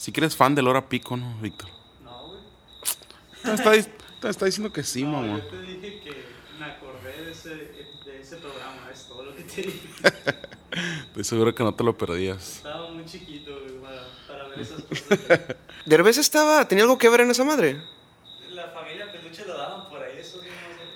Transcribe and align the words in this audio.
Si 0.00 0.12
que 0.12 0.20
eres 0.20 0.34
fan 0.34 0.54
de 0.54 0.62
Laura 0.62 0.88
Pico, 0.88 1.14
¿no, 1.14 1.34
Víctor? 1.42 1.68
No, 2.02 2.28
güey. 2.28 2.40
Te 3.42 3.52
está, 3.52 4.30
está 4.30 4.46
diciendo 4.46 4.72
que 4.72 4.82
sí, 4.82 5.02
No, 5.02 5.20
mamá. 5.20 5.36
yo 5.36 5.46
te 5.48 5.60
dije 5.60 6.00
que 6.00 6.24
me 6.58 6.64
acordé 6.64 7.22
de 7.22 7.32
ese, 7.32 7.50
de 7.50 8.18
ese 8.18 8.38
programa, 8.38 8.88
es 8.90 9.04
todo 9.04 9.24
lo 9.26 9.36
que 9.36 9.42
te 9.42 9.60
dije. 9.60 9.88
Estoy 11.08 11.24
seguro 11.24 11.54
que 11.54 11.62
no 11.62 11.74
te 11.74 11.84
lo 11.84 11.98
perdías. 11.98 12.56
Estaba 12.56 12.90
muy 12.92 13.04
chiquito, 13.04 13.50
güey, 13.60 13.78
para, 13.78 14.06
para 14.26 14.48
ver 14.48 14.60
esas 14.60 14.82
cosas. 14.84 15.56
Derbez 15.84 16.16
estaba, 16.16 16.66
tenía 16.66 16.84
algo 16.84 16.96
que 16.96 17.10
ver 17.10 17.20
en 17.20 17.32
esa 17.32 17.44
madre. 17.44 17.82
La 18.48 18.68
familia 18.70 19.12
Peluche 19.12 19.44
lo 19.44 19.54
daban 19.54 19.90
por 19.90 20.02
ahí, 20.02 20.16
eso 20.18 20.38
no 20.38 20.44
sé. 20.44 20.48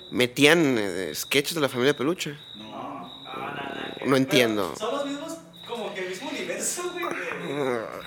Metían 0.09 0.77
eh, 0.79 1.11
sketches 1.13 1.53
de 1.53 1.61
la 1.61 1.69
familia 1.69 1.95
Peluche. 1.95 2.39
No, 2.55 2.63
no, 2.63 3.01
no, 3.23 3.99
no. 3.99 4.05
No 4.07 4.17
entiendo. 4.17 4.75
Son 4.75 4.95
los 4.95 5.05
mismos, 5.05 5.37
como 5.67 5.93
que 5.93 5.99
el 6.05 6.09
mismo 6.09 6.31
universo, 6.31 6.91
güey. 6.91 7.05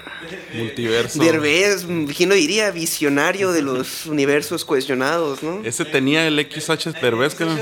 Multiverso. 0.54 1.18
Derbez, 1.22 1.86
¿quién 2.16 2.28
lo 2.30 2.34
diría? 2.34 2.70
Visionario 2.70 3.52
de 3.52 3.62
los 3.62 4.06
universos 4.06 4.64
cohesionados, 4.64 5.42
¿no? 5.42 5.62
Ese 5.64 5.84
tenía 5.84 6.26
el 6.26 6.38
XH 6.40 6.92
Derbez, 7.00 7.34
que 7.34 7.42
era 7.44 7.52
un, 7.52 7.60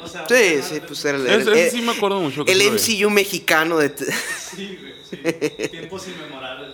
o 0.00 0.08
sea, 0.08 0.22
un 0.22 0.28
Sí, 0.28 0.62
sí, 0.62 0.80
pues 0.86 1.04
era 1.04 1.18
el, 1.18 1.26
Ese- 1.26 1.50
el- 1.50 1.56
ese 1.58 1.70
sí 1.76 1.82
me 1.82 1.92
acuerdo 1.92 2.20
mucho 2.20 2.44
que 2.44 2.52
el. 2.52 2.62
MCU 2.72 3.10
mexicano 3.10 3.78
de... 3.78 3.90
Sí, 4.56 4.78
güey, 4.80 4.94
sí. 5.10 5.16
Tiempos 5.70 6.06
inmemorables, 6.08 6.70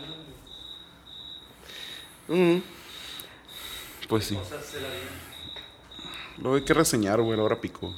¿no? 2.28 2.36
Mm. 2.36 2.62
Pues 4.08 4.26
sí. 4.26 4.38
Lo 6.42 6.54
hay 6.54 6.62
que 6.62 6.74
reseñar, 6.74 7.20
güey, 7.20 7.36
Laura 7.36 7.60
Pico. 7.60 7.94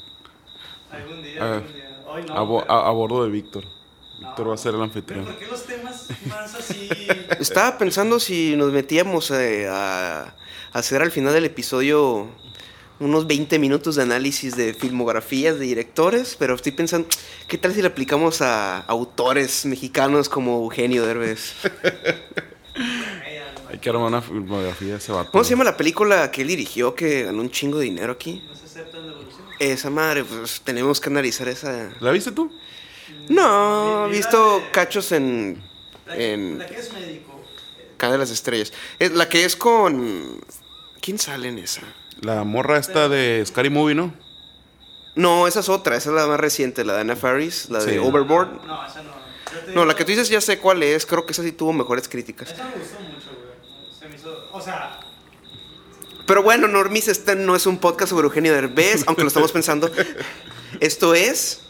Algún 0.90 1.23
día, 1.23 1.38
Ah, 1.42 1.54
algún 1.56 1.73
día. 1.74 2.02
Hoy 2.06 2.23
no. 2.26 2.34
A, 2.34 2.42
bo- 2.42 2.60
pero- 2.62 2.73
a- 2.73 2.88
a 2.88 2.90
bordo 2.92 3.24
de 3.24 3.30
Víctor. 3.30 3.64
Víctor 4.19 4.48
va 4.51 4.55
a 4.55 4.56
ser 4.56 4.70
el 4.70 4.75
Pero 4.77 4.84
anfitrión. 4.84 5.25
¿por 5.25 5.37
qué 5.37 5.47
los 5.47 5.65
temas 5.65 6.09
más 6.27 6.55
así? 6.55 6.88
Estaba 7.40 7.77
pensando 7.79 8.18
si 8.18 8.57
nos 8.57 8.73
metíamos 8.73 9.30
eh, 9.30 9.68
a, 9.68 10.23
a 10.23 10.79
hacer 10.79 11.02
al 11.02 11.10
final 11.10 11.35
del 11.35 11.45
episodio 11.45 12.29
unos 12.99 13.27
20 13.27 13.59
minutos 13.59 13.96
de 13.96 14.02
análisis 14.02 14.57
de 14.57 14.73
filmografías 14.73 15.59
de 15.59 15.66
directores, 15.66 16.35
pero 16.38 16.55
estoy 16.55 16.73
pensando, 16.73 17.09
¿qué 17.46 17.59
tal 17.59 17.74
si 17.74 17.82
le 17.82 17.88
aplicamos 17.88 18.40
a 18.40 18.79
autores 18.80 19.66
mexicanos 19.66 20.30
como 20.30 20.62
Eugenio 20.62 21.05
Derbez? 21.05 21.52
Hay 23.68 23.79
que 23.79 23.90
armar 23.90 24.07
una 24.07 24.23
filmografía 24.23 24.93
de 24.93 24.99
ese 24.99 25.12
vato. 25.12 25.30
¿Cómo 25.30 25.45
se 25.45 25.51
llama 25.51 25.65
la 25.65 25.77
película 25.77 26.30
que 26.30 26.43
él 26.43 26.49
dirigió 26.49 26.95
que 26.95 27.24
ganó 27.24 27.40
un 27.40 27.51
chingo 27.51 27.79
de 27.79 27.85
dinero 27.85 28.12
aquí? 28.12 28.43
No 28.49 28.55
se 28.55 28.65
aceptan 28.65 29.07
devoluciones. 29.07 29.55
Esa 29.59 29.90
madre, 29.90 30.24
pues 30.24 30.60
tenemos 30.62 31.01
que 31.01 31.10
analizar 31.10 31.49
esa. 31.49 31.90
¿La 32.01 32.12
viste 32.12 32.33
tú? 32.33 32.51
No, 33.29 34.07
he 34.07 34.10
visto 34.10 34.62
cachos 34.73 35.12
en, 35.12 35.62
La, 36.07 36.16
en 36.16 36.59
la 36.59 36.66
que 36.66 36.79
es 36.79 36.93
médico. 36.93 37.43
Canal 37.96 38.15
de 38.15 38.18
las 38.18 38.30
Estrellas. 38.30 38.73
Es 38.99 39.12
la 39.12 39.29
que 39.29 39.45
es 39.45 39.57
con. 39.57 40.40
¿Quién 41.01 41.18
sale 41.18 41.49
en 41.49 41.59
esa? 41.59 41.82
La 42.21 42.45
morra 42.45 42.79
esta 42.79 43.09
de 43.09 43.43
Scary 43.46 43.71
Movie, 43.71 43.95
¿no? 43.95 44.15
No, 45.15 45.46
esa 45.46 45.60
es 45.60 45.68
otra, 45.68 45.96
esa 45.96 46.10
es 46.10 46.15
la 46.15 46.27
más 46.27 46.38
reciente, 46.38 46.84
la 46.84 46.95
de 46.95 47.01
Anna 47.01 47.16
Faris, 47.16 47.71
la 47.71 47.82
de. 47.82 47.99
Overboard. 47.99 48.65
No, 48.66 48.87
esa 48.87 49.02
no. 49.02 49.16
No, 49.74 49.84
la 49.84 49.95
que 49.95 50.04
tú 50.04 50.10
dices 50.10 50.29
ya 50.29 50.40
sé 50.40 50.59
cuál 50.59 50.82
es, 50.82 51.07
creo 51.07 51.24
que 51.24 51.32
esa 51.32 51.43
sí 51.43 51.52
tuvo 51.52 51.73
mejores 51.73 52.09
críticas. 52.09 52.51
Esa 52.51 52.65
me 52.65 52.77
gustó 52.77 53.01
mucho, 53.01 53.29
güey. 53.30 53.99
Se 53.99 54.09
me 54.09 54.16
hizo. 54.16 54.49
O 54.52 54.60
sea, 54.60 55.01
Pero 56.27 56.43
bueno, 56.43 56.68
Normis, 56.68 57.09
este 57.09 57.34
no 57.34 57.57
es 57.57 57.66
un 57.66 57.79
podcast 57.79 58.10
sobre 58.10 58.27
Eugenio 58.27 58.52
Derbez, 58.52 59.04
aunque 59.07 59.23
lo 59.23 59.29
estamos 59.29 59.52
pensando. 59.52 59.90
Esto 60.80 61.15
es 61.15 61.62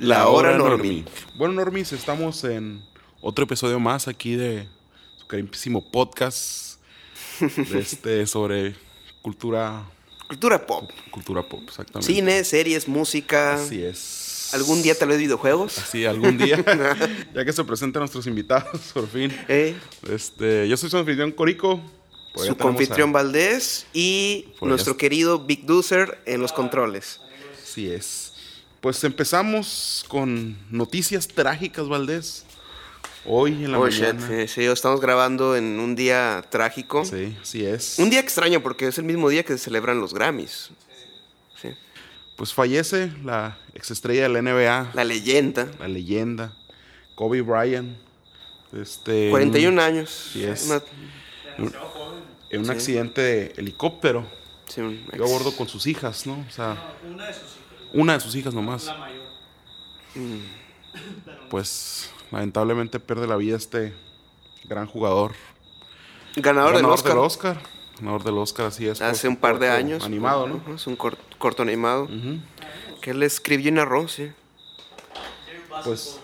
La 0.00 0.28
Hora 0.28 0.56
Normie. 0.56 1.04
Bueno, 1.36 1.54
Normis, 1.54 1.92
estamos 1.92 2.42
en 2.44 2.82
otro 3.20 3.44
episodio 3.44 3.78
más 3.78 4.08
aquí 4.08 4.34
de 4.34 4.66
su 5.18 5.26
carísimo 5.26 5.90
podcast 5.90 6.78
de 7.40 7.78
este, 7.78 8.26
sobre 8.26 8.74
cultura, 9.22 9.84
Cultura 10.28 10.64
pop. 10.66 10.90
cultura 11.10 11.42
pop, 11.46 11.60
exactamente. 11.66 12.12
Cine, 12.12 12.44
series, 12.44 12.88
música. 12.88 13.54
Así 13.54 13.82
es. 13.82 14.50
Algún 14.54 14.82
día 14.82 14.94
tal 14.98 15.08
vez 15.08 15.18
videojuegos. 15.18 15.72
Sí, 15.72 16.06
algún 16.06 16.38
día. 16.38 16.64
ya 17.34 17.44
que 17.44 17.52
se 17.52 17.62
presentan 17.64 18.00
nuestros 18.00 18.26
invitados, 18.26 18.80
por 18.94 19.06
fin. 19.08 19.32
Eh, 19.48 19.76
Este, 20.10 20.66
yo 20.68 20.76
soy 20.76 20.90
su 20.90 20.96
anfitrión 20.98 21.32
Corico. 21.32 21.80
Por 22.32 22.46
su 22.46 22.56
confitrión 22.56 23.10
a- 23.10 23.12
Valdés 23.14 23.86
y 23.92 24.44
allá 24.56 24.68
nuestro 24.68 24.96
querido 24.96 25.40
Big 25.46 25.66
Doozer 25.66 26.22
en 26.26 26.40
los 26.40 26.52
controles. 26.52 27.20
Así 27.62 27.90
es. 27.90 28.29
Pues 28.80 29.02
empezamos 29.04 30.04
con 30.08 30.56
noticias 30.70 31.28
trágicas, 31.28 31.88
Valdés. 31.88 32.44
Hoy 33.26 33.52
en 33.64 33.72
la 33.72 33.78
Oh, 33.78 33.88
shit, 33.90 34.14
mañana. 34.14 34.46
sí, 34.46 34.48
sí, 34.48 34.64
estamos 34.64 35.00
grabando 35.02 35.54
en 35.54 35.78
un 35.78 35.94
día 35.94 36.42
trágico. 36.48 37.04
Sí, 37.04 37.36
así 37.42 37.64
es. 37.66 37.98
Un 37.98 38.08
día 38.08 38.20
extraño 38.20 38.62
porque 38.62 38.86
es 38.86 38.96
el 38.96 39.04
mismo 39.04 39.28
día 39.28 39.42
que 39.42 39.52
se 39.52 39.58
celebran 39.64 40.00
los 40.00 40.14
Grammys. 40.14 40.70
Sí. 41.60 41.68
Pues 42.36 42.54
fallece 42.54 43.12
la 43.22 43.58
exestrella 43.74 44.22
de 44.22 44.28
la 44.30 44.38
NBA, 44.40 44.92
La 44.94 45.04
leyenda. 45.04 45.70
la 45.78 45.88
leyenda, 45.88 46.56
Kobe 47.14 47.42
Bryant. 47.42 47.98
Este, 48.72 49.28
41 49.28 49.78
años. 49.78 50.30
Sí 50.32 50.42
es. 50.44 50.64
Una-. 50.64 50.82
En 52.48 52.60
un 52.60 52.66
Sí. 52.66 52.72
accidente 52.72 53.20
de 53.20 53.52
helicóptero. 53.58 54.26
sí, 54.66 54.80
un 54.80 55.04
Iba 55.12 55.26
a 55.26 55.28
bordo 55.28 55.54
con 55.54 55.68
sus 55.68 55.86
hijas, 55.86 56.26
¿no? 56.26 56.42
O 56.48 56.50
sea, 56.50 56.74
No, 57.04 57.14
una 57.14 57.26
de 57.26 57.34
sus 57.34 57.42
hijas. 57.42 57.60
Una 57.92 58.14
de 58.14 58.20
sus 58.20 58.34
hijas 58.34 58.54
nomás. 58.54 58.86
La 58.86 58.94
mayor. 58.94 59.20
Pues 61.50 62.10
lamentablemente 62.30 63.00
pierde 63.00 63.26
la 63.26 63.36
vida 63.36 63.56
este 63.56 63.94
gran 64.64 64.86
jugador. 64.86 65.32
ganador, 66.36 66.76
del 66.76 66.84
Oscar. 66.86 67.16
Oscar. 67.18 67.60
Ganador 67.98 68.24
del 68.24 68.38
Oscar, 68.38 68.66
así 68.66 68.86
es. 68.86 69.00
Hace 69.02 69.22
por 69.22 69.30
un 69.30 69.36
par 69.36 69.58
de 69.58 69.68
años. 69.70 70.04
Animado, 70.04 70.46
¿no? 70.46 70.74
Es 70.74 70.86
un 70.86 70.96
cor- 70.96 71.18
corto 71.38 71.62
animado. 71.62 72.08
Que 73.00 73.10
él 73.10 73.22
escribió 73.22 73.68
y 73.68 73.72
narró, 73.72 74.08
sí. 74.08 74.30
Pues 75.84 76.18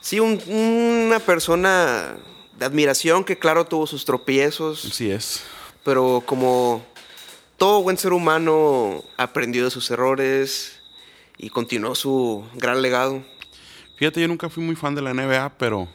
Sí, 0.00 0.18
un- 0.18 0.40
una 0.48 1.20
persona 1.20 2.16
de 2.58 2.64
admiración 2.64 3.22
que 3.22 3.38
claro 3.38 3.64
tuvo 3.66 3.86
sus 3.86 4.04
tropiezos, 4.04 4.80
sí 4.80 5.10
es. 5.12 5.42
pero 5.84 6.22
como 6.26 6.84
todo 7.56 7.82
buen 7.82 7.96
ser 7.96 8.12
humano 8.12 9.04
aprendió 9.16 9.64
de 9.64 9.70
sus 9.70 9.88
errores 9.92 10.80
y 11.38 11.50
continuó 11.50 11.94
su 11.94 12.44
gran 12.54 12.82
legado. 12.82 13.22
Fíjate, 13.96 14.20
yo 14.20 14.28
nunca 14.28 14.48
fui 14.48 14.62
muy 14.64 14.74
fan 14.76 14.94
de 14.94 15.02
la 15.02 15.12
NBA, 15.14 15.56
pero 15.58 15.88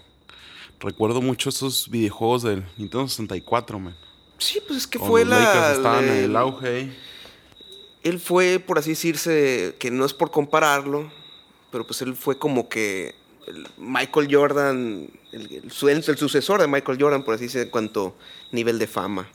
recuerdo 0.80 1.22
mucho 1.22 1.50
esos 1.50 1.90
videojuegos 1.90 2.44
del 2.44 2.64
Nintendo 2.78 3.08
64, 3.08 3.80
man. 3.80 3.96
Sí, 4.38 4.60
pues 4.66 4.80
es 4.80 4.88
que 4.88 5.00
fue 5.00 5.26
los 5.26 5.32
la... 5.40 5.74
Estaban 5.74 6.04
en 6.08 6.24
el- 6.26 6.36
auge 6.36 6.68
ahí. 6.68 6.98
Él 8.04 8.20
fue, 8.20 8.60
por 8.60 8.78
así 8.80 8.92
decirse, 8.92 9.76
que 9.80 9.92
no 9.92 10.06
es 10.06 10.14
por 10.14 10.32
compararlo, 10.32 11.12
pero 11.72 11.86
pues 11.86 12.02
él 12.02 12.16
fue 12.16 12.38
como 12.38 12.70
que 12.70 13.16
el 13.48 13.68
Michael 13.78 14.28
Jordan, 14.32 15.10
el, 15.32 15.52
el 15.52 16.04
el 16.08 16.18
sucesor 16.18 16.62
de 16.62 16.68
Michael 16.68 16.98
Jordan, 17.02 17.24
por 17.24 17.34
así 17.34 17.46
decirse, 17.46 17.64
en 17.66 17.70
cuanto 17.72 18.16
nivel 18.52 18.80
de 18.80 18.88
fama. 18.88 19.28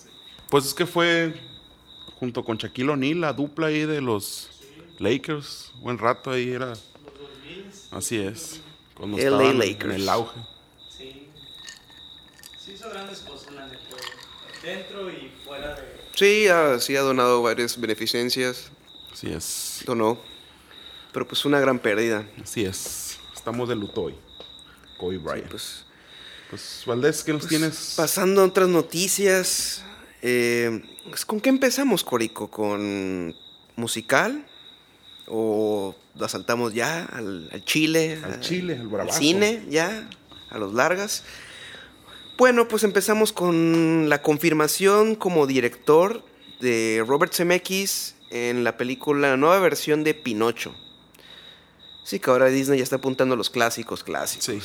Pues 0.49 0.65
es 0.65 0.73
que 0.75 0.87
fue 0.87 1.35
junto 2.19 2.45
con 2.45 2.57
Shaquille 2.57 2.91
O'Neal, 2.91 3.21
la 3.21 3.33
dupla 3.33 3.67
ahí 3.67 3.85
de 3.85 4.01
los 4.01 4.49
Lakers. 5.03 5.73
Buen 5.81 5.99
rato 5.99 6.31
ahí 6.31 6.53
era. 6.53 6.73
Así 7.91 8.19
es. 8.19 8.61
Cuando 8.97 9.17
LA 9.19 9.25
estaban 9.25 9.59
Lakers. 9.59 9.85
en 9.85 9.91
el 10.01 10.09
auge. 10.09 10.41
Sí. 10.97 11.29
Sí 12.65 12.73
hizo 12.73 12.89
grandes 12.89 13.19
cosas, 13.21 13.53
la 13.55 13.67
neta. 13.67 13.79
Dentro 14.63 15.11
y 15.11 15.33
fuera 15.45 15.75
de... 15.75 15.83
Sí, 16.15 16.47
ha, 16.49 16.79
sí 16.79 16.95
ha 16.97 17.01
donado 17.01 17.43
varias 17.43 17.79
beneficencias, 17.81 18.71
Así 19.13 19.27
es. 19.33 19.83
donó, 19.87 20.19
pero 21.13 21.27
pues 21.27 21.45
una 21.45 21.59
gran 21.59 21.79
pérdida. 21.79 22.25
Así 22.43 22.65
es. 22.65 23.19
Estamos 23.35 23.69
de 23.69 23.75
luto 23.75 24.03
hoy. 24.03 24.15
Kobe 24.99 25.19
Bryant. 25.19 25.51
pues, 25.51 25.85
Pues, 26.51 26.85
Valdés, 26.87 27.25
¿qué 27.25 27.33
nos 27.33 27.49
tienes? 27.49 27.95
pasando 27.97 28.43
a 28.43 28.45
otras 28.45 28.69
noticias, 28.69 29.83
eh, 30.21 30.83
pues, 31.09 31.25
¿con 31.27 31.41
qué 31.41 31.49
empezamos, 31.49 32.05
Corico? 32.05 32.49
¿Con 32.51 33.35
musical? 33.75 34.47
¿O 35.27 35.95
la 36.17 36.29
saltamos 36.29 36.75
ya 36.75 37.05
al, 37.05 37.49
al 37.53 37.65
Chile? 37.65 38.19
Al 38.23 38.41
Chile, 38.41 38.77
al 38.79 38.89
bravazo. 38.89 39.19
cine, 39.19 39.65
ya, 39.69 40.09
a 40.51 40.59
los 40.59 40.75
largas. 40.75 41.25
Bueno, 42.39 42.67
pues 42.69 42.83
empezamos 42.83 43.33
con 43.33 44.09
la 44.09 44.23
confirmación 44.23 45.15
como 45.15 45.47
director 45.47 46.23
de 46.61 47.05
Robert 47.07 47.33
Zemeckis 47.33 48.17
en 48.31 48.65
la 48.65 48.77
película, 48.77 49.31
la 49.31 49.37
nueva 49.37 49.59
versión 49.61 50.05
de 50.05 50.15
Pinocho. 50.15 50.75
Sí, 52.05 52.19
que 52.19 52.31
ahora 52.31 52.47
Disney 52.47 52.79
ya 52.79 52.85
está 52.85 52.97
apuntando 52.97 53.35
a 53.35 53.39
los 53.39 53.51
clásicos, 53.51 54.03
clásicos. 54.03 54.45
Sí. 54.45 54.61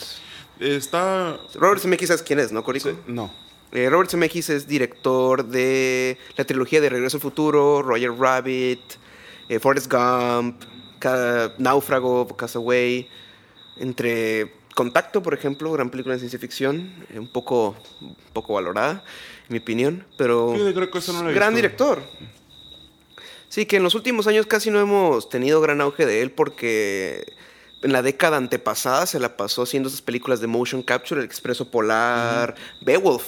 Está. 0.60 1.40
Robert 1.54 1.82
Zemeckis, 1.82 2.08
¿sabes 2.08 2.24
quién 2.24 2.40
es, 2.40 2.52
no, 2.52 2.64
Corico? 2.64 2.90
No. 3.06 3.32
Eh, 3.72 3.90
Robert 3.90 4.10
Zemeckis 4.10 4.50
es 4.50 4.68
director 4.68 5.46
de 5.46 6.18
la 6.36 6.46
trilogía 6.46 6.82
de 6.82 6.90
Regreso 6.90 7.18
al 7.18 7.22
Futuro, 7.22 7.82
Roger 7.82 8.12
Rabbit, 8.12 8.80
eh, 9.50 9.60
Forrest 9.60 9.92
Gump, 9.92 10.62
Ca- 11.00 11.54
Náufrago, 11.58 12.28
Castaway, 12.36 13.08
entre 13.78 14.54
Contacto, 14.76 15.22
por 15.24 15.34
ejemplo, 15.34 15.72
gran 15.72 15.90
película 15.90 16.14
de 16.16 16.20
ciencia 16.20 16.40
ficción, 16.40 16.94
eh, 17.14 17.20
un 17.20 17.32
poco, 17.32 17.76
un 18.02 18.16
poco 18.34 18.54
valorada, 18.54 19.04
en 19.48 19.54
mi 19.54 19.58
opinión, 19.60 20.06
pero 20.18 20.54
Sí, 20.56 20.74
creo 20.74 20.90
que 20.92 21.00
no 21.12 21.24
gran 21.34 21.54
visto. 21.54 21.56
director. 21.56 22.02
Sí, 23.50 23.66
que 23.66 23.78
en 23.78 23.84
los 23.84 23.96
últimos 23.96 24.28
años 24.28 24.46
casi 24.46 24.70
no 24.70 24.80
hemos 24.80 25.30
tenido 25.30 25.62
gran 25.62 25.80
auge 25.82 26.06
de 26.06 26.22
él 26.22 26.32
porque 26.32 27.34
en 27.82 27.94
la 27.94 28.02
década 28.02 28.38
antepasada 28.38 29.06
se 29.06 29.20
la 29.20 29.38
pasó 29.38 29.64
haciendo 29.64 29.88
esas 29.88 30.02
películas 30.02 30.42
de 30.42 30.48
motion 30.48 30.82
capture, 30.84 31.22
El 31.22 31.26
Expreso 31.26 31.70
Polar, 31.72 32.56
Beowulf. 32.82 33.24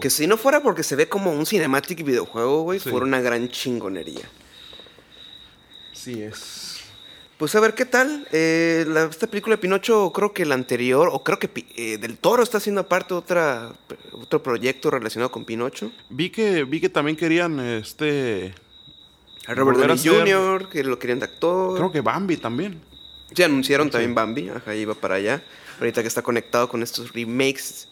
Que 0.00 0.10
si 0.10 0.26
no 0.26 0.36
fuera 0.38 0.60
porque 0.62 0.82
se 0.82 0.96
ve 0.96 1.08
como 1.08 1.30
un 1.30 1.44
cinematic 1.46 2.02
videojuego, 2.02 2.62
güey, 2.62 2.80
Sí. 2.80 2.88
fuera 2.90 3.06
una 3.06 3.20
gran 3.20 3.48
chingonería. 3.48 4.28
Sí 6.08 6.22
es. 6.22 6.80
Pues 7.36 7.54
a 7.54 7.60
ver 7.60 7.74
qué 7.74 7.84
tal. 7.84 8.26
Eh, 8.32 8.86
la- 8.88 9.04
esta 9.04 9.26
película 9.26 9.56
de 9.56 9.60
Pinocho, 9.60 10.10
creo 10.12 10.32
que 10.32 10.46
la 10.46 10.54
anterior, 10.54 11.10
o 11.12 11.22
creo 11.22 11.38
que 11.38 11.50
eh, 11.76 11.98
Del 11.98 12.16
Toro 12.16 12.42
está 12.42 12.56
haciendo 12.56 12.80
aparte 12.80 13.12
otra, 13.12 13.72
otro 14.12 14.42
proyecto 14.42 14.90
relacionado 14.90 15.30
con 15.30 15.44
Pinocho. 15.44 15.92
Vi 16.08 16.30
que, 16.30 16.64
vi 16.64 16.80
que 16.80 16.88
también 16.88 17.14
querían 17.14 17.60
este. 17.60 18.54
A 19.46 19.52
Robert 19.54 19.78
Downey 19.78 19.96
hacer- 19.96 20.22
Jr., 20.34 20.68
que 20.70 20.82
lo 20.82 20.98
querían 20.98 21.18
de 21.18 21.26
actor. 21.26 21.76
Creo 21.76 21.92
que 21.92 22.00
Bambi 22.00 22.38
también. 22.38 22.80
Sí, 23.36 23.42
anunciaron 23.42 23.90
también 23.90 24.14
Bambi, 24.14 24.48
ajá, 24.48 24.74
iba 24.74 24.94
para 24.94 25.16
allá. 25.16 25.42
Ahorita 25.78 26.00
que 26.00 26.08
está 26.08 26.22
conectado 26.22 26.68
con 26.70 26.82
estos 26.82 27.12
remakes, 27.12 27.88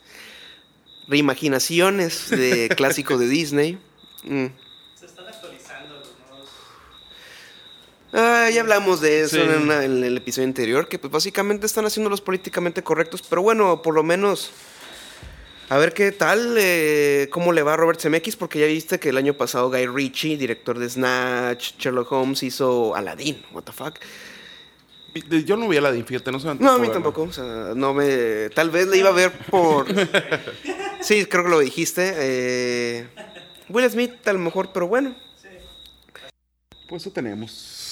reimaginaciones 1.06 2.30
de 2.30 2.68
clásicos 2.76 3.20
de 3.20 3.28
Disney. 3.28 3.78
Mm. 4.24 4.46
Se 4.98 5.04
están 5.06 5.26
actualizando 5.28 5.96
los 5.98 6.08
nuevos. 6.28 6.48
Ah, 8.12 8.48
ya 8.52 8.60
hablamos 8.60 9.00
de 9.00 9.22
eso 9.22 9.36
Sí. 9.36 9.42
en, 9.42 9.62
una- 9.62 9.84
en 9.84 10.02
el 10.04 10.16
episodio 10.16 10.46
anterior, 10.48 10.88
que 10.88 10.98
pues 10.98 11.12
básicamente 11.12 11.66
están 11.66 11.84
haciendo 11.86 12.08
los 12.08 12.20
políticamente 12.20 12.82
correctos, 12.82 13.22
pero 13.28 13.42
bueno, 13.42 13.82
por 13.82 13.94
lo 13.94 14.02
menos 14.02 14.50
a 15.68 15.76
ver 15.78 15.92
qué 15.92 16.12
tal, 16.12 16.54
eh, 16.58 17.28
cómo 17.32 17.52
le 17.52 17.62
va 17.62 17.74
a 17.74 17.76
Robert 17.76 18.00
Zemeckis, 18.00 18.36
porque 18.36 18.60
ya 18.60 18.66
viste 18.66 19.00
que 19.00 19.08
el 19.08 19.16
año 19.16 19.34
pasado 19.34 19.68
Guy 19.70 19.86
Ritchie, 19.86 20.36
director 20.36 20.78
de 20.78 20.88
Snatch, 20.88 21.72
Sherlock 21.78 22.10
Holmes, 22.12 22.42
hizo 22.44 22.94
Aladdin, 22.94 23.44
what 23.52 23.64
the 23.64 23.72
fuck. 23.72 23.96
Yo 25.44 25.56
no 25.56 25.66
vi 25.66 25.78
a 25.78 25.80
la 25.80 25.90
de 25.90 26.04
fíjate, 26.04 26.30
no 26.30 26.38
sé. 26.38 26.54
No, 26.58 26.72
a 26.72 26.78
mí 26.78 26.88
tampoco, 26.90 27.22
o 27.22 27.32
sea, 27.32 27.72
no 27.74 27.94
me... 27.94 28.50
Tal 28.50 28.68
vez 28.70 28.86
le 28.86 28.98
iba 28.98 29.08
a 29.08 29.12
ver 29.12 29.32
por... 29.50 29.86
Sí, 31.00 31.24
creo 31.26 31.44
que 31.44 31.50
lo 31.50 31.58
dijiste. 31.60 32.12
eh, 32.16 33.06
Will 33.68 33.88
Smith 33.90 34.26
a 34.28 34.32
lo 34.34 34.38
mejor, 34.40 34.70
pero 34.72 34.88
bueno. 34.88 35.14
Pues 36.88 37.02
eso 37.02 37.10
tenemos. 37.12 37.85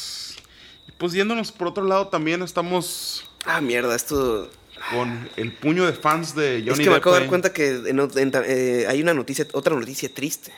Pues 0.99 1.12
yéndonos 1.12 1.52
por 1.52 1.69
otro 1.69 1.85
lado, 1.85 2.08
también 2.08 2.43
estamos 2.43 3.25
Ah, 3.44 3.61
mierda, 3.61 3.94
esto... 3.94 4.50
con 4.91 5.29
el 5.37 5.52
puño 5.52 5.87
de 5.87 5.93
fans 5.93 6.35
de 6.35 6.61
Johnny 6.67 6.70
es 6.73 6.79
que 6.81 6.91
me 6.91 6.96
acabo 6.96 7.14
de 7.14 7.20
dar 7.23 7.29
cuenta 7.29 7.52
que 7.52 7.70
en 7.87 7.99
en 8.00 8.31
ta- 8.31 8.44
eh, 8.46 8.87
hay 8.88 9.02
una 9.02 9.14
noticia, 9.14 9.46
otra 9.52 9.75
noticia 9.76 10.12
triste. 10.12 10.52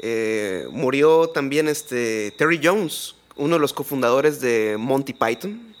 Eh, 0.00 0.66
murió 0.70 1.28
también 1.28 1.68
este 1.68 2.32
Terry 2.36 2.60
Jones, 2.62 3.14
uno 3.36 3.54
de 3.56 3.60
los 3.60 3.72
cofundadores 3.72 4.40
de 4.40 4.76
Monty 4.78 5.12
Python, 5.12 5.74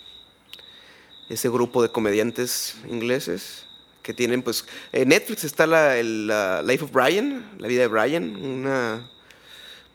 ese 1.28 1.48
grupo 1.48 1.82
de 1.82 1.88
comediantes 1.90 2.76
ingleses 2.88 3.64
que 4.02 4.12
tienen, 4.14 4.42
pues, 4.42 4.64
en 4.92 5.08
Netflix 5.08 5.44
está 5.44 5.66
la, 5.66 5.96
el, 5.96 6.26
la 6.26 6.62
Life 6.62 6.84
of 6.84 6.92
Brian, 6.92 7.48
la 7.58 7.68
vida 7.68 7.82
de 7.82 7.86
Brian, 7.88 8.36
una, 8.36 9.08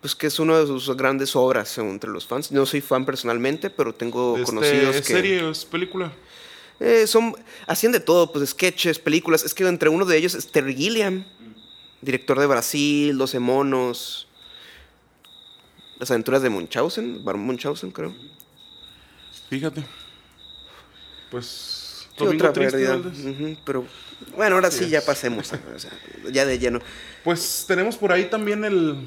pues 0.01 0.15
que 0.15 0.27
es 0.27 0.39
una 0.39 0.59
de 0.59 0.67
sus 0.67 0.95
grandes 0.95 1.35
obras 1.35 1.77
entre 1.77 2.09
los 2.09 2.25
fans. 2.25 2.51
No 2.51 2.65
soy 2.65 2.81
fan 2.81 3.05
personalmente, 3.05 3.69
pero 3.69 3.93
tengo 3.93 4.35
Este, 4.37 4.45
conocidos 4.45 4.95
¿Es 4.95 5.07
que 5.07 5.13
serie 5.13 5.43
o 5.43 5.51
es 5.51 5.65
película? 5.65 6.11
eh, 6.79 7.07
son, 7.07 7.35
hacían 7.65 7.91
de 7.91 7.99
todo, 7.99 8.31
pues 8.31 8.49
sketches, 8.49 8.99
películas. 8.99 9.43
Es 9.43 9.53
que 9.53 9.65
entre 9.67 9.89
uno 9.89 10.05
de 10.05 10.17
ellos 10.17 10.35
es 10.35 10.47
Terry 10.51 10.75
Gilliam, 10.75 11.25
director 12.01 12.39
de 12.39 12.45
Brasil, 12.45 13.17
12 13.17 13.39
monos, 13.39 14.27
Las 15.99 16.11
aventuras 16.11 16.43
de 16.43 16.49
Munchausen, 16.51 17.25
Baron 17.25 17.41
Munchausen, 17.41 17.89
creo. 17.91 18.13
Fíjate. 19.49 19.83
Pues. 21.31 21.83
Sí, 22.17 22.23
otra 22.23 22.53
pérdida. 22.53 22.97
Ujú, 22.97 23.57
pero 23.65 23.85
bueno, 24.35 24.55
ahora 24.55 24.71
sí, 24.71 24.89
ya 24.89 25.01
pasemos, 25.01 25.51
o 25.75 25.79
sea, 25.79 25.91
ya 26.31 26.45
de 26.45 26.57
lleno. 26.57 26.79
Pues 27.23 27.65
tenemos 27.67 27.95
por 27.95 28.11
ahí 28.11 28.25
también 28.25 28.65
el, 28.65 28.97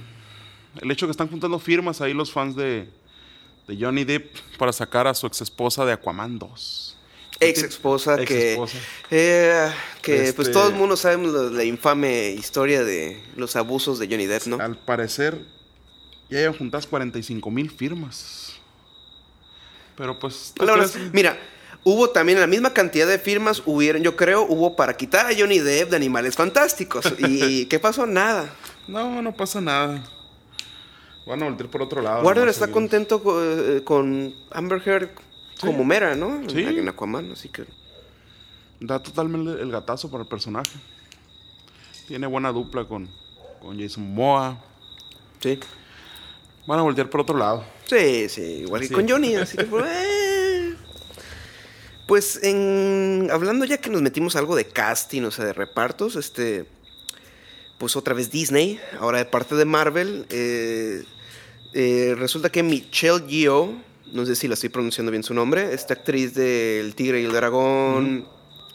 el 0.80 0.90
hecho 0.90 1.06
que 1.06 1.10
están 1.10 1.28
juntando 1.28 1.58
firmas 1.58 2.00
ahí 2.00 2.14
los 2.14 2.32
fans 2.32 2.56
de, 2.56 2.88
de 3.66 3.76
Johnny 3.78 4.04
Depp 4.04 4.36
para 4.58 4.72
sacar 4.72 5.06
a 5.06 5.14
su 5.14 5.26
ex 5.26 5.40
esposa 5.40 5.84
de 5.84 5.92
Aquaman 5.92 6.38
2. 6.38 6.96
Ex 7.42 7.62
esposa 7.62 8.18
que, 8.18 8.58
eh, 9.10 9.72
que 10.02 10.32
pues 10.34 10.48
Este- 10.48 10.52
todo 10.52 10.68
el 10.68 10.74
mundo 10.74 10.94
sabe 10.96 11.26
la, 11.26 11.42
la 11.44 11.64
infame 11.64 12.30
historia 12.32 12.84
de 12.84 13.22
los 13.36 13.56
abusos 13.56 13.98
de 13.98 14.08
Johnny 14.08 14.26
Depp, 14.26 14.46
¿no? 14.46 14.58
Al 14.60 14.76
parecer 14.76 15.38
ya 16.28 16.38
hayan 16.38 16.52
juntadas 16.52 16.86
45 16.86 17.50
mil 17.50 17.70
firmas. 17.70 18.52
Pero 19.96 20.18
pues... 20.18 20.54
mira, 21.12 21.38
hubo 21.82 22.10
también 22.10 22.40
la 22.40 22.46
misma 22.46 22.72
cantidad 22.72 23.06
de 23.06 23.18
firmas, 23.18 23.62
hubieron, 23.66 24.02
yo 24.02 24.16
creo, 24.16 24.42
hubo 24.42 24.76
para 24.76 24.96
quitar 24.96 25.26
a 25.26 25.36
Johnny 25.36 25.58
Depp 25.58 25.90
de 25.90 25.96
Animales 25.96 26.36
Fantásticos. 26.36 27.04
¿Y 27.18 27.66
qué 27.66 27.78
pasó? 27.78 28.06
Nada. 28.06 28.54
No, 28.86 29.22
no 29.22 29.34
pasa 29.34 29.60
nada. 29.60 30.02
Van 31.26 31.42
a 31.42 31.46
voltear 31.46 31.68
por 31.68 31.82
otro 31.82 32.02
lado. 32.02 32.22
Warner 32.24 32.48
está 32.48 32.68
contento 32.70 33.22
co- 33.22 33.40
eh, 33.42 33.82
con 33.84 34.34
Amber 34.50 34.82
Heard 34.86 35.10
como 35.60 35.84
Mera, 35.84 36.14
¿no? 36.14 36.42
Sí. 36.48 36.62
En 36.62 36.88
Aquaman, 36.88 37.32
así 37.32 37.48
que... 37.48 37.64
Da 38.80 38.98
totalmente 39.02 39.60
el 39.62 39.70
gatazo 39.70 40.10
para 40.10 40.22
el 40.22 40.28
personaje. 40.28 40.70
Tiene 42.08 42.26
buena 42.26 42.50
dupla 42.50 42.84
con, 42.86 43.08
con 43.60 43.78
Jason 43.78 44.14
Moa. 44.14 44.58
Sí. 45.40 45.60
Van 46.66 46.78
a 46.78 46.82
voltear 46.82 47.10
por 47.10 47.20
otro 47.20 47.36
lado. 47.36 47.64
Sí, 47.84 48.28
sí, 48.28 48.62
igual 48.64 48.80
que 48.80 48.88
Sí. 48.88 48.94
con 48.94 49.08
Johnny, 49.08 49.34
así 49.36 49.56
que... 49.58 49.64
pues, 49.64 49.84
eh. 49.86 50.74
Pues 52.08 52.42
en, 52.42 53.28
hablando 53.30 53.64
ya 53.66 53.78
que 53.78 53.90
nos 53.90 54.02
metimos 54.02 54.34
algo 54.34 54.56
de 54.56 54.64
casting, 54.66 55.22
o 55.22 55.30
sea, 55.30 55.44
de 55.44 55.52
repartos, 55.52 56.16
este, 56.16 56.66
pues 57.80 57.96
otra 57.96 58.12
vez 58.12 58.30
Disney, 58.30 58.78
ahora 59.00 59.18
de 59.18 59.24
parte 59.24 59.54
de 59.54 59.64
Marvel, 59.64 60.26
eh, 60.28 61.02
eh, 61.72 62.14
resulta 62.18 62.52
que 62.52 62.62
Michelle 62.62 63.26
Yeoh, 63.26 63.72
no 64.12 64.26
sé 64.26 64.36
si 64.36 64.48
la 64.48 64.54
estoy 64.54 64.68
pronunciando 64.68 65.10
bien 65.10 65.22
su 65.22 65.32
nombre, 65.32 65.72
esta 65.72 65.94
actriz 65.94 66.34
de 66.34 66.78
El 66.78 66.94
Tigre 66.94 67.22
y 67.22 67.24
el 67.24 67.32
Dragón, 67.32 68.28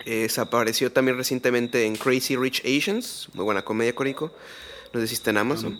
eh, 0.06 0.28
se 0.28 0.42
apareció 0.42 0.92
también 0.92 1.18
recientemente 1.18 1.85
en 1.85 1.95
Crazy 1.97 2.35
Rich 2.35 2.64
Asians, 2.66 3.30
muy 3.35 3.45
buena 3.45 3.62
comedia, 3.64 3.94
Corico, 3.94 4.31
no 4.92 5.00
sé 5.00 5.07
si 5.07 5.14
está 5.14 5.30
en 5.30 5.38
Amazon. 5.38 5.78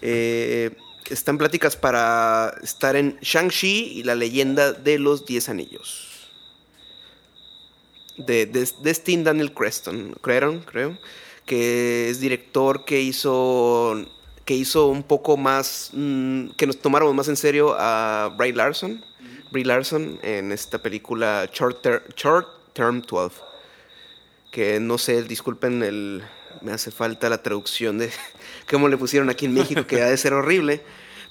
Están 0.00 1.38
pláticas 1.38 1.76
para 1.76 2.56
estar 2.60 2.96
en 2.96 3.18
Shang-Chi 3.20 3.92
y 3.98 4.02
la 4.02 4.16
leyenda 4.16 4.72
de 4.72 4.98
los 4.98 5.26
Diez 5.26 5.48
Anillos. 5.48 6.08
De, 8.16 8.46
de 8.46 8.68
Destin 8.82 9.22
Daniel 9.22 9.52
Creston, 9.52 10.16
Cretton, 10.20 10.60
creo, 10.60 10.98
que 11.52 12.08
es 12.08 12.18
director 12.18 12.86
que 12.86 13.02
hizo 13.02 13.94
que 14.46 14.54
hizo 14.54 14.86
un 14.86 15.02
poco 15.02 15.36
más 15.36 15.90
mm, 15.92 16.52
que 16.56 16.66
nos 16.66 16.78
tomáramos 16.78 17.14
más 17.14 17.28
en 17.28 17.36
serio 17.36 17.76
a 17.78 18.32
Bray 18.38 18.52
Larson, 18.54 19.04
Brie 19.50 19.66
Larson 19.66 20.18
en 20.22 20.50
esta 20.50 20.78
película 20.78 21.46
Short, 21.52 21.82
Ter- 21.82 22.04
Short 22.16 22.48
Term 22.72 23.02
12 23.02 23.36
que 24.50 24.80
no 24.80 24.96
sé, 24.96 25.24
disculpen 25.24 25.82
el 25.82 26.22
me 26.62 26.72
hace 26.72 26.90
falta 26.90 27.28
la 27.28 27.42
traducción 27.42 27.98
de 27.98 28.10
cómo 28.70 28.88
le 28.88 28.96
pusieron 28.96 29.28
aquí 29.28 29.44
en 29.44 29.52
México, 29.52 29.86
que 29.86 30.00
ha 30.00 30.08
de 30.08 30.16
ser 30.16 30.32
horrible, 30.32 30.80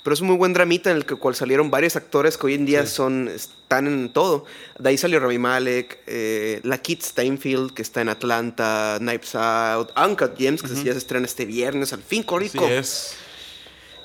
pero 0.03 0.13
es 0.13 0.21
un 0.21 0.27
muy 0.27 0.35
buen 0.37 0.53
dramita 0.53 0.89
en 0.91 0.97
el 0.97 1.05
que, 1.05 1.15
cual 1.15 1.35
salieron 1.35 1.69
varios 1.69 1.95
actores 1.95 2.37
que 2.37 2.47
hoy 2.47 2.53
en 2.55 2.65
día 2.65 2.85
Sí. 2.85 2.95
son 2.95 3.27
están 3.27 3.87
en 3.87 4.11
todo. 4.11 4.45
De 4.79 4.89
ahí 4.89 4.97
salió 4.97 5.19
Rami 5.19 5.37
Malek, 5.37 5.99
eh, 6.07 6.59
la 6.63 6.77
Kit 6.79 7.01
Steinfeld 7.03 7.73
que 7.73 7.81
está 7.81 8.01
en 8.01 8.09
Atlanta, 8.09 8.97
Knives 8.99 9.35
Out, 9.35 9.91
Uncut 9.97 10.37
Gems 10.37 10.61
que 10.63 10.69
ya 10.69 10.91
se 10.93 10.97
estrena 10.97 11.25
este 11.25 11.45
viernes, 11.45 11.93
al 11.93 12.01
fin, 12.01 12.23
Corico. 12.23 12.67
es. 12.67 13.15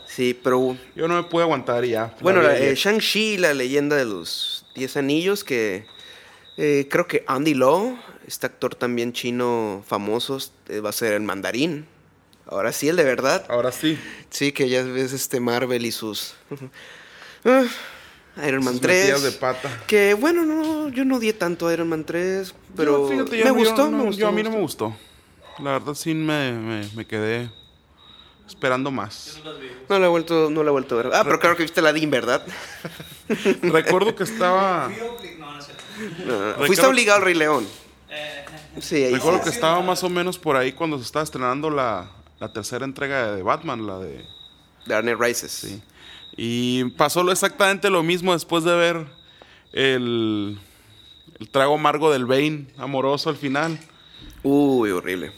Sí, 0.06 0.38
pero 0.42 0.76
Yo 0.94 1.08
no 1.08 1.14
me 1.14 1.24
puedo 1.24 1.44
aguantar 1.44 1.84
ya. 1.84 2.14
bueno, 2.20 2.40
eh. 2.48 2.74
Shang-Chi, 2.74 3.36
la 3.38 3.52
leyenda 3.54 3.96
de 3.96 4.04
los 4.06 4.64
Diez 4.74 4.96
Anillos, 4.96 5.44
que 5.44 5.84
eh, 6.56 6.86
creo 6.90 7.06
que 7.06 7.24
Andy 7.26 7.54
Lau, 7.54 7.98
este 8.26 8.46
actor 8.46 8.74
también 8.74 9.12
chino 9.12 9.82
famoso, 9.86 10.38
eh, 10.68 10.80
va 10.80 10.90
a 10.90 10.92
ser 10.92 11.12
el 11.14 11.22
mandarín. 11.22 11.86
Ahora 12.46 12.72
sí, 12.72 12.88
el 12.88 12.96
de 12.96 13.04
verdad. 13.04 13.44
Ahora 13.48 13.72
sí. 13.72 13.98
Sí, 14.30 14.52
que 14.52 14.68
ya 14.68 14.82
ves 14.82 15.12
este 15.12 15.40
Marvel 15.40 15.84
y 15.86 15.92
sus... 15.92 16.34
Ah, 17.48 17.64
Iron 18.48 18.64
Man 18.64 18.74
Sus 18.74 18.82
3. 18.82 18.98
metidas 19.12 19.22
de 19.22 19.32
pata. 19.32 19.82
Que 19.86 20.14
bueno, 20.14 20.44
no, 20.44 20.88
yo 20.88 21.04
no 21.04 21.16
odié 21.16 21.32
tanto 21.32 21.68
a 21.68 21.72
Iron 21.72 21.88
Man 21.88 22.04
3, 22.04 22.52
pero 22.76 23.04
Yo, 23.04 23.08
fíjate, 23.08 23.38
yo- 23.38 23.44
me, 23.44 23.50
yo 23.50 23.54
gustó, 23.54 23.84
no- 23.90 23.98
me 23.98 24.04
gustó. 24.04 24.20
Yo 24.20 24.28
a 24.28 24.32
mí 24.32 24.42
no 24.42 24.50
me 24.50 24.58
gustó. 24.60 24.96
La 25.60 25.72
verdad 25.72 25.94
sí 25.94 26.12
me, 26.12 26.52
me, 26.52 26.88
me 26.96 27.06
quedé 27.06 27.50
esperando 28.48 28.90
más. 28.90 29.38
No 29.44 29.52
las 29.52 29.60
vi. 29.60 29.68
No 29.88 29.98
la 30.00 30.06
he 30.06 30.08
vuelto, 30.08 30.50
no 30.50 30.62
la 30.64 30.68
he 30.68 30.72
vuelto 30.72 30.98
a 30.98 31.02
ver. 31.04 31.12
Ah, 31.14 31.22
pero 31.24 31.38
claro 31.38 31.56
que 31.56 31.62
viste 31.62 31.80
la 31.80 31.92
DIN, 31.92 32.10
¿verdad? 32.10 32.44
Recuerdo 33.62 34.14
que 34.16 34.24
estaba... 34.24 34.90
No, 36.26 36.56
no 36.58 36.66
fuiste 36.66 36.84
obligado 36.84 37.18
al 37.20 37.24
Rey 37.24 37.34
León. 37.34 37.66
Eh, 38.10 38.44
Sí, 38.80 38.96
ahí 39.04 39.14
Recuerdo 39.14 39.38
sí. 39.38 39.44
que 39.44 39.50
estaba 39.50 39.80
más 39.80 40.02
o 40.04 40.10
menos 40.10 40.36
por 40.38 40.56
ahí 40.56 40.72
cuando 40.72 40.98
se 40.98 41.04
estaba 41.04 41.22
estrenando 41.22 41.70
la, 41.70 42.10
la 42.40 42.52
tercera 42.52 42.84
entrega 42.84 43.32
de 43.34 43.42
Batman, 43.42 43.86
la 43.86 43.98
de... 43.98 44.24
Dark 44.86 45.02
Knight 45.02 45.18
Rises. 45.20 45.50
Sí. 45.52 45.82
Y 46.36 46.84
pasó 46.90 47.22
lo- 47.22 47.32
exactamente 47.32 47.90
lo 47.90 48.02
mismo 48.02 48.32
después 48.34 48.62
de 48.64 48.74
ver 48.76 49.06
el, 49.72 50.58
el 51.40 51.48
trago 51.50 51.74
amargo 51.74 52.12
del 52.12 52.24
Bane, 52.26 52.68
amoroso 52.78 53.30
al 53.30 53.36
final. 53.36 53.78
Uy, 54.42 54.90
horrible. 54.90 55.32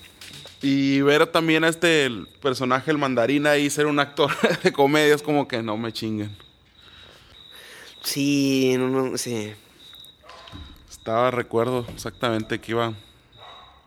Y 0.61 1.01
ver 1.03 1.27
también 1.29 1.63
a 1.65 1.69
este 1.69 2.05
el 2.05 2.27
personaje, 2.43 2.91
el 2.91 2.99
mandarín 2.99 3.47
ahí, 3.47 3.71
ser 3.71 3.87
un 3.87 4.01
actor 4.01 4.31
de 4.63 4.73
comedia, 4.73 5.15
es 5.15 5.23
como 5.23 5.47
que 5.49 5.63
no 5.63 5.77
me 5.77 5.93
chinguen. 5.93 6.37
Sí, 8.03 8.75
no, 8.79 8.89
no, 8.89 9.17
sí. 9.19 9.53
Estaba, 10.91 11.31
recuerdo 11.31 11.87
exactamente 11.95 12.61
que 12.61 12.73
iba... 12.73 12.93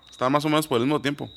Estaba 0.10 0.30
más 0.30 0.46
o 0.46 0.50
menos 0.50 0.68
por 0.68 0.78
el 0.78 0.84
mismo 0.86 1.02
tiempo. 1.02 1.30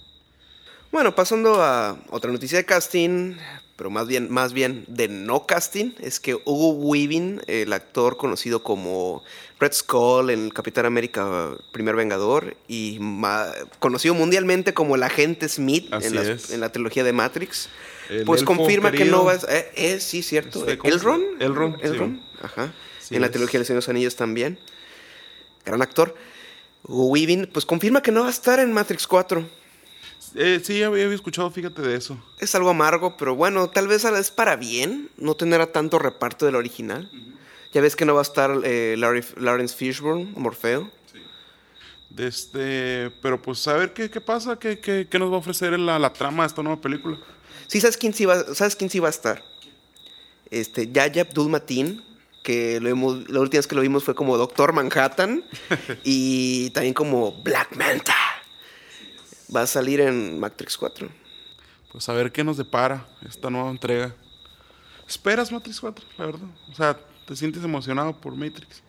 Bueno, 0.95 1.13
pasando 1.17 1.61
a 1.61 1.99
otra 2.11 2.31
noticia 2.31 2.57
de 2.57 2.65
casting, 2.65 3.35
pero 3.75 3.91
más 3.91 4.07
bien, 4.07 4.31
más 4.31 4.53
bien 4.53 4.85
de 4.87 5.09
no 5.09 5.45
casting, 5.45 5.91
es 5.99 6.21
que 6.21 6.37
Hugo 6.37 6.71
Weaving, 6.71 7.41
el 7.49 7.73
actor 7.73 8.17
conocido 8.17 8.63
como 8.63 9.25
Red 9.59 9.73
Skull 9.73 10.31
en 10.31 10.51
Capitán 10.51 10.87
América 10.87 11.57
Primer 11.73 11.97
Vengador 11.97 12.57
y 12.69 13.01
conocido 13.81 14.15
mundialmente 14.15 14.73
como 14.73 14.95
el 14.95 15.03
agente 15.03 15.49
Smith 15.49 15.93
en, 15.93 16.15
las- 16.15 16.29
es. 16.29 16.51
en 16.53 16.61
la 16.61 16.71
trilogía 16.71 17.03
de 17.03 17.13
Matrix, 17.13 17.69
El 18.09 18.23
pues 18.25 18.45
confirma 18.45 18.93
que 18.93 19.05
no 19.05 19.25
va 19.25 19.33
a... 19.33 19.39
Eh, 19.49 19.73
eh, 19.75 19.99
sí, 19.99 20.23
cierto. 20.23 20.61
Este, 20.61 20.79
¿cómo 20.79 20.93
se 20.93 20.97
Elrond. 20.97 21.25
llama? 21.41 21.45
Elrond, 21.45 22.17
sí. 22.17 22.23
Ajá. 22.41 22.73
Sí 23.01 23.17
en 23.17 23.21
la 23.21 23.27
es. 23.27 23.33
trilogía 23.33 23.59
de 23.59 23.63
los 23.63 23.67
Señor 23.67 23.79
de 23.83 23.87
los 23.87 23.89
Anillos 23.89 24.15
también. 24.15 24.61
Gran 25.65 25.83
actor. 25.83 26.15
Hugo 26.85 27.07
Weaving, 27.07 27.51
pues 27.53 27.67
confirma 27.67 28.01
que 28.01 28.13
no 28.13 28.21
va 28.21 28.29
a 28.29 28.31
estar 28.31 28.61
en 28.61 28.73
Matrix 28.73 29.09
4. 29.09 29.64
Eh, 30.37 30.61
sí, 30.65 30.83
había 30.83 31.05
escuchado, 31.13 31.51
fíjate 31.51 31.81
de 31.83 31.97
eso. 31.97 32.19
Es 32.41 32.55
algo 32.55 32.71
amargo, 32.71 33.17
pero 33.17 33.35
bueno, 33.37 33.71
tal 33.71 33.87
vez 33.89 34.05
es 34.05 34.31
para 34.31 34.57
bien 34.57 35.09
no 35.17 35.35
tener 35.35 35.61
a 35.61 35.71
tanto 35.73 35.99
reparto 35.99 36.45
del 36.47 36.57
original. 36.57 37.09
Ya 37.73 37.81
ves 37.81 37.95
que 37.97 38.05
no 38.05 38.15
va 38.15 38.21
a 38.21 38.23
estar 38.23 38.51
eh, 38.65 38.97
Larry- 38.99 39.25
Lawrence 39.37 39.75
Fishburne, 39.77 40.33
Morfeo. 40.37 40.91
De 42.11 42.29
este, 42.29 43.11
pero 43.23 43.43
pues 43.43 43.67
a 43.67 43.75
ver 43.75 43.93
qué, 43.93 44.09
qué 44.09 44.21
pasa, 44.21 44.57
qué, 44.59 44.79
qué- 44.79 45.09
qué 45.11 45.19
nos 45.19 45.31
va 45.31 45.37
a 45.37 45.39
ofrecer 45.39 45.77
la, 45.79 45.99
la 45.99 46.13
trama 46.13 46.45
de 46.45 46.49
esta 46.49 46.63
nueva 46.63 46.81
película. 46.81 47.19
Sí, 47.67 47.81
¿sabes 47.81 47.97
quién 47.97 48.13
sí 48.15 48.25
va, 48.25 48.55
¿sabes 48.55 48.77
quién 48.77 48.89
sí 48.91 49.01
va 49.01 49.09
a 49.09 49.11
estar? 49.11 49.43
Este, 50.51 50.91
Yaya 50.93 51.23
Abdul 51.23 51.51
que 52.45 52.79
lo 52.81 52.89
vimos- 52.91 53.29
la 53.29 53.41
última 53.41 53.59
vez 53.59 53.67
que 53.67 53.75
lo 53.75 53.81
vimos 53.81 54.05
fue 54.05 54.15
como 54.15 54.37
Doctor 54.37 54.73
Manhattan 54.73 55.43
y 56.05 56.71
también 56.71 56.95
como 56.95 57.33
Black 57.43 57.75
Manta. 57.77 58.15
Va 59.55 59.63
a 59.63 59.67
salir 59.67 60.01
en 60.01 60.39
Matrix 60.41 60.77
4. 60.77 61.09
Pues 61.93 62.09
a 62.09 62.13
ver 62.13 62.33
qué 62.33 62.43
nos 62.43 62.57
depara 62.57 63.07
esta 63.29 63.51
nueva 63.51 63.71
entrega. 63.71 64.15
¿Esperas 65.09 65.53
Matrix 65.53 65.81
4, 65.81 66.05
la 66.19 66.27
verdad? 66.27 66.49
O 66.71 66.75
sea, 66.75 66.99
¿te 67.27 67.37
sientes 67.37 67.63
emocionado 67.63 68.19
por 68.21 68.35
Matrix? 68.35 68.83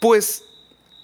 Pues 0.00 0.44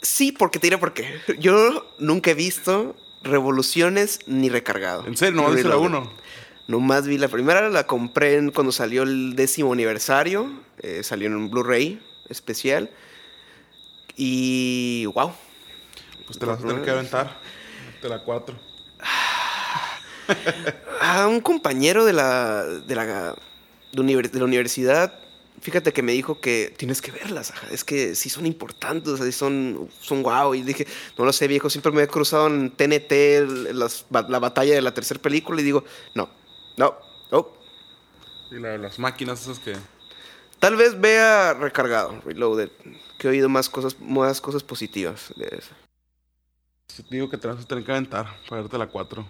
sí, 0.02 0.32
porque 0.32 0.58
te 0.58 0.66
diré 0.68 0.78
por 0.78 0.94
qué. 0.94 1.20
Yo 1.38 1.86
nunca 1.98 2.30
he 2.30 2.34
visto 2.34 2.96
Revoluciones 3.22 4.20
ni 4.26 4.48
Recargado. 4.48 5.04
En 5.06 5.16
serio, 5.16 5.42
no 5.42 5.50
dice 5.50 5.68
la 5.68 5.74
Reloaded. 5.74 5.96
1. 5.98 6.12
Nomás 6.68 7.06
vi 7.06 7.18
la 7.18 7.28
primera, 7.28 7.68
la 7.68 7.86
compré 7.86 8.36
en- 8.36 8.50
cuando 8.50 8.72
salió 8.72 9.02
el 9.02 9.36
décimo 9.36 9.72
aniversario. 9.72 10.64
eh, 10.82 11.02
salió 11.02 11.26
en 11.28 11.34
un 11.36 11.50
Blu-ray 11.50 12.00
especial. 12.28 12.90
Y 14.16 15.06
wow. 15.06 15.32
Pues 16.26 16.38
te 16.38 16.46
la 16.46 16.52
vas 16.52 16.64
a 16.64 16.66
tener 16.66 16.82
que 16.84 16.90
aventar. 16.90 17.40
De 18.02 18.08
la 18.08 18.22
4. 18.22 18.56
A 21.00 21.26
un 21.28 21.40
compañero 21.40 22.04
de 22.04 22.12
la, 22.12 22.64
de 22.64 22.94
la, 22.94 23.34
de 23.92 24.38
la 24.38 24.44
universidad, 24.44 25.12
fíjate 25.60 25.92
que 25.92 26.02
me 26.02 26.12
dijo 26.12 26.40
que 26.40 26.74
tienes 26.76 27.00
que 27.00 27.12
verlas. 27.12 27.50
ajá, 27.52 27.68
Es 27.70 27.84
que 27.84 28.14
sí 28.14 28.28
son 28.28 28.46
importantes, 28.46 29.12
o 29.12 29.16
sea, 29.16 29.26
sí 29.26 29.32
son, 29.32 29.88
son 30.00 30.22
wow. 30.22 30.54
Y 30.54 30.62
dije, 30.62 30.86
no 31.16 31.24
lo 31.24 31.32
sé, 31.32 31.46
viejo, 31.48 31.70
siempre 31.70 31.92
me 31.92 32.02
he 32.02 32.08
cruzado 32.08 32.48
en 32.48 32.70
TNT 32.70 33.72
las- 33.72 34.06
la 34.10 34.38
batalla 34.38 34.74
de 34.74 34.82
la 34.82 34.92
tercera 34.94 35.20
película 35.20 35.60
y 35.60 35.64
digo, 35.64 35.84
no, 36.14 36.28
no, 36.76 36.96
no. 37.30 37.52
Y 38.50 38.56
la 38.60 38.76
las 38.78 38.98
máquinas 38.98 39.42
esas 39.42 39.58
que... 39.58 39.74
Tal 40.58 40.74
vez 40.76 40.98
vea 40.98 41.52
recargado, 41.54 42.20
Reloaded, 42.24 42.70
que 43.18 43.28
he 43.28 43.30
oído 43.30 43.48
más 43.48 43.68
cosas, 43.68 43.96
más 44.00 44.40
cosas 44.40 44.62
positivas 44.62 45.32
de 45.36 45.46
eso. 45.52 45.70
Te 46.86 47.02
digo 47.10 47.28
que 47.28 47.36
te 47.36 47.48
vas 47.48 47.60
a 47.62 47.64
tener 47.66 47.84
que 47.84 47.92
aventar 47.92 48.26
para 48.48 48.62
verte 48.62 48.78
la 48.78 48.86
4. 48.86 49.26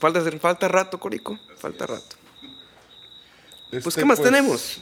Falta, 0.00 0.20
falta 0.40 0.68
rato, 0.68 0.98
Corico, 0.98 1.38
falta 1.56 1.86
rato. 1.86 2.16
Pues, 3.70 3.86
Este, 3.86 4.00
¿qué 4.00 4.04
más 4.04 4.20
tenemos? 4.20 4.80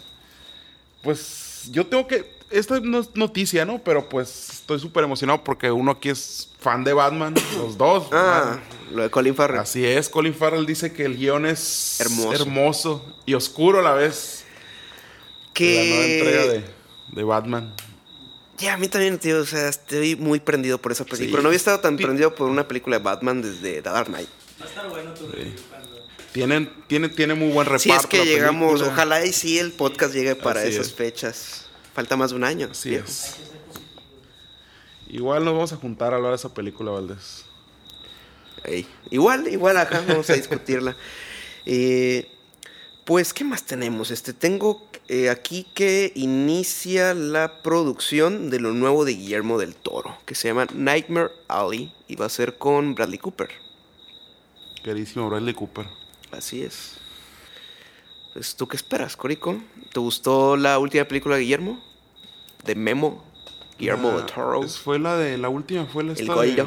Pues 1.02 1.68
yo 1.70 1.86
tengo 1.86 2.06
que... 2.06 2.32
Esta 2.50 2.78
no 2.80 3.00
es 3.00 3.14
noticia, 3.16 3.64
¿no? 3.64 3.78
Pero 3.82 4.08
pues 4.08 4.50
estoy 4.50 4.78
súper 4.78 5.04
emocionado 5.04 5.42
porque 5.42 5.70
uno 5.70 5.92
aquí 5.92 6.08
es 6.10 6.50
fan 6.60 6.84
de 6.84 6.92
Batman, 6.92 7.34
los 7.56 7.76
dos. 7.76 8.08
Ah, 8.12 8.60
lo 8.92 9.02
de 9.02 9.10
Colin 9.10 9.34
Farrell. 9.34 9.60
Así 9.60 9.84
es, 9.84 10.08
Colin 10.08 10.34
Farrell 10.34 10.66
dice 10.66 10.92
que 10.92 11.04
el 11.04 11.16
guion 11.16 11.46
es 11.46 12.00
Hermoso. 12.00 12.32
hermoso 12.32 13.14
y 13.26 13.34
oscuro 13.34 13.80
a 13.80 13.82
la 13.82 13.94
vez. 13.94 14.44
de 15.58 15.74
La 15.74 15.84
nueva 15.84 16.04
entrega 16.06 16.42
que 16.42 16.48
de, 16.48 16.64
de 17.12 17.22
Batman. 17.24 17.74
Ya, 18.58 18.74
a 18.74 18.76
mí 18.76 18.88
también, 18.88 19.18
tío, 19.18 19.40
o 19.40 19.44
sea, 19.44 19.68
estoy 19.68 20.14
muy 20.16 20.38
prendido 20.40 20.78
por 20.78 20.92
esa 20.92 21.04
película. 21.04 21.38
Sí. 21.38 21.42
No 21.42 21.48
había 21.48 21.56
estado 21.56 21.80
tan 21.80 21.98
Sí. 21.98 22.04
prendido 22.04 22.34
por 22.34 22.48
una 22.48 22.66
película 22.68 22.98
de 22.98 23.04
Batman 23.04 23.42
desde 23.42 23.82
The 23.82 23.90
Dark 23.90 24.06
Knight. 24.06 24.28
va 24.60 24.64
a 24.64 24.68
estar 24.68 24.88
bueno 24.88 25.12
tu. 25.14 25.28
Tienen, 26.32 26.72
tiene, 26.88 27.08
tiene 27.08 27.34
muy 27.34 27.52
buen 27.52 27.66
reparto. 27.66 27.82
Si 27.82 27.90
es 27.90 28.06
que 28.06 28.18
la 28.18 28.24
llegamos, 28.24 28.72
película. 28.72 28.92
ojalá 28.92 29.24
y 29.24 29.32
sí 29.32 29.58
el 29.58 29.72
podcast 29.72 30.12
llegue 30.14 30.34
para 30.36 30.60
Así 30.60 30.70
esas 30.70 30.88
es. 30.88 30.94
fechas. 30.94 31.66
Falta 31.94 32.16
más 32.16 32.30
de 32.30 32.36
un 32.36 32.44
año. 32.44 32.68
Así 32.70 32.90
viejo. 32.90 33.06
es. 33.06 33.36
Igual 35.08 35.44
nos 35.44 35.54
vamos 35.54 35.72
a 35.72 35.76
juntar 35.76 36.12
a 36.12 36.16
hablar 36.16 36.32
de 36.32 36.36
esa 36.36 36.52
película, 36.52 36.90
Valdés. 36.90 37.44
Ey, 38.64 38.86
Igual, 39.10 39.46
igual, 39.48 39.76
acá 39.76 40.02
vamos 40.08 40.28
a 40.30 40.32
discutirla. 40.34 40.96
Eh, 41.66 42.28
pues, 43.04 43.32
¿qué 43.34 43.44
más 43.44 43.64
tenemos? 43.64 44.10
Este, 44.10 44.32
tengo 44.32 44.88
eh, 45.08 45.28
aquí 45.30 45.66
que 45.74 46.12
inicia 46.14 47.14
la 47.14 47.62
producción 47.62 48.50
de 48.50 48.60
lo 48.60 48.72
nuevo 48.72 49.04
de 49.04 49.12
Guillermo 49.14 49.58
del 49.58 49.74
Toro, 49.74 50.16
que 50.26 50.34
se 50.34 50.48
llama 50.48 50.66
Nightmare 50.74 51.30
Alley 51.48 51.92
y 52.08 52.16
va 52.16 52.26
a 52.26 52.30
ser 52.30 52.56
con 52.58 52.94
Bradley 52.94 53.18
Cooper. 53.18 53.48
Queridísimo 54.82 55.28
Bradley 55.28 55.54
Cooper. 55.54 55.86
Así 56.32 56.62
es. 56.62 56.94
Pues, 58.32 58.56
¿tú 58.56 58.66
qué 58.66 58.76
esperas, 58.76 59.16
Corico? 59.16 59.62
¿Te 59.92 60.00
gustó 60.00 60.56
la 60.56 60.78
última 60.78 61.04
película 61.04 61.36
de 61.36 61.42
Guillermo? 61.42 61.82
De 62.64 62.74
Memo. 62.74 63.24
Guillermo 63.78 64.10
Ah, 64.10 64.16
del 64.16 64.26
Toro. 64.26 64.62
Fue 64.68 64.98
la 64.98 65.16
de 65.16 65.38
la 65.38 65.48
última, 65.48 65.86
fue 65.86 66.02
la 66.04 66.12
El 66.12 66.26
de-. 66.26 66.66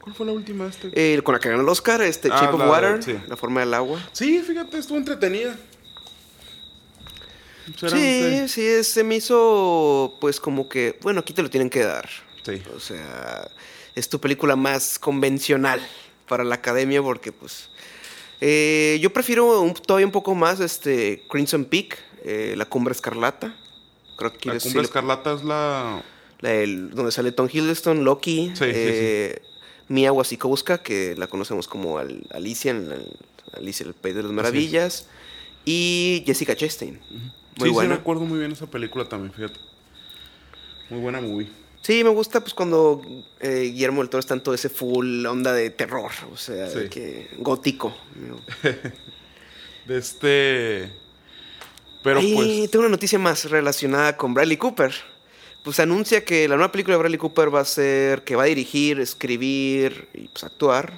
¿Cuál 0.00 0.14
fue 0.14 0.26
la 0.26 0.32
última 0.32 0.66
este? 0.66 0.90
Eh, 0.94 1.20
con 1.22 1.34
la 1.34 1.38
que 1.40 1.50
ganó 1.50 1.62
el 1.62 1.68
Oscar, 1.68 2.00
este 2.02 2.28
Ah, 2.32 2.40
Shape 2.40 2.54
of 2.62 2.68
Water, 2.70 3.02
sí. 3.02 3.16
La 3.28 3.36
forma 3.36 3.60
del 3.60 3.74
agua. 3.74 4.00
Sí, 4.12 4.40
fíjate, 4.40 4.78
estuvo 4.78 4.96
entretenida. 4.96 5.56
Será 7.78 7.90
Sí, 7.92 7.96
usted- 7.96 8.48
sí, 8.48 8.66
es- 8.66 8.92
se 8.92 9.04
me 9.04 9.16
hizo 9.16 10.16
pues 10.20 10.40
como 10.40 10.68
que, 10.68 10.98
bueno, 11.02 11.20
aquí 11.20 11.32
te 11.32 11.42
lo 11.42 11.50
tienen 11.50 11.70
que 11.70 11.80
dar. 11.84 12.08
Sí. 12.44 12.62
O 12.74 12.80
sea, 12.80 13.50
es 13.94 14.08
tu 14.08 14.20
película 14.20 14.56
más 14.56 14.98
convencional 14.98 15.80
para 16.28 16.44
la 16.44 16.54
academia 16.56 17.02
porque 17.02 17.32
pues... 17.32 17.68
eh, 18.40 18.98
yo 19.02 19.12
prefiero 19.12 19.60
un- 19.60 19.74
todavía 19.74 20.06
un 20.06 20.12
poco 20.12 20.34
más 20.34 20.60
este 20.60 21.24
Crimson 21.28 21.64
Peak, 21.66 21.98
eh, 22.24 22.54
La 22.56 22.64
Cumbre 22.64 22.92
Escarlata. 22.92 23.54
Creo 24.16 24.32
que 24.32 24.48
La 24.48 24.58
Cumbre 24.58 24.80
sí, 24.80 24.86
Escarlata 24.86 25.34
es 25.34 25.44
la... 25.44 26.02
donde 26.40 27.12
sale 27.12 27.32
Tom 27.32 27.48
Hiddleston, 27.52 28.04
Loki, 28.04 28.48
Sí, 28.54 28.64
sí, 28.64 28.64
eh, 28.66 29.42
Mia 29.88 30.12
Wasikowska, 30.12 30.78
que 30.82 31.14
la 31.16 31.26
conocemos 31.26 31.66
como 31.68 31.98
Al- 31.98 32.26
Alicia 32.32 32.70
en 32.70 32.90
el, 32.92 33.18
Alicia 33.52 33.84
el 33.84 33.92
País 33.94 34.14
de 34.14 34.22
las 34.22 34.32
Maravillas, 34.32 35.06
y 35.64 36.22
Jessica 36.26 36.54
Chastain. 36.56 37.00
Muy 37.58 37.68
sí, 37.68 37.74
buena. 37.74 37.94
sí, 37.94 37.98
recuerdo 37.98 38.22
muy 38.24 38.38
bien 38.38 38.52
esa 38.52 38.66
película 38.66 39.04
también, 39.06 39.32
fíjate. 39.32 39.58
Muy 40.88 41.00
buena 41.00 41.20
movie. 41.20 41.48
Sí, 41.82 42.04
me 42.04 42.10
gusta 42.10 42.40
pues 42.40 42.52
cuando 42.52 43.00
eh, 43.40 43.70
Guillermo 43.72 44.02
del 44.02 44.10
Toro 44.10 44.20
está 44.20 44.34
en 44.34 44.42
todo 44.42 44.54
ese 44.54 44.68
full 44.68 45.24
onda 45.24 45.52
de 45.52 45.70
terror, 45.70 46.10
o 46.32 46.36
sea, 46.36 46.66
de 46.68 46.82
Sí. 46.84 46.88
que 46.90 47.30
gótico. 47.38 47.94
De 49.86 49.98
este... 49.98 50.92
Pero 52.02 52.20
Ay, 52.20 52.34
pues... 52.34 52.70
tengo 52.70 52.82
una 52.84 52.90
noticia 52.90 53.18
más 53.18 53.50
relacionada 53.50 54.16
con 54.16 54.34
Bradley 54.34 54.56
Cooper. 54.56 54.92
Pues 55.64 55.80
anuncia 55.80 56.24
que 56.24 56.48
la 56.48 56.56
nueva 56.56 56.70
película 56.70 56.94
de 56.94 56.98
Bradley 57.00 57.18
Cooper 57.18 57.54
va 57.54 57.60
a 57.60 57.64
ser, 57.64 58.22
que 58.24 58.36
va 58.36 58.44
a 58.44 58.46
dirigir, 58.46 59.00
escribir 59.00 60.08
y 60.14 60.28
pues 60.28 60.44
actuar, 60.44 60.92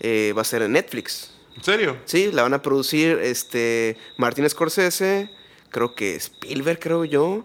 eh, 0.00 0.32
va 0.36 0.42
a 0.42 0.44
ser 0.44 0.62
en 0.62 0.72
Netflix. 0.72 1.30
¿En 1.56 1.64
serio? 1.64 1.96
Sí, 2.04 2.30
la 2.32 2.42
van 2.42 2.54
a 2.54 2.62
producir 2.62 3.18
este 3.22 3.96
Martin 4.16 4.48
Scorsese, 4.48 5.28
creo 5.74 5.94
que 5.96 6.14
Spielberg, 6.14 6.78
creo 6.78 7.04
yo, 7.04 7.44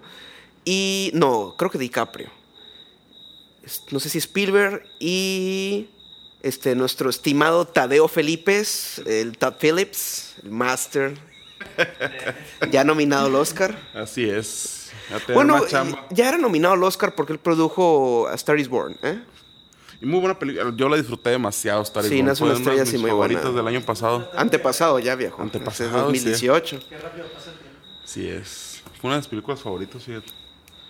y... 0.63 1.09
No, 1.15 1.55
creo 1.57 1.71
que 1.71 1.79
DiCaprio. 1.79 2.29
No 3.89 3.99
sé 3.99 4.09
si 4.09 4.19
Spielberg 4.19 4.83
y... 4.99 5.89
Este, 6.41 6.73
nuestro 6.73 7.09
estimado 7.09 7.65
Tadeo 7.67 8.07
Felipes, 8.07 8.99
el 9.05 9.37
Todd 9.37 9.55
Phillips, 9.59 10.35
el 10.43 10.51
Master, 10.51 11.17
ya 12.71 12.85
nominado 12.85 13.25
al 13.25 13.35
Oscar. 13.35 13.77
Así 13.93 14.29
es. 14.29 14.91
Bueno, 15.33 15.59
ya 16.11 16.29
era 16.29 16.37
nominado 16.37 16.75
al 16.75 16.83
Oscar 16.83 17.13
porque 17.13 17.33
él 17.33 17.39
produjo 17.39 18.29
A 18.31 18.35
Star 18.35 18.57
is 18.57 18.69
Born, 18.69 18.95
¿eh? 19.03 19.21
Y 20.01 20.05
muy 20.05 20.21
buena 20.21 20.39
película. 20.39 20.71
Yo 20.77 20.87
la 20.87 20.95
disfruté 20.95 21.31
demasiado. 21.31 21.81
Star 21.81 22.05
is 22.05 22.09
Sí, 22.09 22.15
Born. 22.15 22.27
no 22.27 22.31
es 22.31 22.39
Fue 22.39 22.47
una 22.47 22.53
de 22.55 22.61
estrella 22.61 22.83
mis 22.85 23.01
muy 23.01 23.09
favoritas 23.09 23.43
buena. 23.43 23.57
del 23.57 23.67
año 23.75 23.85
pasado. 23.85 24.31
Antepasado 24.33 24.99
ya, 24.99 25.15
viejo. 25.15 25.41
Antepasado, 25.41 25.89
Ese 25.89 25.97
es 25.97 26.23
2018. 26.23 26.79
Qué 26.87 26.97
rápido 26.99 27.25
pasa 27.33 27.51
el 27.51 27.57
tiempo. 27.57 27.68
Sí 28.09 28.27
es. 28.27 28.81
Fue 28.99 29.07
una 29.09 29.15
de 29.15 29.19
mis 29.19 29.27
películas 29.27 29.59
favoritas, 29.61 30.03
fíjate. 30.03 30.27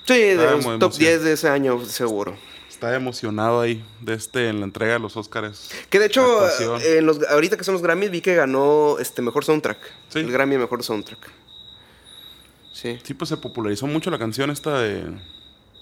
Sí, 0.07 0.13
de 0.19 0.35
los 0.35 0.63
top 0.63 0.71
emocionado. 0.73 0.89
10 0.97 1.23
de 1.23 1.33
ese 1.33 1.49
año, 1.49 1.83
seguro. 1.85 2.37
Estaba 2.69 2.95
emocionado 2.95 3.59
ahí 3.59 3.83
de 3.99 4.13
este 4.13 4.47
en 4.47 4.59
la 4.61 4.65
entrega 4.65 4.93
de 4.93 4.99
los 4.99 5.17
Oscars. 5.17 5.69
Que 5.89 5.99
de 5.99 6.05
hecho, 6.05 6.47
eh, 6.79 6.97
en 6.99 7.05
los, 7.05 7.19
ahorita 7.29 7.57
que 7.57 7.65
son 7.65 7.73
los 7.73 7.81
Grammys, 7.83 8.09
vi 8.09 8.21
que 8.21 8.35
ganó 8.35 8.97
este 8.99 9.21
mejor 9.21 9.43
soundtrack. 9.43 9.77
Sí. 10.07 10.19
El 10.19 10.31
Grammy 10.31 10.57
mejor 10.57 10.81
soundtrack. 10.81 11.19
Sí. 12.73 12.97
Sí, 13.03 13.13
pues 13.13 13.27
se 13.27 13.35
popularizó 13.37 13.85
mucho 13.85 14.09
la 14.09 14.17
canción 14.17 14.49
esta 14.49 14.79
de. 14.79 15.03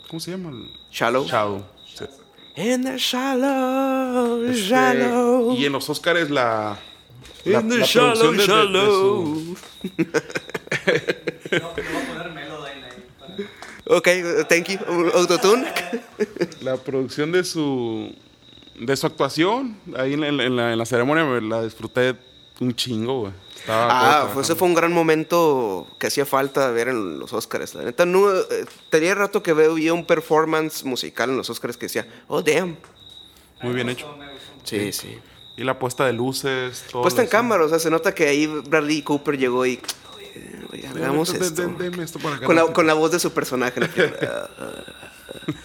¿Cómo 0.10 0.20
se 0.20 0.32
llama? 0.32 0.52
Shallow. 0.92 1.26
Shadow. 1.28 1.64
Sí. 1.96 2.06
In 2.56 2.84
the 2.84 2.98
shallow, 2.98 4.44
Este, 4.46 4.62
shallow. 4.64 5.54
y 5.56 5.66
en 5.68 5.74
los 5.74 5.88
Oscars 5.92 6.32
la. 6.32 6.80
La, 7.46 7.60
In 7.62 7.70
the 7.70 7.78
la 7.78 7.86
shallow, 7.86 8.32
de- 8.32 8.38
de- 8.38 8.38
de 8.38 8.48
shallow. 8.48 9.26
su- 9.36 9.58
No, 11.52 11.60
no 11.60 11.74
voy 11.74 11.84
a 11.84 12.08
poner 12.08 12.32
Melodyne 12.32 12.86
ahí. 12.86 13.06
Para... 13.20 13.98
Ok, 13.98 14.08
thank 14.50 14.66
you. 14.70 14.80
Autotune. 15.16 15.66
la 16.62 16.78
producción 16.78 17.32
de 17.32 17.44
su 17.44 18.14
de 18.80 18.96
su 18.96 19.08
actuación 19.08 19.78
ahí 19.98 20.14
en, 20.14 20.22
la- 20.38 20.44
en 20.44 20.56
la, 20.56 20.72
en 20.74 20.78
la 20.78 20.86
ceremonia 20.86 21.26
me 21.26 21.42
la 21.42 21.64
disfruté 21.64 22.16
un 22.60 22.76
chingo, 22.76 23.22
güey. 23.22 23.34
Estaba 23.56 23.88
Ah, 24.24 24.30
pues 24.34 24.48
ese 24.48 24.56
fue 24.56 24.68
un 24.68 24.74
gran 24.76 24.92
momento 24.94 25.88
que 26.00 26.08
hacía 26.08 26.26
falta 26.26 26.70
ver 26.72 26.88
en 26.90 27.20
los 27.20 27.34
Oscars. 27.34 27.76
La 27.76 27.84
neta, 27.84 28.06
no, 28.06 28.32
eh, 28.32 28.44
tenía 28.90 29.14
rato 29.16 29.42
que 29.44 29.54
veía 29.54 29.94
un 29.94 30.06
performance 30.06 30.84
musical 30.84 31.30
en 31.32 31.38
los 31.38 31.50
Oscars 31.50 31.76
que 31.78 31.88
decía, 31.88 32.08
oh, 32.28 32.42
damn. 32.42 32.78
muy 33.62 33.74
bien 33.74 33.90
hecho. 33.90 34.08
Sí, 34.64 34.92
sí. 34.92 35.18
Y 35.56 35.64
la 35.64 35.80
puesta 35.80 36.06
de 36.06 36.14
luces, 36.14 36.86
todo. 36.92 37.02
Puesta 37.02 37.22
en 37.24 37.28
cámara, 37.30 37.66
o 37.66 37.70
sea, 37.70 37.80
se 37.80 37.90
nota 37.90 38.14
que 38.14 38.28
ahí 38.28 38.46
Bradley 38.48 39.02
Cooper 39.02 39.38
llegó 39.38 39.66
y, 39.66 39.80
hagamos 40.96 41.34
esto. 41.34 41.68
de- 41.68 41.84
deme 41.90 42.04
esto 42.04 42.20
por 42.20 42.34
acá. 42.34 42.46
Con 42.46 42.56
la, 42.56 42.66
con 42.74 42.88
la 42.88 42.94
voz 42.94 43.12
de 43.12 43.20
su 43.20 43.32
personaje. 43.34 43.80
¿no? 43.80 43.88
Ah, 43.88 44.22
ah, 44.28 44.50
ah, 44.60 44.84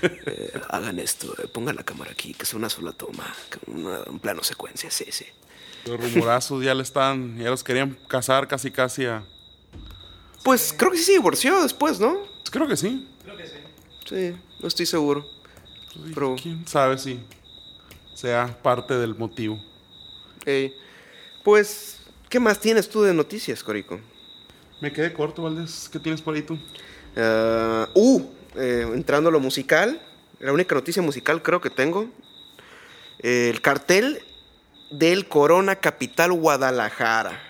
eh, 0.02 0.60
hagan 0.70 0.98
esto, 0.98 1.34
eh, 1.42 1.46
pongan 1.48 1.76
la 1.76 1.82
cámara 1.84 2.10
aquí, 2.12 2.34
que 2.34 2.42
es 2.44 2.54
una 2.54 2.68
sola 2.68 2.92
toma, 2.92 3.32
que 3.50 3.58
una- 3.70 4.02
un 4.08 4.18
plano 4.18 4.42
secuencia, 4.42 4.90
sí, 4.90 5.06
sí. 5.10 5.24
Los 5.86 6.00
rumorazos 6.00 6.62
ya 6.64 6.74
le 6.74 6.82
están, 6.82 7.38
ya 7.38 7.50
los 7.50 7.64
querían 7.64 7.96
casar 8.08 8.46
casi 8.48 8.70
casi 8.70 9.06
a. 9.06 9.24
Pues 10.44 10.72
creo 10.76 10.90
que 10.90 10.98
sí 10.98 11.04
se 11.04 11.12
divorció 11.12 11.62
después, 11.62 11.98
¿no? 12.00 12.18
Pues 12.38 12.50
creo 12.50 12.66
que 12.68 12.76
sí. 12.76 13.08
Creo 13.24 13.36
que 13.36 13.46
sí. 13.46 13.56
Sí, 14.08 14.36
no 14.60 14.68
estoy 14.68 14.86
seguro. 14.86 15.24
Pues, 15.94 16.12
Pero- 16.14 16.36
¿Quién 16.40 16.66
sabe 16.66 16.98
si 16.98 17.20
sea 18.14 18.56
parte 18.62 18.94
del 18.94 19.14
motivo? 19.16 19.58
Eh, 20.46 20.72
pues, 21.44 21.98
¿qué 22.28 22.38
más 22.40 22.58
tienes 22.60 22.88
tú 22.88 23.02
de 23.02 23.12
noticias, 23.14 23.62
Corico? 23.62 24.00
Me 24.82 24.92
quedé 24.92 25.12
corto, 25.12 25.44
Valdés. 25.44 25.88
¿Qué 25.92 26.00
tienes 26.00 26.20
por 26.20 26.34
ahí 26.34 26.42
tú? 26.42 26.58
Ah, 27.16 27.88
uh, 27.94 28.20
eh, 28.56 28.84
entrando 28.92 29.28
a 29.28 29.32
lo 29.32 29.38
musical, 29.38 30.02
la 30.40 30.52
única 30.52 30.74
noticia 30.74 31.00
musical 31.00 31.40
creo 31.40 31.60
que 31.60 31.70
tengo. 31.70 32.10
Eh, 33.20 33.48
el 33.48 33.60
cartel 33.60 34.24
del 34.90 35.28
Corona 35.28 35.76
Capital 35.76 36.32
Guadalajara. 36.32 37.40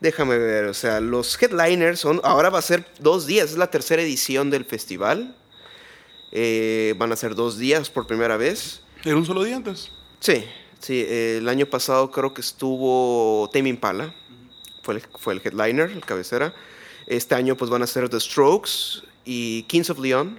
Déjame 0.00 0.38
ver, 0.38 0.64
o 0.64 0.74
sea, 0.74 1.00
los 1.00 1.36
headliners 1.42 2.00
son, 2.00 2.18
ahora 2.24 2.48
va 2.48 2.60
a 2.60 2.62
ser 2.62 2.86
dos 2.98 3.26
días, 3.26 3.50
es 3.50 3.58
la 3.58 3.70
tercera 3.70 4.00
edición 4.00 4.48
del 4.48 4.64
festival. 4.64 5.36
Eh, 6.32 6.94
van 6.96 7.12
a 7.12 7.16
ser 7.16 7.34
dos 7.34 7.58
días 7.58 7.90
por 7.90 8.06
primera 8.06 8.38
vez. 8.38 8.80
Era 9.04 9.16
un 9.16 9.26
solo 9.26 9.44
día 9.44 9.56
antes. 9.56 9.90
Sí, 10.18 10.46
sí, 10.80 11.04
el 11.06 11.46
año 11.46 11.66
pasado 11.66 12.10
creo 12.10 12.32
que 12.32 12.40
estuvo 12.40 13.50
Tame 13.52 13.68
Impala, 13.68 14.14
fue 14.86 14.94
el, 14.94 15.02
fue 15.18 15.34
el 15.34 15.42
headliner, 15.44 15.90
el 15.90 16.04
cabecera. 16.04 16.54
Este 17.06 17.34
año 17.34 17.56
pues 17.56 17.70
van 17.70 17.82
a 17.82 17.86
ser 17.86 18.08
The 18.08 18.20
Strokes 18.20 19.02
y 19.24 19.64
Kings 19.64 19.90
of 19.90 19.98
Leon. 19.98 20.38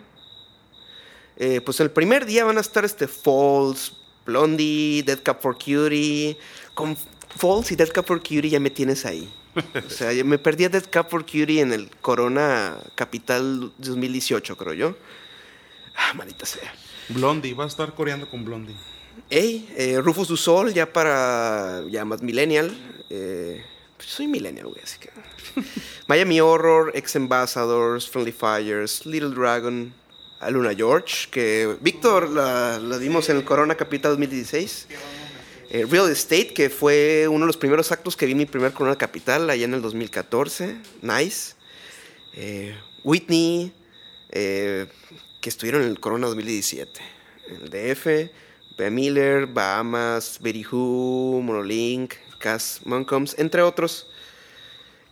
Eh, 1.36 1.62
pues 1.62 1.80
el 1.82 1.92
primer 1.92 2.26
día 2.26 2.46
van 2.46 2.58
a 2.58 2.62
estar 2.62 2.84
este 2.86 3.08
Falls, 3.08 3.94
Blondie, 4.26 5.04
Dead 5.04 5.20
Cup 5.20 5.38
for 5.42 5.56
Cutie. 5.56 6.38
Con 6.74 6.98
Falls 7.36 7.72
y 7.72 7.76
Dead 7.76 7.90
Cup 7.90 8.06
for 8.06 8.20
Cutie 8.20 8.50
ya 8.50 8.60
me 8.60 8.70
tienes 8.70 9.06
ahí. 9.06 9.30
O 9.86 9.90
sea, 9.90 10.12
me 10.24 10.38
perdí 10.38 10.66
a 10.66 10.70
Dead 10.70 10.86
Cup 10.86 11.10
for 11.10 11.26
Cutie 11.26 11.62
en 11.62 11.74
el 11.74 11.90
Corona 12.02 12.78
Capital 12.96 13.72
2018, 13.78 14.56
creo 14.56 14.74
yo. 14.74 14.96
Ah, 15.96 16.14
maldita 16.14 16.46
sea. 16.46 16.74
Blondie, 17.10 17.54
va 17.54 17.66
a 17.66 17.68
estar 17.68 17.94
coreando 17.94 18.30
con 18.30 18.46
Blondie. 18.46 18.76
Ey, 19.30 19.68
eh, 19.76 20.00
Rufus 20.00 20.28
du 20.28 20.38
Sol, 20.38 20.74
ya 20.74 20.92
para. 20.94 21.84
ya 21.90 22.06
más 22.06 22.22
millennial. 22.22 22.72
Eh, 23.10 23.64
soy 24.00 24.28
millennial, 24.28 24.68
güey, 24.68 24.82
así 24.84 24.98
que. 25.00 25.10
Miami 26.08 26.40
Horror, 26.40 26.92
Ex 26.96 27.16
Ambassadors, 27.16 28.10
Friendly 28.10 28.32
Fires, 28.32 29.06
Little 29.06 29.32
Dragon, 29.32 29.94
Aluna 30.40 30.74
George, 30.76 31.30
que 31.32 31.78
Víctor 31.82 32.30
la, 32.30 32.80
dimos 33.00 33.30
en 33.30 33.38
el 33.38 33.44
Corona 33.44 33.76
Capital 33.76 34.12
2016. 34.12 34.88
Eh, 35.70 35.86
Real 35.90 36.10
Estate, 36.10 36.54
que 36.54 36.70
fue 36.70 37.28
uno 37.28 37.42
de 37.42 37.48
los 37.48 37.58
primeros 37.58 37.92
actos 37.92 38.16
que 38.16 38.26
vi 38.26 38.32
en 38.32 38.38
mi 38.38 38.46
primer 38.46 38.72
Corona 38.72 38.96
Capital, 38.98 39.50
allá 39.50 39.66
en 39.66 39.74
el 39.74 39.82
2014. 39.82 40.78
Nice. 41.02 41.56
Eh, 42.34 42.76
Whitney, 43.04 43.74
eh, 44.30 44.86
que 45.42 45.50
estuvieron 45.50 45.82
en 45.82 45.90
el 45.90 46.00
Corona 46.00 46.28
2017. 46.28 47.02
En 47.48 47.56
el 47.64 47.70
DF, 47.70 48.32
Bea 48.78 48.90
Miller, 48.92 49.48
Bahamas, 49.48 50.40
Betty 50.42 50.64
Who, 50.64 51.42
Monolink, 51.42 52.14
Cass 52.40 52.82
Moncombs, 52.86 53.36
entre 53.38 53.62
otros. 53.62 54.08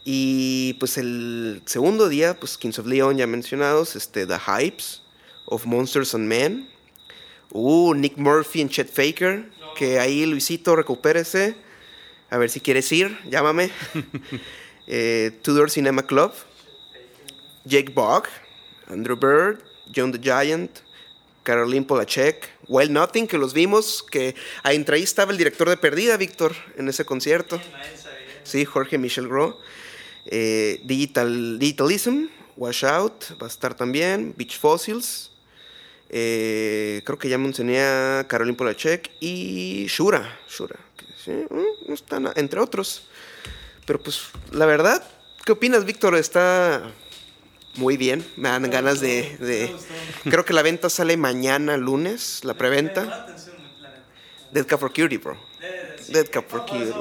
Y 0.04 0.74
pues 0.80 0.98
el 0.98 1.62
segundo 1.66 2.10
día, 2.10 2.40
pues 2.40 2.58
Kings 2.58 2.78
of 2.78 2.86
Leon 2.86 3.18
ya 3.18 3.28
mencionados, 3.28 3.96
este, 3.96 4.28
The 4.28 4.38
Hypes 4.38 5.02
of 5.46 5.66
Monsters 5.66 6.14
and 6.14 6.28
Men. 6.28 6.70
Uh, 7.52 7.94
Nick 7.94 8.18
Murphy 8.18 8.62
en 8.62 8.70
Chet 8.70 8.90
Faker, 8.90 9.50
que 9.76 10.00
ahí 10.00 10.26
Luisito, 10.26 10.76
recupérese. 10.76 11.56
A 12.30 12.38
ver 12.38 12.50
si 12.50 12.60
quieres 12.60 12.92
ir, 12.92 13.18
llámame. 13.30 13.72
eh, 14.88 15.32
Tudor 15.42 15.72
Cinema 15.72 16.04
Club. 16.04 16.34
Jake 17.66 17.92
Bogg, 17.92 18.28
Andrew 18.88 19.16
Bird, 19.16 19.64
John 19.92 20.12
the 20.12 20.20
Giant, 20.20 20.84
Caroline 21.44 21.86
Polachek, 21.86 22.50
Well 22.68 22.92
Nothing, 22.92 23.28
que 23.28 23.38
los 23.38 23.54
vimos, 23.54 24.04
que 24.04 24.36
entre 24.64 24.98
ahí 24.98 25.04
estaba 25.04 25.32
el 25.32 25.38
director 25.38 25.70
de 25.70 25.78
Perdida, 25.78 26.18
Víctor, 26.18 26.56
en 26.78 26.88
ese 26.90 27.06
concierto. 27.06 27.60
Sí, 28.44 28.66
Jorge 28.66 28.98
Michel 28.98 29.28
Gros. 29.28 29.56
Eh, 30.28 30.82
Digital, 30.84 31.60
Digitalism, 31.60 32.26
Washout, 32.58 33.40
va 33.42 33.48
a 33.48 33.50
estar 33.50 33.76
también. 33.76 34.34
Beach 34.38 34.58
Fossils. 34.58 35.32
eh, 36.10 37.02
creo 37.04 37.18
que 37.18 37.28
ya 37.28 37.38
mencioné 37.38 37.82
a 37.82 38.26
Caroline 38.28 38.56
Polachek 38.56 39.12
y 39.20 39.88
Shura. 39.88 40.40
Shura, 40.48 40.80
mm, 41.26 42.28
entre 42.36 42.60
otros. 42.60 43.08
Pero 43.86 44.00
pues, 44.02 44.22
la 44.52 44.66
verdad, 44.66 45.04
¿qué 45.46 45.52
opinas, 45.52 45.84
Víctor? 45.84 46.16
Está 46.16 46.92
muy 47.78 47.98
bien. 47.98 48.26
Me 48.38 48.50
dan 48.50 48.70
ganas 48.70 49.00
de. 49.00 49.38
de-. 49.40 49.76
Creo 50.30 50.46
que 50.46 50.54
la 50.54 50.62
venta 50.62 50.90
sale 50.90 51.18
mañana, 51.18 51.78
lunes, 51.78 52.42
la 52.44 52.54
preventa. 52.56 53.28
Dead 54.52 54.66
Cup 54.68 54.80
for 54.80 54.90
Cutie, 54.94 55.18
bro. 55.18 55.38
Dead 56.10 56.28
Cup 56.32 56.46
for 56.48 56.62
Cutie. 56.66 56.94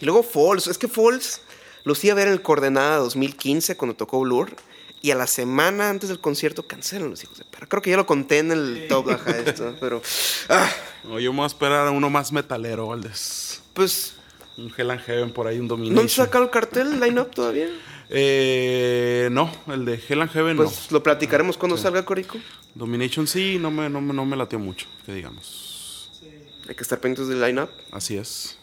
Y 0.00 0.04
luego 0.04 0.22
Falls. 0.22 0.66
Es 0.66 0.78
que 0.78 0.88
Falls 0.88 1.40
los 1.84 2.02
iba 2.04 2.12
a 2.12 2.16
ver 2.16 2.28
en 2.28 2.34
el 2.34 2.42
Coordenada 2.42 2.96
2015 2.98 3.76
cuando 3.76 3.96
tocó 3.96 4.20
Blur. 4.20 4.54
Y 5.02 5.10
a 5.12 5.14
la 5.14 5.26
semana 5.26 5.88
antes 5.88 6.10
del 6.10 6.20
concierto 6.20 6.66
cancelan 6.66 7.08
los 7.08 7.22
hijos 7.24 7.38
de 7.38 7.44
perra. 7.46 7.66
Creo 7.66 7.80
que 7.80 7.88
ya 7.90 7.96
lo 7.96 8.04
conté 8.04 8.38
en 8.38 8.52
el 8.52 8.86
top 8.88 9.06
baja 9.06 9.30
esto. 9.38 9.74
Pero. 9.80 10.02
ah, 10.50 10.70
No, 11.04 11.18
yo 11.18 11.32
me 11.32 11.38
voy 11.38 11.44
a 11.44 11.46
esperar 11.46 11.86
a 11.86 11.90
uno 11.90 12.10
más 12.10 12.32
metalero, 12.32 12.86
Valdés. 12.88 13.62
pues. 13.72 14.14
Un 14.58 14.70
Hell 14.76 14.90
and 14.90 15.00
Heaven 15.00 15.32
por 15.32 15.46
ahí, 15.46 15.58
un 15.58 15.68
Domination. 15.68 15.94
¿No 15.94 16.00
han 16.02 16.08
sacado 16.10 16.44
el 16.44 16.50
cartel 16.50 17.00
line-up 17.00 17.30
todavía? 17.30 17.68
Eh, 18.12 19.28
no, 19.30 19.50
el 19.68 19.84
de 19.84 19.94
Hell 20.08 20.20
and 20.20 20.30
Heaven 20.32 20.56
Pues 20.56 20.90
lo 20.90 21.00
platicaremos 21.02 21.56
cuando 21.56 21.76
salga 21.76 22.04
Corico. 22.04 22.38
Domination 22.74 23.26
sí, 23.28 23.56
no 23.60 23.70
me, 23.70 23.88
no, 23.88 24.00
me- 24.00 24.12
no 24.12 24.24
me 24.24 24.36
latió 24.36 24.58
mucho, 24.58 24.86
que 25.06 25.14
digamos. 25.14 26.10
Sí. 26.18 26.28
Hay 26.68 26.74
que 26.74 26.82
estar 26.82 26.98
pendientes 27.00 27.28
del 27.28 27.40
line-up. 27.40 27.70
Así 27.92 28.16
es. 28.16 28.58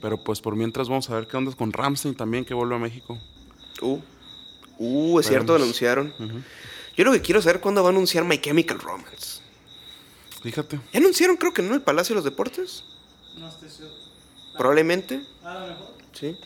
Pero 0.00 0.16
pues 0.22 0.40
por 0.40 0.56
mientras 0.56 0.88
vamos 0.88 1.08
a 1.10 1.14
ver 1.14 1.26
qué 1.26 1.36
onda 1.36 1.52
con 1.52 1.72
Ramstein 1.72 2.14
también, 2.14 2.44
que 2.44 2.54
vuelve 2.54 2.74
a 2.74 2.78
México. 2.78 3.18
Uh. 3.82 3.98
Uh, 4.78 5.20
es 5.20 5.26
cierto, 5.28 5.54
anunciaron. 5.54 6.12
Yo 6.96 7.04
lo 7.04 7.12
que 7.12 7.20
quiero 7.20 7.40
saber 7.42 7.60
cuándo 7.60 7.82
va 7.82 7.90
a 7.90 7.92
anunciar 7.92 8.24
My 8.24 8.38
Chemical 8.38 8.78
Romance. 8.78 9.40
Fíjate. 10.42 10.80
¿Ya 10.92 11.00
anunciaron, 11.00 11.36
creo 11.36 11.52
que 11.52 11.62
no, 11.62 11.74
el 11.74 11.82
Palacio 11.82 12.14
de 12.14 12.16
los 12.16 12.24
Deportes? 12.24 12.82
No 13.38 13.48
estoy 13.48 13.68
seguro. 13.70 13.94
Probablemente, 14.58 15.22
A 15.42 15.54
lo 15.54 15.66
mejor. 15.68 15.94
sí. 16.12 16.36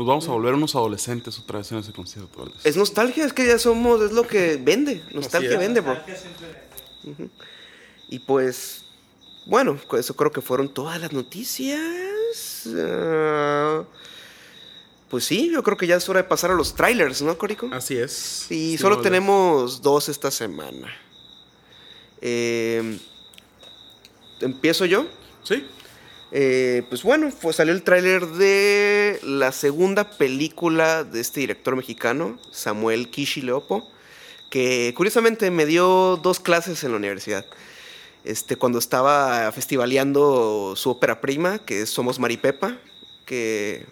Nos 0.00 0.06
vamos 0.06 0.26
a 0.28 0.32
volver 0.32 0.54
unos 0.54 0.74
adolescentes 0.74 1.38
otra 1.38 1.58
vez 1.58 1.70
en 1.72 1.76
ese 1.76 1.92
concierto. 1.92 2.42
Alex. 2.42 2.64
Es 2.64 2.74
nostalgia, 2.74 3.26
es 3.26 3.34
que 3.34 3.46
ya 3.46 3.58
somos, 3.58 4.00
es 4.00 4.12
lo 4.12 4.26
que 4.26 4.56
vende. 4.56 5.04
Nostalgia 5.12 5.58
vende, 5.58 5.80
bro. 5.80 5.92
Nostalgia 5.92 6.16
siempre 6.16 6.46
vende. 7.04 7.30
Y 8.08 8.20
pues, 8.20 8.86
bueno, 9.44 9.78
con 9.86 10.00
eso 10.00 10.16
creo 10.16 10.32
que 10.32 10.40
fueron 10.40 10.72
todas 10.72 10.98
las 11.02 11.12
noticias. 11.12 11.78
Ah, 12.78 13.84
pues 15.10 15.24
sí, 15.24 15.50
yo 15.52 15.62
creo 15.62 15.76
que 15.76 15.86
ya 15.86 15.96
es 15.96 16.08
hora 16.08 16.22
de 16.22 16.28
pasar 16.28 16.50
a 16.50 16.54
los 16.54 16.74
trailers, 16.74 17.20
¿no, 17.20 17.36
Corico? 17.36 17.68
Así 17.70 17.98
es. 17.98 18.46
Y 18.50 18.54
Sí, 18.54 18.78
solo 18.78 18.96
no, 18.96 19.02
tenemos 19.02 19.82
dos 19.82 20.08
esta 20.08 20.30
semana. 20.30 20.90
Eh, 22.22 22.98
¿Empiezo 24.40 24.86
yo? 24.86 25.04
Sí. 25.42 25.62
Eh, 26.32 26.84
pues 26.88 27.02
bueno, 27.02 27.30
pues 27.40 27.56
salió 27.56 27.72
el 27.72 27.82
tráiler 27.82 28.26
de 28.26 29.18
la 29.22 29.50
segunda 29.50 30.10
película 30.10 31.02
de 31.02 31.20
este 31.20 31.40
director 31.40 31.74
mexicano, 31.74 32.38
Samuel 32.52 33.10
Kishi 33.10 33.42
Leopo, 33.42 33.90
que 34.48 34.94
curiosamente 34.96 35.50
me 35.50 35.66
dio 35.66 36.16
dos 36.22 36.38
clases 36.38 36.84
en 36.84 36.92
la 36.92 36.98
universidad. 36.98 37.44
Este, 38.22 38.56
cuando 38.56 38.78
estaba 38.78 39.50
festivaleando 39.50 40.74
su 40.76 40.90
ópera 40.90 41.20
prima, 41.20 41.58
que 41.58 41.82
es 41.82 41.90
Somos 41.90 42.18
Maripepa, 42.18 42.78
que 43.26 43.86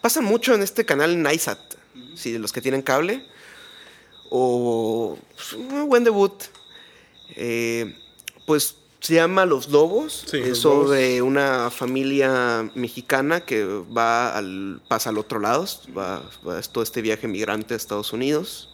pasa 0.00 0.20
mucho 0.20 0.54
en 0.54 0.62
este 0.62 0.84
canal 0.84 1.22
Nysat, 1.22 1.60
si 2.16 2.32
de 2.32 2.38
los 2.38 2.52
que 2.52 2.60
tienen 2.60 2.82
cable, 2.82 3.24
o 4.30 5.16
pues, 5.34 5.52
un 5.52 5.88
buen 5.88 6.02
debut. 6.02 6.32
Eh, 7.36 7.94
pues 8.46 8.76
se 9.04 9.14
llama 9.14 9.44
Los 9.44 9.68
Lobos, 9.68 10.24
Sí, 10.30 10.38
es 10.38 10.48
Los 10.48 10.58
sobre 10.60 11.20
una 11.20 11.70
familia 11.70 12.70
mexicana 12.74 13.40
que 13.42 13.64
va 13.64 14.34
al, 14.36 14.80
pasa 14.88 15.10
al 15.10 15.18
otro 15.18 15.40
lado, 15.40 15.66
va, 15.96 16.22
va 16.46 16.58
es 16.58 16.70
todo 16.70 16.82
este 16.82 17.02
viaje 17.02 17.28
migrante 17.28 17.74
a 17.74 17.76
Estados 17.76 18.12
Unidos. 18.14 18.70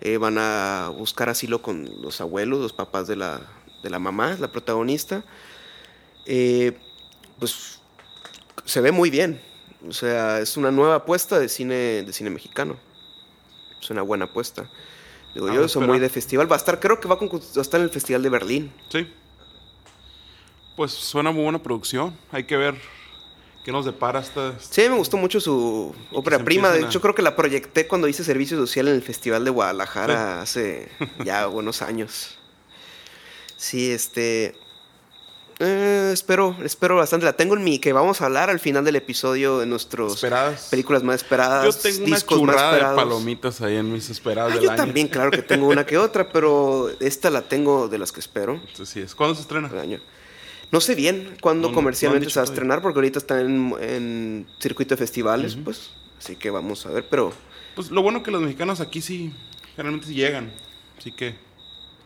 Eh, 0.00 0.16
van 0.18 0.38
a 0.38 0.90
buscar 0.98 1.28
asilo 1.28 1.62
con 1.62 1.88
los 2.02 2.20
abuelos, 2.20 2.60
los 2.60 2.72
papás 2.72 3.06
de 3.06 3.16
la, 3.16 3.40
de 3.82 3.90
la 3.90 3.98
mamá, 4.00 4.36
la 4.40 4.48
protagonista. 4.50 5.24
Eh, 6.26 6.76
pues 7.38 7.78
se 8.64 8.80
ve 8.80 8.90
muy 8.92 9.08
bien. 9.10 9.40
O 9.88 9.92
sea, 9.92 10.40
es 10.40 10.56
una 10.56 10.70
nueva 10.70 10.96
apuesta 10.96 11.38
de 11.38 11.48
cine, 11.48 12.02
de 12.02 12.12
cine 12.12 12.30
mexicano. 12.30 12.76
Es 13.80 13.88
una 13.90 14.02
buena 14.02 14.24
apuesta. 14.26 14.68
Digo, 15.34 15.48
Ah, 15.48 15.54
yo 15.54 15.68
soy 15.68 15.86
muy 15.86 15.98
de 15.98 16.08
festival. 16.08 16.50
Va 16.50 16.56
a 16.56 16.58
estar, 16.58 16.80
creo 16.80 16.98
que 17.00 17.06
va, 17.08 17.18
con- 17.18 17.28
va 17.28 17.38
a 17.56 17.60
estar 17.60 17.78
en 17.80 17.84
el 17.84 17.90
Festival 17.90 18.22
de 18.22 18.28
Berlín. 18.30 18.72
Sí. 18.90 19.06
Pues 20.76 20.92
suena 20.92 21.30
muy 21.30 21.44
buena 21.44 21.62
producción. 21.62 22.16
Hay 22.32 22.44
que 22.44 22.56
ver 22.56 22.74
qué 23.64 23.70
nos 23.72 23.84
depara 23.84 24.20
esta. 24.20 24.54
Sí, 24.58 24.82
me 24.88 24.96
gustó 24.96 25.16
mucho 25.16 25.40
su 25.40 25.94
ópera 26.12 26.38
prima. 26.40 26.70
De 26.70 26.82
a- 26.84 26.86
hecho, 26.86 27.00
creo 27.00 27.14
que 27.14 27.22
la 27.22 27.36
proyecté 27.36 27.86
cuando 27.86 28.08
hice 28.08 28.24
servicio 28.24 28.56
social 28.56 28.88
en 28.88 28.94
el 28.94 29.02
Festival 29.02 29.44
de 29.44 29.50
Guadalajara 29.50 30.42
hace 30.42 30.88
ya 31.24 31.46
buenos 31.46 31.80
años. 31.82 32.36
Sí, 33.56 33.90
este. 33.92 34.56
eh, 35.60 36.10
espero, 36.12 36.56
espero 36.64 36.96
bastante. 36.96 37.24
La 37.24 37.34
tengo 37.34 37.54
en 37.56 37.62
mi 37.62 37.78
que 37.78 37.92
vamos 37.92 38.20
a 38.20 38.24
hablar 38.26 38.50
al 38.50 38.58
final 38.58 38.84
del 38.84 38.96
episodio 38.96 39.60
de 39.60 39.76
Esperadas. 39.76 40.66
películas 40.72 41.04
más 41.04 41.16
esperadas. 41.22 41.64
Yo 41.64 41.80
tengo 41.80 42.04
una 42.04 42.16
discos 42.16 42.42
más 42.42 42.50
churrada 42.56 42.70
de 42.72 42.76
esperados. 42.78 43.02
palomitas 43.04 43.60
ahí 43.60 43.76
en 43.76 43.92
mis 43.92 44.10
esperadas 44.10 44.50
Ah, 44.50 44.54
del 44.56 44.64
yo 44.64 44.70
año. 44.72 44.76
también, 44.76 45.06
claro 45.06 45.30
que 45.30 45.42
tengo 45.42 45.68
una 45.68 45.86
que 45.86 45.96
otra, 45.98 46.28
pero 46.32 46.90
esta 46.98 47.30
la 47.30 47.42
tengo 47.42 47.86
de 47.88 47.98
las 47.98 48.10
que 48.10 48.18
espero. 48.18 48.54
Entonces, 48.54 48.88
sí 48.88 49.00
es. 49.00 49.14
¿Cuándo 49.14 49.36
se 49.36 49.42
estrena? 49.42 49.68
del 49.68 49.78
año. 49.78 50.00
No 50.74 50.80
sé 50.80 50.96
bien 50.96 51.36
cuándo 51.40 51.68
No, 51.68 51.74
comercialmente 51.74 52.26
no 52.26 52.30
se 52.30 52.40
va 52.40 52.42
a 52.42 52.50
estrenar, 52.50 52.82
porque 52.82 52.98
ahorita 52.98 53.20
está 53.20 53.40
en, 53.40 53.72
en 53.80 54.46
circuito 54.58 54.94
de 54.94 54.98
festivales, 54.98 55.56
pues. 55.62 55.90
Así 56.18 56.34
que 56.34 56.50
vamos 56.50 56.84
a 56.84 56.90
ver, 56.90 57.06
pero 57.08 57.32
Pues 57.76 57.92
lo 57.92 58.02
bueno 58.02 58.24
que 58.24 58.32
los 58.32 58.42
mexicanos 58.42 58.80
aquí 58.80 59.00
sí, 59.00 59.32
generalmente 59.76 60.08
sí 60.08 60.14
llegan. 60.14 60.52
Así 60.98 61.12
que 61.12 61.36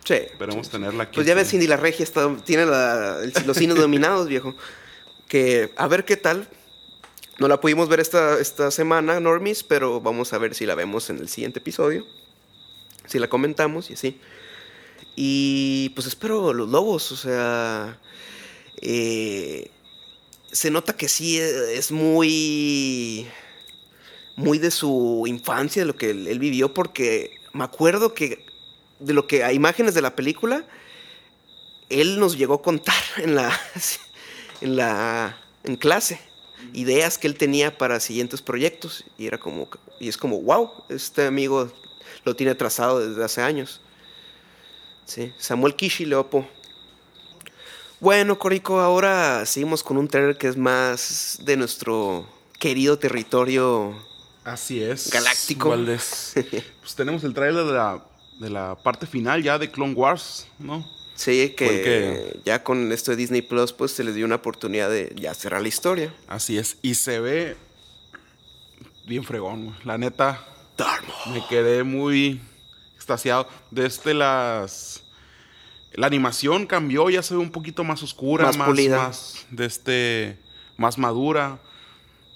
sí. 0.05 0.13
esperemos 0.13 0.69
tenerla 0.69 1.05
aquí. 1.05 1.15
Pues 1.15 1.27
ya 1.27 1.35
ves, 1.35 1.47
sí. 1.49 1.53
Cindy 1.53 1.67
la 1.67 1.79
Regia 1.79 2.03
está, 2.05 2.29
tiene 2.45 2.67
la- 2.67 3.21
el- 3.23 3.33
los 3.47 3.57
cines 3.57 3.77
dominados, 3.81 4.29
viejo. 4.29 4.55
Que 5.29 5.73
a 5.77 5.89
ver 5.89 6.05
qué 6.05 6.19
tal. 6.19 6.47
No 7.39 7.49
la 7.49 7.61
pudimos 7.63 7.89
ver 7.89 8.01
esta, 8.01 8.39
esta 8.39 8.71
semana, 8.71 9.19
Normis, 9.19 9.63
pero 9.63 10.01
vamos 10.03 10.35
a 10.35 10.39
ver 10.39 10.55
si 10.55 10.67
la 10.67 10.75
vemos 10.75 11.09
en 11.09 11.19
el 11.21 11.29
siguiente 11.31 11.61
episodio. 11.61 12.05
Si 13.07 13.19
la 13.19 13.29
comentamos 13.29 13.89
y 13.89 13.95
así. 13.95 14.21
Y 15.17 15.89
pues 15.95 16.07
espero 16.07 16.53
los 16.53 16.69
lobos, 16.69 17.13
o 17.13 17.17
sea. 17.17 17.99
Eh, 18.83 19.71
se 20.53 20.71
nota 20.71 20.97
que 20.97 21.09
sí 21.09 21.39
eh, 21.39 21.77
es 21.77 21.91
muy. 21.91 23.27
Muy 24.37 24.59
de 24.59 24.71
su 24.71 25.25
infancia, 25.27 25.83
de 25.83 25.87
lo 25.87 25.97
que 25.97 26.11
él, 26.11 26.39
vivió, 26.39 26.73
porque 26.73 27.41
me 27.53 27.65
acuerdo 27.65 28.15
que 28.15 28.47
de 29.01 29.13
lo 29.13 29.27
que 29.27 29.43
a 29.43 29.53
imágenes 29.53 29.95
de 29.95 30.03
la 30.03 30.15
película, 30.15 30.65
él 31.89 32.21
nos 32.21 32.39
llegó 32.39 32.55
a 32.55 32.63
contar 32.63 32.95
en 33.17 33.35
la. 33.35 33.61
en 34.61 34.77
la. 34.77 35.37
en 35.65 35.77
clase. 35.77 36.21
Ideas 36.73 37.19
que 37.19 37.27
él 37.27 37.37
tenía 37.37 37.79
para 37.79 38.01
siguientes 38.01 38.43
proyectos. 38.43 39.05
Y 39.17 39.27
era 39.27 39.39
como. 39.39 39.69
Y 39.99 40.09
es 40.09 40.17
como, 40.17 40.41
wow, 40.41 40.71
este 40.89 41.27
amigo 41.27 41.73
lo 42.25 42.37
tiene 42.37 42.55
trazado 42.55 43.07
desde 43.07 43.25
hace 43.25 43.43
años. 43.43 43.81
Sí, 45.05 45.33
Samuel 45.39 45.75
Kishi 45.75 46.05
Leopo. 46.05 46.47
Bueno, 48.01 48.39
Corico, 48.39 48.79
ahora 48.81 49.45
seguimos 49.45 49.83
con 49.83 49.97
un 49.97 50.07
trailer 50.07 50.37
que 50.39 50.47
es 50.49 50.57
más 50.57 51.39
de 51.43 51.57
nuestro 51.57 52.27
querido 52.59 52.99
territorio. 52.99 53.95
Así 54.45 54.81
es. 54.83 55.11
Galáctico. 55.11 55.71
Valdés. 55.71 56.33
pues 56.81 56.95
tenemos 56.95 57.25
el 57.25 57.35
trailer 57.35 57.65
de 57.65 57.73
la, 57.73 58.05
de 58.39 58.51
la 58.51 58.77
parte 58.77 59.07
final 59.07 59.43
ya 59.43 59.59
de 59.59 59.71
Clone 59.71 59.95
Wars, 59.95 60.47
¿no? 60.59 60.87
Sí, 61.17 61.55
que 61.57 61.67
Porque- 61.67 62.41
ya 62.45 62.63
con 62.63 62.93
esto 62.93 63.11
de 63.11 63.17
Disney 63.17 63.43
Plus, 63.43 63.73
pues 63.73 63.91
se 63.91 64.05
les 64.05 64.15
dio 64.15 64.25
una 64.25 64.37
oportunidad 64.37 64.89
de 64.89 65.13
ya 65.17 65.35
cerrar 65.35 65.61
la 65.61 65.69
historia. 65.69 66.15
Así 66.29 66.57
es. 66.57 66.77
Y 66.83 66.95
se 66.95 67.19
ve 67.19 67.57
bien 69.07 69.25
fregón, 69.25 69.65
güey. 69.67 69.77
La 69.85 69.99
neta, 69.99 70.47
Maul. 70.79 71.35
me 71.41 71.47
quedé 71.49 71.83
muy 71.83 72.41
extasiado. 72.95 73.49
Desde 73.73 74.15
las... 74.15 75.03
La 75.99 76.07
animación 76.07 76.67
cambió, 76.67 77.11
ya 77.11 77.23
se 77.23 77.35
ve 77.35 77.41
un 77.41 77.51
poquito 77.51 77.83
más 77.85 78.03
oscura, 78.03 78.45
Más 78.45 78.57
más, 78.57 78.69
pulida. 78.69 78.99
más 78.99 79.47
de 79.51 79.67
este, 79.67 80.39
más 80.77 80.97
madura. 80.99 81.59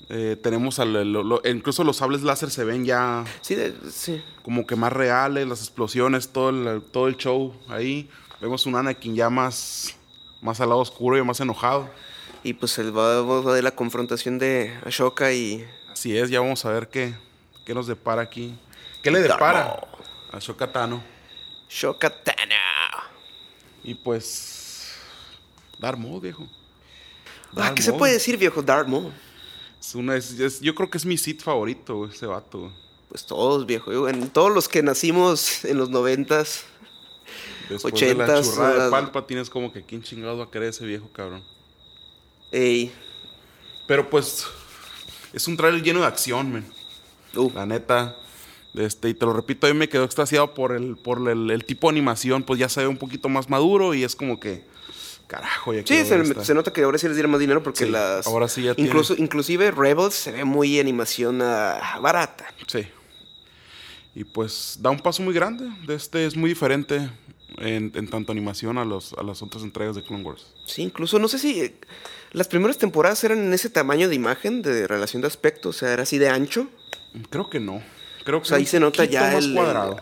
Eh, 0.09 0.37
tenemos 0.43 0.79
al, 0.81 1.13
lo- 1.13 1.23
lo- 1.23 1.41
incluso 1.49 1.85
los 1.85 1.97
sables 1.99 2.23
láser 2.23 2.51
se 2.51 2.65
ven 2.65 2.85
ya 2.85 3.25
Sí, 3.41 3.55
de- 3.55 3.73
sí. 3.91 4.23
como 4.43 4.67
que 4.67 4.75
más 4.77 4.93
reales, 4.93 5.47
las 5.47 5.61
explosiones, 5.61 6.29
todo 6.33 6.51
el, 6.51 6.83
todo 6.83 7.07
el 7.09 7.17
show 7.17 7.55
ahí. 7.69 8.11
Vemos 8.41 8.67
un 8.67 8.75
Anakin 8.75 9.15
ya 9.15 9.31
más, 9.31 9.95
más 10.43 10.61
al 10.61 10.69
lado 10.71 10.81
oscuro 10.81 11.17
y 11.17 11.23
más 11.23 11.39
enojado. 11.41 11.89
Y 12.43 12.55
pues 12.55 12.77
el 12.79 12.95
va, 12.97 13.23
va 13.23 13.55
de 13.55 13.63
la 13.63 13.71
confrontación 13.71 14.39
de 14.39 14.77
Ashoka 14.85 15.33
y 15.33 15.65
Así 15.93 16.17
es, 16.19 16.31
ya 16.31 16.41
vamos 16.41 16.65
a 16.65 16.71
ver 16.73 16.89
qué, 16.89 17.15
qué 17.65 17.75
nos 17.75 17.87
depara 17.87 18.23
aquí. 18.23 18.55
¿Qué 19.03 19.11
le 19.13 19.21
depara 19.21 19.79
a 20.33 20.39
Shokatano? 20.41 21.03
Shoka 21.69 22.11
Tano. 22.11 22.42
Y 23.85 23.95
pues. 23.95 24.89
Darth 25.79 25.99
Maul, 25.99 26.21
viejo. 26.21 26.49
Ah, 27.57 27.73
¿Qué 27.75 27.83
se 27.83 27.93
puede 27.93 28.15
decir, 28.15 28.37
viejo 28.39 28.63
Darth 28.63 28.89
Maul? 28.89 29.13
Es 29.81 29.95
una, 29.95 30.17
es- 30.17 30.39
es- 30.39 30.61
yo 30.61 30.75
creo 30.75 30.89
que 30.89 30.99
es 30.99 31.05
mi 31.05 31.19
Sith 31.19 31.43
favorito, 31.43 32.07
ese 32.07 32.27
vato. 32.27 32.73
Pues 33.09 33.27
todos, 33.27 33.67
viejo. 33.67 34.09
En 34.09 34.31
todos 34.31 34.53
los 34.53 34.69
que 34.69 34.83
nacimos 34.83 35.65
en 35.65 35.77
los 35.77 35.91
noventas. 35.91 36.65
Después 37.69 37.95
de 38.01 38.15
la 38.15 38.43
churrada 38.43 38.85
de 38.87 38.91
Palpatine 38.91 39.41
es 39.41 39.51
como 39.51 39.73
que 39.73 39.83
quién 39.85 40.03
chingado 40.03 40.39
va 40.39 40.45
a 40.45 40.51
querer 40.51 40.69
ese 40.71 40.85
viejo 40.87 41.09
cabrón. 41.13 41.43
Ey. 42.51 42.93
Pero 43.87 44.09
pues. 44.09 44.47
Es 45.33 45.49
un 45.49 45.57
trailer 45.57 45.83
lleno 45.83 46.01
de 46.01 46.07
acción, 46.07 46.53
men. 46.53 46.71
Uh, 47.35 47.51
La 47.55 47.65
neta. 47.67 48.15
Este, 48.75 49.11
y 49.11 49.15
te 49.15 49.27
lo 49.27 49.33
repito, 49.35 49.67
a 49.67 49.71
mí 49.71 49.79
me 49.79 49.89
quedó 49.89 50.05
extasiado 50.05 50.55
por 50.55 50.73
el, 50.75 50.97
por 50.97 51.29
el, 51.29 51.51
el 51.51 51.65
tipo 51.65 51.89
de 51.89 51.93
animación, 51.93 52.43
pues 52.43 52.59
ya 52.59 52.69
se 52.71 52.81
ve 52.81 52.87
un 52.87 52.97
poquito 52.97 53.29
más 53.29 53.51
maduro 53.51 53.95
y 53.95 54.03
es 54.05 54.17
como 54.17 54.41
que. 54.41 54.65
Carajo, 55.27 55.73
ya 55.73 55.83
Sí, 55.87 56.05
se, 56.05 56.55
nota 56.55 56.73
que 56.75 56.83
ahora 56.83 56.99
sí 56.99 57.07
les 57.07 57.17
dieron 57.17 57.31
más 57.31 57.41
dinero 57.41 57.63
porque 57.63 57.87
Sí, 57.87 57.91
las... 57.91 58.27
ahora 58.27 58.49
sí 58.49 58.63
ya 58.65 58.75
tiene- 58.75 58.89
incluso, 58.91 59.15
Inclusive 59.17 59.71
Rebels 59.71 60.15
se 60.15 60.31
ve 60.33 60.45
muy 60.45 60.79
animación 60.79 61.41
ah, 61.43 61.99
barata. 62.03 62.47
Sí. 62.67 62.87
Y 64.15 64.25
pues 64.25 64.77
da 64.81 64.91
un 64.91 65.01
paso 65.01 65.23
muy 65.23 65.33
grande. 65.33 65.71
De 65.87 65.95
este 65.95 66.27
es 66.27 66.37
muy 66.37 66.51
diferente 66.51 67.09
en, 67.59 67.93
en 67.95 68.09
tanto 68.09 68.31
animación 68.33 68.77
a, 68.77 68.85
los, 68.85 69.15
a 69.15 69.23
las 69.23 69.41
otras 69.43 69.63
entregas 69.63 69.97
de 69.97 70.03
Clone 70.03 70.23
Wars. 70.23 70.47
Sí, 70.67 70.83
incluso 70.83 71.19
no 71.19 71.29
sé 71.29 71.39
si 71.39 71.61
eh, 71.63 71.75
las 72.33 72.49
primeras 72.49 72.77
temporadas 72.77 73.25
eran 73.25 73.39
en 73.39 73.55
ese 73.55 73.71
tamaño 73.71 74.11
de 74.11 74.15
imagen, 74.15 74.61
de 74.61 74.87
relación 74.87 75.23
de 75.23 75.29
aspecto, 75.29 75.71
o 75.71 75.73
sea, 75.73 75.93
era 75.95 76.03
así 76.03 76.19
de 76.19 76.29
ancho. 76.29 76.69
Creo 77.31 77.49
que 77.49 77.59
no. 77.61 77.83
Creo 78.25 78.41
que 78.41 78.43
O 78.43 78.49
sea, 78.49 78.59
ahí 78.59 78.67
se 78.67 78.81
nota 78.81 79.05
ya 79.05 79.37
el... 79.37 79.55
cuadrado. 79.55 79.97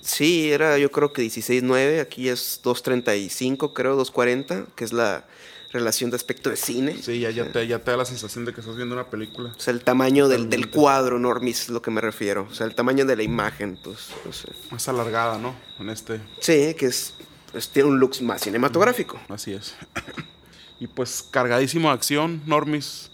Sí, 0.00 0.50
era 0.50 0.78
yo 0.78 0.90
creo 0.90 1.12
que 1.12 1.22
16.9, 1.22 2.00
aquí 2.00 2.28
es 2.28 2.60
2.35, 2.64 3.72
creo, 3.72 3.96
2.40, 3.96 4.66
que 4.74 4.84
es 4.84 4.92
la 4.92 5.24
relación 5.72 6.10
de 6.10 6.16
aspecto 6.16 6.50
de 6.50 6.56
cine. 6.56 6.96
Sí, 7.00 7.20
ya, 7.20 7.30
ya, 7.30 7.50
te, 7.50 7.66
ya 7.66 7.78
te 7.78 7.90
da 7.90 7.96
la 7.96 8.04
sensación 8.04 8.44
de 8.44 8.52
que 8.52 8.60
estás 8.60 8.76
viendo 8.76 8.94
una 8.94 9.08
película. 9.08 9.52
O 9.56 9.60
sea, 9.60 9.72
el 9.72 9.82
tamaño 9.82 10.28
del, 10.28 10.50
del 10.50 10.70
cuadro, 10.70 11.18
Normis, 11.18 11.62
es 11.62 11.68
lo 11.70 11.80
que 11.80 11.90
me 11.90 12.00
refiero. 12.00 12.48
O 12.50 12.54
sea, 12.54 12.66
el 12.66 12.74
tamaño 12.74 13.04
de 13.04 13.16
la 13.16 13.22
imagen, 13.22 13.78
pues, 13.82 14.10
no 14.24 14.32
sé. 14.32 14.48
Más 14.70 14.88
alargada, 14.88 15.38
¿no? 15.38 15.54
En 15.78 15.88
este. 15.88 16.20
Sí, 16.40 16.74
que 16.74 16.86
es, 16.86 17.14
pues, 17.52 17.68
tiene 17.68 17.88
un 17.88 17.98
look 17.98 18.20
más 18.22 18.42
cinematográfico. 18.42 19.20
Así 19.28 19.52
es. 19.52 19.74
y 20.80 20.88
pues 20.88 21.26
cargadísimo 21.30 21.88
de 21.88 21.94
acción, 21.94 22.42
Normis. 22.46 23.10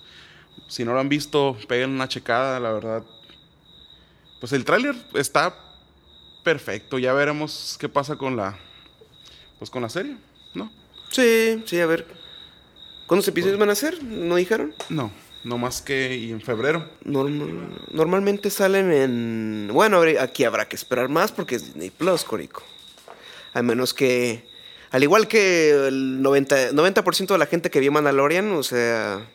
Si 0.68 0.84
no 0.84 0.92
lo 0.92 1.00
han 1.00 1.08
visto, 1.08 1.56
peguen 1.68 1.90
una 1.90 2.08
checada, 2.08 2.58
la 2.60 2.72
verdad. 2.72 3.04
Pues 4.40 4.52
el 4.52 4.64
tráiler 4.64 4.94
está 5.14 5.54
perfecto. 6.44 6.98
Ya 6.98 7.12
veremos 7.12 7.76
qué 7.80 7.88
pasa 7.88 8.16
con 8.16 8.36
la. 8.36 8.58
Pues 9.58 9.70
con 9.70 9.82
la 9.82 9.88
serie, 9.88 10.16
¿no? 10.54 10.70
Sí, 11.10 11.62
sí, 11.66 11.80
a 11.80 11.86
ver. 11.86 12.06
¿Cuántos 13.06 13.26
episodios 13.28 13.58
van 13.58 13.70
a 13.70 13.74
ser? 13.74 14.02
¿No 14.04 14.36
dijeron? 14.36 14.74
No, 14.90 15.10
no 15.42 15.58
más 15.58 15.80
que 15.82 16.14
y 16.16 16.30
en 16.30 16.40
febrero. 16.42 16.88
Normal- 17.04 17.80
normalmente 17.90 18.50
salen 18.50 18.92
en... 18.92 19.70
Bueno, 19.72 20.02
aquí 20.20 20.44
habrá 20.44 20.68
que 20.68 20.76
esperar 20.76 21.08
más 21.08 21.32
porque 21.32 21.54
es 21.56 21.64
Disney 21.64 21.90
Plus, 21.90 22.22
Corico. 22.24 22.62
A 23.54 23.62
menos 23.62 23.94
que... 23.94 24.46
Al 24.90 25.02
igual 25.02 25.26
que 25.26 25.70
el 25.70 26.20
90%, 26.22 26.72
90 26.72 27.02
de 27.34 27.38
la 27.38 27.46
gente 27.46 27.70
que 27.70 27.80
vio 27.80 27.90
Mandalorian, 27.92 28.52
o 28.52 28.62
sea... 28.62 29.26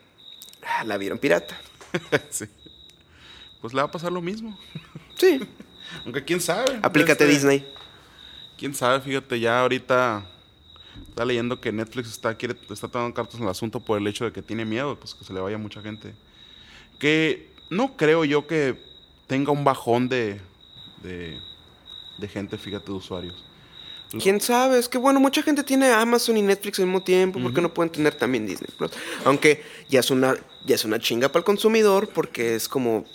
La 0.86 0.98
vieron 0.98 1.18
pirata. 1.18 1.60
sí. 2.30 2.46
Pues 3.64 3.74
le 3.74 3.82
va 3.82 3.88
a 3.88 3.92
pasar 3.92 4.12
lo 4.12 4.22
mismo. 4.22 4.60
Sí. 5.16 5.40
Aunque 6.04 6.26
quién 6.26 6.42
sabe. 6.42 6.80
Aplícate 6.82 7.24
Este, 7.24 7.28
Disney. 7.28 7.66
Quién 8.58 8.74
sabe, 8.74 9.00
fíjate, 9.00 9.40
ya 9.40 9.62
ahorita 9.62 10.26
está 11.08 11.24
leyendo 11.24 11.62
que 11.62 11.72
Netflix 11.72 12.10
está, 12.10 12.36
quiere, 12.36 12.58
está 12.70 12.88
tomando 12.90 13.14
cartas 13.14 13.36
en 13.36 13.44
el 13.44 13.50
asunto 13.50 13.80
por 13.80 14.00
el 14.00 14.08
hecho 14.08 14.26
de 14.26 14.34
que 14.34 14.42
tiene 14.42 14.66
miedo, 14.66 15.00
pues 15.00 15.14
que 15.14 15.24
se 15.24 15.32
le 15.32 15.40
vaya 15.40 15.58
mucha 15.58 15.82
gente. 15.82 16.14
Que 17.00 17.52
no 17.70 17.96
creo 17.96 18.26
yo 18.26 18.48
que 18.48 18.76
tenga 19.28 19.52
un 19.52 19.64
bajón 19.64 20.10
de, 20.10 20.42
de, 21.04 21.38
de 22.18 22.28
gente, 22.28 22.58
fíjate, 22.58 22.88
de 22.88 22.98
usuarios. 22.98 23.46
¿Quién 24.20 24.42
sabe? 24.42 24.80
Es 24.80 24.90
que 24.90 24.98
bueno, 24.98 25.20
mucha 25.22 25.42
gente 25.42 25.64
tiene 25.64 25.90
Amazon 25.90 26.36
y 26.36 26.42
Netflix 26.42 26.80
al 26.80 26.86
mismo 26.88 27.02
tiempo. 27.04 27.40
¿Por 27.40 27.54
qué 27.54 27.62
no 27.62 27.74
pueden 27.74 27.92
tener 27.92 28.16
también 28.16 28.46
Disney 28.46 28.70
Plus? 28.78 28.92
Aunque 29.24 29.64
ya 29.90 30.02
es 30.02 30.12
una, 30.12 30.36
ya 30.66 30.76
es 30.76 30.84
una 30.84 31.00
chinga 31.00 31.30
para 31.30 31.40
el 31.40 31.46
consumidor 31.46 32.10
porque 32.10 32.56
es 32.56 32.68
como... 32.68 33.06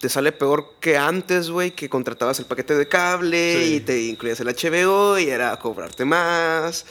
Te 0.00 0.08
sale 0.10 0.30
peor 0.32 0.74
que 0.80 0.98
antes, 0.98 1.48
güey, 1.50 1.70
que 1.70 1.88
contratabas 1.88 2.38
el 2.38 2.44
paquete 2.44 2.74
de 2.74 2.86
cable 2.86 3.64
Sí. 3.64 3.74
y 3.76 3.80
te 3.80 4.02
incluías 4.06 4.38
el 4.40 4.48
HBO 4.48 5.18
y 5.18 5.28
era 5.30 5.56
cobrarte 5.58 6.04
más. 6.04 6.84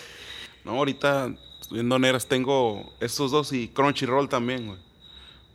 No, 0.63 0.71
ahorita, 0.71 1.31
viendo 1.69 1.99
negras, 1.99 2.25
tengo 2.25 2.93
estos 2.99 3.29
dos 3.31 3.53
y 3.53 3.67
Crunchyroll 3.67 4.27
también, 4.27 4.65
güey. 4.67 4.79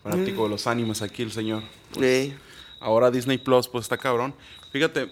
Fanático 0.05 0.45
de 0.45 0.51
los 0.51 0.67
animes 0.67 1.03
aquí, 1.03 1.23
el 1.23 1.33
señor. 1.33 1.63
Eh, 2.01 2.35
Ahora 2.83 3.11
Disney 3.11 3.37
Plus, 3.37 3.69
pues 3.69 3.85
está 3.85 3.99
cabrón. 3.99 4.35
Fíjate, 4.73 5.11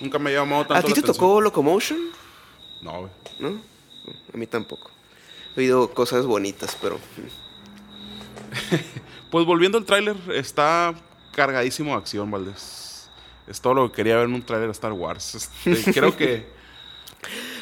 nunca 0.00 0.18
me 0.18 0.30
ha 0.30 0.34
llamado 0.34 0.62
tanto 0.62 0.74
¿A 0.74 0.80
ti 0.80 0.86
te 0.94 1.00
atención. 1.00 1.14
tocó 1.16 1.40
Locomotion? 1.42 1.98
No, 2.80 3.00
güey. 3.00 3.10
¿No? 3.40 3.60
A 4.32 4.36
mí 4.36 4.46
tampoco. 4.46 4.90
He 5.56 5.60
oído 5.60 5.92
cosas 5.92 6.24
bonitas, 6.24 6.78
pero... 6.80 6.98
Pues 9.30 9.44
volviendo 9.44 9.78
al 9.78 9.84
tráiler, 9.84 10.16
está 10.32 10.94
cargadísimo 11.34 11.92
de 11.92 11.98
acción, 11.98 12.30
Valdés. 12.30 13.08
Es 13.46 13.60
todo 13.60 13.74
lo 13.74 13.90
que 13.90 13.96
quería 13.96 14.16
ver 14.16 14.26
en 14.26 14.34
un 14.34 14.42
tráiler 14.42 14.68
de 14.68 14.72
Star 14.72 14.92
Wars. 14.92 15.34
Este, 15.64 15.92
creo 15.92 16.16
que... 16.16 16.46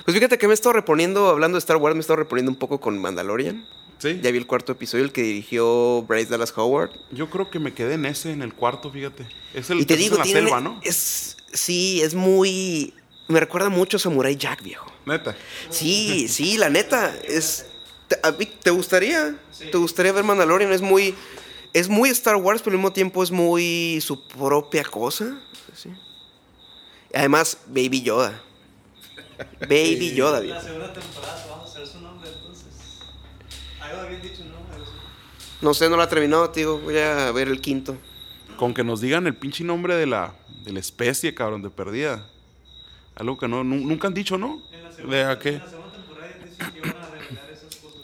Pues 0.05 0.17
fíjate 0.17 0.39
que 0.39 0.47
me 0.47 0.53
he 0.53 0.55
estado 0.55 0.73
reponiendo, 0.75 1.29
hablando 1.29 1.57
de 1.57 1.61
Star 1.61 1.77
Wars, 1.77 1.95
me 1.95 1.99
he 1.99 2.01
estado 2.01 2.19
reponiendo 2.19 2.51
un 2.51 2.59
poco 2.59 2.81
con 2.81 2.99
Mandalorian. 3.01 3.67
Sí, 3.99 4.21
Ya 4.23 4.31
vi 4.31 4.39
el 4.39 4.47
cuarto 4.47 4.73
episodio, 4.73 5.05
el 5.05 5.13
que 5.13 5.23
dirigió 5.23 6.03
Bryce 6.03 6.31
Dallas 6.31 6.53
Howard. 6.57 6.91
yo 7.13 7.31
creo 7.31 7.51
que 7.51 7.59
me 7.59 7.73
quedé 7.73 7.95
en 7.95 8.05
ese, 8.05 8.31
en 8.31 8.43
el 8.43 8.53
cuarto, 8.53 8.91
fíjate. 8.91 9.27
Es 9.55 9.71
el 9.71 9.81
Y 9.81 9.87
te 9.87 9.97
que 9.97 10.05
es 10.05 10.13
en 10.13 10.19
la 10.19 10.25
selva, 10.25 10.61
¿no? 10.61 10.81
Es, 10.85 11.39
sí, 11.53 12.03
es 12.03 12.15
muy... 12.15 12.93
Me 13.29 13.41
recuerda 13.41 13.71
mucho 13.71 13.97
a 13.97 14.01
Samurai 14.01 14.37
Jack, 14.37 14.63
viejo. 14.63 14.93
Neta. 15.07 15.35
Sí, 15.71 16.29
sí, 16.29 16.59
la 16.59 16.69
neta. 16.69 17.17
Es, 17.25 17.67
te, 18.07 18.17
a 18.23 18.37
¿te 18.37 18.71
gustaría? 18.71 19.35
¿Te 19.59 19.77
gustaría 19.79 20.13
ver 20.13 20.25
Mandalorian? 20.25 20.73
Es 20.73 20.83
muy... 20.83 21.15
Es 21.77 21.89
muy 21.89 22.09
Star 22.11 22.37
Wars, 22.37 22.63
pero 22.63 22.73
al 22.75 22.79
mismo 22.79 22.93
tiempo 22.93 23.23
es 23.23 23.31
muy 23.31 24.01
su 24.01 24.27
propia 24.27 24.83
cosa. 24.85 25.39
Sí. 25.75 25.91
Además, 27.15 27.59
Baby 27.67 28.03
Yoda. 28.03 28.41
Baby 29.61 30.15
Yoda, 30.15 30.41
La 30.41 30.61
segunda 30.63 30.93
temporada 30.93 31.47
a 31.61 31.65
hacer 31.65 31.87
su 31.87 32.01
nombre, 32.01 32.31
entonces. 32.35 32.67
Algo 33.81 34.01
habían 34.03 34.23
dicho, 34.23 34.43
¿no? 35.61 35.75
Sé, 35.75 35.91
no 35.91 35.97
la 35.99 36.05
ha 36.05 36.09
terminado, 36.09 36.49
tío. 36.51 36.79
Voy 36.79 36.97
a 36.99 37.31
ver 37.33 37.49
el 37.49 37.61
quinto. 37.61 37.97
Con 38.57 38.73
que 38.73 38.83
nos 38.83 39.03
digan 39.03 39.27
el 39.27 39.35
pinche 39.37 39.63
nombre 39.63 39.97
de 39.97 40.07
la, 40.07 40.35
de 40.65 40.73
la 40.73 40.81
especie, 40.81 41.35
cabrón, 41.35 41.61
de 41.61 41.69
perdida. 41.69 42.27
Algo 43.17 43.37
que 43.37 43.49
no, 43.49 43.63
nu- 43.65 43.87
nunca 43.87 44.09
han 44.09 44.15
dicho, 44.15 44.39
¿no? 44.39 44.63
En 44.73 44.83
la 44.83 44.89
¿De 44.89 44.97
segunda, 44.97 45.31
a 45.31 45.39
qué? 45.39 45.49
en 45.51 45.59
la 45.59 45.69
segunda 45.69 45.93
temporada 45.93 46.29
dicen 46.43 46.73
que 46.73 46.79
iban 46.79 46.97
a 47.03 47.07
revelar 47.11 47.51
esas 47.51 47.77
cosas. 47.77 48.01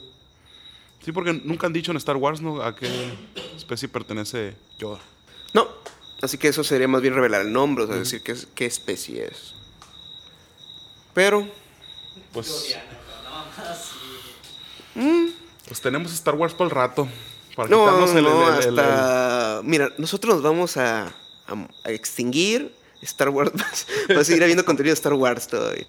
Sí, 1.05 1.13
porque 1.13 1.33
nunca 1.33 1.67
han 1.67 1.73
dicho 1.73 1.91
en 1.91 1.97
Star 1.97 2.17
Wars, 2.17 2.41
¿no? 2.41 2.63
A 2.63 2.77
qué 2.77 2.89
especie 3.57 3.89
pertenece 3.89 4.55
Yoda. 4.79 5.01
No. 5.53 5.67
Así 6.23 6.39
que 6.39 6.49
eso 6.49 6.63
sería 6.63 6.87
más 6.87 7.03
bien 7.03 7.15
revelar 7.15 7.41
el 7.41 7.53
nombre, 7.53 7.85
o 7.85 7.87
sea, 7.89 7.97
decir 7.97 8.23
qué, 8.23 8.33
es- 8.33 8.47
qué 8.55 8.67
especie 8.67 9.25
es. 9.27 9.55
Pero, 11.15 11.49
Pues, 12.33 12.49
más. 12.49 13.91
pues 15.67 15.81
tenemos 15.81 16.13
Star 16.13 16.35
Wars 16.35 16.55
para 16.55 16.65
el 16.67 16.71
rato. 16.71 17.09
Para 17.57 17.69
no, 17.69 17.81
quitarnos 17.85 18.15
el, 18.15 18.23
no, 18.25 18.49
el- 18.49 18.55
el- 18.63 18.69
el- 18.69 18.79
hasta... 18.79 19.61
Mira, 19.65 19.91
nosotros 19.99 20.35
nos 20.37 20.43
vamos 20.43 20.77
a, 20.77 21.07
a- 21.07 21.69
a 21.85 21.91
extinguir. 21.91 22.75
Star 23.03 23.29
Wars 23.31 23.51
va 24.17 24.21
a 24.21 24.25
seguir 24.25 24.43
habiendo 24.45 24.65
contenido 24.65 24.93
de 24.93 24.99
Star 24.99 25.15
Wars 25.15 25.49
todavía. 25.49 25.87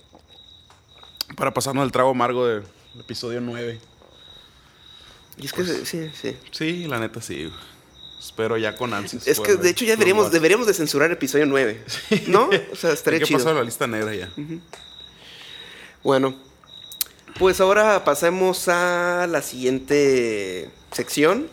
para 1.38 1.54
pasarnos 1.54 1.86
el 1.86 1.91
trago 1.91 2.10
amargo 2.10 2.45
del 2.47 2.63
episodio 2.99 3.39
9. 3.39 3.80
Y 5.38 5.46
es 5.46 5.54
que 5.54 5.63
Pues 5.63 5.88
sí, 5.88 6.10
sí. 6.19 6.38
Sí, 6.52 6.88
la 6.88 7.00
neta 7.00 7.22
sí. 7.22 7.52
Espero 8.19 8.58
ya 8.58 8.76
con 8.76 8.93
ansias. 8.93 9.28
Es 9.28 9.39
que 9.39 9.56
de 9.58 9.69
hecho 9.69 9.84
ya 9.84 9.93
deberíamos, 9.93 10.32
deberíamos 10.32 10.65
de 10.65 10.74
censurar 10.74 11.12
episodio 11.12 11.46
9. 11.46 11.84
¿No? 12.28 12.50
O 12.72 12.76
sea, 12.76 12.91
Hay 12.91 12.96
estaría 12.96 13.19
que 13.19 13.26
chido. 13.26 13.39
pasar 13.39 13.54
a 13.54 13.56
la 13.60 13.63
lista 13.63 13.86
negra 13.86 14.15
ya. 14.15 14.32
Bueno, 16.04 16.36
pues 17.38 17.60
ahora 17.60 18.04
pasemos 18.06 18.67
a 18.67 19.28
la 19.28 19.41
siguiente 19.41 20.69
sección. 20.91 21.50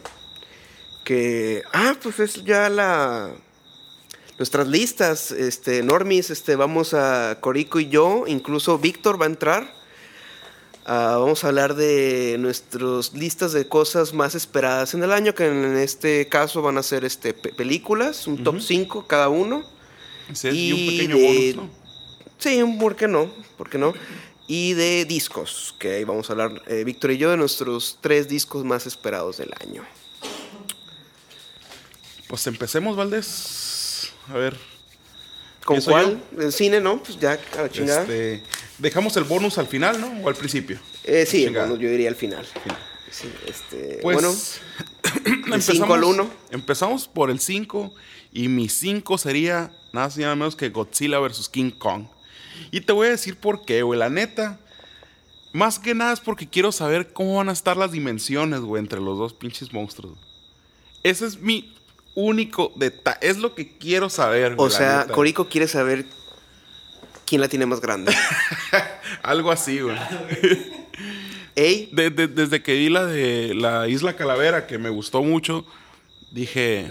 Que. 1.04 1.64
Ah, 1.72 1.96
pues 2.00 2.20
es 2.20 2.44
ya 2.44 2.68
la. 2.68 3.30
Nuestras 4.38 4.68
listas, 4.68 5.32
este, 5.32 5.82
Normis, 5.82 6.30
este, 6.30 6.56
vamos 6.56 6.94
a 6.94 7.38
Corico 7.40 7.78
y 7.78 7.88
yo, 7.88 8.24
incluso 8.26 8.78
Víctor 8.78 9.20
va 9.20 9.26
a 9.26 9.28
entrar. 9.28 9.79
Ah, 10.86 11.16
vamos 11.20 11.44
a 11.44 11.48
hablar 11.48 11.74
de 11.74 12.36
nuestras 12.38 13.12
listas 13.12 13.52
de 13.52 13.68
cosas 13.68 14.12
más 14.14 14.34
esperadas 14.34 14.94
en 14.94 15.02
el 15.02 15.12
año, 15.12 15.34
que 15.34 15.46
en 15.46 15.76
este 15.76 16.26
caso 16.28 16.62
van 16.62 16.78
a 16.78 16.82
ser 16.82 17.04
este, 17.04 17.34
pe- 17.34 17.52
películas, 17.52 18.26
un 18.26 18.42
top 18.42 18.60
5 18.60 19.06
cada 19.06 19.28
uno. 19.28 19.62
Sí, 20.32 20.48
y 20.48 20.72
un 20.72 20.86
pequeño 20.86 21.16
de- 21.16 21.52
bonus, 21.54 21.56
¿no? 21.56 21.70
Sí, 22.38 22.76
¿por 22.80 22.96
qué 22.96 23.06
no? 23.08 23.30
¿Por 23.58 23.68
qué 23.68 23.78
no? 23.78 23.92
Y 24.46 24.72
de 24.72 25.04
discos, 25.04 25.74
que 25.78 25.96
ahí 25.96 26.04
vamos 26.04 26.28
a 26.30 26.32
hablar, 26.32 26.62
eh, 26.66 26.82
Víctor 26.84 27.12
y 27.12 27.18
yo, 27.18 27.30
de 27.30 27.36
nuestros 27.36 27.98
tres 28.00 28.26
discos 28.26 28.64
más 28.64 28.86
esperados 28.86 29.36
del 29.36 29.50
año. 29.60 29.84
Pues 32.28 32.46
empecemos, 32.46 32.96
Valdés. 32.96 34.12
A 34.28 34.34
ver. 34.34 34.56
¿Con 35.64 35.76
¿Empiezo 35.76 35.90
cuál? 35.90 36.22
¿El 36.38 36.52
cine, 36.52 36.80
no? 36.80 37.02
Pues 37.02 37.18
ya, 37.20 37.38
a 37.58 37.62
la 37.62 37.70
chingada. 37.70 38.02
Este, 38.02 38.42
dejamos 38.80 39.16
el 39.16 39.24
bonus 39.24 39.58
al 39.58 39.66
final, 39.66 40.00
¿no? 40.00 40.08
O 40.22 40.28
al 40.28 40.34
principio. 40.34 40.78
Eh, 41.04 41.26
sí, 41.26 41.44
chingada. 41.44 41.66
bueno, 41.66 41.82
yo 41.82 41.90
diría 41.90 42.08
al 42.08 42.16
final. 42.16 42.46
Sí, 43.10 43.28
este, 43.46 43.98
Pues, 44.02 44.14
bueno, 44.14 45.60
cinco 45.60 45.94
al. 45.94 46.30
Empezamos 46.50 47.08
por 47.08 47.30
el 47.30 47.40
5 47.40 47.92
y 48.32 48.48
mi 48.48 48.68
5 48.68 49.18
sería 49.18 49.72
nada 49.92 50.06
más 50.06 50.16
y 50.16 50.20
nada 50.20 50.36
menos 50.36 50.56
que 50.56 50.68
Godzilla 50.68 51.18
vs. 51.18 51.48
King 51.48 51.70
Kong. 51.70 52.06
Y 52.70 52.82
te 52.82 52.92
voy 52.92 53.08
a 53.08 53.10
decir 53.10 53.36
por 53.36 53.64
qué, 53.64 53.82
güey. 53.82 53.98
La 53.98 54.10
neta, 54.10 54.60
más 55.52 55.78
que 55.78 55.94
nada 55.94 56.12
es 56.12 56.20
porque 56.20 56.48
quiero 56.48 56.70
saber 56.72 57.12
cómo 57.12 57.36
van 57.36 57.48
a 57.48 57.52
estar 57.52 57.76
las 57.76 57.92
dimensiones, 57.92 58.60
güey, 58.60 58.80
entre 58.80 59.00
los 59.00 59.18
dos 59.18 59.34
pinches 59.34 59.72
monstruos. 59.72 60.18
Ese 61.02 61.26
es 61.26 61.40
mi 61.40 61.74
único 62.14 62.72
detalle. 62.76 63.18
Es 63.22 63.38
lo 63.38 63.54
que 63.54 63.76
quiero 63.78 64.10
saber, 64.10 64.52
o 64.52 64.56
güey, 64.56 64.70
la 64.70 64.78
sea, 64.78 64.98
neta. 65.00 65.12
Corico 65.14 65.48
quiere 65.48 65.66
saber 65.66 66.04
quién 67.30 67.40
la 67.40 67.48
tiene 67.48 67.64
más 67.64 67.80
grande. 67.80 68.12
Algo 69.22 69.50
así, 69.52 69.80
güey. 69.80 69.96
Ey, 71.54 71.88
De- 71.92 72.10
de- 72.10 72.28
desde 72.28 72.62
que 72.62 72.74
vi 72.74 72.88
la 72.88 73.06
de 73.06 73.54
la 73.54 73.88
Isla 73.88 74.14
Calavera, 74.16 74.66
que 74.66 74.78
me 74.78 74.90
gustó 74.90 75.22
mucho, 75.22 75.64
dije. 76.32 76.90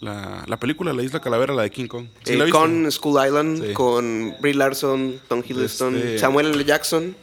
la, 0.00 0.44
la 0.46 0.56
película 0.58 0.92
La 0.92 1.02
Isla 1.02 1.20
Calavera, 1.20 1.52
la 1.54 1.62
de 1.62 1.70
King 1.70 1.86
Kong. 1.88 2.06
¿Sí 2.24 2.34
Eh, 2.34 2.48
con 2.50 2.90
School 2.92 3.24
Island, 3.26 3.66
Sí. 3.68 3.72
con 3.74 4.36
Brie 4.40 4.54
Larson, 4.54 5.20
Tom 5.28 5.42
Hiddleston, 5.46 5.96
Este- 5.96 6.18
Samuel 6.18 6.46
L. 6.54 6.64
Jackson, 6.64 7.16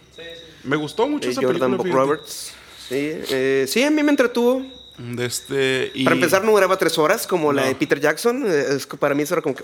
Me 0.63 0.75
gustó 0.75 1.07
mucho 1.07 1.29
eh, 1.29 1.31
esa 1.31 1.41
Jordan 1.41 1.77
película. 1.77 1.83
Fíjate. 1.83 1.97
Roberts. 1.99 2.51
Sí, 2.89 2.95
eh, 3.29 3.65
sí, 3.67 3.83
a 3.83 3.91
mí 3.91 4.03
me 4.03 4.09
entretuvo. 4.11 4.65
De 4.97 5.25
este, 5.25 5.91
y- 5.93 6.03
Para 6.05 6.15
empezar, 6.15 6.43
no 6.43 6.51
duraba 6.51 6.77
tres 6.77 6.97
horas 6.97 7.27
como 7.27 7.51
la 7.53 7.65
de 7.65 7.75
Peter 7.75 7.99
Jackson. 7.99 8.43
eh, 8.47 8.65
es 8.75 8.85
que 8.87 8.95
para 8.97 9.13
mí 9.15 9.23
eso 9.23 9.33
era 9.35 9.41
como 9.41 9.53
que. 9.55 9.63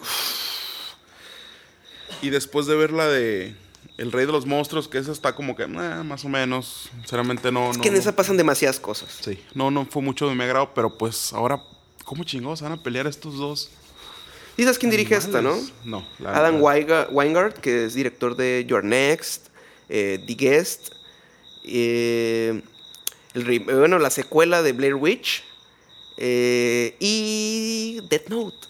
Y 2.22 2.30
después 2.30 2.66
de 2.68 2.76
ver 2.76 2.92
la 2.92 3.08
de 3.08 3.56
El 3.98 4.12
Rey 4.12 4.26
de 4.26 4.32
los 4.32 4.46
Monstruos, 4.46 4.88
que 4.88 4.98
esa 4.98 5.12
está 5.12 5.34
como 5.36 5.56
que, 5.56 5.64
eh, 5.64 5.68
más 5.68 6.24
o 6.26 6.30
menos. 6.30 6.90
Sinceramente 7.00 7.52
no. 7.52 7.72
es 7.72 7.78
no, 7.78 7.84
que 7.84 7.90
en 7.90 7.96
no. 7.96 8.00
esa 8.00 8.16
pasan 8.16 8.38
demasiadas 8.38 8.80
cosas. 8.80 9.18
Sí, 9.22 9.40
no, 9.54 9.72
no 9.72 9.86
fue 9.86 10.02
mucho 10.02 10.28
de 10.30 10.36
mi 10.36 10.44
agrado, 10.44 10.72
pero 10.74 10.96
pues 10.98 11.34
ahora, 11.34 11.62
¿cómo 12.04 12.24
chingados 12.24 12.62
van 12.62 12.74
a 12.74 12.82
pelear 12.84 13.08
estos 13.08 13.38
dos? 13.38 13.70
¿Y 14.58 14.64
sabes 14.64 14.78
quién 14.78 14.92
dirige 14.92 15.16
esta, 15.16 15.42
no? 15.42 15.58
No, 15.86 16.06
la- 16.20 16.38
Adam 16.38 16.62
la- 16.62 17.08
Weingart, 17.10 17.58
que 17.60 17.86
es 17.86 17.94
director 17.94 18.36
de 18.36 18.66
Your 18.68 18.84
Next, 18.84 19.48
eh, 19.90 20.24
The 20.28 20.34
Guest, 20.36 20.90
eh, 21.64 22.62
el 23.34 23.60
bueno, 23.62 23.98
la 23.98 24.10
secuela 24.10 24.62
de 24.62 24.74
Blair 24.74 24.96
Witch 24.96 25.44
eh, 26.18 26.96
y 27.00 28.02
Death 28.10 28.28
Note. 28.30 28.68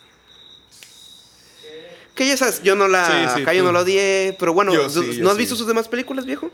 Que 2.16 2.28
ya 2.28 2.36
sabes, 2.38 2.62
yo 2.64 2.76
no 2.76 2.88
la, 2.88 3.06
Sí, 3.06 3.36
sí, 3.36 3.42
acá 3.44 3.54
yo 3.54 3.64
no 3.64 3.72
la 3.72 3.82
odié, 3.82 4.36
pero 4.38 4.54
bueno, 4.54 4.74
Yo 4.74 4.88
¿tú- 4.92 5.04
sí, 5.04 5.18
yo 5.18 5.24
¿no 5.24 5.30
has 5.32 5.38
visto 5.38 5.56
sus 5.56 5.68
demás 5.68 5.88
películas, 5.88 6.26
viejo? 6.26 6.52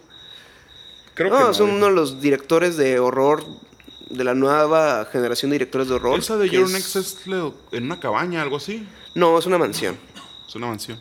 Creo 1.16 1.30
No, 1.32 1.38
que 1.38 1.44
no, 1.46 1.54
son 1.54 1.72
uno 1.72 1.88
de 1.88 1.92
los 1.94 2.22
directores 2.22 2.78
de 2.78 3.00
horror, 3.00 3.44
de 4.10 4.24
la 4.24 4.36
nueva 4.36 5.06
generación 5.12 5.50
de 5.50 5.56
directores 5.56 5.88
de 5.90 5.96
horror. 5.96 6.20
Esa 6.20 6.38
de 6.38 6.48
Your 6.50 6.66
es- 6.66 6.72
Next 6.72 6.96
es 6.96 7.18
en 7.72 7.84
una 7.86 8.00
cabaña, 8.00 8.42
algo 8.44 8.58
así. 8.58 8.88
No, 9.16 9.38
es 9.40 9.46
una 9.48 9.58
mansión. 9.58 9.98
Es 10.48 10.56
una 10.56 10.68
mansión. 10.68 11.00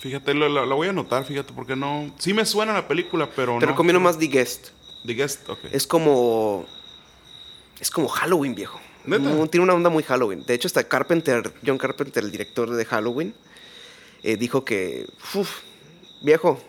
Fíjate, 0.00 0.34
la, 0.34 0.48
la- 0.48 0.66
la 0.66 0.74
voy 0.74 0.86
a 0.86 0.90
anotar, 0.90 1.24
fíjate, 1.24 1.52
porque 1.54 1.74
no. 1.76 2.14
Sí 2.18 2.32
me 2.34 2.44
suena 2.44 2.72
la 2.74 2.86
película, 2.86 3.28
pero 3.34 3.54
Te 3.58 3.64
no. 3.66 3.72
recomiendo 3.72 4.00
más 4.00 4.18
The 4.18 4.26
Guest. 4.26 4.68
The 5.06 5.14
Guest, 5.14 5.48
ok. 5.48 5.58
Es 5.72 5.86
como. 5.86 6.66
Es 7.80 7.90
como 7.90 8.06
Halloween, 8.08 8.54
viejo. 8.54 8.80
¿Neta? 9.06 9.22
Mu- 9.28 9.46
Tiene 9.48 9.64
una 9.64 9.74
onda 9.74 9.90
muy 9.90 10.02
Halloween. 10.02 10.44
De 10.46 10.54
hecho, 10.54 10.66
hasta 10.68 10.84
Carpenter, 10.84 11.52
John 11.66 11.78
Carpenter, 11.78 12.22
el 12.24 12.30
director 12.30 12.70
de 12.70 12.84
Halloween, 12.84 13.34
eh, 14.22 14.36
dijo 14.36 14.64
que. 14.64 15.06
uf, 15.34 15.50
viejo. 16.22 16.60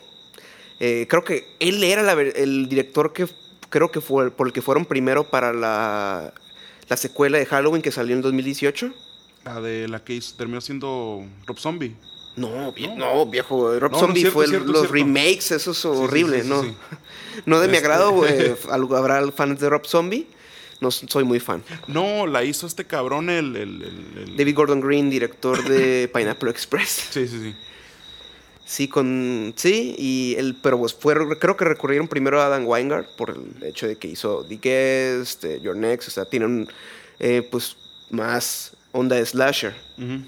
eh, 0.79 1.07
creo 1.09 1.23
que 1.23 1.47
él 1.59 1.81
era 1.83 2.03
la 2.03 2.13
el 2.21 2.67
director 2.67 3.13
que 3.13 3.27
creo 3.69 3.89
que 3.91 4.01
fue 4.01 4.29
por 4.31 4.47
el 4.47 4.53
que 4.53 4.61
fueron 4.61 4.85
primero 4.85 5.29
para 5.29 5.53
la, 5.53 6.33
la 6.89 6.97
secuela 6.97 7.37
de 7.37 7.45
Halloween 7.45 7.81
que 7.81 7.91
salió 7.91 8.15
en 8.15 8.21
2018. 8.21 8.91
La 9.45 9.61
de 9.61 9.87
la 9.87 10.03
que 10.03 10.19
terminó 10.37 10.59
siendo 10.59 11.23
Rob 11.45 11.57
Zombie. 11.59 11.95
No, 12.35 12.73
vie- 12.73 12.93
no, 12.95 13.25
viejo. 13.27 13.79
Rob 13.79 13.91
No, 13.91 13.97
no, 13.97 13.99
Zombie 14.07 14.19
cierto, 14.21 14.33
fue 14.33 14.43
el- 14.45 14.49
cierto, 14.51 14.67
los 14.71 14.81
cierto. 14.81 14.93
remakes, 14.95 15.51
eso 15.51 15.71
es 15.71 15.77
sí, 16.43 16.49
¿no? 16.49 16.75
No 17.45 17.59
de 17.61 17.67
mi 17.69 17.75
Este- 17.77 17.85
agrado. 17.87 18.23
Algo- 18.71 18.97
Habrá 18.97 19.31
fans 19.31 19.59
de 19.61 19.69
Rob 19.69 19.85
Zombie. 19.85 20.27
No 20.85 21.09
soy 21.09 21.23
muy 21.23 21.39
fan. 21.39 21.63
No, 21.87 22.27
la 22.27 22.43
hizo 22.43 22.67
este 22.67 22.85
cabrón, 22.85 23.29
el. 23.29 23.55
el, 23.55 23.81
el- 23.81 24.17
el- 24.29 24.37
David 24.37 24.55
Gordon 24.55 24.81
Green, 24.81 25.09
director 25.09 25.63
de 25.63 26.09
Pineapple 26.13 26.49
Express. 26.51 27.07
Sí, 27.11 27.27
sí, 27.27 27.39
sí. 27.41 27.55
Sí, 28.65 28.87
con. 28.87 29.53
Sí, 29.55 29.95
y 29.97 30.35
el, 30.37 30.55
pero 30.55 30.79
pues 30.79 30.93
fue, 30.93 31.13
creo 31.39 31.55
que 31.55 31.65
recurrieron 31.65 32.07
primero 32.07 32.41
a 32.41 32.47
Adam 32.47 32.65
Weingart 32.67 33.09
por 33.15 33.29
el 33.31 33.63
hecho 33.63 33.87
de 33.87 33.95
que 33.97 34.07
hizo 34.07 34.43
The 34.47 34.57
Guest, 34.61 35.43
eh, 35.45 35.59
Your 35.61 35.75
Next, 35.75 36.07
o 36.07 36.11
sea, 36.11 36.25
tienen 36.25 36.67
eh, 37.19 37.47
pues 37.51 37.75
más 38.09 38.71
onda 38.91 39.15
de 39.17 39.25
slasher. 39.25 39.75
Ujú. 39.97 40.21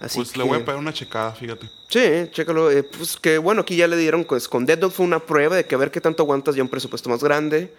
Así 0.00 0.16
Pues 0.18 0.32
que, 0.32 0.38
le 0.38 0.44
voy 0.44 0.56
a 0.58 0.64
pegar 0.64 0.76
una 0.78 0.92
checada, 0.92 1.32
fíjate. 1.32 1.68
Sí, 1.88 2.00
chécalo. 2.32 2.70
eh, 2.70 2.82
pues 2.82 3.16
que 3.16 3.38
bueno, 3.38 3.60
aquí 3.62 3.76
ya 3.76 3.86
le 3.88 3.96
dieron, 3.96 4.24
pues 4.24 4.48
con 4.48 4.64
Dead 4.66 4.78
Note 4.78 4.94
fue 4.94 5.04
una 5.06 5.20
prueba 5.20 5.54
de 5.56 5.64
que 5.66 5.74
a 5.74 5.78
ver 5.78 5.90
qué 5.90 6.00
tanto 6.00 6.22
aguantas 6.22 6.54
ya 6.56 6.62
un 6.62 6.68
presupuesto 6.68 7.08
más 7.10 7.22
grande. 7.22 7.72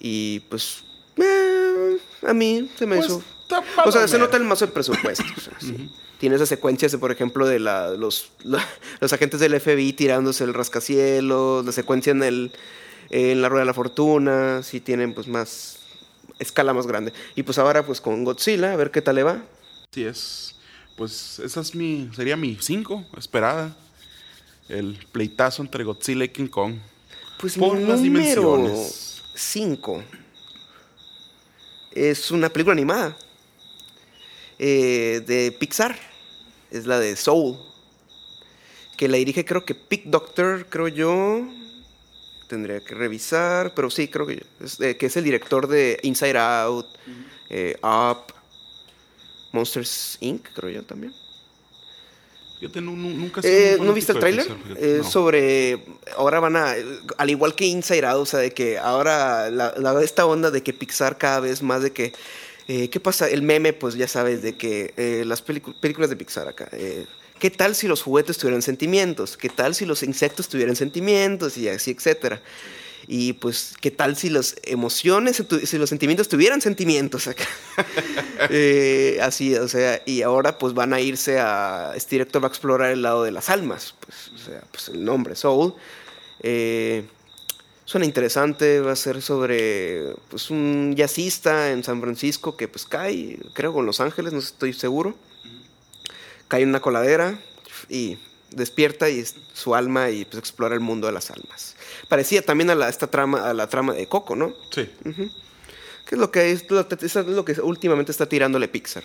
Y 0.00 0.40
pues. 0.48 0.82
Eh, 1.16 1.98
a 2.26 2.32
mí 2.34 2.70
se 2.78 2.86
me 2.86 2.96
Pues, 2.96 3.06
hizo. 3.08 3.22
O 3.84 3.92
sea, 3.92 4.08
se 4.08 4.18
nota 4.18 4.36
el 4.36 4.44
mazo 4.44 4.66
de 4.66 4.72
presupuesto. 4.72 5.24
o 5.36 5.40
sea, 5.40 5.54
sí. 5.60 5.90
Tiene 6.18 6.36
esas 6.36 6.48
secuencias, 6.48 6.92
de, 6.92 6.98
por 6.98 7.10
ejemplo, 7.12 7.46
de 7.46 7.58
la- 7.58 7.90
los, 7.90 8.30
la- 8.42 8.66
los 9.00 9.12
agentes 9.12 9.40
del 9.40 9.58
FBI 9.60 9.92
tirándose 9.92 10.44
el 10.44 10.54
rascacielos, 10.54 11.64
la 11.66 11.72
secuencia 11.72 12.12
en, 12.12 12.22
el, 12.22 12.52
en 13.10 13.42
la 13.42 13.48
Rueda 13.48 13.62
de 13.62 13.66
la 13.66 13.74
Fortuna, 13.74 14.62
sí 14.62 14.80
tienen 14.80 15.12
pues 15.14 15.28
más 15.28 15.78
escala 16.38 16.72
más 16.72 16.86
grande. 16.86 17.12
Y 17.34 17.42
pues 17.42 17.58
ahora 17.58 17.84
pues 17.84 18.00
con 18.00 18.24
Godzilla, 18.24 18.72
a 18.72 18.76
ver 18.76 18.90
qué 18.90 19.02
tal 19.02 19.16
le 19.16 19.22
va. 19.24 19.42
Sí, 19.92 20.04
es. 20.04 20.54
Pues 20.96 21.38
esa 21.40 21.60
es 21.60 21.74
mi. 21.74 22.08
Sería 22.14 22.36
mi 22.36 22.56
5, 22.60 23.04
esperada. 23.18 23.76
El 24.68 24.98
pleitazo 25.12 25.62
entre 25.62 25.84
Godzilla 25.84 26.24
y 26.24 26.28
King 26.30 26.46
Kong. 26.46 26.76
Pues 27.38 27.56
Por 27.58 27.76
mi 27.76 27.84
las 27.84 28.00
número 28.00 28.56
dimensiones. 28.56 29.22
5 29.34 30.02
es 31.94 32.30
una 32.30 32.48
película 32.48 32.72
animada 32.72 33.16
eh, 34.58 35.22
de 35.26 35.52
Pixar. 35.52 35.96
Es 36.70 36.86
la 36.86 36.98
de 36.98 37.16
Soul. 37.16 37.56
Que 38.96 39.08
la 39.08 39.16
dirige 39.16 39.44
creo 39.44 39.64
que 39.64 39.74
Pick 39.74 40.04
Doctor, 40.06 40.66
creo 40.68 40.88
yo. 40.88 41.48
Tendría 42.48 42.80
que 42.80 42.94
revisar, 42.94 43.74
pero 43.74 43.90
sí, 43.90 44.08
creo 44.08 44.26
que, 44.26 44.44
es, 44.60 44.80
eh, 44.80 44.96
que 44.96 45.06
es 45.06 45.16
el 45.16 45.24
director 45.24 45.66
de 45.66 45.98
Inside 46.02 46.38
Out, 46.38 46.86
eh, 47.48 47.76
Up, 47.82 48.34
Monsters 49.52 50.18
Inc., 50.20 50.48
creo 50.52 50.70
yo 50.70 50.82
también. 50.82 51.14
Fíjate, 52.64 52.80
nu- 52.80 52.96
nu- 52.96 53.10
nunca 53.10 53.42
Eh, 53.44 53.76
¿No 53.78 53.92
viste 53.92 54.12
el 54.12 54.18
tráiler? 54.20 54.46
Eh, 54.76 55.00
No. 55.02 55.10
Sobre. 55.10 55.80
Ahora 56.16 56.40
van 56.40 56.56
a. 56.56 56.74
Al 57.18 57.28
igual 57.30 57.54
que 57.54 57.66
Inside 57.66 58.06
Out, 58.06 58.22
o 58.22 58.26
sea, 58.26 58.40
de 58.40 58.52
que 58.52 58.78
ahora. 58.78 59.50
La, 59.50 59.74
la- 59.76 60.02
esta 60.02 60.24
onda 60.24 60.50
de 60.50 60.62
que 60.62 60.72
Pixar 60.72 61.18
cada 61.18 61.40
vez 61.40 61.62
más 61.62 61.82
de 61.82 61.92
que. 61.92 62.12
eh, 62.68 62.88
¿Qué 62.88 63.00
pasa? 63.00 63.28
El 63.28 63.42
meme, 63.42 63.74
pues 63.74 63.96
ya 63.96 64.08
sabes, 64.08 64.40
de 64.40 64.56
que 64.56 64.94
eh, 64.96 65.24
las 65.26 65.42
películas 65.42 66.08
de 66.08 66.16
Pixar 66.16 66.48
acá. 66.48 66.68
eh, 66.72 67.04
¿Qué 67.38 67.50
tal 67.50 67.74
si 67.74 67.86
los 67.86 68.00
juguetes 68.02 68.38
tuvieran 68.38 68.62
sentimientos? 68.62 69.36
¿Qué 69.36 69.50
tal 69.50 69.74
si 69.74 69.84
los 69.84 70.02
insectos 70.02 70.48
tuvieran 70.48 70.74
sentimientos? 70.76 71.58
Y 71.58 71.68
así, 71.68 71.90
etcétera. 71.90 72.40
Y 73.06 73.34
pues, 73.34 73.74
¿qué 73.80 73.90
tal 73.90 74.16
si 74.16 74.30
las 74.30 74.56
emociones, 74.62 75.42
si 75.64 75.78
los 75.78 75.88
sentimientos 75.88 76.28
tuvieran 76.28 76.60
sentimientos 76.60 77.26
acá? 77.26 77.44
Eh, 78.50 79.18
así, 79.22 79.54
o 79.54 79.68
sea, 79.68 80.02
y 80.04 80.20
ahora 80.20 80.58
pues 80.58 80.74
van 80.74 80.92
a 80.92 81.00
irse 81.00 81.38
a. 81.38 81.92
Este 81.94 82.16
director 82.16 82.42
va 82.42 82.48
a 82.48 82.50
explorar 82.50 82.90
el 82.90 83.00
lado 83.00 83.22
de 83.22 83.30
las 83.30 83.48
almas, 83.48 83.94
pues, 84.00 84.32
o 84.34 84.38
sea, 84.38 84.62
pues 84.70 84.88
el 84.88 85.04
nombre, 85.04 85.34
Soul. 85.34 85.74
Eh, 86.40 87.04
suena 87.84 88.06
interesante, 88.06 88.80
va 88.80 88.92
a 88.92 88.96
ser 88.96 89.22
sobre 89.22 90.14
pues 90.28 90.50
un 90.50 90.94
jazzista 90.96 91.70
en 91.70 91.84
San 91.84 92.00
Francisco 92.00 92.56
que 92.56 92.68
pues 92.68 92.84
cae, 92.84 93.38
creo, 93.54 93.78
en 93.78 93.86
Los 93.86 94.00
Ángeles, 94.00 94.32
no 94.32 94.40
estoy 94.40 94.72
seguro. 94.72 95.14
Cae 96.48 96.62
en 96.62 96.68
una 96.68 96.80
coladera 96.80 97.38
y 97.88 98.18
despierta 98.50 99.08
y 99.08 99.24
su 99.52 99.74
alma 99.74 100.10
y 100.10 100.24
pues 100.24 100.38
explora 100.38 100.74
el 100.74 100.80
mundo 100.80 101.06
de 101.06 101.12
las 101.12 101.30
almas. 101.30 101.73
Parecía 102.08 102.42
también 102.42 102.70
a 102.70 102.74
la, 102.74 102.88
esta 102.88 103.06
trama, 103.06 103.48
a 103.48 103.54
la 103.54 103.68
trama 103.68 103.92
de 103.94 104.06
Coco, 104.06 104.36
¿no? 104.36 104.54
Sí. 104.70 104.88
Que 106.06 106.14
es 106.14 106.18
lo 106.18 106.30
que 106.30 106.50
es 106.52 106.70
lo, 106.70 106.80
es 106.80 107.14
lo 107.14 107.44
que 107.44 107.52
últimamente 107.62 108.12
está 108.12 108.26
tirándole 108.28 108.68
Pixar. 108.68 109.04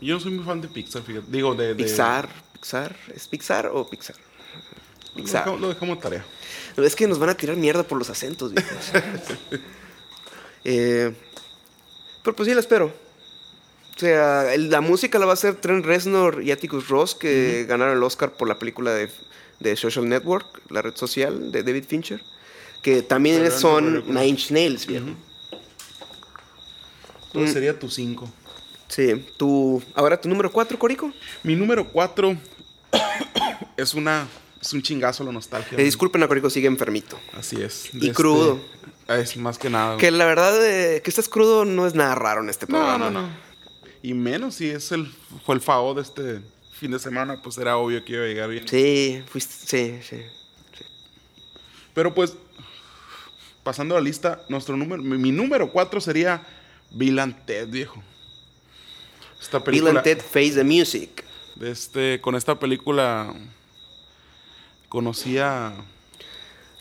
Yo 0.00 0.14
no 0.14 0.20
soy 0.20 0.32
muy 0.32 0.44
fan 0.44 0.60
de 0.60 0.68
Pixar, 0.68 1.02
fíjate. 1.02 1.26
Digo, 1.28 1.54
de. 1.54 1.68
de- 1.68 1.74
Pixar, 1.74 2.28
Pixar, 2.54 2.96
¿es 3.14 3.28
Pixar 3.28 3.66
o 3.66 3.88
Pixar? 3.88 4.16
Lo 5.14 5.14
Pixar. 5.22 5.40
dejamos, 5.44 5.60
lo 5.60 5.68
dejamos 5.68 5.96
de 5.98 6.02
tarea. 6.02 6.24
Es 6.78 6.96
que 6.96 7.06
nos 7.06 7.18
van 7.18 7.28
a 7.28 7.34
tirar 7.36 7.56
mierda 7.56 7.82
por 7.82 7.98
los 7.98 8.08
acentos. 8.10 8.52
Eh, 10.64 11.12
pero 12.22 12.36
pues 12.36 12.48
sí 12.48 12.54
la 12.54 12.60
espero. 12.60 12.86
O 13.96 13.98
sea, 13.98 14.54
el- 14.54 14.70
la 14.70 14.80
música 14.80 15.18
la 15.18 15.26
va 15.26 15.32
a 15.32 15.34
hacer 15.34 15.56
Trent 15.56 15.84
Reznor 15.84 16.42
y 16.42 16.50
Atticus 16.50 16.88
Ross, 16.88 17.14
que 17.14 17.66
ganaron 17.68 17.96
el 17.96 18.02
Oscar 18.02 18.32
por 18.32 18.48
la 18.48 18.58
película 18.58 18.92
de, 18.92 19.10
de 19.60 19.76
Social 19.76 20.08
Network, 20.08 20.60
la 20.70 20.82
red 20.82 20.94
social 20.96 21.52
de 21.52 21.62
David 21.62 21.84
Fincher. 21.86 22.22
Que 22.82 23.02
también 23.02 23.38
Pero 23.42 23.50
no 23.54 23.58
son 23.60 23.84
película. 23.92 24.14
Nine 24.20 24.26
Inch 24.28 24.50
Nails, 24.50 24.86
viejo. 24.86 25.06
Entonces 27.26 27.50
Mm. 27.50 27.52
sería 27.54 27.78
tu 27.78 27.88
5. 27.88 28.28
Sí, 28.88 29.24
tu, 29.38 29.82
ahora 29.94 30.20
tu 30.20 30.28
número 30.28 30.50
4, 30.52 30.78
Corico. 30.78 31.12
Mi 31.42 31.54
número 31.56 31.88
4 31.90 32.36
es 33.76 33.94
una. 33.94 34.26
Es 34.60 34.72
un 34.72 34.82
chingazo 34.82 35.24
la 35.24 35.32
nostalgia. 35.32 35.76
Eh, 35.78 35.82
disculpen 35.82 36.22
a 36.22 36.28
Corico, 36.28 36.48
sigue 36.50 36.68
enfermito. 36.68 37.18
Así 37.32 37.60
es. 37.60 37.90
Y 37.94 38.10
crudo. 38.12 38.60
Es 39.08 39.36
más 39.36 39.58
que 39.58 39.68
nada. 39.70 39.96
Que 39.96 40.10
la 40.12 40.24
verdad, 40.24 40.64
eh, 40.64 41.00
que 41.02 41.10
estés 41.10 41.28
crudo 41.28 41.64
no 41.64 41.86
es 41.86 41.94
nada 41.94 42.14
raro 42.14 42.42
en 42.42 42.48
este 42.50 42.66
No, 42.66 42.78
programa. 42.78 43.10
no, 43.10 43.22
no. 43.22 43.28
Y 44.02 44.14
menos 44.14 44.56
si 44.56 44.68
es 44.70 44.92
el, 44.92 45.12
fue 45.44 45.54
el 45.56 45.60
FAO 45.60 45.94
de 45.94 46.02
este 46.02 46.40
fin 46.82 46.90
de 46.90 46.98
semana, 46.98 47.40
pues 47.40 47.56
era 47.58 47.76
obvio 47.76 48.04
que 48.04 48.14
iba 48.14 48.24
a 48.24 48.26
llegar 48.26 48.48
bien. 48.50 48.66
Sí, 48.66 49.22
fuiste, 49.28 49.54
sí, 49.64 50.00
sí. 50.02 50.22
Pero 51.94 52.12
pues, 52.12 52.34
pasando 53.62 53.94
a 53.96 54.00
la 54.00 54.04
lista, 54.04 54.42
nuestro 54.48 54.76
número, 54.76 55.00
mi, 55.00 55.16
mi 55.16 55.30
número 55.30 55.70
4 55.70 56.00
sería 56.00 56.42
Bill 56.90 57.20
and 57.20 57.44
Ted, 57.46 57.68
viejo. 57.68 58.02
Esta 59.40 59.58
Bill 59.58 59.64
película, 59.66 59.90
and 59.90 60.02
Ted 60.02 60.20
Face 60.20 60.54
the 60.54 60.64
Music. 60.64 61.22
de 61.54 61.70
este, 61.70 62.20
con 62.20 62.34
esta 62.34 62.58
película 62.58 63.32
conocí 64.88 65.38
a, 65.38 65.72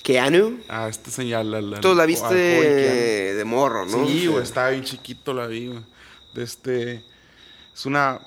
Keanu. 0.02 0.62
a 0.68 0.88
este 0.90 1.12
señal. 1.12 1.54
al- 1.54 1.76
al- 1.76 1.80
Tú 1.82 1.94
la 1.94 2.08
viste 2.08 2.34
de 2.34 3.44
morro. 3.46 3.86
¿no? 3.86 4.08
Sí, 4.08 4.26
güey, 4.26 4.42
estaba 4.44 4.72
bien 4.72 4.84
chiquito, 4.84 5.32
la 5.36 5.46
vi, 5.46 5.68
güey. 5.68 5.80
De 6.34 6.44
este, 6.44 7.04
es 7.74 7.86
una 7.86 8.20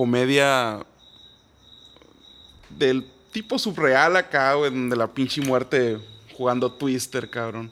comedia 0.00 0.80
del 2.70 3.04
tipo 3.32 3.58
subreal 3.58 4.16
acá, 4.16 4.54
güey, 4.54 4.70
donde 4.70 4.96
la 4.96 5.06
pinche 5.08 5.42
muerte 5.42 5.98
jugando 6.36 6.72
Twister, 6.72 7.28
cabrón. 7.28 7.70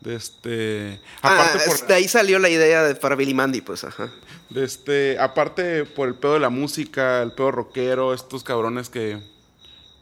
De 0.00 0.16
este, 0.16 1.00
aparte 1.22 1.58
Ah, 1.58 1.62
por, 1.66 1.74
es- 1.76 1.86
de 1.86 1.94
ahí 1.94 2.08
salió 2.08 2.40
la 2.40 2.48
idea 2.48 2.82
de, 2.82 2.96
para 2.96 3.14
Billy 3.14 3.32
Mandy, 3.32 3.60
pues, 3.60 3.84
ajá. 3.84 4.10
de 4.50 4.64
este, 4.64 5.18
aparte 5.20 5.84
por 5.84 6.08
el 6.08 6.16
pedo 6.16 6.34
de 6.34 6.40
la 6.40 6.50
música, 6.50 7.22
el 7.22 7.30
pedo 7.30 7.52
rockero, 7.52 8.12
estos 8.12 8.42
cabrones 8.42 8.88
que, 8.88 9.18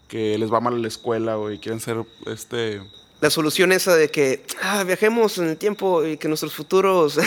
que 0.08 0.38
les 0.38 0.50
va 0.50 0.60
mal 0.60 0.72
en 0.74 0.82
la 0.82 0.88
escuela, 0.88 1.34
güey, 1.34 1.58
quieren 1.58 1.80
ser, 1.80 1.98
este, 2.26 2.80
La 3.20 3.28
solución 3.28 3.70
esa 3.72 3.94
de 3.96 4.10
que 4.10 4.46
ah, 4.62 4.82
viajemos 4.84 5.36
en 5.36 5.48
el 5.48 5.56
tiempo 5.58 6.06
y 6.06 6.16
que 6.16 6.28
nuestros 6.28 6.54
futuros, 6.54 7.18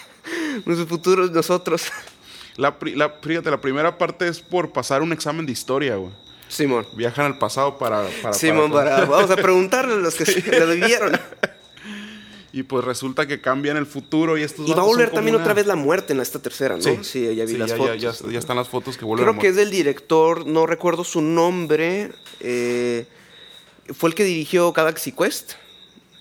nuestros 0.64 0.88
futuros 0.88 1.30
nosotros. 1.32 1.84
La, 2.60 3.10
fíjate, 3.22 3.50
la 3.50 3.60
primera 3.60 3.96
parte 3.98 4.28
es 4.28 4.40
por 4.40 4.72
pasar 4.72 5.02
un 5.02 5.12
examen 5.12 5.46
de 5.46 5.52
historia, 5.52 5.96
güey. 5.96 6.12
Simón. 6.48 6.86
Viajan 6.94 7.26
al 7.26 7.38
pasado 7.38 7.78
para... 7.78 8.04
para 8.22 8.34
Simón, 8.34 8.72
para- 8.72 8.90
para- 8.96 9.04
vamos 9.06 9.30
a 9.30 9.36
preguntarle 9.36 9.94
a 9.94 9.96
los 9.98 10.14
que 10.14 10.26
sí 10.26 10.42
lo 10.42 10.66
vivieron. 10.68 11.12
Y 12.52 12.64
pues 12.64 12.84
resulta 12.84 13.28
que 13.28 13.40
cambian 13.40 13.76
el 13.76 13.86
futuro 13.86 14.36
y 14.36 14.42
estos 14.42 14.68
Y 14.68 14.72
va 14.72 14.82
a 14.82 14.84
volver 14.84 15.12
también 15.12 15.36
una- 15.36 15.44
otra 15.44 15.54
vez 15.54 15.68
la 15.68 15.76
muerte 15.76 16.14
en 16.14 16.18
esta 16.18 16.40
tercera, 16.40 16.76
¿no? 16.76 17.04
Sí, 17.04 17.32
ya 17.36 17.44
vi 17.44 17.52
sí, 17.52 17.56
las 17.56 17.70
ya, 17.70 17.76
fotos. 17.76 18.00
Ya, 18.00 18.10
ya- 18.10 18.28
ya 18.32 18.38
están 18.40 18.56
las 18.56 18.68
fotos 18.68 18.96
que 18.98 19.04
vuelven 19.04 19.24
Creo 19.24 19.38
a 19.38 19.40
que 19.40 19.46
es 19.50 19.54
del 19.54 19.70
director, 19.70 20.44
no 20.46 20.66
recuerdo 20.66 21.04
su 21.04 21.20
nombre. 21.22 22.10
eh, 22.40 23.06
fue 23.94 24.08
el 24.10 24.16
que 24.16 24.24
dirigió 24.24 24.72
Galaxy 24.72 25.12
Quest. 25.12 25.52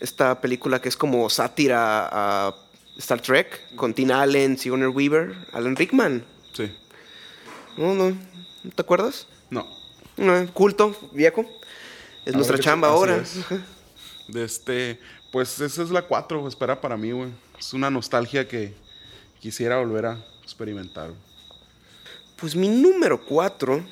Esta 0.01 0.39
película 0.39 0.79
que 0.79 0.89
es 0.89 0.95
como 0.95 1.27
sátira 1.31 2.07
a 2.11 2.55
Star 2.99 3.21
Trek, 3.21 3.75
con 3.75 3.93
Tina 3.93 4.21
Allen, 4.21 4.57
Sigourney 4.57 4.87
Weaver, 4.87 5.35
Alan 5.53 5.75
Rickman. 5.75 6.23
Sí. 6.53 6.71
No, 7.77 7.93
no, 7.95 8.09
¿no 8.63 8.71
te 8.75 8.81
acuerdas? 8.81 9.25
No. 9.49 9.65
No, 10.17 10.53
culto, 10.53 10.95
viejo. 11.13 11.45
Es 12.25 12.33
A 12.33 12.37
nuestra 12.37 12.59
chamba 12.59 12.89
ahora. 12.89 13.17
es. 13.17 13.35
De 14.27 14.43
este, 14.43 14.99
pues 15.31 15.59
esa 15.59 15.81
es 15.81 15.89
la 15.89 16.03
4, 16.03 16.47
espera 16.47 16.79
para 16.79 16.97
mí, 16.97 17.11
güey. 17.11 17.29
Es 17.57 17.73
una 17.73 17.89
nostalgia 17.89 18.47
que 18.47 18.73
quisiera 19.39 19.77
volver 19.79 20.05
a 20.05 20.23
experimentar. 20.43 21.11
Pues 22.35 22.55
mi 22.55 22.67
número 22.69 23.19
4 23.25 23.83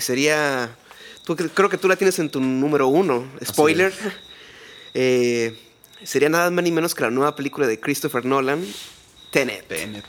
sería. 0.00 0.74
tú 1.24 1.34
cre- 1.36 1.50
creo 1.52 1.68
que 1.68 1.78
tú 1.78 1.88
la 1.88 1.96
tienes 1.96 2.18
en 2.18 2.30
tu 2.30 2.40
número 2.40 2.88
1. 2.88 3.32
Spoiler. 3.44 3.92
Eh, 4.98 5.54
sería 6.04 6.28
nada 6.28 6.50
más 6.50 6.62
ni 6.64 6.70
menos 6.70 6.94
que 6.94 7.02
la 7.02 7.10
nueva 7.10 7.34
película 7.36 7.66
de 7.66 7.78
Christopher 7.80 8.24
Nolan, 8.24 8.64
Tenet. 9.30 9.66
Tenet. 9.68 10.04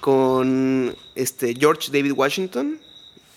Con 0.00 0.94
este 1.14 1.54
George 1.54 1.90
David 1.92 2.12
Washington. 2.12 2.78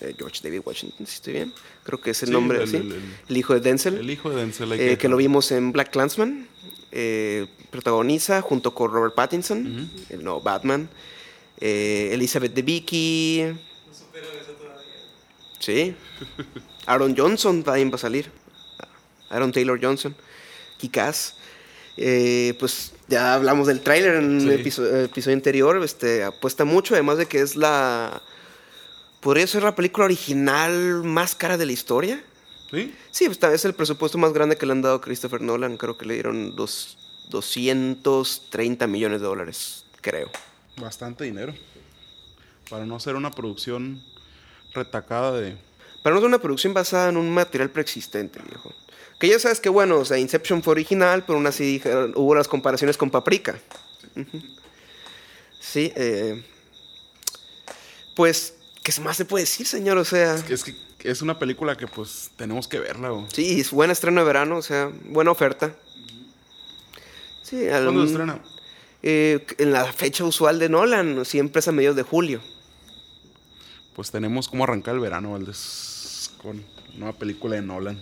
Eh, 0.00 0.14
George 0.16 0.40
David 0.42 0.60
Washington, 0.64 1.06
si 1.06 1.14
estoy 1.16 1.32
bien. 1.34 1.52
Creo 1.82 2.00
que 2.00 2.10
es 2.12 2.22
el 2.22 2.28
Sí, 2.28 2.32
nombre, 2.32 2.62
el- 2.62 2.68
¿sí? 2.68 2.76
el- 2.76 2.92
el- 2.92 3.02
el 3.28 3.36
hijo 3.36 3.52
de 3.54 3.60
Denzel. 3.60 3.98
El 3.98 4.10
hijo 4.10 4.30
de 4.30 4.36
Denzel. 4.36 4.72
Eh, 4.72 4.96
que 4.96 5.08
lo 5.08 5.16
vimos 5.16 5.50
en 5.52 5.72
Black 5.72 5.90
Clansman. 5.90 6.48
eh, 6.92 7.46
protagoniza 7.70 8.42
junto 8.42 8.74
con 8.74 8.90
Robert 8.90 9.14
Pattinson, 9.14 9.88
el 10.08 10.24
nuevo 10.24 10.40
Batman. 10.40 10.88
Elizabeth 11.60 12.52
Debicki. 12.52 13.42
No 13.44 13.94
supero 13.94 14.26
eso 14.40 14.52
todavía. 14.52 14.82
Sí. 15.60 15.94
Aaron 16.86 17.14
Johnson 17.16 17.62
también 17.62 17.90
va 17.92 17.94
a 17.94 17.98
salir. 17.98 18.30
Aaron 19.28 19.52
Taylor 19.52 19.78
Johnson. 19.80 20.16
Kikaz. 20.78 21.34
Eh, 21.96 22.54
pues 22.58 22.92
ya 23.08 23.34
hablamos 23.34 23.66
del 23.66 23.80
tráiler 23.80 24.16
en 24.16 24.40
Sí. 24.40 24.46
el 24.48 24.60
episodio, 24.60 24.96
episodio 25.02 25.36
anterior. 25.36 25.82
Este, 25.84 26.24
apuesta 26.24 26.64
mucho, 26.64 26.94
además 26.94 27.18
de 27.18 27.26
que 27.26 27.40
es 27.40 27.56
la. 27.56 28.22
Podría 29.20 29.46
ser 29.46 29.62
la 29.62 29.74
película 29.74 30.06
original 30.06 31.02
más 31.04 31.34
cara 31.34 31.58
de 31.58 31.66
la 31.66 31.72
historia. 31.72 32.24
¿Sí? 32.70 32.94
Sí, 33.10 33.26
pues 33.26 33.38
vez 33.40 33.64
el 33.64 33.74
presupuesto 33.74 34.16
más 34.16 34.32
grande 34.32 34.56
que 34.56 34.64
le 34.64 34.72
han 34.72 34.80
dado 34.82 34.96
a 34.96 35.00
Christopher 35.00 35.40
Nolan. 35.42 35.76
Creo 35.76 35.98
que 35.98 36.06
le 36.06 36.14
dieron 36.14 36.54
dos, 36.56 36.96
230 37.30 38.86
millones 38.86 39.20
de 39.20 39.26
dólares, 39.26 39.84
creo. 40.00 40.30
Bastante 40.76 41.24
dinero. 41.24 41.52
Para 42.70 42.86
no 42.86 43.00
ser 43.00 43.16
una 43.16 43.30
producción 43.32 44.00
retacada 44.72 45.32
de... 45.32 45.56
Pero 46.02 46.14
no 46.14 46.20
es 46.20 46.26
una 46.26 46.38
producción 46.38 46.72
basada 46.72 47.08
en 47.10 47.16
un 47.16 47.30
material 47.34 47.70
preexistente, 47.70 48.40
viejo. 48.48 48.72
Que 49.20 49.28
ya 49.28 49.38
sabes 49.38 49.60
que, 49.60 49.68
bueno, 49.68 49.98
o 49.98 50.04
sea, 50.04 50.18
Inception 50.18 50.62
fue 50.62 50.72
original, 50.72 51.24
pero 51.26 51.36
aún 51.36 51.46
así 51.46 51.80
hubo 52.16 52.34
las 52.34 52.48
comparaciones 52.48 52.96
con 52.96 53.10
Paprika. 53.10 53.58
Sí, 55.60 55.92
eh, 55.94 56.42
pues, 58.16 58.54
¿qué 58.82 58.92
más 59.00 59.16
se 59.16 59.24
puede 59.24 59.44
decir, 59.44 59.66
señor? 59.66 59.98
O 59.98 60.04
sea, 60.04 60.34
Es 60.36 60.64
que 60.64 60.74
es 61.04 61.22
una 61.22 61.38
película 61.38 61.76
que 61.76 61.86
pues 61.86 62.30
tenemos 62.36 62.66
que 62.68 62.78
verla, 62.78 63.10
güey. 63.10 63.26
sí, 63.32 63.60
es 63.60 63.70
buen 63.70 63.90
estreno 63.90 64.20
de 64.22 64.26
verano, 64.26 64.56
o 64.56 64.62
sea, 64.62 64.90
buena 65.04 65.30
oferta. 65.30 65.74
Sí, 67.42 67.68
al- 67.68 67.84
¿Cuándo 67.84 68.04
estrena? 68.04 68.42
eh, 69.02 69.46
en 69.58 69.72
la 69.72 69.84
fecha 69.92 70.24
usual 70.24 70.58
de 70.58 70.68
Nolan, 70.68 71.24
siempre 71.24 71.60
es 71.60 71.68
a 71.68 71.72
mediados 71.72 71.96
de 71.96 72.02
julio. 72.02 72.40
Pues 73.94 74.10
tenemos 74.10 74.48
como 74.48 74.64
arrancar 74.64 74.94
el 74.94 75.00
verano, 75.00 75.32
Valdés, 75.32 76.30
con 76.42 76.64
una 76.96 77.12
película 77.12 77.56
de 77.56 77.62
Nolan. 77.62 78.00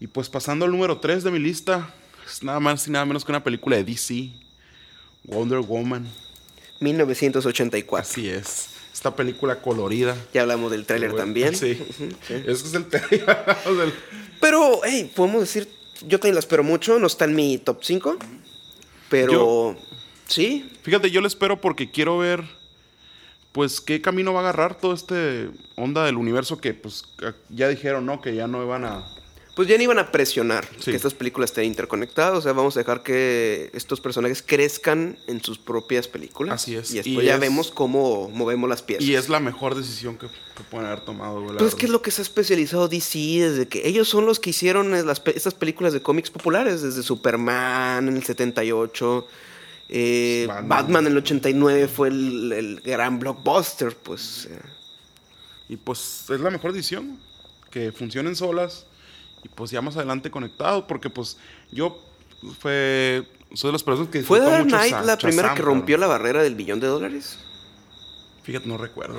Y 0.00 0.06
pues 0.06 0.28
pasando 0.28 0.64
al 0.64 0.70
número 0.72 0.98
3 0.98 1.22
de 1.24 1.30
mi 1.30 1.38
lista, 1.38 1.92
es 2.26 2.42
nada 2.42 2.58
más 2.58 2.88
y 2.88 2.90
nada 2.90 3.04
menos 3.04 3.24
que 3.24 3.32
una 3.32 3.44
película 3.44 3.76
de 3.76 3.84
DC, 3.84 4.30
Wonder 5.24 5.58
Woman. 5.60 6.08
1984. 6.80 7.96
Así 8.10 8.28
es. 8.28 8.70
Esta 8.92 9.14
película 9.14 9.60
colorida. 9.60 10.16
Ya 10.32 10.42
hablamos 10.42 10.70
del 10.70 10.84
tráiler 10.86 11.10
Bueno, 11.10 11.24
también. 11.24 11.54
Sí. 11.54 11.72
Ujú, 11.80 12.08
sí. 12.26 12.34
Ese 12.46 12.66
es 12.66 12.74
el 12.74 12.86
trailer. 12.86 13.26
del- 13.66 13.92
Pero, 14.40 14.80
hey, 14.84 15.10
podemos 15.14 15.42
decir, 15.42 15.68
yo 16.06 16.18
también 16.18 16.34
la 16.34 16.40
espero 16.40 16.64
mucho, 16.64 16.98
no 16.98 17.06
está 17.06 17.26
en 17.26 17.34
mi 17.34 17.58
top 17.58 17.80
5, 17.82 18.16
pero 19.10 19.32
Yo- 19.32 19.76
sí, 20.26 20.66
Fíjate, 20.82 21.10
yo 21.10 21.20
le 21.20 21.28
espero 21.28 21.60
porque 21.60 21.90
quiero 21.90 22.16
ver, 22.16 22.42
pues, 23.52 23.82
qué 23.82 24.00
camino 24.00 24.32
va 24.32 24.40
a 24.40 24.42
agarrar 24.44 24.78
todo 24.78 24.94
este 24.94 25.50
onda 25.76 26.04
del 26.06 26.16
universo 26.16 26.58
que, 26.58 26.72
pues, 26.72 27.04
ya 27.50 27.68
dijeron, 27.68 28.06
¿no? 28.06 28.22
Que 28.22 28.34
ya 28.34 28.46
no 28.46 28.62
iban 28.64 28.84
a... 28.86 29.04
pues 29.54 29.68
ya 29.68 29.76
no 29.76 29.82
iban 29.82 29.98
a 29.98 30.10
presionar 30.12 30.66
Sí. 30.78 30.90
que 30.90 30.96
estas 30.96 31.12
películas 31.12 31.50
estén 31.50 31.64
interconectadas, 31.64 32.38
o 32.38 32.40
sea, 32.40 32.52
vamos 32.52 32.76
a 32.76 32.80
dejar 32.80 33.02
que 33.02 33.70
estos 33.74 34.00
personajes 34.00 34.42
crezcan 34.42 35.18
en 35.26 35.42
sus 35.42 35.58
propias 35.58 36.08
películas. 36.08 36.54
Así 36.62 36.76
es. 36.76 36.90
Y 36.92 36.96
después 36.96 37.24
Y 37.24 37.26
ya 37.26 37.34
es- 37.34 37.40
vemos 37.40 37.70
cómo 37.70 38.28
movemos 38.30 38.68
las 38.70 38.82
piezas. 38.82 39.04
Y 39.06 39.14
es 39.14 39.28
la 39.28 39.40
mejor 39.40 39.74
decisión 39.74 40.16
que, 40.16 40.28
que 40.28 40.62
pueden 40.70 40.86
haber 40.86 41.00
tomado, 41.00 41.44
Pues 41.46 41.62
es 41.62 41.74
que 41.74 41.86
es 41.86 41.92
lo 41.92 42.00
que 42.00 42.10
se 42.10 42.20
ha 42.20 42.24
especializado 42.24 42.88
DC 42.88 43.18
desde 43.18 43.68
que 43.68 43.86
ellos 43.86 44.08
son 44.08 44.24
los 44.24 44.38
que 44.40 44.50
hicieron 44.50 44.92
las 45.06 45.20
estas 45.34 45.54
películas 45.54 45.92
de 45.92 46.00
cómics 46.00 46.30
populares, 46.30 46.80
desde 46.82 47.02
Superman 47.02 48.08
en 48.08 48.16
el 48.16 48.22
78, 48.24 49.26
eh, 49.88 50.44
Batman. 50.48 50.68
Batman. 50.68 51.06
en 51.06 51.12
el 51.12 51.18
89 51.18 51.88
fue 51.88 52.08
el, 52.08 52.52
el 52.52 52.80
gran 52.80 53.18
blockbuster, 53.18 53.96
pues. 53.96 54.46
eh. 54.50 54.58
Y 55.68 55.76
pues 55.76 56.24
es 56.30 56.40
la 56.40 56.50
mejor 56.50 56.72
decisión, 56.72 57.18
que 57.70 57.92
funcionen 57.92 58.34
solas 58.36 58.86
y 59.42 59.48
pues 59.48 59.70
ya 59.70 59.80
más 59.80 59.96
adelante 59.96 60.30
conectados, 60.30 60.84
porque 60.86 61.10
pues 61.10 61.36
yo 61.72 61.98
fue, 62.58 63.26
soy 63.54 63.68
de 63.68 63.72
las 63.72 63.82
personas 63.82 64.10
que 64.10 64.22
¿Fue 64.22 64.40
Dark 64.40 64.66
Knight 64.66 64.94
la 65.04 65.16
primera 65.16 65.54
que 65.54 65.62
rompió 65.62 65.96
la 65.98 66.06
barrera 66.06 66.42
del 66.42 66.54
billón 66.54 66.80
de 66.80 66.86
dólares? 66.86 67.38
Fíjate, 68.42 68.66
no 68.68 68.76
recuerdo. 68.78 69.18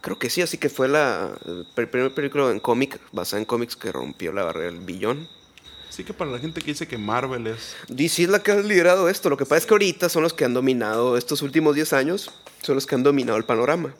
Creo 0.00 0.18
que 0.18 0.28
sí, 0.30 0.42
así 0.42 0.58
que 0.58 0.68
fue 0.68 0.86
la 0.88 1.30
el 1.46 1.66
pr- 1.74 1.90
primer 1.90 2.12
película 2.14 2.50
en 2.50 2.60
cómic, 2.60 3.00
basada 3.12 3.40
en 3.40 3.46
cómics, 3.46 3.74
que 3.74 3.90
rompió 3.90 4.32
la 4.32 4.42
barrera 4.44 4.70
del 4.70 4.80
billón. 4.80 5.26
Así 5.88 6.04
que 6.04 6.12
para 6.12 6.30
la 6.30 6.38
gente 6.38 6.60
que 6.60 6.72
dice 6.72 6.88
que 6.88 6.98
Marvel 6.98 7.46
es... 7.46 7.76
DC 7.88 8.24
es 8.24 8.28
la 8.28 8.42
que 8.42 8.50
ha 8.50 8.56
liderado 8.56 9.08
esto. 9.08 9.30
Lo 9.30 9.36
que 9.36 9.44
pasa 9.46 9.58
es 9.58 9.66
que 9.66 9.74
ahorita 9.74 10.08
son 10.08 10.24
los 10.24 10.34
que 10.34 10.44
han 10.44 10.52
dominado 10.52 11.16
estos 11.16 11.40
últimos 11.40 11.74
10 11.76 11.92
años, 11.92 12.30
son 12.62 12.74
los 12.74 12.84
que 12.86 12.96
han 12.96 13.02
dominado 13.04 13.38
el 13.38 13.44
panorama. 13.44 13.94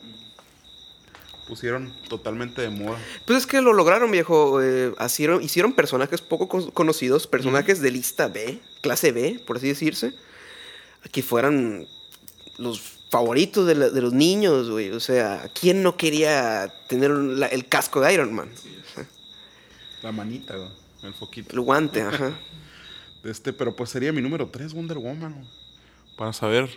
Pusieron 1.47 1.92
totalmente 2.09 2.62
de 2.62 2.70
moda. 2.70 2.99
Pues 3.24 3.38
es 3.40 3.47
que 3.47 3.61
lo 3.61 3.72
lograron, 3.72 4.11
viejo. 4.11 4.62
eh, 4.62 4.92
hicieron, 5.05 5.42
hicieron 5.42 5.72
personajes 5.72 6.20
poco 6.20 6.49
con- 6.49 6.70
conocidos, 6.70 7.26
personajes 7.26 7.80
de 7.80 7.90
lista 7.90 8.28
B, 8.28 8.61
clase 8.80 9.12
B, 9.12 9.40
por 9.47 9.57
así 9.59 9.68
decirse, 9.68 10.14
que 11.12 11.22
fueran 11.22 11.86
los 12.59 12.80
favoritos 13.11 13.66
de, 13.66 13.74
la- 13.74 13.90
de 13.90 14.01
los 14.01 14.12
niños, 14.12 14.70
güey. 14.70 14.90
O 14.90 15.01
sea, 15.01 15.49
¿quién 15.59 15.82
no 15.82 15.97
quería 15.97 16.72
tener 16.88 17.11
la- 17.11 17.47
el 17.47 17.66
casco 17.68 18.01
de 18.01 18.12
Iron 18.14 18.32
Man? 18.32 18.49
La 20.03 20.12
manita, 20.12 20.57
güey, 20.57 20.68
el 21.03 21.14
foquito. 21.14 21.53
El 21.53 21.61
guante, 21.61 22.03
ajá. 22.03 22.38
Este, 23.24 23.55
pero 23.55 23.74
pues 23.74 23.88
sería 23.88 24.12
mi 24.12 24.20
número 24.20 24.47
3, 24.49 24.74
Wonder 24.74 24.99
Woman. 24.99 25.32
güey, 25.32 25.47
Para 26.14 26.34
saber 26.34 26.68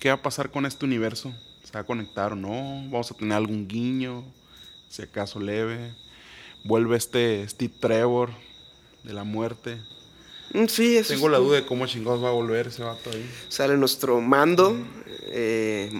qué 0.00 0.08
va 0.08 0.14
a 0.14 0.22
pasar 0.22 0.50
con 0.50 0.64
este 0.64 0.86
universo. 0.86 1.34
¿Se 1.74 1.78
va 1.78 1.82
a 1.82 1.86
conectar 1.86 2.34
o 2.34 2.36
no? 2.36 2.88
¿Vamos 2.88 3.10
a 3.10 3.14
tener 3.16 3.32
algún 3.32 3.66
guiño? 3.66 4.22
Si 4.88 5.02
acaso 5.02 5.40
leve. 5.40 5.92
Vuelve 6.62 6.96
este 6.96 7.48
Steve 7.48 7.74
Trevor 7.80 8.30
de 9.02 9.12
la 9.12 9.24
muerte. 9.24 9.80
Mm, 10.52 10.66
Sí, 10.66 10.96
eso 10.96 11.14
Tengo 11.14 11.28
la 11.28 11.38
duda 11.38 11.56
de 11.56 11.66
cómo 11.66 11.84
chingados 11.88 12.22
va 12.22 12.28
a 12.28 12.30
volver 12.30 12.68
ese 12.68 12.84
vato 12.84 13.10
ahí. 13.10 13.28
Sale 13.48 13.76
nuestro 13.76 14.20
mando, 14.20 14.76
eh, 15.32 15.90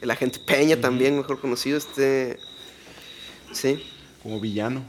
el 0.00 0.10
agente 0.10 0.40
Peña 0.40 0.80
también, 0.80 1.16
mejor 1.16 1.40
conocido, 1.40 1.78
este... 1.78 2.40
Sí, 3.52 3.80
Como 4.24 4.40
villano. 4.40 4.84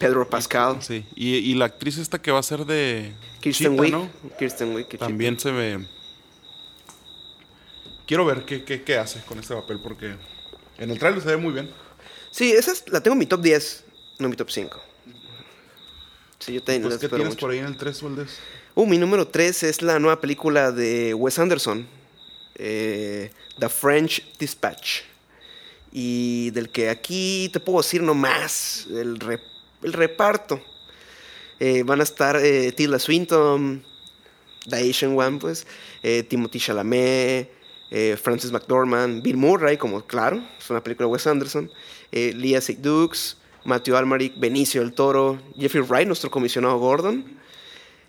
Pedro 0.00 0.28
Pascal, 0.28 0.82
Sí. 0.82 1.04
Y, 1.14 1.36
y 1.36 1.54
la 1.54 1.66
actriz 1.66 1.98
esta 1.98 2.20
que 2.20 2.32
va 2.32 2.40
a 2.40 2.42
ser 2.42 2.66
de. 2.66 3.12
Kirsten 3.40 3.78
Wiig. 3.78 3.92
¿no? 3.92 4.10
Kirsten 4.36 4.74
Wiig. 4.74 4.98
También 4.98 5.38
se 5.38 5.52
ve. 5.52 5.86
Quiero 8.06 8.24
ver 8.24 8.44
qué, 8.44 8.64
qué, 8.64 8.82
qué 8.82 8.96
hace 8.98 9.20
con 9.22 9.38
este 9.38 9.54
papel 9.54 9.80
porque 9.82 10.14
en 10.78 10.90
el 10.90 10.98
trailer 10.98 11.20
se 11.22 11.28
ve 11.28 11.36
muy 11.36 11.52
bien. 11.52 11.70
Sí, 12.30 12.52
esa 12.52 12.72
es- 12.72 12.84
la 12.88 13.00
tengo 13.02 13.14
en 13.14 13.18
mi 13.18 13.26
top 13.26 13.40
10, 13.42 13.84
no 14.18 14.26
en 14.26 14.30
mi 14.30 14.36
top 14.36 14.50
5. 14.50 14.80
Sí, 16.38 16.52
yo 16.54 16.62
Pues, 16.64 16.98
¿Qué 16.98 17.08
tienes 17.08 17.28
mucho. 17.28 17.40
por 17.40 17.50
ahí 17.50 17.58
en 17.58 17.66
el 17.66 17.76
3, 17.76 18.02
Valdés? 18.02 18.38
Uh, 18.74 18.86
mi 18.86 18.98
número 18.98 19.26
3 19.26 19.62
es 19.64 19.82
la 19.82 19.98
nueva 19.98 20.20
película 20.20 20.70
de 20.70 21.14
Wes 21.14 21.38
Anderson, 21.38 21.86
eh, 22.56 23.30
The 23.58 23.68
French 23.68 24.22
Dispatch. 24.38 25.00
Y 25.92 26.50
del 26.50 26.68
que 26.68 26.90
aquí 26.90 27.48
te 27.52 27.58
puedo 27.58 27.78
decir 27.78 28.02
nomás, 28.02 28.86
el, 28.90 29.18
re- 29.18 29.40
el 29.82 29.92
reparto. 29.94 30.62
Eh, 31.58 31.82
van 31.84 32.00
a 32.00 32.02
estar 32.02 32.36
eh, 32.36 32.70
Tilda 32.72 32.98
Swinton, 32.98 33.82
The 34.68 34.90
Asian 34.90 35.18
One, 35.18 35.38
pues, 35.38 35.66
eh, 36.02 36.22
Timothy 36.22 36.60
Chalamet, 36.60 37.50
eh, 37.90 38.16
Francis 38.20 38.52
McDormand, 38.52 39.22
Bill 39.22 39.36
Murray, 39.36 39.76
como 39.76 40.02
claro, 40.06 40.42
es 40.58 40.70
una 40.70 40.82
película 40.82 41.06
de 41.06 41.12
Wes 41.12 41.26
Anderson, 41.26 41.70
eh, 42.12 42.32
Leah 42.34 42.60
Seydoux, 42.60 43.36
Matthew 43.64 43.96
Almaric, 43.96 44.38
Benicio 44.38 44.80
del 44.80 44.92
Toro, 44.92 45.38
Jeffrey 45.56 45.82
Wright, 45.82 46.06
nuestro 46.06 46.30
comisionado 46.30 46.78
Gordon, 46.78 47.24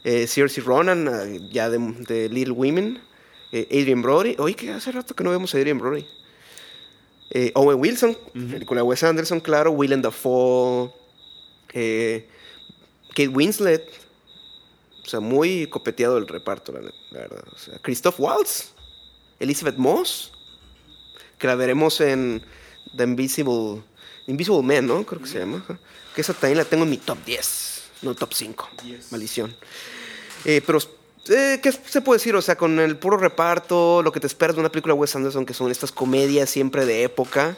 eh, 0.04 0.28
Cersei 0.28 0.64
Ronan, 0.64 1.08
eh, 1.08 1.40
ya 1.52 1.70
de, 1.70 1.80
de 2.08 2.30
Little 2.30 2.54
Women, 2.54 3.02
eh, 3.52 3.68
Adrian 3.72 4.02
Brody, 4.02 4.36
oye, 4.40 4.56
que 4.56 4.72
hace 4.72 4.92
rato 4.92 5.16
que 5.16 5.24
no 5.24 5.32
vemos 5.32 5.54
a 5.54 5.58
Adrian 5.58 5.80
Brody. 5.80 6.06
Eh, 7.30 7.52
Owen 7.56 7.80
Wilson, 7.80 8.18
película 8.34 8.82
de 8.82 8.88
Wes 8.88 9.04
Anderson, 9.04 9.40
claro, 9.42 9.72
Willem 9.72 10.02
Dafoe, 10.02 10.92
Kate 11.68 13.28
Winslet, 13.28 13.84
o 15.04 15.10
sea, 15.10 15.20
muy 15.20 15.68
copeteado 15.68 16.18
el 16.18 16.28
reparto, 16.28 16.72
la, 16.72 16.82
la 16.82 17.20
verdad. 17.20 17.44
O 17.54 17.58
sea, 17.58 17.80
Christoph 17.80 18.20
Waltz, 18.20 18.74
Elizabeth 19.40 19.78
Moss, 19.78 20.32
que 21.38 21.48
la 21.48 21.56
veremos 21.56 22.02
en 22.02 22.44
The 22.96 23.04
Invisible, 23.04 23.84
Invisible 24.28 24.64
Man, 24.64 24.88
¿no? 24.88 25.06
Creo 25.06 25.22
que 25.22 25.28
se 25.28 25.40
llama. 25.40 25.64
Que 26.16 26.22
esa 26.22 26.34
también 26.34 26.58
la 26.58 26.66
tengo 26.66 26.84
en 26.84 26.90
mi 26.90 26.98
top 26.98 27.24
10, 27.26 27.84
no 28.02 28.16
top 28.16 28.34
5. 28.34 28.70
Maldición. 29.12 29.56
Eh, 30.46 30.62
pero, 30.66 30.80
eh, 31.30 31.60
¿qué 31.62 31.72
se 31.72 32.02
puede 32.02 32.18
decir? 32.18 32.36
O 32.36 32.42
sea, 32.42 32.56
con 32.56 32.80
el 32.80 32.98
puro 32.98 33.18
reparto, 33.18 34.02
lo 34.02 34.12
que 34.12 34.20
te 34.20 34.28
esperas 34.28 34.56
de 34.56 34.62
una 34.62 34.72
película 34.72 34.94
de 34.94 35.00
Wes 35.00 35.16
Anderson, 35.16 35.46
que 35.46 35.54
son 35.54 35.72
estas 35.72 35.92
comedias 35.92 36.50
siempre 36.50 36.86
de 36.86 37.04
época, 37.04 37.58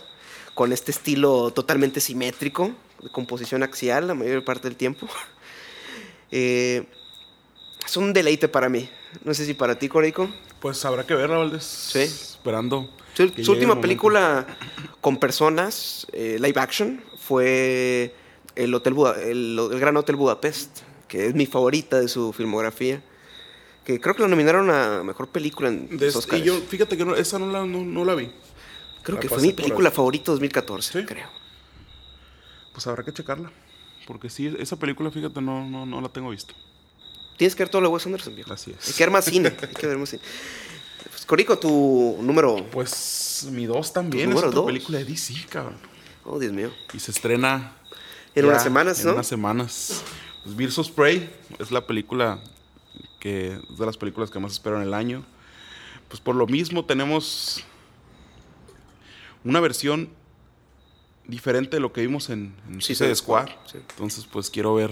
con 0.53 0.73
este 0.73 0.91
estilo 0.91 1.51
totalmente 1.51 2.01
simétrico, 2.01 2.73
de 3.01 3.09
composición 3.11 3.63
axial 3.63 4.07
la 4.07 4.13
mayor 4.13 4.43
parte 4.43 4.67
del 4.67 4.77
tiempo. 4.77 5.07
Eh, 6.32 6.86
es 7.84 7.97
un 7.97 8.13
deleite 8.13 8.47
para 8.47 8.69
mí. 8.69 8.88
No 9.23 9.34
sé 9.34 9.47
si 9.47 9.55
para 9.55 9.80
ti, 9.80 9.89
Corico. 9.89 10.30
Pues 10.60 10.84
habrá 10.86 11.05
que 11.05 11.14
verla, 11.16 11.38
Valdés. 11.38 11.64
Sí. 11.64 11.99
Esperando. 11.99 12.89
Su, 13.43 13.51
última 13.51 13.82
película 13.82 14.45
con 15.01 15.18
personas, 15.18 16.07
eh, 16.14 16.38
live 16.39 16.60
action, 16.60 17.03
fue 17.20 18.16
el, 18.55 18.74
Hotel 18.74 18.93
Buda- 18.93 19.22
el, 19.22 19.60
el 19.72 19.80
Gran 19.80 19.97
Hotel 19.97 20.16
Budapest, 20.16 20.80
que 21.07 21.28
es 21.28 21.34
mi 21.36 21.45
favorita 21.45 21.99
de 21.99 22.07
su 22.07 22.32
filmografía. 22.32 23.01
Que 23.84 23.99
creo 23.99 24.16
que 24.16 24.22
la 24.22 24.28
nominaron 24.28 24.70
a 24.70 25.03
mejor 25.03 25.28
película 25.30 25.70
en 25.70 25.97
De 25.97 26.12
los 26.12 26.28
y 26.34 26.41
yo, 26.43 26.60
fíjate 26.62 26.95
que 26.95 27.03
no- 27.03 27.16
esa 27.16 27.39
no 27.39 27.51
la, 27.51 27.66
no, 27.66 27.80
no 27.84 28.05
la 28.05 28.16
vi. 28.16 28.32
creo 29.03 29.16
la 29.16 29.22
que 29.22 29.28
fue 29.30 29.41
mi 29.41 29.51
película 29.53 29.91
favorita 29.91 30.32
2014, 30.32 30.99
¿Sí? 30.99 31.05
creo. 31.05 31.28
Pues 32.72 32.86
habrá 32.88 33.03
que 33.03 33.12
checarla. 33.12 33.51
Porque 34.07 34.30
sí, 34.30 34.53
esa 34.60 34.78
película, 34.78 35.12
fíjate, 35.12 35.41
no, 35.41 35.68
no, 35.68 35.86
no 35.86 36.01
la 36.01 36.10
tengo 36.10 36.30
vista. 36.30 36.53
Tienes 37.39 37.55
que 37.55 37.63
ver 37.63 37.69
todo 37.69 37.81
lo 37.81 37.87
de 37.87 37.93
Wes 37.93 38.05
Anderson, 38.05 38.35
viejo. 38.35 38.51
Así 38.53 38.75
es. 38.77 38.87
Hay 38.89 38.93
que 38.93 39.03
ver 39.03 39.11
más 39.11 39.23
cine. 39.23 39.55
Hay 39.61 39.73
que 39.73 39.87
ver 39.87 39.97
más 39.97 40.09
cine. 40.09 40.21
Pues, 41.09 41.25
Corico, 41.25 41.57
tu 41.57 42.17
número. 42.21 42.57
Pues 42.69 43.47
mi 43.49 43.65
2 43.65 43.93
también 43.93 44.29
¿Tu 44.29 44.37
es 44.37 44.43
otra 44.43 44.51
dos? 44.51 44.65
película 44.65 44.97
de 44.97 45.05
DC, 45.05 45.33
cabrón. 45.49 45.77
Oh, 46.25 46.37
Dios 46.37 46.51
mío. 46.51 46.69
Y 46.93 46.99
se 46.99 47.11
estrena. 47.11 47.77
En 48.35 48.43
ya 48.43 48.49
unas 48.51 48.61
semanas, 48.61 48.99
en 48.99 49.05
¿no? 49.07 49.13
unas 49.13 49.27
semanas. 49.27 50.03
Pues 50.43 50.53
Birds 50.55 50.77
of 50.79 50.89
Prey 50.91 51.33
es 51.59 51.71
la 51.71 51.87
película 51.87 52.43
que 53.21 53.53
es 53.53 53.77
de 53.79 53.85
las 53.85 53.95
películas 53.95 54.29
que 54.29 54.37
más 54.39 54.51
espero 54.51 54.75
en 54.75 54.83
el 54.83 54.93
año. 54.93 55.25
Pues 56.09 56.19
por 56.19 56.35
lo 56.35 56.45
mismo 56.45 56.83
tenemos 56.83 57.63
una 59.45 59.61
versión 59.61 60.09
diferente 61.25 61.77
de 61.77 61.79
lo 61.79 61.93
que 61.93 62.01
vimos 62.01 62.29
en, 62.29 62.53
en 62.67 62.81
Sí, 62.81 62.95
Suicide 62.95 63.15
Squad. 63.15 63.47
sí. 63.65 63.77
Entonces 63.91 64.25
pues 64.29 64.49
quiero 64.49 64.75
ver 64.75 64.91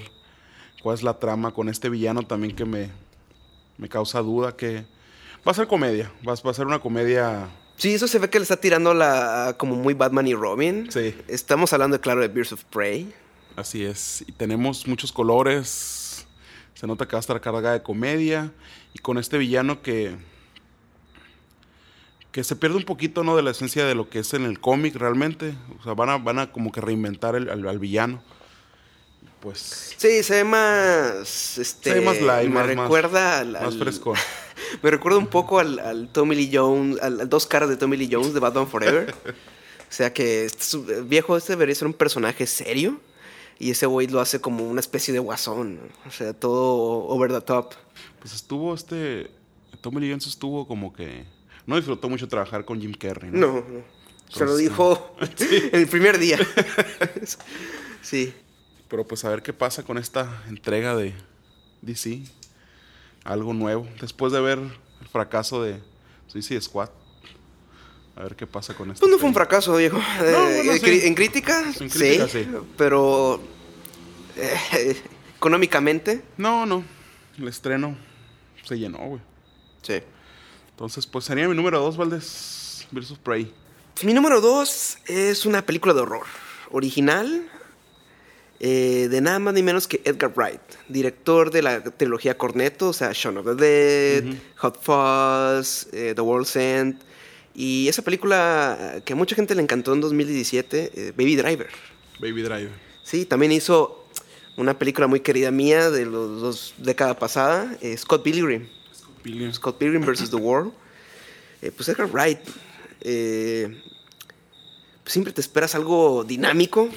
cuál 0.81 0.95
es 0.95 1.03
la 1.03 1.19
trama 1.19 1.51
con 1.53 1.69
este 1.69 1.89
villano 1.89 2.23
también 2.23 2.55
que 2.55 2.65
me, 2.65 2.89
me 3.77 3.89
causa 3.89 4.19
duda 4.21 4.55
que 4.55 4.85
va 5.47 5.51
a 5.51 5.53
ser 5.53 5.67
comedia, 5.67 6.11
va, 6.27 6.33
va 6.35 6.51
a 6.51 6.53
ser 6.53 6.65
una 6.67 6.79
comedia 6.79 7.47
Sí, 7.77 7.93
eso 7.93 8.07
se 8.07 8.17
ve 8.17 8.27
que 8.29 8.39
le 8.39 8.43
está 8.43 8.57
tirando 8.57 8.93
la 8.95 9.53
como 9.59 9.75
muy 9.75 9.93
Batman 9.93 10.25
y 10.25 10.33
Robin. 10.33 10.91
Sí. 10.91 11.15
Estamos 11.27 11.71
hablando, 11.73 12.01
claro, 12.01 12.21
de 12.21 12.27
Birds 12.27 12.51
of 12.53 12.63
Prey. 12.63 13.13
Así 13.55 13.85
es. 13.85 14.23
Y 14.27 14.31
tenemos 14.31 14.87
muchos 14.87 15.11
colores. 15.11 16.25
Se 16.73 16.87
nota 16.87 17.05
que 17.07 17.11
va 17.11 17.19
a 17.19 17.21
estar 17.21 17.39
cargada 17.39 17.73
de 17.73 17.83
comedia. 17.83 18.51
Y 18.95 18.97
con 18.97 19.19
este 19.19 19.37
villano 19.37 19.83
que. 19.83 20.15
que 22.31 22.43
se 22.43 22.55
pierde 22.55 22.77
un 22.77 22.83
poquito, 22.83 23.23
¿no? 23.23 23.35
De 23.35 23.43
la 23.43 23.51
esencia 23.51 23.85
de 23.85 23.93
lo 23.93 24.09
que 24.09 24.19
es 24.19 24.33
en 24.33 24.45
el 24.45 24.59
cómic 24.59 24.95
realmente. 24.95 25.53
O 25.79 25.83
sea, 25.83 25.93
van 25.93 26.09
a, 26.09 26.17
van 26.17 26.39
a 26.39 26.51
como 26.51 26.71
que 26.71 26.81
reinventar 26.81 27.35
el- 27.35 27.49
al, 27.51 27.67
al 27.67 27.77
villano. 27.77 28.23
Pues. 29.39 29.93
Sí, 29.97 30.23
se 30.23 30.35
ve 30.35 30.43
más. 30.43 31.57
Este, 31.57 31.91
Se 31.91 31.99
ve 31.99 32.05
más 32.05 32.19
light, 32.21 32.49
me 32.49 32.55
más- 32.55 32.75
más- 32.75 32.85
recuerda 32.85 33.39
al, 33.39 33.51
Más 33.53 33.63
al- 33.63 33.79
fresco. 33.79 34.13
Me 34.81 34.89
recuerda 34.89 35.19
un 35.19 35.27
poco 35.27 35.59
al, 35.59 35.77
al 35.79 36.09
Tommy 36.11 36.35
Lee 36.35 36.49
Jones, 36.51 36.99
al, 37.01 37.21
al 37.21 37.29
dos 37.29 37.45
caras 37.45 37.69
de 37.69 37.77
Tommy 37.77 37.95
Lee 37.95 38.09
Jones 38.11 38.33
de 38.33 38.39
Batman 38.39 38.67
Forever. 38.67 39.13
o 39.27 39.91
sea 39.91 40.11
que 40.11 40.45
este 40.45 40.61
es 40.63 40.73
un- 40.73 41.07
viejo 41.07 41.37
este 41.37 41.53
debería 41.53 41.75
ser 41.75 41.87
un 41.87 41.93
personaje 41.93 42.47
serio. 42.47 42.99
Y 43.59 43.71
ese 43.71 43.85
güey 43.85 44.07
lo 44.07 44.19
hace 44.19 44.39
como 44.41 44.67
una 44.67 44.79
especie 44.79 45.13
de 45.13 45.19
guasón. 45.19 45.79
O 46.07 46.11
sea, 46.11 46.33
todo 46.33 47.05
over 47.07 47.31
the 47.31 47.41
top. 47.41 47.73
Pues 48.19 48.33
estuvo 48.33 48.73
este. 48.73 49.31
Tommy 49.81 50.01
Lee 50.01 50.09
Jones 50.09 50.27
estuvo 50.27 50.67
como 50.67 50.91
que. 50.93 51.25
No 51.67 51.75
disfrutó 51.75 52.09
mucho 52.09 52.27
trabajar 52.27 52.65
con 52.65 52.79
Jim 52.81 52.93
Carrey. 52.93 53.29
¿no? 53.31 53.39
No, 53.39 53.53
no. 53.59 53.83
Se 54.29 54.43
lo 54.45 54.55
dijo 54.57 55.15
el 55.71 55.87
primer 55.87 56.17
día. 56.17 56.37
sí. 58.01 58.33
Pero 58.89 59.05
pues 59.05 59.25
a 59.25 59.29
ver 59.29 59.43
qué 59.43 59.53
pasa 59.53 59.83
con 59.83 59.97
esta 59.97 60.43
entrega 60.47 60.95
de 60.95 61.13
DC. 61.81 62.21
Algo 63.23 63.53
nuevo. 63.53 63.87
Después 63.99 64.31
de 64.31 64.39
ver 64.41 64.57
el 64.59 65.07
fracaso 65.11 65.61
de 65.61 65.81
Suicide 66.27 66.61
Squad. 66.61 66.89
A 68.15 68.23
ver 68.23 68.35
qué 68.35 68.47
pasa 68.47 68.73
con 68.73 68.89
esto. 68.89 69.01
Pues 69.01 69.11
no 69.11 69.19
fue 69.19 69.27
un 69.27 69.33
fracaso, 69.35 69.75
viejo. 69.75 69.97
Eh, 69.97 70.03
bueno, 70.21 70.71
eh, 70.71 70.79
sí. 70.79 70.85
cri- 70.85 71.03
En 71.03 71.13
crítica, 71.15 71.61
En 71.79 71.89
crítica, 71.89 72.27
sí, 72.27 72.43
sí. 72.45 72.49
Pero 72.77 73.39
eh, 74.37 75.01
económicamente, 75.37 76.23
No, 76.37 76.65
no. 76.65 76.83
El 77.37 77.47
estreno 77.47 77.95
se 78.63 78.77
llenó, 78.79 78.97
güey. 78.99 79.21
sí. 79.83 80.01
Entonces, 80.71 81.07
pues 81.07 81.25
sería 81.25 81.47
mi 81.47 81.55
número 81.55 81.79
2, 81.79 81.97
Valdés. 81.97 82.87
Versus 82.91 83.17
Prey. 83.17 83.51
Mi 84.03 84.13
número 84.13 84.41
dos 84.41 84.99
es 85.07 85.45
una 85.47 85.63
película 85.65 85.93
de 85.95 86.01
horror. 86.01 86.25
Original. 86.71 87.49
Eh, 88.59 89.07
de 89.09 89.21
nada 89.21 89.37
más 89.39 89.53
ni 89.53 89.61
menos 89.61 89.87
que 89.87 90.01
Edgar 90.03 90.33
Wright, 90.35 90.61
director 90.87 91.51
de 91.51 91.61
la 91.61 91.83
trilogía 91.83 92.37
Cornetto, 92.37 92.89
o 92.89 92.93
sea, 92.93 93.11
Shaun 93.13 93.37
of 93.37 93.45
the 93.45 93.55
Dead, 93.55 94.35
Hot 94.57 94.81
Fuzz, 94.81 95.93
eh, 95.93 96.13
The 96.15 96.21
World's 96.21 96.55
End, 96.55 96.99
y 97.53 97.87
esa 97.87 98.01
película 98.01 98.95
eh, 98.95 99.01
que 99.05 99.13
a 99.13 99.15
mucha 99.15 99.35
gente 99.35 99.53
le 99.53 99.61
encantó 99.61 99.93
en 99.93 100.01
2017, 100.01 100.91
eh, 100.95 101.13
Baby 101.15 101.35
Driver. 101.35 101.67
Baby 102.19 102.41
Driver. 102.41 102.71
Sí, 103.03 103.25
también 103.25 103.51
hizo 103.51 104.07
una 104.57 104.77
película 104.79 105.05
muy 105.05 105.19
querida 105.19 105.51
mía 105.51 105.91
de 105.91 106.05
los 106.05 106.41
dos 106.41 106.73
décadas 106.79 107.15
pasada, 107.17 107.77
Scott 107.95 108.23
Pilgrim. 108.23 108.67
Billions. 109.23 109.57
Scott 109.57 109.77
Pilgrim 109.77 110.03
vs. 110.03 110.31
The 110.31 110.37
World. 110.37 110.73
Pues 111.75 111.89
Edgar 111.89 112.09
Wright. 112.11 112.39
Siempre 115.07 115.33
te 115.33 115.41
esperas 115.41 115.73
algo 115.75 116.23
dinámico, 116.23 116.89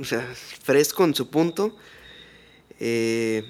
o 0.00 0.04
sea, 0.04 0.26
fresco 0.62 1.04
en 1.04 1.14
su 1.14 1.28
punto. 1.28 1.76
Eh, 2.78 3.44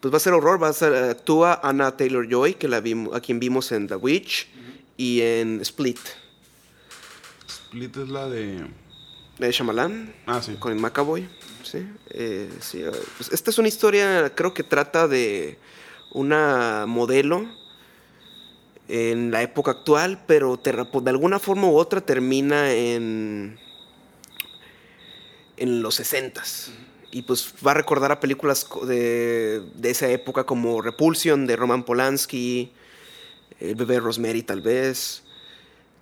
pues 0.00 0.12
va 0.12 0.16
a 0.16 0.20
ser 0.20 0.32
horror, 0.32 0.62
va 0.62 0.68
a 0.68 0.72
ser, 0.72 0.94
actúa 0.94 1.60
Anna 1.62 1.96
Taylor 1.96 2.26
Joy, 2.28 2.54
que 2.54 2.68
la 2.68 2.80
vimos, 2.80 3.14
a 3.14 3.20
quien 3.20 3.38
vimos 3.38 3.70
en 3.72 3.86
The 3.86 3.96
Witch, 3.96 4.48
y 4.96 5.20
en 5.22 5.60
Split, 5.62 5.98
Split 7.46 7.96
es 7.96 8.08
la 8.08 8.28
de. 8.28 8.66
de 9.38 9.52
Shyamalan, 9.52 10.12
Ah, 10.26 10.42
sí. 10.42 10.54
con 10.58 10.72
el 10.72 10.78
McAvoy. 10.78 11.28
Sí, 11.62 11.86
eh, 12.10 12.50
sí, 12.60 12.80
eh, 12.82 12.90
pues 13.16 13.30
esta 13.32 13.50
es 13.50 13.58
una 13.58 13.68
historia, 13.68 14.32
creo 14.34 14.52
que 14.54 14.62
trata 14.62 15.06
de 15.06 15.58
una 16.12 16.84
modelo 16.88 17.46
en 18.92 19.30
la 19.30 19.42
época 19.42 19.70
actual, 19.70 20.22
pero 20.26 20.56
te- 20.58 20.72
de 20.72 21.10
alguna 21.10 21.38
forma 21.38 21.68
u 21.68 21.76
otra 21.76 22.00
termina 22.00 22.72
en, 22.72 23.58
en 25.56 25.82
los 25.82 25.94
60 25.96 26.42
Y 27.12 27.22
pues 27.22 27.52
va 27.66 27.72
a 27.72 27.74
recordar 27.74 28.12
a 28.12 28.20
películas 28.20 28.66
de, 28.86 29.62
de 29.74 29.90
esa 29.90 30.08
época 30.08 30.44
como 30.44 30.80
Repulsion 30.82 31.46
de 31.46 31.56
Roman 31.56 31.84
Polanski, 31.84 32.72
El 33.60 33.74
bebé 33.74 34.00
Rosemary 34.00 34.42
tal 34.42 34.60
vez, 34.60 35.22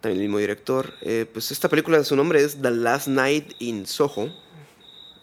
también 0.01 0.21
el 0.23 0.29
mismo 0.29 0.39
director. 0.39 0.95
Eh, 1.03 1.27
pues 1.33 1.51
esta 1.51 1.69
película, 1.69 2.03
su 2.05 2.15
nombre 2.17 2.43
es 2.43 2.61
The 2.63 2.71
Last 2.71 3.09
Night 3.09 3.55
in 3.59 3.87
Soho, 3.87 4.31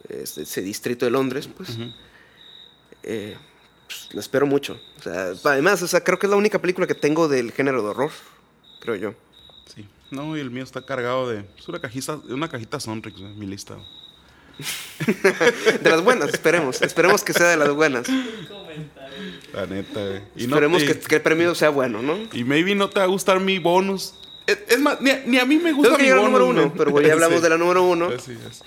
es 0.10 0.36
de 0.36 0.44
ese 0.44 0.62
distrito 0.62 1.06
de 1.06 1.12
Londres, 1.12 1.48
pues. 1.56 1.70
Eh, 3.04 3.38
pues, 3.88 4.10
la 4.14 4.20
espero 4.20 4.46
mucho. 4.46 4.80
O 5.00 5.02
sea, 5.04 5.34
además, 5.52 5.82
o 5.82 5.88
sea, 5.88 6.04
creo 6.04 6.18
que 6.20 6.26
es 6.28 6.30
la 6.32 6.38
única 6.38 6.60
película 6.60 6.88
que 6.88 6.96
tengo 6.96 7.28
del 7.28 7.52
género 7.52 7.82
de 7.84 7.90
horror, 7.90 8.12
creo 8.80 8.96
yo. 8.96 9.14
Sí. 9.74 9.88
No, 10.12 10.36
y 10.38 10.40
el 10.40 10.52
mío 10.52 10.64
está 10.64 10.86
cargado 10.86 11.30
de. 11.30 11.46
Es 11.58 11.68
una 11.68 11.80
cajita, 11.80 12.20
una 12.30 12.48
cajita 12.50 12.80
Sonrix, 12.80 13.20
güey, 13.20 13.34
mi 13.34 13.46
lista. 13.48 13.76
De 15.82 15.90
las 15.90 16.02
buenas, 16.02 16.30
esperemos. 16.30 16.82
Esperemos 16.82 17.24
que 17.24 17.34
sea 17.34 17.48
de 17.50 17.58
las 17.58 17.70
buenas. 17.74 18.08
La 19.54 19.66
neta, 19.66 20.00
güey. 20.00 20.22
Y 20.36 20.48
no- 20.48 20.56
Esperemos 20.56 20.84
que, 20.84 21.00
que 21.00 21.16
el 21.16 21.22
premio 21.22 21.54
sea 21.56 21.70
bueno, 21.70 22.02
¿no? 22.02 22.18
Y 22.32 22.44
maybe 22.44 22.74
no 22.76 22.90
te 22.90 23.00
va 23.00 23.04
a 23.06 23.08
gustar 23.10 23.40
mi 23.40 23.60
bonus. 23.60 24.14
Es, 24.48 24.60
es 24.70 24.80
más, 24.80 25.02
ni 25.02 25.10
a, 25.10 25.24
ni 25.26 25.40
a 25.40 25.46
mí 25.46 25.56
me 25.58 25.72
Tengo 25.72 25.78
gusta 25.78 25.98
que 25.98 26.04
mi 26.04 26.10
bonus. 26.10 26.26
número 26.26 26.48
uno, 26.48 26.62
man. 26.62 26.74
pero 26.78 27.02
ya 27.02 27.14
hablamos 27.14 27.38
Sí. 27.38 27.44
de 27.44 27.50
la 27.50 27.58
número 27.58 27.84
uno. 27.84 28.10
Así 28.16 28.32
es. 28.32 28.62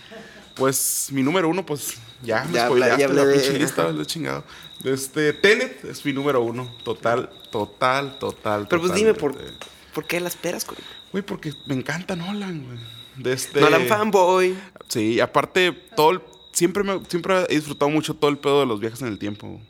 Pues 0.54 1.08
mi 1.12 1.22
número 1.22 1.48
uno, 1.48 1.64
pues 1.64 1.94
ya 2.22 2.44
me 2.44 2.52
Ya 2.52 2.66
spoileaste 2.66 3.00
ya 3.02 3.08
la 3.08 3.24
de- 3.24 3.34
pinche 3.34 3.58
lista, 3.58 3.88
lo 3.90 4.04
chingado. 4.04 4.44
Este, 4.84 5.32
Tenet 5.32 5.84
es 5.84 6.04
mi 6.04 6.12
número 6.12 6.40
uno. 6.42 6.72
Total, 6.84 7.30
total, 7.50 8.18
total. 8.18 8.66
Pero 8.68 8.80
pues 8.82 8.94
dime, 8.94 9.14
¿por, 9.14 9.32
totalmente. 9.32 9.66
¿por 9.94 10.06
qué 10.06 10.20
la 10.20 10.28
esperas, 10.28 10.64
Cory? 10.64 10.82
Güey, 11.12 11.24
porque 11.24 11.52
me 11.66 11.74
encanta 11.74 12.14
Nolan, 12.16 12.64
güey. 12.64 12.78
De 13.16 13.32
este... 13.32 13.60
Nolan 13.60 13.86
fanboy. 13.86 14.56
Sí, 14.88 15.18
aparte, 15.20 15.72
todo 15.96 16.10
el- 16.12 16.20
siempre, 16.52 16.84
me, 16.84 17.00
siempre 17.08 17.44
he 17.48 17.54
disfrutado 17.56 17.90
mucho 17.90 18.14
todo 18.14 18.30
el 18.30 18.38
pedo 18.38 18.60
de 18.60 18.66
los 18.66 18.78
viajes 18.78 19.02
en 19.02 19.08
el 19.08 19.18
tiempo. 19.18 19.48
güey. 19.48 19.62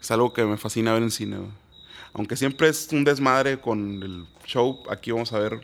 Es 0.00 0.10
algo 0.10 0.32
que 0.32 0.44
me 0.44 0.56
fascina 0.56 0.92
ver 0.94 1.02
en 1.02 1.10
cine. 1.10 1.36
güey. 1.36 1.50
Aunque 2.12 2.36
siempre 2.36 2.68
es 2.68 2.88
un 2.90 3.04
desmadre 3.04 3.60
con 3.60 4.02
el 4.02 4.26
show, 4.44 4.82
aquí 4.90 5.12
vamos 5.12 5.32
a 5.32 5.38
ver, 5.38 5.60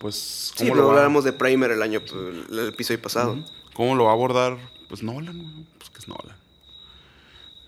pues, 0.00 0.52
Sí, 0.56 0.64
cómo, 0.64 0.74
lo 0.74 0.82
lo, 0.82 0.88
va, 0.88 0.96
hablamos 0.96 1.22
de 1.24 1.32
Primer 1.32 1.70
el 1.70 1.82
año, 1.82 2.00
el, 2.12 2.46
el 2.58 2.68
episodio 2.68 3.00
pasado. 3.00 3.38
cómo 3.74 3.94
lo 3.94 4.04
va 4.04 4.10
a 4.10 4.14
abordar, 4.14 4.58
pues, 4.88 5.02
Nolan. 5.02 5.66
Pues 5.78 5.90
que 5.90 5.98
es 5.98 6.08
Nolan. 6.08 6.36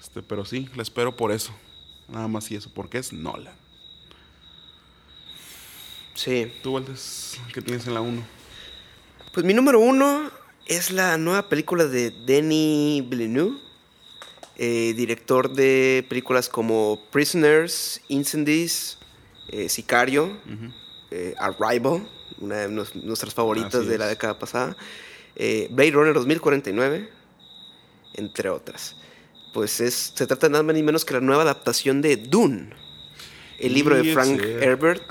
Este, 0.00 0.22
pero 0.22 0.44
sí, 0.44 0.68
la 0.74 0.82
espero 0.82 1.16
por 1.16 1.32
eso. 1.32 1.52
Nada 2.08 2.28
más 2.28 2.50
y 2.50 2.56
eso, 2.56 2.70
porque 2.74 2.98
es 2.98 3.12
Nolan. 3.12 3.54
Sí. 6.14 6.52
Tú, 6.62 6.72
Valdés, 6.72 7.38
¿qué 7.52 7.62
tienes 7.62 7.86
en 7.86 7.94
la 7.94 8.00
1? 8.00 8.22
Pues 9.32 9.46
mi 9.46 9.54
número 9.54 9.78
uno 9.78 10.30
es 10.66 10.90
la 10.90 11.16
nueva 11.16 11.48
película 11.48 11.86
de 11.86 12.10
Denis 12.10 13.08
Villeneuve, 13.08 13.56
eh, 14.56 14.94
director 14.96 15.52
de 15.52 16.04
películas 16.08 16.48
como 16.48 17.00
Prisoners, 17.10 18.00
Incendies, 18.08 18.98
eh, 19.48 19.68
Sicario, 19.68 20.36
eh, 21.10 21.34
Arrival, 21.38 22.08
una 22.40 22.56
de 22.56 22.68
nuestras 22.68 23.32
favoritas 23.32 23.76
Así 23.76 23.86
de 23.86 23.98
la 23.98 24.08
década 24.08 24.38
pasada, 24.38 24.76
eh, 25.36 25.68
Blade 25.70 25.90
Runner 25.92 26.14
2049, 26.14 27.08
entre 28.14 28.50
otras. 28.50 28.96
Pues 29.52 29.80
es, 29.80 30.12
se 30.14 30.26
trata 30.26 30.48
nada 30.48 30.62
más 30.62 30.74
ni 30.74 30.82
menos 30.82 31.04
que 31.04 31.14
la 31.14 31.20
nueva 31.20 31.42
adaptación 31.42 32.02
de 32.02 32.16
Dune, 32.16 32.70
el 33.58 33.74
libro 33.74 33.96
de 33.96 34.12
Frank 34.12 34.40
Herbert, 34.40 35.02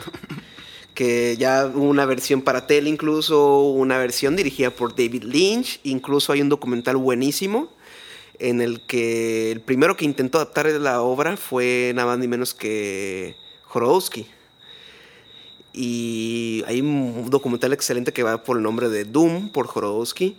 que 0.94 1.36
ya 1.38 1.72
hubo 1.74 1.90
una 1.90 2.06
versión 2.06 2.42
para 2.42 2.68
tele 2.68 2.90
incluso, 2.90 3.62
una 3.62 3.98
versión 3.98 4.36
dirigida 4.36 4.70
por 4.72 4.96
David 4.96 5.24
Lynch, 5.24 5.80
incluso 5.84 6.34
hay 6.34 6.42
un 6.42 6.50
documental 6.50 6.98
buenísimo 6.98 7.76
en 8.40 8.62
el 8.62 8.82
que 8.82 9.52
el 9.52 9.62
primero 9.62 9.98
que 9.98 10.06
intentó 10.06 10.38
adaptar 10.38 10.68
la 10.68 11.02
obra 11.02 11.38
fue 11.38 11.92
nada 11.96 12.08
más 12.08 12.20
ni 12.20 12.28
menos 12.28 12.54
que 12.54 13.36
Jodorowsky. 13.66 14.28
Y 15.80 16.64
hay 16.66 16.82
un 16.82 17.30
documental 17.30 17.72
excelente 17.72 18.12
que 18.12 18.24
va 18.24 18.44
por 18.44 18.58
el 18.58 18.64
nombre 18.64 18.90
de 18.90 19.06
Doom, 19.06 19.52
por 19.52 19.68
Jodorowsky. 19.68 20.36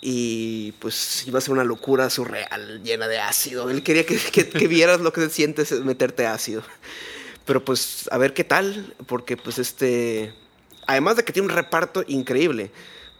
Y 0.00 0.72
pues 0.78 1.26
iba 1.26 1.38
a 1.38 1.42
ser 1.42 1.52
una 1.52 1.64
locura 1.64 2.08
surreal, 2.10 2.82
llena 2.82 3.08
de 3.08 3.18
ácido. 3.18 3.68
Él 3.70 3.82
quería 3.82 4.06
que, 4.06 4.16
que- 4.16 4.48
que 4.48 4.68
vieras 4.68 5.00
lo 5.00 5.12
que 5.12 5.20
se 5.22 5.30
siente 5.30 5.62
es 5.62 5.72
meterte 5.84 6.26
ácido. 6.26 6.62
Pero 7.44 7.64
pues 7.64 8.08
a 8.10 8.18
ver 8.18 8.32
qué 8.32 8.44
tal, 8.44 8.94
porque 9.06 9.36
pues 9.36 9.58
este... 9.58 10.32
Además 10.86 11.16
de 11.16 11.24
que 11.24 11.32
tiene 11.32 11.48
un 11.48 11.54
reparto 11.54 12.04
increíble. 12.06 12.70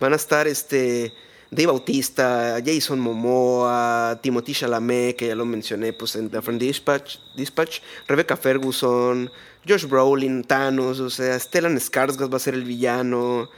Van 0.01 0.13
a 0.13 0.17
estar 0.17 0.47
este... 0.49 1.13
Dave 1.49 1.67
Bautista, 1.67 2.59
Jason 2.65 2.99
Momoa, 2.99 4.19
Timothy 4.21 4.53
Chalamet, 4.53 5.15
que 5.17 5.29
ya 5.29 5.37
lo 5.37 5.45
mencioné 5.45 5.93
pues 5.93 6.17
en 6.17 6.29
The 6.29 6.43
Friend 6.43 6.61
Dispatch, 6.61 7.19
Dispatch, 7.37 7.79
Rebecca 8.09 8.37
Ferguson, 8.37 9.31
Josh 9.67 9.85
Brolin, 9.87 10.45
Thanos, 10.45 11.01
o 11.01 11.11
sea, 11.11 11.39
Stellan 11.39 11.77
Skarsgård 11.79 12.33
va 12.33 12.37
a 12.37 12.41
ser 12.41 12.55
el 12.55 12.64
villano, 12.64 13.49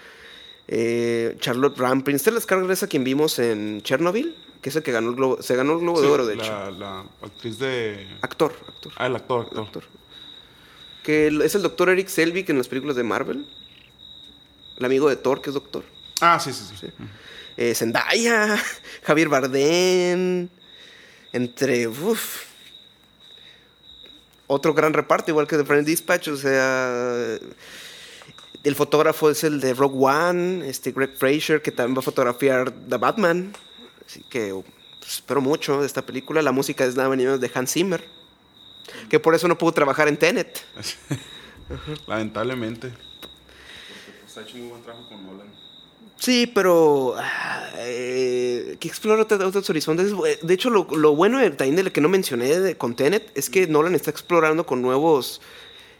eh, 0.66 1.36
Charlotte 1.40 1.76
Rampling. 1.78 2.18
Stellan 2.18 2.40
Skarsgård 2.40 2.70
es 2.72 2.82
a 2.82 2.86
quien 2.86 3.04
vimos 3.04 3.38
en 3.38 3.82
Chernobyl, 3.82 4.34
que 4.62 4.70
es 4.70 4.76
el 4.76 4.82
que 4.82 4.92
ganó 4.92 5.10
el 5.10 5.16
globo, 5.16 5.42
se 5.42 5.54
ganó 5.56 5.74
el 5.74 5.80
Globo 5.80 6.00
de 6.00 6.08
Oro, 6.08 6.26
de 6.26 6.36
la, 6.36 6.42
hecho. 6.44 6.70
La 6.72 7.00
actriz 7.22 7.58
de... 7.58 8.06
Actor, 8.22 8.52
actor, 8.66 8.92
Ah, 8.96 9.06
el 9.06 9.16
actor, 9.16 9.40
actor. 9.46 9.64
actor. 9.66 9.84
Que 11.04 11.28
es 11.44 11.54
el 11.54 11.62
doctor 11.62 11.88
Eric 11.90 12.08
Selvig 12.08 12.50
en 12.50 12.58
las 12.58 12.68
películas 12.68 12.96
de 12.96 13.02
Marvel. 13.02 13.46
El 14.76 14.84
amigo 14.84 15.08
de 15.08 15.16
Thor, 15.16 15.40
que 15.40 15.50
es 15.50 15.54
doctor. 15.54 15.84
Ah, 16.20 16.38
sí, 16.40 16.52
sí, 16.52 16.64
sí. 16.78 16.86
Ujú. 16.86 17.04
eh, 17.56 17.74
Zendaya, 17.74 18.56
Javier 19.04 19.28
Bardem, 19.28 20.48
entre 21.32 21.86
uf, 21.88 22.42
otro 24.48 24.74
gran 24.74 24.92
reparto, 24.92 25.30
igual 25.30 25.46
que 25.46 25.56
The 25.56 25.64
Friend 25.64 25.86
Dispatch, 25.86 26.28
o 26.28 26.36
sea, 26.36 27.38
el 28.64 28.74
fotógrafo 28.74 29.30
es 29.30 29.44
el 29.44 29.60
de 29.60 29.74
Rogue 29.74 30.04
One, 30.04 30.68
este 30.68 30.90
Greg 30.90 31.16
Fraser, 31.16 31.62
que 31.62 31.70
también 31.70 31.96
va 31.96 32.00
a 32.00 32.02
fotografiar 32.02 32.72
The 32.72 32.96
Batman, 32.96 33.52
así 34.04 34.24
que 34.28 34.52
pues, 34.98 35.12
espero 35.12 35.40
mucho 35.40 35.80
de 35.80 35.86
esta 35.86 36.02
película, 36.02 36.42
la 36.42 36.52
música 36.52 36.84
es 36.84 36.96
nada 36.96 37.08
menos 37.08 37.40
de 37.40 37.50
Hans 37.54 37.72
Zimmer, 37.72 38.04
que 39.08 39.20
por 39.20 39.34
eso 39.34 39.46
no 39.46 39.56
pudo 39.56 39.72
trabajar 39.72 40.08
en 40.08 40.16
Tenet. 40.16 40.64
Lamentablemente. 42.06 42.88
Porque 42.88 44.20
pues, 44.22 44.38
ha 44.38 44.42
hecho 44.42 44.56
muy 44.56 44.68
buen 44.68 44.82
trabajo 44.82 45.08
con 45.08 45.26
Nolan. 45.26 45.67
Sí, 46.18 46.50
pero 46.52 47.14
ah, 47.16 47.70
eh, 47.78 48.76
que 48.80 48.88
explora 48.88 49.22
otros, 49.22 49.70
horizontes. 49.70 50.12
Eh, 50.26 50.38
De 50.42 50.54
hecho, 50.54 50.68
lo, 50.68 50.86
lo 50.96 51.14
bueno 51.14 51.38
también 51.52 51.76
de 51.76 51.84
lo 51.84 51.92
que 51.92 52.00
no 52.00 52.08
mencioné 52.08 52.58
de, 52.58 52.76
con 52.76 52.96
Tenet 52.96 53.30
es 53.36 53.48
que 53.48 53.66
Nolan 53.68 53.94
está 53.94 54.10
explorando 54.10 54.66
con 54.66 54.82
nuevos 54.82 55.40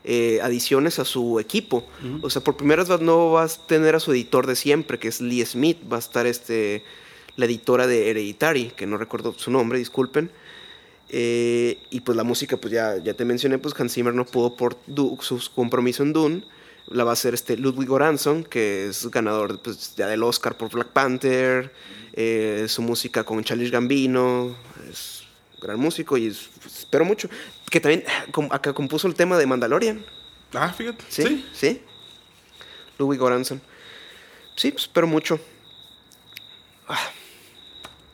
eh, 0.04 0.40
adiciones 0.42 0.98
a 0.98 1.04
su 1.04 1.38
equipo. 1.38 1.84
O 2.22 2.30
sea, 2.30 2.42
por 2.42 2.56
primera 2.56 2.82
vez 2.82 3.00
no 3.00 3.30
vas 3.32 3.58
a 3.58 3.66
tener 3.68 3.94
a 3.94 4.00
su 4.00 4.10
editor 4.12 4.46
de 4.46 4.56
siempre, 4.56 4.98
que 4.98 5.08
es 5.08 5.20
Lee 5.20 5.44
Smith. 5.46 5.78
Va 5.90 5.96
a 5.96 6.00
estar 6.00 6.26
este, 6.26 6.82
la 7.36 7.46
editora 7.46 7.86
de 7.86 8.10
Hereditary, 8.10 8.72
que 8.76 8.86
no 8.86 8.96
recuerdo 8.98 9.34
su 9.36 9.50
nombre, 9.52 9.78
disculpen. 9.78 10.30
Eh, 11.10 11.78
y 11.90 12.00
pues 12.00 12.16
la 12.16 12.24
música, 12.24 12.56
pues 12.56 12.72
ya, 12.72 12.96
ya 12.98 13.14
te 13.14 13.24
mencioné, 13.24 13.58
pues 13.58 13.74
Hans 13.78 13.94
Zimmer 13.94 14.14
no 14.14 14.26
pudo 14.26 14.56
por 14.56 14.76
Du- 14.86 15.16
su 15.20 15.40
compromiso 15.54 16.02
en 16.02 16.12
Dune. 16.12 16.42
La 16.91 17.05
va 17.05 17.11
a 17.11 17.12
hacer 17.12 17.34
este 17.34 17.57
Ludwig 17.57 17.89
Göransson, 17.89 18.45
que 18.45 18.89
es 18.89 19.07
ganador 19.11 19.61
pues, 19.61 19.95
ya 19.97 20.07
del 20.07 20.22
Oscar 20.22 20.57
por 20.57 20.70
Black 20.70 20.89
Panther. 20.89 21.72
eh, 22.20 22.66
su 22.68 22.82
música 22.82 23.22
con 23.24 23.45
Charles 23.45 23.70
Gambino. 23.70 24.57
Es 24.91 25.22
un 25.55 25.61
gran 25.61 25.78
músico 25.78 26.16
y 26.16 26.26
es- 26.28 26.49
pues, 26.61 26.78
espero 26.78 27.05
mucho. 27.05 27.28
Que 27.70 27.78
también 27.80 28.05
ah, 28.09 28.24
acá 28.51 28.72
compuso 28.72 29.07
el 29.07 29.14
tema 29.14 29.39
de 29.39 29.47
Mandalorian. 29.47 30.05
Ah, 30.55 30.72
fíjate. 30.72 31.05
¿Sí? 31.09 31.22
Sí. 31.22 31.45
¿Sí? 31.53 31.82
Ludwig 32.99 33.20
Göransson. 33.20 33.61
Sí, 34.57 34.72
pues 34.72 34.84
espero 34.84 35.07
mucho. 35.07 35.39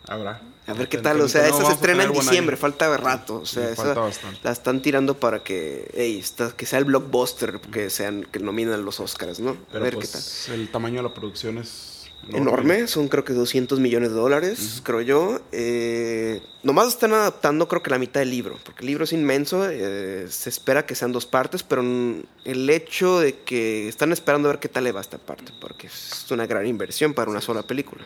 Habrá. 0.07 0.41
A 0.67 0.73
ver 0.73 0.89
qué 0.89 0.99
tal, 0.99 1.21
o 1.21 1.29
sea, 1.29 1.43
no, 1.43 1.49
esta 1.49 1.67
se 1.67 1.73
estrena 1.73 2.05
en 2.05 2.13
diciembre, 2.13 2.57
falta 2.57 2.97
rato, 2.97 3.41
o 3.41 3.47
sea, 3.47 3.67
Sí, 3.67 3.73
esa 3.83 3.95
la 4.43 4.51
están 4.51 4.81
tirando 4.81 5.15
para 5.15 5.43
que, 5.43 5.91
ey, 5.95 6.19
está- 6.19 6.53
que 6.57 6.65
sea 6.65 6.79
el 6.79 6.87
blockbuster, 6.87 7.61
que 7.61 7.91
sean, 7.91 8.25
que 8.25 8.39
nominen 8.39 8.85
los 8.85 8.99
Oscars, 9.01 9.41
¿no? 9.41 9.57
A 9.75 9.79
ver 9.79 9.95
pues, 9.95 10.11
qué 10.47 10.53
tal. 10.53 10.61
el 10.61 10.71
tamaño 10.71 10.97
de 10.97 11.03
la 11.03 11.13
producción 11.15 11.59
es 11.59 12.11
enorme, 12.33 12.87
son 12.89 13.09
creo 13.09 13.25
que 13.25 13.35
200 13.35 13.81
millones 13.81 14.09
de 14.11 14.17
dólares, 14.17 14.81
creo 14.83 15.03
yo. 15.03 15.41
Eh, 15.53 16.41
nomás 16.63 16.89
están 16.89 17.13
adaptando 17.13 17.69
creo 17.69 17.83
que 17.83 17.91
la 17.91 17.99
mitad 17.99 18.21
del 18.21 18.31
libro, 18.31 18.59
porque 18.65 18.81
el 18.81 18.87
libro 18.87 19.05
es 19.05 19.13
inmenso, 19.13 19.69
eh, 19.69 20.27
se 20.31 20.49
espera 20.49 20.87
que 20.87 20.95
sean 20.95 21.13
dos 21.13 21.27
partes, 21.27 21.63
pero 21.63 21.83
el 21.83 22.71
hecho 22.71 23.21
de 23.21 23.41
que 23.41 23.87
están 23.89 24.13
esperando 24.13 24.49
a 24.49 24.53
ver 24.53 24.61
qué 24.61 24.69
tal 24.71 24.85
le 24.85 24.93
va 24.93 25.03
esta 25.03 25.19
parte, 25.19 25.53
porque 25.61 25.89
es 25.89 26.25
una 26.31 26.47
gran 26.47 26.67
inversión 26.67 27.13
para 27.13 27.31
una 27.31 27.43
sola 27.43 27.63
película. 27.63 28.05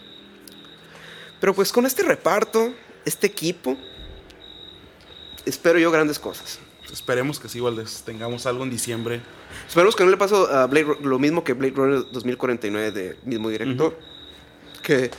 Pero 1.40 1.54
pues 1.54 1.72
con 1.72 1.86
este 1.86 2.02
reparto, 2.02 2.72
este 3.04 3.26
equipo, 3.26 3.76
espero 5.44 5.78
yo 5.78 5.90
grandes 5.90 6.18
cosas. 6.18 6.58
Esperemos 6.92 7.38
que 7.38 7.48
sí, 7.48 7.60
Valdés, 7.60 8.02
tengamos 8.04 8.46
algo 8.46 8.64
en 8.64 8.70
diciembre. 8.70 9.20
Esperemos 9.66 9.94
que 9.94 10.04
no 10.04 10.10
le 10.10 10.16
pase 10.16 10.34
a 10.34 10.66
Blade 10.66 10.96
lo 11.02 11.18
mismo 11.18 11.44
que 11.44 11.52
Blade 11.52 11.74
Runner 11.74 12.04
2049 12.10 12.90
de 12.92 13.16
mismo 13.24 13.50
director. 13.50 13.98
Que 14.82 15.10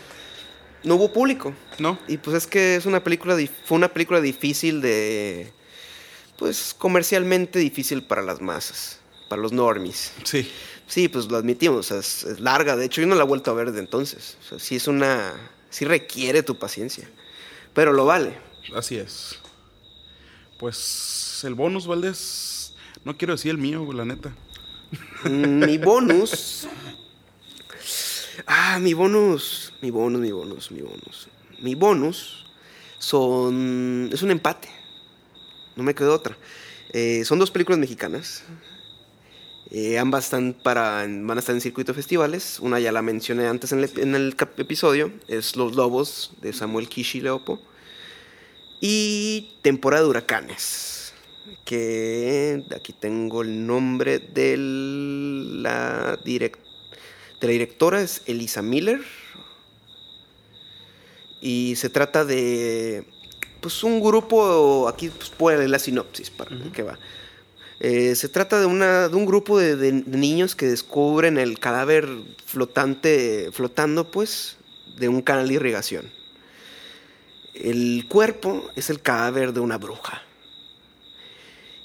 no 0.83 0.95
hubo 0.95 1.13
público. 1.13 1.53
¿No? 1.77 1.99
Y 2.07 2.17
pues 2.17 2.35
es 2.37 2.47
que 2.47 2.75
es 2.75 2.85
una 2.85 3.03
película 3.03 3.37
fue 3.65 3.77
una 3.77 3.89
película 3.89 4.19
difícil 4.19 4.81
de 4.81 5.53
pues 6.37 6.73
comercialmente 6.77 7.59
difícil 7.59 8.03
para 8.03 8.21
las 8.21 8.41
masas, 8.41 8.99
para 9.27 9.41
los 9.41 9.51
normies. 9.51 10.13
Sí. 10.23 10.49
Sí, 10.87 11.07
pues 11.07 11.29
lo 11.29 11.37
admitimos, 11.37 11.77
o 11.77 11.83
sea, 11.83 11.99
es, 11.99 12.23
es 12.23 12.39
larga, 12.39 12.75
de 12.75 12.85
hecho 12.85 13.01
yo 13.01 13.05
no 13.05 13.13
la 13.13 13.23
he 13.23 13.27
vuelto 13.27 13.51
a 13.51 13.53
ver 13.53 13.67
desde 13.67 13.81
entonces. 13.81 14.37
O 14.41 14.49
sea, 14.49 14.59
sí 14.59 14.77
es 14.77 14.87
una 14.87 15.35
sí 15.69 15.85
requiere 15.85 16.43
tu 16.43 16.57
paciencia, 16.57 17.09
pero 17.73 17.93
lo 17.93 18.05
vale. 18.05 18.37
Así 18.75 18.97
es. 18.97 19.39
Pues 20.59 21.41
el 21.43 21.53
bonus, 21.55 21.87
Valdés. 21.87 22.73
No 23.05 23.17
quiero 23.17 23.33
decir 23.33 23.51
el 23.51 23.57
mío, 23.57 23.91
la 23.93 24.05
neta. 24.05 24.33
Mm, 25.23 25.65
Mi 25.65 25.77
bonus. 25.77 26.67
Ah, 28.45 28.79
mi 28.79 28.93
bonus. 28.93 29.73
Mi 29.81 29.91
bonus, 29.91 30.19
mi 30.21 30.31
bonus, 30.31 30.71
mi 30.71 30.81
bonus. 30.81 31.27
Mi 31.61 31.75
bonus 31.75 32.45
son. 32.97 34.09
Es 34.11 34.21
un 34.21 34.31
empate. 34.31 34.69
No 35.75 35.83
me 35.83 35.95
quedó 35.95 36.13
otra. 36.13 36.37
Eh, 36.91 37.23
son 37.25 37.39
dos 37.39 37.51
películas 37.51 37.79
mexicanas. 37.79 38.43
Eh, 39.71 39.99
ambas 39.99 40.25
están 40.25 40.53
para, 40.63 41.05
van 41.07 41.37
a 41.37 41.39
estar 41.39 41.53
en 41.53 41.61
circuito 41.61 41.91
de 41.91 41.95
festivales. 41.95 42.59
Una 42.59 42.79
ya 42.79 42.91
la 42.91 43.01
mencioné 43.01 43.47
antes 43.47 43.71
en 43.71 43.79
el, 43.83 43.91
en 43.99 44.15
el 44.15 44.35
cap- 44.35 44.59
episodio. 44.59 45.11
Es 45.27 45.55
Los 45.55 45.75
Lobos 45.75 46.31
de 46.41 46.53
Samuel 46.53 46.89
Kishi 46.89 47.21
Leopo. 47.21 47.61
Y 48.81 49.51
Temporada 49.61 50.03
de 50.03 50.09
Huracanes. 50.09 51.13
Que 51.65 52.63
aquí 52.75 52.93
tengo 52.93 53.43
el 53.43 53.67
nombre 53.67 54.17
de 54.19 54.55
la, 54.57 56.17
de 56.23 56.51
la 57.41 57.47
directora. 57.47 58.01
Es 58.01 58.23
Elisa 58.25 58.61
Miller. 58.63 59.01
Y 61.41 61.75
se 61.75 61.89
trata 61.89 62.25
de 62.25 63.05
pues 63.61 63.83
un 63.83 64.01
grupo, 64.01 64.87
aquí 64.87 65.09
pues, 65.09 65.29
puedo 65.29 65.57
leer 65.57 65.69
la 65.69 65.79
sinopsis 65.79 66.29
para 66.29 66.49
que 66.71 66.81
va. 66.83 66.97
Eh, 67.79 68.15
se 68.15 68.27
trata 68.27 68.59
de, 68.59 68.65
una, 68.65 69.07
de 69.07 69.15
un 69.15 69.25
grupo 69.25 69.57
de, 69.57 69.91
niños 69.91 70.55
que 70.55 70.67
descubren 70.67 71.37
el 71.37 71.59
cadáver 71.59 72.09
flotante, 72.45 73.49
flotando 73.53 74.11
pues, 74.11 74.57
de 74.97 75.07
un 75.07 75.21
canal 75.21 75.47
de 75.47 75.53
irrigación. 75.53 76.11
El 77.53 78.05
cuerpo 78.09 78.69
es 78.75 78.89
el 78.89 79.01
cadáver 79.01 79.53
de 79.53 79.61
una 79.61 79.77
bruja. 79.77 80.21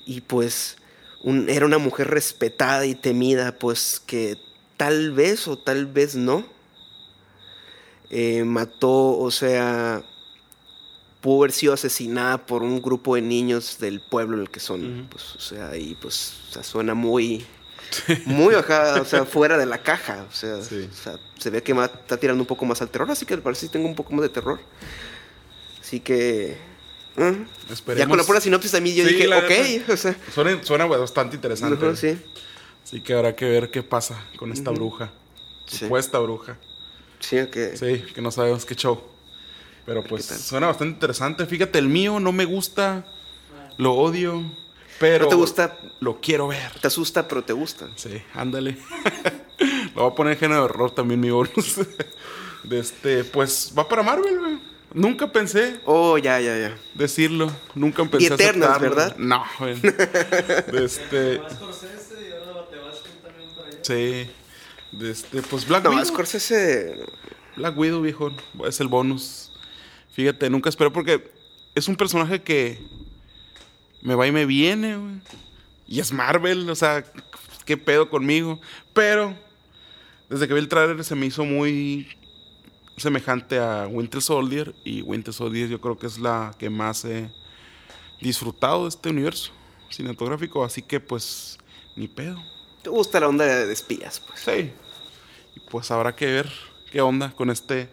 Y 0.05 0.20
pues 0.20 0.76
era 1.49 1.64
una 1.64 1.78
mujer 1.78 2.09
respetada 2.09 2.84
y 2.86 2.95
temida, 2.95 3.59
pues 3.59 4.03
que 4.05 4.36
tal 4.76 5.12
vez 5.12 5.49
o 5.49 5.57
tal 5.57 5.86
vez 5.86 6.16
no 6.16 6.45
eh, 8.11 8.45
mató, 8.45 9.16
o 9.18 9.30
sea, 9.30 10.05
pudo 11.25 11.39
haber 11.45 11.53
sido 11.53 11.72
asesinada 11.72 12.45
por 12.45 12.62
un 12.62 12.83
grupo 12.83 13.14
de 13.14 13.22
niños 13.22 13.79
del 13.81 14.03
pueblo 14.03 14.37
en 14.37 14.43
el 14.43 14.51
que 14.51 14.61
son. 14.61 15.09
Pues, 15.11 15.35
o 15.35 15.41
sea, 15.41 15.75
y 15.75 15.95
pues 15.95 16.35
o 16.51 16.53
sea, 16.53 16.62
suena 16.62 16.93
muy, 16.93 17.47
muy 18.27 18.55
acá, 18.55 19.01
o 19.01 19.07
sea, 19.07 19.25
fuera 19.37 19.57
de 19.57 19.64
la 19.64 19.83
caja. 19.83 20.27
O 20.31 20.35
sea, 20.35 20.61
Sí. 20.61 20.87
o 20.93 20.95
sea, 20.95 21.18
se 21.39 21.49
ve 21.49 21.62
que 21.62 21.72
está 21.72 22.18
tirando 22.18 22.43
un 22.43 22.47
poco 22.47 22.66
más 22.66 22.83
al 22.83 22.91
terror, 22.91 23.11
así 23.11 23.25
que 23.25 23.39
parece 23.39 23.68
que 23.68 23.72
tengo 23.72 23.89
un 23.89 23.95
poco 23.95 24.12
más 24.12 24.20
de 24.20 24.29
terror. 24.29 24.61
Así 25.81 26.01
que. 26.01 26.59
¿eh? 27.16 27.47
Ya 27.97 28.07
con 28.07 28.18
la 28.18 28.25
pura 28.25 28.43
sinopsis 28.43 28.75
a 28.75 28.81
mí 28.81 28.95
yo 28.95 29.07
Sí, 29.09 29.14
dije, 29.14 29.29
ok, 29.35 29.89
o 29.95 29.97
sea. 29.97 30.14
Suena, 30.31 30.62
suena 30.62 30.85
bastante 30.85 31.37
interesante. 31.37 31.97
sí. 31.97 32.18
Así 32.85 33.01
que 33.01 33.14
habrá 33.14 33.35
que 33.35 33.47
ver 33.49 33.70
qué 33.70 33.83
pasa 33.83 34.22
con 34.37 34.53
esta 34.53 34.70
bruja. 34.72 35.11
Sí. 35.64 35.79
Supuesta 35.79 36.18
bruja. 36.18 36.59
Sí, 37.18 37.39
ok. 37.39 37.57
Sí, 37.77 38.05
que 38.14 38.20
no 38.20 38.31
sabemos 38.31 38.66
qué 38.66 38.75
show. 38.75 39.14
Pero 39.87 40.03
pues 40.03 40.24
suena 40.26 40.66
bastante 40.68 40.95
interesante. 40.95 41.47
Fíjate, 41.47 41.78
el 41.78 41.89
mío 41.89 42.20
no 42.20 42.32
me 42.32 42.45
gusta. 42.45 43.05
Lo 43.76 43.93
odio. 43.95 44.43
Pero. 44.99 45.24
¿No 45.24 45.28
te 45.30 45.37
gusta? 45.37 45.76
Lo 46.01 46.20
quiero 46.20 46.49
ver. 46.49 46.72
Te 46.80 46.87
asusta, 46.87 47.26
pero 47.28 47.43
te 47.45 47.53
gusta. 47.53 47.89
Sí, 47.97 48.22
ándale. 48.35 48.78
Lo 49.95 50.03
voy 50.03 50.12
a 50.12 50.14
poner 50.14 50.32
en 50.35 50.39
género 50.39 50.61
de 50.61 50.64
error 50.66 50.91
también 50.91 51.20
mi 51.20 51.30
bonus. 51.30 51.76
De 52.64 52.78
este, 52.78 53.24
pues 53.24 53.74
va 53.78 53.87
para 53.87 54.03
Marvel, 54.03 54.39
güey. 54.39 54.59
Nunca 54.95 55.30
pensé 55.30 55.80
Oh, 55.85 56.16
ya, 56.16 56.41
ya, 56.41 56.57
ya. 56.57 56.74
decirlo. 56.95 57.51
Nunca 57.74 58.05
pensé 58.07 58.28
Y 58.28 58.32
aceptarlo. 58.32 58.80
¿verdad? 58.80 59.16
No, 59.18 59.45
güey. 59.59 59.78
De 59.80 60.85
este, 60.85 61.43
sí. 63.82 64.30
De 64.93 65.11
este, 65.11 65.43
pues 65.43 65.66
Black 65.66 65.85
No, 65.85 65.91
Widow. 65.91 66.05
Scorsese. 66.07 67.05
Black 67.57 67.76
Widow, 67.76 68.01
viejo. 68.01 68.32
Es 68.66 68.80
el 68.80 68.89
bonus. 68.89 69.43
Fíjate, 70.15 70.49
nunca 70.49 70.69
esperé 70.69 70.91
porque 70.91 71.29
es 71.75 71.89
un 71.89 71.97
personaje 71.97 72.41
que 72.41 72.81
me 74.01 74.15
va 74.15 74.29
y 74.29 74.33
me 74.33 74.47
viene, 74.47 74.97
güey. 74.97 75.15
Y 75.89 75.99
es 75.99 76.12
Marvel, 76.12 76.71
o 76.71 76.75
sea, 76.77 77.05
qué 77.65 77.77
pedo 77.77 78.09
conmigo. 78.09 78.61
Pero 78.93 79.37
desde 80.29 80.47
que 80.47 80.55
vi 80.55 80.61
el 80.61 80.69
trailer 80.69 81.03
se 81.03 81.17
me 81.17 81.27
hizo 81.27 81.45
muy 81.45 82.09
semejante 82.97 83.59
a 83.59 83.89
Winter 83.89 84.23
Soldier. 84.23 84.73
Y 84.85 85.03
Winter 85.03 85.35
Soldier 85.35 85.69
yo 85.69 85.81
creo 85.81 85.99
que 85.99 86.07
es 86.07 86.19
la 86.19 86.55
que 86.59 86.71
más 86.71 87.05
he 87.05 87.29
disfrutado 88.21 88.85
de 88.85 88.91
este 88.91 89.09
universo 89.09 89.53
cinematográfico. 89.91 90.65
Así 90.65 90.81
que 90.81 91.01
pues, 91.01 91.59
ni 91.97 92.07
pedo. 92.07 92.41
¿Te 92.85 92.91
gusta 92.91 93.19
la 93.19 93.29
onda 93.29 93.45
de 93.45 93.73
espías? 93.73 94.21
Pues. 94.21 94.41
Sí. 94.41 94.71
Y 95.57 95.61
pues 95.71 95.91
habrá 95.91 96.15
que 96.15 96.27
ver 96.27 96.53
qué 96.93 97.01
onda 97.01 97.33
con 97.33 97.51
este 97.51 97.89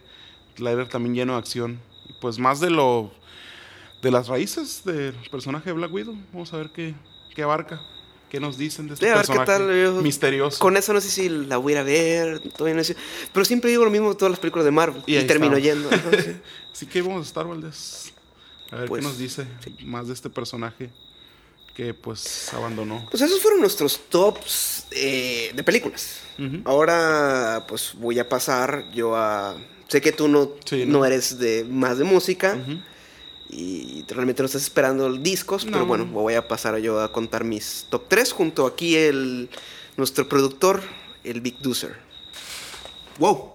trailer 0.56 0.88
también 0.88 1.16
lleno 1.16 1.34
de 1.34 1.40
acción. 1.40 1.91
Pues 2.22 2.40
más 2.40 2.62
de 2.62 2.70
lo. 2.70 3.12
de 4.02 4.10
las 4.12 4.28
raíces 4.30 4.84
del 4.86 5.14
personaje 5.30 5.66
de 5.66 5.74
Black 5.74 5.92
Widow. 5.94 6.16
Vamos 6.32 6.54
a 6.54 6.58
ver 6.58 6.70
qué, 6.72 6.96
qué 7.36 7.44
abarca. 7.44 7.82
¿Qué 8.30 8.40
nos 8.40 8.58
dicen 8.58 8.88
de 8.88 8.94
este 8.94 9.12
personaje 9.12 9.46
tal, 9.46 9.68
yo- 9.76 10.02
misterioso? 10.02 10.58
Con 10.60 10.78
eso 10.78 10.94
no 10.94 11.02
sé 11.02 11.10
si 11.10 11.28
la 11.28 11.58
voy 11.58 11.74
a 11.74 11.76
ir 11.76 11.80
a 11.80 11.84
ver. 11.84 12.40
Todavía 12.56 12.78
no 12.78 12.84
sé. 12.86 12.96
Pero 13.34 13.44
siempre 13.44 13.70
digo 13.70 13.84
lo 13.84 13.92
mismo 13.92 14.10
de 14.10 14.16
todas 14.16 14.30
las 14.32 14.40
películas 14.40 14.64
de 14.64 14.72
Marvel. 14.72 15.04
Y 15.06 15.22
termino 15.24 15.58
estamos. 15.58 15.92
yendo. 15.92 16.22
Sí. 16.22 16.32
Así 16.72 16.86
que 16.86 17.02
vamos 17.02 17.26
a 17.26 17.28
estar, 17.28 17.46
Valdés. 17.46 18.14
A 18.72 18.78
ver 18.78 18.88
Pues, 18.88 19.02
qué 19.02 19.08
nos 19.10 19.18
dice 19.18 19.46
más 19.84 20.08
de 20.08 20.14
este 20.14 20.30
personaje 20.30 20.90
que 21.76 21.94
pues 21.94 22.54
abandonó. 22.54 23.06
Pues 23.12 23.22
esos 23.22 23.42
fueron 23.42 23.60
nuestros 23.60 24.00
tops 24.08 24.86
eh, 24.92 25.52
de 25.54 25.64
películas. 25.64 26.22
Ahora, 26.64 27.66
pues 27.68 27.92
voy 27.96 28.18
a 28.20 28.28
pasar 28.30 28.90
yo 28.94 29.16
a. 29.16 29.56
Sé 29.92 30.00
que 30.00 30.14
tú 30.14 30.30
no, 30.30 30.52
Sí, 30.64 30.86
no. 30.86 31.00
no. 31.00 31.06
eres 31.06 31.38
de 31.38 31.66
más 31.70 31.98
de 31.98 32.06
música 32.06 32.58
y 33.50 34.06
realmente 34.08 34.42
no 34.42 34.46
estás 34.46 34.62
esperando 34.64 35.12
discos, 35.12 35.66
No. 35.66 35.72
pero 35.74 35.86
bueno, 35.86 36.06
voy 36.06 36.36
a 36.36 36.48
pasar 36.48 36.78
yo 36.78 37.02
a 37.02 37.12
contar 37.12 37.44
mis 37.44 37.88
top 37.90 38.06
3 38.08 38.32
junto 38.32 38.66
aquí 38.66 38.96
el 38.96 39.50
nuestro 39.98 40.30
productor, 40.30 40.82
el 41.26 41.42
Big 41.42 41.58
Doozer. 41.60 41.98
¡Wow! 43.20 43.52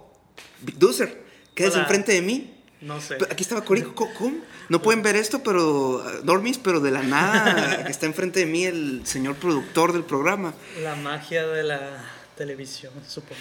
Big 0.60 0.78
Doozer, 0.78 1.24
¿qué 1.54 1.64
es 1.64 1.72
Hola. 1.72 1.84
enfrente 1.84 2.12
de 2.12 2.20
mí? 2.20 2.52
No 2.82 3.00
sé. 3.00 3.16
Aquí 3.30 3.42
estaba 3.42 3.62
Corico. 3.64 3.94
¿Cómo-. 4.18 4.36
No 4.68 4.82
pueden 4.82 5.02
ver 5.02 5.16
esto, 5.16 5.42
pero. 5.42 5.96
uh, 5.96 6.24
Normis, 6.24 6.58
pero 6.58 6.80
de 6.80 6.90
la 6.90 7.02
nada. 7.02 7.84
que 7.86 7.90
está 7.90 8.04
enfrente 8.04 8.40
de 8.40 8.46
mí 8.46 8.66
el 8.66 9.00
señor 9.06 9.36
productor 9.36 9.94
del 9.94 10.04
programa. 10.04 10.52
La 10.82 10.94
magia 10.96 11.46
de 11.46 11.62
la 11.62 12.04
televisión, 12.36 12.92
supongo. 13.08 13.40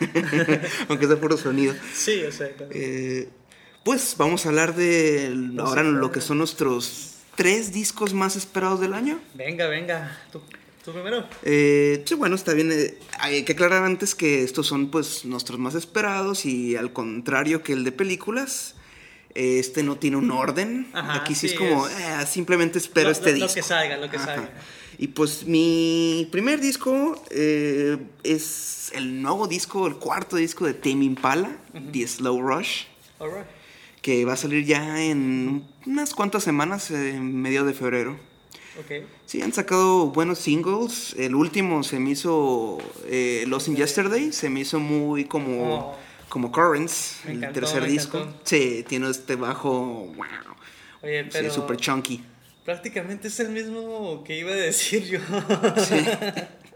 Aunque 0.88 1.06
de 1.06 1.16
puro 1.16 1.36
sonido. 1.36 1.74
Sí, 1.94 2.22
o 2.24 2.32
sea. 2.32 2.50
claro. 2.52 2.70
Eh, 2.74 3.28
pues 3.84 4.14
vamos 4.18 4.46
a 4.46 4.48
hablar 4.48 4.74
de 4.74 5.32
ahora 5.58 5.82
lo 5.82 6.10
que 6.10 6.20
son 6.20 6.38
nuestros 6.38 7.12
tres 7.36 7.72
discos 7.72 8.14
más 8.14 8.34
esperados 8.36 8.80
del 8.80 8.94
año. 8.94 9.20
Venga, 9.34 9.66
venga. 9.68 10.18
¿Tú, 10.32 10.40
tú 10.84 10.92
primero? 10.92 11.28
Eh, 11.44 12.02
sí, 12.06 12.14
bueno, 12.14 12.34
está 12.34 12.52
bien. 12.52 12.72
eh, 12.72 12.98
hay 13.20 13.44
que 13.44 13.52
aclarar 13.52 13.84
antes 13.84 14.14
que 14.14 14.42
estos 14.42 14.66
son 14.66 14.90
pues 14.90 15.24
nuestros 15.24 15.58
más 15.60 15.74
esperados 15.76 16.44
y 16.46 16.74
al 16.76 16.92
contrario 16.92 17.62
que 17.62 17.74
el 17.74 17.84
de 17.84 17.92
películas. 17.92 18.74
eh, 19.36 19.58
Este 19.60 19.82
no 19.84 19.96
tiene 19.98 20.16
un 20.16 20.30
orden. 20.32 20.88
Ajá, 20.92 21.14
Aquí 21.20 21.34
sí, 21.36 21.46
sí, 21.48 21.54
es 21.54 21.58
como, 21.60 21.86
es- 21.86 21.94
eh, 22.00 22.26
simplemente 22.26 22.78
espero 22.78 23.06
Lo- 23.08 23.12
este 23.12 23.28
lo- 23.30 23.34
disco. 23.36 23.48
lo 23.50 23.54
que 23.54 23.62
salga, 23.62 23.96
lo 23.98 24.10
que 24.10 24.16
Ajá. 24.16 24.26
salga. 24.26 24.50
Y 24.98 25.08
pues 25.08 25.44
mi 25.46 26.26
primer 26.32 26.60
disco 26.60 27.22
eh, 27.30 27.98
es 28.22 28.90
el 28.94 29.20
nuevo 29.20 29.46
disco, 29.46 29.86
el 29.86 29.96
cuarto 29.96 30.36
disco 30.36 30.64
de 30.64 30.72
Tame 30.74 31.04
Impala, 31.04 31.56
The 31.92 32.06
Slow 32.08 32.40
Rush, 32.40 32.84
Alright. 33.20 33.46
que 34.00 34.24
va 34.24 34.32
a 34.32 34.36
salir 34.36 34.64
ya 34.64 35.02
en 35.04 35.64
unas 35.84 36.14
cuantas 36.14 36.44
semanas, 36.44 36.90
en 36.90 37.40
medio 37.42 37.64
de 37.64 37.74
febrero. 37.74 38.18
Ok. 38.80 39.06
Sí, 39.26 39.42
han 39.42 39.52
sacado 39.52 40.06
buenos 40.08 40.38
singles. 40.38 41.14
El 41.18 41.34
último 41.34 41.82
se 41.82 41.98
me 41.98 42.10
hizo 42.10 42.78
eh, 43.06 43.44
Lost 43.48 43.68
in 43.68 43.76
Yesterday, 43.76 44.32
se 44.32 44.48
me 44.48 44.60
hizo 44.60 44.80
muy 44.80 45.24
como, 45.24 45.74
Oh. 45.74 45.96
como 46.30 46.50
Currents, 46.52 47.20
Me 47.24 47.32
el 47.32 47.36
encantó, 47.38 47.60
tercer 47.60 47.86
disco. 47.86 48.18
encantó. 48.18 48.40
Sí, 48.44 48.84
tiene 48.88 49.10
este 49.10 49.36
bajo, 49.36 49.70
wow, 50.16 50.24
Oye, 51.02 51.24
pero 51.24 51.50
sí, 51.50 51.54
super 51.54 51.76
chunky. 51.76 52.22
Prácticamente 52.66 53.28
es 53.28 53.40
el 53.40 53.48
mismo 53.48 54.22
que 54.24 54.36
iba 54.38 54.50
a 54.50 54.54
decir 54.56 55.04
yo. 55.04 55.20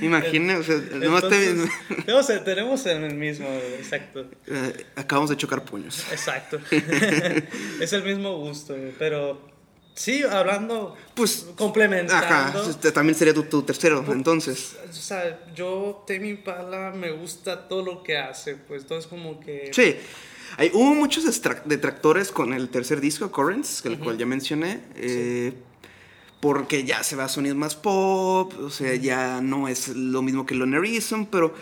Imagino, 0.00 0.58
o 0.58 0.62
sea, 0.62 0.76
nomás 0.92 1.28
te- 1.28 1.50
Entonces, 1.50 2.44
tenemos, 2.44 2.82
tenemos 2.82 3.10
el 3.12 3.18
mismo, 3.18 3.46
exacto. 3.78 4.26
eh, 4.46 4.86
acabamos 4.96 5.30
de 5.30 5.36
chocar 5.36 5.64
puños. 5.64 6.04
Exacto. 6.10 6.58
es 7.80 7.92
el 7.92 8.02
mismo 8.02 8.38
gusto, 8.38 8.74
pero 8.98 9.40
sí, 9.94 10.22
hablando, 10.22 10.96
Pues, 11.14 11.46
complementando. 11.56 12.26
Ajá, 12.26 12.62
este 12.70 12.90
también 12.92 13.16
sería 13.18 13.34
tu, 13.34 13.42
tu 13.44 13.62
tercero, 13.62 14.02
entonces. 14.10 14.76
O 14.88 14.92
sea, 14.92 15.40
yo, 15.54 16.04
Tame 16.06 16.28
Impala, 16.28 16.92
me 16.92 17.10
gusta 17.10 17.68
todo 17.68 17.84
lo 17.84 18.02
que 18.02 18.16
hace, 18.16 18.54
pues, 18.56 18.82
entonces 18.82 19.08
como 19.10 19.40
que... 19.40 19.70
Sí. 19.74 19.96
Hay, 20.56 20.70
hubo 20.74 20.94
muchos 20.94 21.24
detractores 21.64 22.30
con 22.32 22.52
el 22.52 22.68
tercer 22.68 23.00
disco, 23.00 23.30
Currents, 23.30 23.84
el 23.86 23.98
cual 23.98 24.18
ya 24.18 24.26
mencioné. 24.26 24.80
eh, 24.96 25.52
Porque 26.40 26.84
ya 26.84 27.02
se 27.02 27.16
va 27.16 27.24
a 27.24 27.28
sonidos 27.28 27.56
más 27.58 27.76
pop, 27.76 28.52
o 28.60 28.70
sea, 28.70 28.94
ya 28.94 29.40
no 29.42 29.68
es 29.68 29.88
lo 29.88 30.22
mismo 30.22 30.46
que 30.46 30.54
Lonerism, 30.54 31.24
pero 31.24 31.54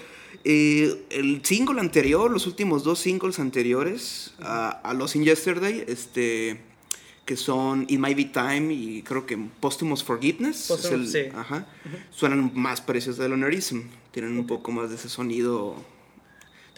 eh, 0.45 1.05
el 1.11 1.41
single 1.45 1.81
anterior, 1.81 2.31
los 2.31 2.47
últimos 2.47 2.85
dos 2.85 3.01
singles 3.01 3.41
anteriores 3.41 4.35
a, 4.41 4.69
a 4.71 4.95
Los 4.95 5.17
in 5.17 5.25
Yesterday, 5.25 5.85
este, 5.89 6.61
que 7.25 7.37
son 7.37 7.87
It 7.89 7.99
Might 7.99 8.17
Be 8.17 8.25
Time 8.27 8.73
y 8.73 9.03
creo 9.03 9.27
que 9.27 9.37
Posthumous 9.37 10.05
Forgiveness, 10.05 10.63
es 10.63 10.69
Posthumous, 10.69 11.13
el- 11.15 11.25
sí. 11.33 11.37
ajá, 11.37 11.67
suenan 12.13 12.53
más 12.55 12.81
parecidos 12.81 13.19
a 13.19 13.27
Lonerism, 13.27 13.81
tienen 14.13 14.39
un 14.39 14.47
poco 14.47 14.71
más 14.71 14.91
de 14.91 14.95
ese 14.97 15.09
sonido 15.09 15.75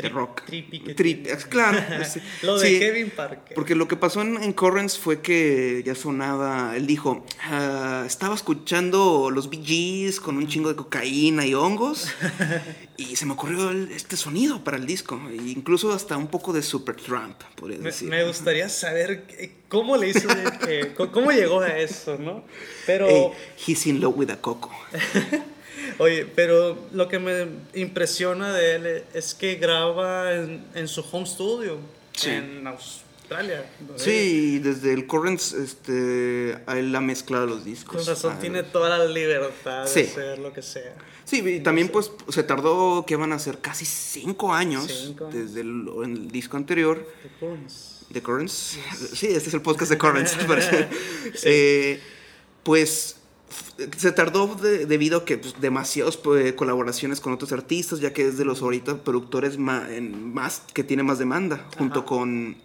de 0.02 0.08
Tri- 0.08 0.12
rock. 0.12 0.44
trippy 0.46 0.80
que 0.80 0.94
tiene. 0.94 1.22
claro. 1.48 1.78
sí. 2.04 2.20
Lo 2.42 2.58
de 2.58 2.68
Sí, 2.68 2.78
Kevin 2.78 3.10
Parker. 3.10 3.54
Porque 3.54 3.74
lo 3.74 3.86
que 3.88 3.96
pasó 3.96 4.22
en, 4.22 4.42
en 4.42 4.52
Currents 4.52 4.98
fue 4.98 5.20
que 5.20 5.82
ya 5.84 5.94
sonaba, 5.94 6.76
él 6.76 6.86
dijo, 6.86 7.24
"Ah, 7.44 8.04
estaba 8.06 8.34
escuchando 8.34 9.30
los 9.30 9.48
Bee 9.50 9.62
Gees 9.64 10.20
con 10.20 10.36
un 10.36 10.46
chingo 10.48 10.68
de 10.68 10.76
cocaína 10.76 11.46
y 11.46 11.54
hongos 11.54 12.08
y 12.96 13.16
se 13.16 13.26
me 13.26 13.32
ocurrió 13.32 13.70
el- 13.70 13.90
este 13.92 14.16
sonido 14.16 14.62
para 14.64 14.76
el 14.76 14.86
disco, 14.86 15.20
e 15.30 15.36
incluso 15.36 15.92
hasta 15.92 16.16
un 16.16 16.28
poco 16.28 16.52
de 16.52 16.62
Supertramp, 16.62 17.40
podría 17.56 17.78
Me, 17.78 17.84
decir. 17.84 18.08
me 18.08 18.24
gustaría 18.24 18.68
saber 18.68 19.26
cómo 19.68 19.96
le 19.96 20.08
hizo, 20.10 20.28
co- 20.96 21.10
cómo 21.12 21.30
llegó 21.32 21.60
a 21.60 21.76
eso, 21.78 22.16
¿no? 22.18 22.44
Pero, 22.86 23.06
Hey, 23.08 23.30
he's 23.66 23.86
in 23.86 24.00
love 24.00 24.16
with 24.16 24.30
a 24.30 24.40
coco. 24.40 24.70
oye, 25.98 26.26
pero 26.26 26.78
lo 26.92 27.08
que 27.08 27.18
me 27.18 27.46
impresiona 27.74 28.52
de 28.52 28.74
él 28.76 29.04
es 29.14 29.34
que 29.34 29.56
graba 29.56 30.34
en, 30.34 30.64
en 30.74 30.88
su 30.88 31.04
home 31.10 31.26
studio, 31.26 31.78
Sí. 32.12 32.30
en 32.30 32.66
Australia. 32.66 33.64
¿no? 33.88 33.98
Sí, 33.98 34.58
desde 34.58 34.92
el 34.92 35.06
Currents, 35.06 35.52
este, 35.52 36.58
a 36.66 36.76
él 36.78 36.94
ha 36.96 37.00
mezclado 37.00 37.46
los 37.46 37.64
discos. 37.64 37.96
Con 37.98 38.06
razón, 38.06 38.34
Ah, 38.36 38.40
tiene 38.40 38.62
toda 38.64 38.98
la 38.98 39.04
libertad 39.06 39.86
Sí. 39.86 40.02
de 40.02 40.08
hacer 40.08 40.38
lo 40.40 40.52
que 40.52 40.62
sea. 40.62 40.94
Sí, 41.24 41.38
y 41.46 41.60
también 41.60 41.88
pues 41.90 42.10
se 42.28 42.42
tardó, 42.42 43.04
que 43.06 43.14
van 43.14 43.32
a 43.32 43.38
ser 43.38 43.58
casi 43.58 43.84
cinco 43.84 44.52
años 44.52 44.86
Cinco 45.06 45.28
desde 45.32 45.60
el, 45.60 45.88
el 46.02 46.30
disco 46.32 46.56
anterior. 46.56 47.06
The 47.22 47.28
Currents. 47.38 47.96
¿De 48.10 48.20
Currents? 48.20 48.78
Sí, 49.14 49.26
este 49.28 49.48
es 49.48 49.54
el 49.54 49.62
podcast 49.62 49.92
de 49.92 49.98
Currents, 49.98 50.34
parecer. 50.48 50.88
Eh, 51.44 52.00
pues 52.64 53.16
se 53.96 54.12
tardó 54.12 54.54
de- 54.54 54.86
debido 54.86 55.18
a 55.18 55.24
que 55.24 55.38
pues, 55.38 55.60
demasiadas 55.60 56.16
pues, 56.16 56.52
colaboraciones 56.54 57.20
con 57.20 57.32
otros 57.32 57.52
artistas, 57.52 58.00
ya 58.00 58.12
que 58.12 58.26
es 58.28 58.36
de 58.38 58.44
los 58.44 58.62
ahorita 58.62 58.98
productores 59.02 59.54
en- 59.56 60.32
más 60.34 60.62
que 60.72 60.84
tiene 60.84 61.02
más 61.02 61.18
demanda, 61.18 61.66
junto 61.78 62.04
con 62.04 62.56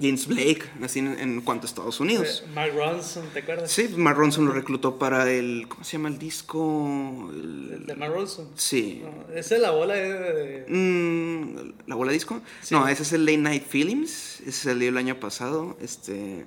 James 0.00 0.26
Blake, 0.26 0.62
así 0.82 1.00
en, 1.00 1.18
en 1.18 1.40
cuanto 1.42 1.66
a 1.66 1.68
Estados 1.68 2.00
Unidos. 2.00 2.42
Eh, 2.46 2.50
Mark 2.54 2.72
Ronson, 2.74 3.24
¿te 3.34 3.40
acuerdas? 3.40 3.70
Sí, 3.70 3.88
Mark 3.96 4.16
Ronson 4.16 4.46
lo 4.46 4.52
reclutó 4.52 4.98
para 4.98 5.30
el, 5.30 5.66
¿cómo 5.68 5.84
se 5.84 5.92
llama 5.92 6.08
el 6.08 6.18
disco? 6.18 7.28
El- 7.32 7.84
De 7.86 7.94
Mark 7.96 8.14
Ronson. 8.14 8.48
sí. 8.54 9.02
No, 9.04 9.34
esa 9.34 9.56
es 9.56 9.60
la 9.60 9.72
bola 9.72 9.94
de... 9.94 10.64
Mm, 10.68 11.72
¿La 11.86 11.94
bola 11.96 12.12
disco? 12.12 12.40
Sí. 12.62 12.74
No, 12.74 12.88
ese 12.88 13.02
es 13.02 13.12
el 13.12 13.26
Late 13.26 13.38
Night 13.38 13.66
Feelings. 13.66 14.40
Ese 14.40 14.52
salió 14.70 14.88
el 14.88 14.96
año 14.96 15.20
pasado. 15.20 15.76
Este. 15.82 16.46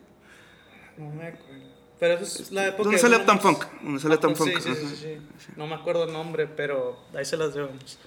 No 0.97 1.09
me 1.11 1.27
acuerdo. 1.27 1.72
Pero 1.99 2.15
eso 2.15 2.41
es 2.43 2.51
la 2.51 2.67
época... 2.67 2.83
¿Dónde 2.83 2.97
de 2.97 3.01
sale 3.01 3.17
Uptown. 3.17 3.39
Funk? 3.39 3.65
¿Dónde 3.81 3.99
sale 4.01 4.15
Uptown 4.15 4.35
Sí, 4.35 4.41
Funk? 4.51 4.59
sí, 4.61 4.69
sí, 4.75 4.95
sí. 4.99 5.51
No 5.55 5.67
me 5.67 5.75
acuerdo 5.75 6.03
el 6.05 6.11
nombre, 6.13 6.47
pero 6.47 6.99
ahí 7.15 7.23
se 7.25 7.37
las 7.37 7.53
debemos. 7.53 7.97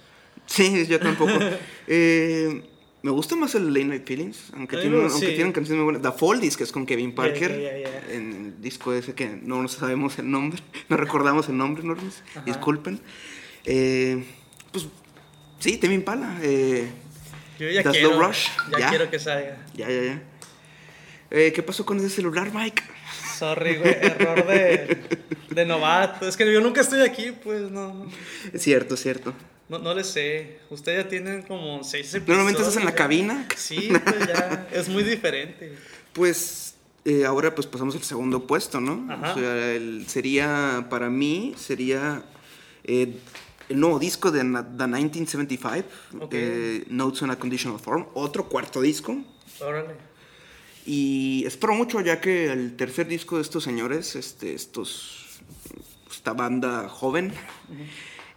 Sí, 0.45 0.85
yo 0.87 0.99
tampoco. 0.99 1.31
Eh, 1.87 2.63
me 3.03 3.11
gusta 3.11 3.35
más 3.35 3.55
el 3.55 3.67
Late 3.73 3.85
Night 3.85 4.05
Feelings, 4.07 4.51
aunque, 4.55 4.75
A 4.75 4.79
mí 4.79 4.83
tiene, 4.85 4.97
me- 4.97 5.09
aunque 5.11 5.27
tienen 5.29 5.51
canciones 5.53 5.83
muy 5.83 5.93
buenas. 5.93 6.01
The 6.01 6.17
Foldies, 6.17 6.57
que 6.57 6.63
es 6.63 6.71
con 6.71 6.85
Kevin 6.85 7.13
Parker, 7.15 7.51
ya, 7.61 7.77
ya. 7.77 8.13
en 8.13 8.31
el 8.33 8.61
disco 8.61 8.93
ese 8.93 9.13
que 9.15 9.27
no 9.41 9.61
nos 9.61 9.73
sabemos 9.73 10.17
el 10.19 10.29
nombre, 10.29 10.61
no 10.89 10.97
recordamos 10.97 11.47
el 11.49 11.57
nombre, 11.57 11.83
Normis, 11.83 12.21
disculpen. 12.45 12.99
Eh, 13.65 14.23
pues 14.71 14.87
sí, 15.59 15.77
Temi 15.77 15.95
Impala. 15.95 16.37
Eh, 16.41 16.89
Yo 17.59 17.69
ya 17.69 17.83
The 17.83 17.91
quiero... 17.91 18.09
Slow 18.09 18.21
Rush, 18.27 18.47
Ya, 18.73 18.79
ya. 18.79 18.89
quiero 18.89 19.09
que 19.09 19.19
salga. 19.19 19.57
ya, 19.73 19.89
ya, 19.89 20.03
ya. 20.03 20.21
Eh, 21.31 21.51
¿Qué 21.53 21.61
pasó 21.63 21.85
con 21.85 21.97
ese 21.99 22.09
celular, 22.09 22.51
Mike? 22.53 22.81
Sorry, 23.37 23.77
güey. 23.77 23.91
Error 24.01 24.45
de, 24.47 24.97
de 25.49 25.65
novato. 25.65 26.27
Es 26.27 26.35
que 26.37 26.51
yo 26.51 26.61
nunca 26.61 26.81
estoy 26.81 27.01
aquí, 27.01 27.31
pues 27.43 27.69
no... 27.71 28.07
Es 28.53 28.61
cierto, 28.61 28.95
es 28.95 29.01
cierto. 29.01 29.33
No, 29.69 29.79
no 29.79 29.93
le 29.93 30.03
sé. 30.03 30.59
Ustedes 30.69 31.03
ya 31.03 31.09
tienen 31.09 31.41
como 31.43 31.83
seis 31.83 32.05
episodios. 32.13 32.27
Normalmente 32.29 32.61
estás 32.61 32.77
en 32.77 32.85
la 32.85 32.91
ya. 32.91 32.95
cabina. 32.97 33.47
Sí, 33.55 33.89
pues 34.03 34.27
ya. 34.27 34.67
Es 34.71 34.87
muy 34.89 35.03
diferente. 35.03 35.73
Pues 36.13 36.75
eh, 37.05 37.25
ahora 37.25 37.53
pues 37.53 37.67
pasamos 37.67 37.95
al 37.95 38.03
segundo 38.03 38.47
puesto, 38.47 38.79
¿no? 38.79 39.11
Ajá. 39.11 39.33
O 39.33 39.39
sea, 39.39 39.71
el- 39.75 40.05
sería, 40.07 40.87
para 40.89 41.09
mí, 41.09 41.53
sería 41.57 42.23
eh, 42.85 43.17
el 43.69 43.79
nuevo 43.79 43.99
disco 43.99 44.31
de 44.31 44.39
The 44.39 44.45
1975, 44.87 45.85
Ok. 46.21 46.29
eh, 46.33 46.85
Notes 46.89 47.21
on 47.23 47.31
a 47.31 47.35
Conditional 47.37 47.77
Form, 47.79 48.07
otro 48.13 48.47
cuarto 48.47 48.79
disco. 48.81 49.17
Órale. 49.59 50.06
Y 50.87 51.43
espero 51.45 51.73
mucho 51.73 51.99
ya 51.99 52.21
que 52.21 52.49
el 52.49 52.77
tercer 52.77 53.07
disco 53.07 53.35
de 53.35 53.41
estos 53.41 53.61
señores, 53.61 54.15
este, 54.15 54.53
estos, 54.53 55.41
esta 56.09 56.31
banda 56.31 56.87
joven, 56.87 57.33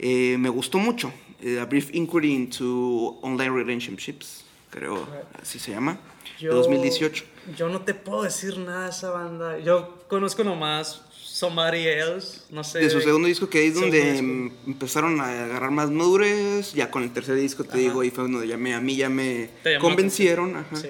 eh, 0.01 0.37
me 0.37 0.49
gustó 0.49 0.79
mucho. 0.79 1.13
Eh, 1.41 1.61
a 1.61 1.65
Brief 1.67 1.95
Inquiry 1.95 2.35
into 2.35 3.21
Online 3.23 3.51
Relationships, 3.51 4.45
creo 4.69 5.07
así 5.41 5.61
se 5.61 5.71
llama, 5.71 6.01
de 6.41 6.49
2018. 6.49 7.25
Yo 7.57 7.69
no 7.69 7.83
te 7.83 7.95
puedo 7.95 8.25
decir 8.25 8.59
nada 8.59 8.87
de 8.87 8.91
esa 8.91 9.11
banda. 9.11 9.61
Yo 9.61 10.05
conozco 10.09 10.43
nomás 10.43 11.03
Somebody 11.23 11.87
Else. 11.87 12.41
No 12.51 12.65
sé. 12.65 12.81
De 12.81 12.91
su 12.91 13.01
segundo 13.01 13.29
disco, 13.29 13.49
que 13.49 13.65
es 13.65 13.75
donde 13.75 14.13
disco. 14.13 14.19
em, 14.19 14.51
empezaron 14.67 15.21
a 15.21 15.45
agarrar 15.45 15.71
más 15.71 15.89
madurez. 15.91 16.73
Ya 16.75 16.91
con 16.91 17.05
el 17.05 17.13
tercer 17.13 17.37
disco, 17.37 17.63
te 17.63 17.71
Ajá. 17.71 17.79
digo, 17.79 18.01
ahí 18.01 18.11
fue 18.11 18.25
donde 18.25 18.49
ya 18.49 18.57
me, 18.57 18.75
a 18.75 18.81
mí 18.81 18.97
ya 18.97 19.09
me 19.09 19.51
convencieron. 19.81 20.57
Ajá. 20.57 20.77
Sí. 20.77 20.89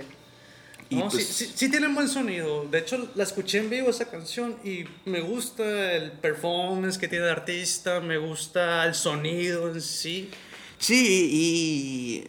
No, 0.90 1.08
pues- 1.08 1.26
sí, 1.26 1.44
sí, 1.46 1.52
sí 1.54 1.70
tienen 1.70 1.94
buen 1.94 2.08
sonido. 2.08 2.64
De 2.70 2.78
hecho, 2.78 3.08
la 3.14 3.22
escuché 3.22 3.58
en 3.58 3.70
vivo 3.70 3.90
esa 3.90 4.10
canción 4.10 4.56
y 4.64 4.84
me 5.04 5.20
gusta 5.20 5.92
el 5.94 6.12
performance 6.12 6.98
que 6.98 7.06
tiene 7.08 7.24
el 7.26 7.30
artista, 7.30 8.00
me 8.00 8.18
gusta 8.18 8.84
el 8.86 8.94
sonido 8.94 9.72
en 9.72 9.80
sí. 9.80 10.30
Sí, 10.78 11.28
y 11.32 12.24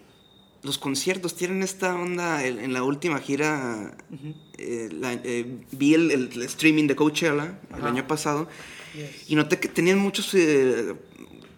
los 0.63 0.77
conciertos 0.77 1.35
tienen 1.35 1.63
esta 1.63 1.95
onda. 1.95 2.45
En, 2.45 2.71
la 2.73 2.83
última 2.83 3.19
gira, 3.19 3.97
eh, 4.57 4.89
la- 4.91 5.13
eh, 5.13 5.45
vi 5.71 5.95
el, 5.95 6.11
streaming 6.43 6.85
de 6.87 6.95
Coachella 6.95 7.57
el 7.75 7.85
año 7.85 8.07
pasado 8.07 8.47
Yes. 8.93 9.29
y 9.31 9.35
noté 9.35 9.57
que 9.59 9.69
tenían 9.69 9.97
muchos 9.99 10.33
eh, 10.35 10.93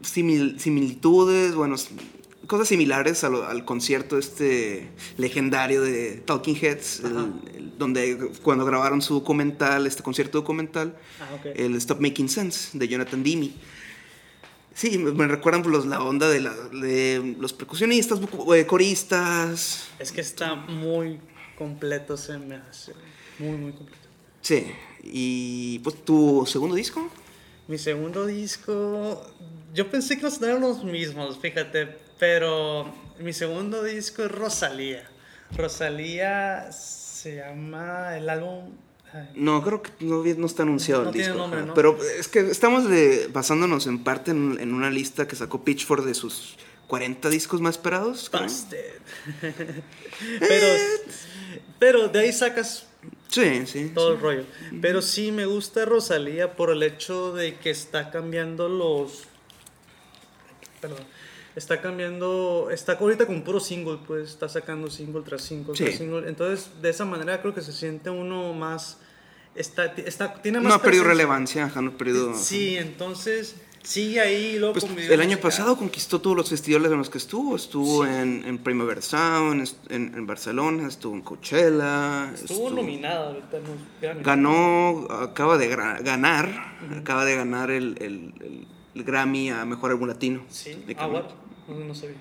simil- 0.03 0.57
similitudes, 0.59 1.55
bueno, 1.55 1.75
cosas 2.47 2.67
similares 2.67 3.23
a 3.23 3.29
lo- 3.29 3.45
al 3.47 3.63
concierto 3.65 4.17
este 4.17 4.89
legendario 5.17 5.81
de 5.81 6.21
Talking 6.25 6.55
Heads, 6.61 6.99
el- 7.01 7.05
Ajá. 7.17 7.27
el- 7.55 7.77
donde 7.77 8.31
cuando 8.41 8.65
grabaron 8.65 9.01
su 9.01 9.13
documental, 9.15 9.87
este 9.87 10.03
concierto 10.03 10.37
documental, 10.39 10.95
Ah, 11.19 11.37
el 11.55 11.75
Stop 11.75 11.99
Making 12.01 12.29
Sense 12.29 12.77
de 12.77 12.87
Jonathan 12.87 13.23
Demme. 13.23 13.51
Sí, 14.75 14.97
me, 14.97 15.11
me 15.11 15.27
recuerdan 15.27 15.69
los, 15.71 15.85
la 15.85 16.01
onda 16.01 16.29
de, 16.29 16.41
la- 16.41 16.53
de 16.55 17.35
los 17.39 17.53
percusionistas, 17.53 18.19
eh, 18.55 18.65
coristas. 18.65 19.85
Es 19.99 20.11
que 20.11 20.21
está 20.21 20.55
muy 20.55 21.19
completo, 21.57 22.17
se 22.17 22.37
me 22.39 22.55
hace. 22.55 22.93
Muy, 23.39 23.57
muy 23.57 23.71
completo. 23.73 24.01
Sí, 24.41 24.65
y 25.03 25.79
pues 25.79 26.03
tu 26.03 26.43
segundo 26.47 26.75
disco. 26.75 27.07
Mi 27.67 27.77
segundo 27.77 28.25
disco, 28.25 29.23
yo 29.73 29.89
pensé 29.89 30.17
que 30.17 30.23
no 30.23 30.45
eran 30.47 30.61
los 30.61 30.83
mismos, 30.83 31.37
fíjate, 31.39 31.97
pero 32.23 32.85
mi 33.19 33.33
segundo 33.33 33.83
disco 33.83 34.23
es 34.23 34.31
Rosalía. 34.31 35.03
Rosalía 35.57 36.71
se 36.71 37.35
llama 37.35 38.15
el 38.15 38.29
álbum... 38.29 38.69
ay, 39.11 39.27
No, 39.35 39.61
creo 39.61 39.81
que 39.81 39.91
no, 39.99 40.23
no 40.23 40.45
está 40.47 40.63
anunciado 40.63 41.01
No 41.03 41.09
el 41.09 41.13
tiene 41.13 41.27
disco. 41.27 41.37
nombre, 41.41 41.59
ajá. 41.59 41.67
¿no? 41.67 41.73
Pero 41.73 41.99
es 42.17 42.29
que 42.29 42.39
estamos 42.49 42.89
de- 42.89 43.27
basándonos 43.33 43.87
en 43.87 44.05
parte 44.05 44.31
en, 44.31 44.57
en 44.61 44.73
una 44.73 44.89
lista 44.89 45.27
que 45.27 45.35
sacó 45.35 45.65
Pitchfork 45.65 46.05
de 46.05 46.13
sus 46.13 46.55
40 46.87 47.27
discos 47.27 47.59
más 47.59 47.75
esperados. 47.75 48.31
pero, 50.39 50.67
pero 51.77 52.07
de 52.07 52.19
ahí 52.19 52.31
sacas 52.31 52.87
Sí, 53.27 53.65
sí. 53.67 53.91
todo 53.93 54.13
el 54.13 54.21
rollo. 54.21 54.45
Pero 54.81 55.01
sí 55.01 55.33
me 55.33 55.45
gusta 55.45 55.83
Rosalía 55.83 56.55
por 56.55 56.69
el 56.69 56.83
hecho 56.83 57.33
de 57.33 57.57
que 57.57 57.69
está 57.69 58.11
cambiando 58.11 58.69
los. 58.69 59.23
Perdón. 60.79 60.99
Está 61.55 61.81
cambiando. 61.81 62.69
Está 62.71 62.93
ahorita 62.93 63.25
con 63.27 63.43
puro 63.43 63.59
single, 63.59 63.99
pues. 64.07 64.29
Está 64.31 64.49
sacando 64.49 64.89
single 64.89 65.21
tras 65.21 65.41
single 65.43 65.75
Sí. 65.75 65.83
tras 65.85 65.97
single. 65.97 66.27
Entonces, 66.27 66.69
de 66.81 66.89
esa 66.89 67.05
manera 67.05 67.41
creo 67.41 67.53
que 67.53 67.61
se 67.61 67.71
siente 67.73 68.09
uno 68.09 68.53
más. 68.53 68.97
Está, 69.55 69.85
está, 69.85 70.33
tiene 70.41 70.59
más 70.59 70.69
No 70.69 70.73
ha 70.75 70.81
perdido 70.81 71.03
relevancia, 71.03 71.71
no 71.79 71.91
ha 71.91 71.97
perdido. 71.97 72.33
Sí, 72.35 72.75
entonces. 72.77 73.55
Sigue 73.83 74.21
ahí. 74.21 74.57
Luego 74.59 74.75
Pues, 74.79 75.09
el 75.09 75.19
año 75.19 75.37
pasado 75.39 75.75
conquistó 75.77 76.21
todos 76.21 76.37
los 76.37 76.49
festivales 76.49 76.89
en 76.89 76.97
los 76.99 77.09
que 77.09 77.17
estuvo. 77.17 77.53
Estuvo 77.57 78.05
en, 78.05 78.45
en 78.45 78.57
Primavera 78.57 79.01
Sound, 79.01 79.69
en, 79.89 80.13
en 80.15 80.25
Barcelona, 80.25 80.87
estuvo 80.87 81.13
en 81.15 81.21
Coachella. 81.21 82.31
Estuvo 82.33 82.69
nominada 82.69 83.27
ahorita. 83.27 83.57
Ganó, 84.23 85.05
acaba 85.11 85.57
de 85.57 85.67
ganar, 85.67 86.77
acaba 86.97 87.25
de 87.25 87.35
ganar 87.35 87.71
el, 87.71 87.97
el- 87.99 88.33
el- 88.39 88.67
el 88.95 89.03
Grammy 89.03 89.49
a 89.49 89.65
Mejor 89.65 89.89
Álbum 89.91 90.07
Latino. 90.07 90.43
Sí. 90.49 90.75
de 90.87 90.93
Ah, 90.93 90.99
Camilo. 90.99 91.27
No, 91.67 91.75
no 91.85 91.95
sabía. 91.95 92.15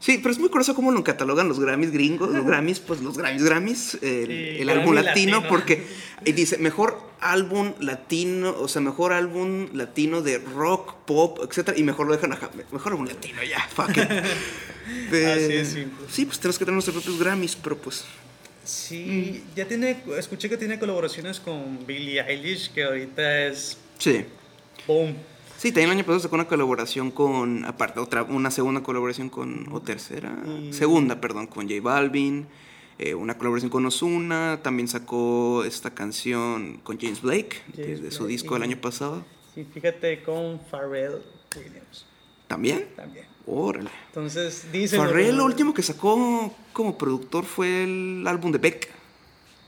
Sí, 0.00 0.18
pero 0.18 0.32
es 0.32 0.38
muy 0.38 0.50
curioso 0.50 0.74
cómo 0.74 0.92
lo 0.92 1.02
catalogan 1.02 1.48
los 1.48 1.58
Grammys 1.58 1.90
gringos, 1.90 2.30
los 2.30 2.44
Grammys, 2.44 2.78
pues 2.78 3.00
los 3.00 3.16
Grammys, 3.16 3.42
Grammys, 3.42 3.98
el, 4.02 4.68
álbum 4.68 4.94
latino, 4.94 5.36
latino. 5.38 5.48
porque 5.48 5.86
y 6.26 6.32
dice 6.32 6.58
mejor 6.58 7.00
álbum 7.20 7.72
latino, 7.80 8.54
o 8.58 8.68
sea, 8.68 8.82
mejor 8.82 9.14
álbum 9.14 9.68
latino 9.72 10.20
de 10.20 10.38
rock, 10.38 10.94
pop, 11.06 11.38
etcétera, 11.48 11.78
y 11.78 11.82
mejor 11.84 12.06
lo 12.06 12.12
dejan 12.12 12.34
acá, 12.34 12.50
mejor 12.70 12.92
álbum 12.92 13.06
latino, 13.06 13.42
ya, 13.44 13.66
fuck 13.74 13.96
it. 13.96 14.08
De- 15.10 15.26
Así 15.32 15.42
de 15.54 15.64
simple. 15.64 16.06
Sí, 16.10 16.26
pues 16.26 16.38
tenemos 16.38 16.58
que 16.58 16.64
tener 16.66 16.74
nuestros 16.74 16.96
propios 16.96 17.18
Grammys, 17.18 17.56
pero 17.56 17.78
pues. 17.78 18.04
Sí, 18.62 19.42
ya 19.56 19.66
tiene, 19.66 20.02
escuché 20.18 20.50
que 20.50 20.58
tiene 20.58 20.78
colaboraciones 20.78 21.40
con 21.40 21.86
Billie 21.86 22.20
Eilish, 22.20 22.72
que 22.72 22.84
ahorita 22.84 23.46
es 23.46 23.78
Sí. 23.98 24.24
boom. 24.86 25.14
Sí, 25.64 25.72
también 25.72 25.92
el 25.92 25.96
año 25.96 26.04
pasado 26.04 26.20
sacó 26.20 26.34
una 26.34 26.46
colaboración 26.46 27.10
con, 27.10 27.64
aparte, 27.64 27.98
otra, 27.98 28.22
una 28.24 28.50
segunda 28.50 28.82
colaboración 28.82 29.30
con, 29.30 29.66
o 29.72 29.80
tercera, 29.80 30.36
Y- 30.46 30.74
segunda, 30.74 31.22
perdón, 31.22 31.46
con 31.46 31.66
J 31.66 31.80
Balvin, 31.80 32.46
eh, 32.98 33.14
una 33.14 33.38
colaboración 33.38 33.70
con 33.70 33.86
Ozuna, 33.86 34.60
también 34.62 34.88
sacó 34.88 35.64
esta 35.64 35.94
canción 35.94 36.80
con 36.82 37.00
James 37.00 37.22
Blake, 37.22 37.62
James 37.74 38.02
de 38.02 38.10
su 38.10 38.24
Blake, 38.24 38.32
disco 38.32 38.52
del 38.52 38.64
año 38.64 38.76
pasado. 38.76 39.24
Sí, 39.54 39.66
fíjate 39.72 40.22
con 40.22 40.60
Pharrell 40.70 41.22
Williams 41.56 42.04
¿También? 42.46 42.86
también. 42.94 43.24
Órale. 43.46 43.88
Entonces, 44.08 44.66
dicen. 44.70 45.00
Farrell, 45.00 45.34
lo 45.34 45.46
último 45.46 45.72
que 45.72 45.82
sacó 45.82 46.54
como 46.74 46.98
productor 46.98 47.46
fue 47.46 47.84
el 47.84 48.26
álbum 48.26 48.52
de 48.52 48.58
Beck. 48.58 48.90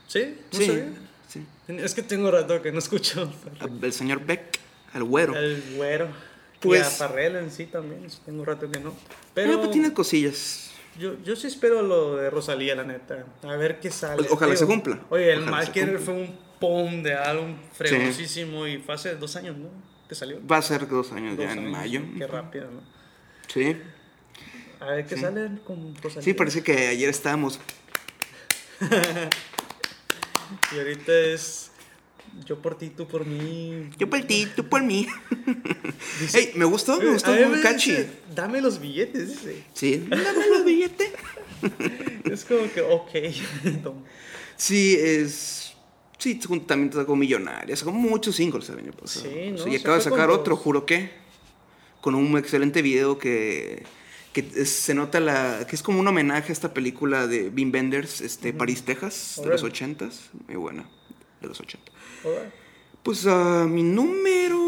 ¿Sí? 0.05 0.35
¿No 0.53 0.59
sí, 0.59 0.65
sabía? 0.67 0.93
sí. 1.27 1.41
Es 1.69 1.95
que 1.95 2.03
tengo 2.03 2.29
rato 2.29 2.61
que 2.61 2.71
no 2.71 2.77
escucho 2.77 3.33
El 3.81 3.93
señor 3.93 4.23
Beck, 4.23 4.59
el 4.97 5.03
güero. 5.03 5.35
el 5.35 5.63
güero. 5.75 6.07
Pues- 6.59 6.81
y 6.81 6.83
a 7.03 7.07
Pharrell 7.07 7.35
en 7.35 7.51
sí 7.51 7.65
también, 7.67 8.07
tengo 8.25 8.43
rato 8.43 8.69
que 8.71 8.79
no. 8.79 8.93
Pero 9.33 9.49
Pero 9.49 9.59
pues 9.59 9.71
tiene 9.71 9.93
cosillas. 9.93 10.71
yo, 10.99 11.15
yo 11.23 11.35
sí 11.35 11.47
espero 11.47 11.81
lo 11.83 12.15
de 12.15 12.29
Rosalía, 12.29 12.75
la 12.75 12.83
neta. 12.83 13.25
A 13.43 13.55
ver 13.55 13.79
qué 13.79 13.91
sale. 13.91 14.17
Pues, 14.17 14.31
ojalá 14.31 14.55
se 14.55 14.65
cumpla. 14.65 14.99
Oye, 15.09 15.31
el 15.31 15.41
Marker 15.45 15.99
fue 15.99 16.15
un 16.15 16.39
pom 16.59 17.03
de 17.03 17.13
álbum 17.13 17.55
fregosísimo 17.73 18.65
y 18.65 18.79
fue 18.79 18.95
hace 18.95 19.15
dos 19.15 19.35
años, 19.35 19.55
¿no? 19.57 19.69
¿Te 20.07 20.15
salió? 20.15 20.39
Va 20.47 20.57
a 20.57 20.61
ser 20.61 20.87
dos 20.87 21.11
años 21.11 21.37
Dos 21.37 21.45
ya 21.45 21.51
en 21.53 21.69
mayo. 21.69 22.01
Qué 22.17 22.25
rápido, 22.25 22.71
¿no? 22.71 22.81
Sí. 23.47 23.77
A 24.79 24.85
ver 24.91 25.05
qué 25.05 25.17
sale 25.17 25.49
con 25.65 25.95
Rosalía. 26.01 26.23
Sí, 26.23 26.33
parece 26.33 26.63
que 26.63 26.87
ayer 26.87 27.09
estábamos 27.09 27.59
Y 30.73 30.77
ahorita 30.77 31.11
es 31.11 31.66
yo 32.45 32.61
por 32.61 32.77
ti, 32.77 32.89
tú 32.89 33.07
por 33.07 33.25
mí. 33.25 33.89
Yo 33.97 34.09
por 34.09 34.21
ti, 34.23 34.47
tú 34.55 34.67
por 34.67 34.83
mí. 34.83 35.07
Dice- 36.21 36.39
Ey, 36.39 36.51
me 36.55 36.65
gustó, 36.65 36.99
me 36.99 37.11
gustó, 37.11 37.31
muy 37.31 37.61
catchy. 37.61 37.91
dice, 37.91 38.09
Dame 38.35 38.61
los 38.61 38.79
billetes, 38.79 39.29
dice. 39.29 39.63
Sí, 39.73 39.97
dame 40.09 40.47
los 40.49 40.65
billetes. 40.65 41.11
Es 42.25 42.43
como 42.45 42.71
que, 42.71 42.81
ok. 42.81 43.09
Sí, 44.55 44.95
es. 44.99 45.73
Sí, 46.17 46.35
también 46.65 46.91
sacó 46.91 47.15
Millonaria. 47.15 47.75
Sacó 47.75 47.91
muchos 47.91 48.35
singles 48.35 48.67
el 48.69 48.79
año 48.79 48.91
pasado. 48.91 49.25
Sí, 49.25 49.51
¿no? 49.51 49.67
y 49.67 49.71
Se 49.71 49.77
acaba 49.77 49.97
de 49.97 50.03
sacar 50.03 50.29
otro, 50.29 50.55
juro 50.55 50.85
que. 50.85 51.11
Con 52.01 52.15
un 52.15 52.37
excelente 52.37 52.81
video 52.81 53.17
que. 53.17 53.83
Que 54.33 54.43
se 54.65 54.93
nota 54.93 55.19
la. 55.19 55.65
que 55.67 55.75
es 55.75 55.81
como 55.81 55.99
un 55.99 56.07
homenaje 56.07 56.49
a 56.49 56.53
esta 56.53 56.73
película 56.73 57.27
de 57.27 57.49
Wim 57.49 57.71
Wenders, 57.73 58.21
este, 58.21 58.53
París, 58.53 58.83
Texas, 58.83 59.39
de 59.43 59.49
los 59.49 59.63
ochentas. 59.63 60.29
Muy 60.47 60.57
buena. 60.57 60.87
De 61.41 61.47
los 61.47 61.59
80. 61.59 61.91
Alright. 62.23 62.53
Pues 63.03 63.25
ah, 63.25 63.65
mi 63.69 63.83
número 63.83 64.59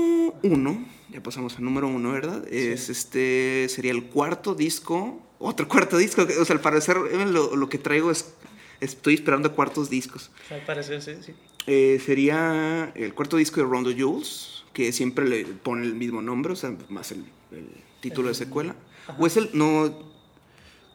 uno, 0.43 0.85
ya 1.09 1.21
pasamos 1.21 1.57
al 1.57 1.63
número 1.63 1.87
uno, 1.87 2.11
¿verdad? 2.11 2.47
Es 2.47 2.89
este, 2.89 3.67
sería 3.69 3.91
el 3.91 4.05
cuarto 4.05 4.55
disco, 4.55 5.21
otro 5.39 5.67
cuarto 5.67 5.97
disco, 5.97 6.21
o 6.39 6.45
sea, 6.45 6.55
al 6.55 6.61
parecer 6.61 6.97
eh, 7.11 7.25
lo, 7.25 7.55
lo 7.55 7.69
que 7.69 7.77
traigo 7.77 8.11
es, 8.11 8.33
estoy 8.79 9.15
esperando 9.15 9.53
cuartos 9.53 9.89
discos. 9.89 10.31
Al 10.49 10.61
parecer, 10.61 11.01
sí, 11.01 11.15
sí. 11.21 11.33
Eh, 11.67 12.01
sería 12.03 12.91
el 12.95 13.13
cuarto 13.13 13.37
disco 13.37 13.61
de 13.61 13.67
Rondo 13.67 13.91
Jules, 13.91 14.63
que 14.73 14.91
siempre 14.91 15.27
le 15.27 15.45
pone 15.45 15.85
el 15.85 15.95
mismo 15.95 16.21
nombre, 16.21 16.53
o 16.53 16.55
sea, 16.55 16.75
más 16.87 17.11
el, 17.11 17.25
el 17.51 17.67
título 17.99 18.29
de 18.29 18.35
secuela. 18.35 18.75
O 19.17 19.27
es 19.27 19.37
el, 19.37 19.49
no, 19.53 20.11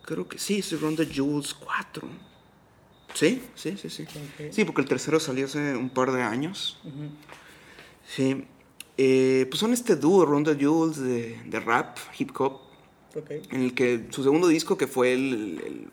creo 0.03 0.27
que 0.29 0.39
sí, 0.39 0.61
es 0.61 0.81
Rondo 0.81 1.05
Jules 1.05 1.53
4. 1.55 2.09
Sí, 3.15 3.43
sí, 3.55 3.77
sí, 3.81 3.89
sí. 3.89 4.05
Sí, 4.51 4.65
porque 4.65 4.83
el 4.83 4.89
tercero 4.89 5.19
salió 5.21 5.47
hace 5.47 5.75
un 5.77 5.89
par 5.89 6.13
de 6.13 6.23
años. 6.23 6.79
Sí. 8.07 8.45
Eh, 8.99 9.47
pues 9.49 9.59
son 9.61 9.73
este 9.73 9.97
dúo, 9.97 10.25
Ronda 10.27 10.57
Jules, 10.61 10.99
de, 10.99 11.41
de 11.47 11.61
rap, 11.61 11.97
hip 12.19 12.31
hop, 12.39 12.61
Ok. 13.17 13.31
en 13.51 13.63
el 13.63 13.75
que 13.75 14.07
su 14.11 14.23
segundo 14.23 14.47
disco, 14.49 14.77
que 14.77 14.87
fue 14.87 15.13
el, 15.15 15.61
el 15.65 15.89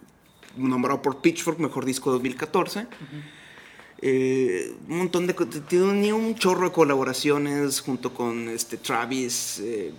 nombrado 0.57 1.01
por 1.01 1.21
Pitchfork, 1.21 1.59
mejor 1.59 1.85
disco 1.85 2.09
de 2.11 2.15
2014, 2.17 2.87
eh, 4.01 4.73
un 4.89 4.97
montón 4.97 5.27
de... 5.27 5.33
Tiene 5.33 6.13
un 6.13 6.35
chorro 6.35 6.67
de 6.69 6.71
colaboraciones 6.73 7.79
junto 7.81 8.13
con 8.13 8.49
este 8.49 8.77
Travis, 8.77 9.59
eh, 9.63 9.93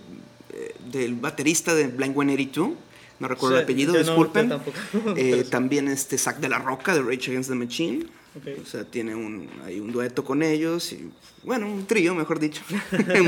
del 0.91 1.15
baterista 1.15 1.73
de 1.73 1.87
Blink-182, 1.95 2.73
no 3.19 3.27
recuerdo 3.27 3.55
Sí, 3.55 3.59
el 3.59 3.63
apellido, 3.63 3.93
no, 3.93 3.99
disculpen. 3.99 4.49
tampoco. 4.49 4.77
Eh, 5.17 5.45
también 5.49 5.87
este 5.87 6.17
Zack 6.17 6.39
de 6.39 6.49
la 6.49 6.59
Roca 6.59 6.93
de 6.93 7.01
Rage 7.01 7.31
Against 7.31 7.49
the 7.49 7.55
Machine. 7.55 8.05
Ok. 8.35 8.61
O 8.63 8.65
sea, 8.65 8.83
tiene 8.83 9.15
un, 9.15 9.47
hay 9.65 9.79
un 9.79 9.91
dueto 9.91 10.23
con 10.23 10.41
ellos 10.41 10.91
y, 10.91 11.09
bueno, 11.43 11.67
un 11.67 11.85
trío, 11.85 12.15
mejor 12.15 12.39
dicho, 12.39 12.63
en. 12.91 13.27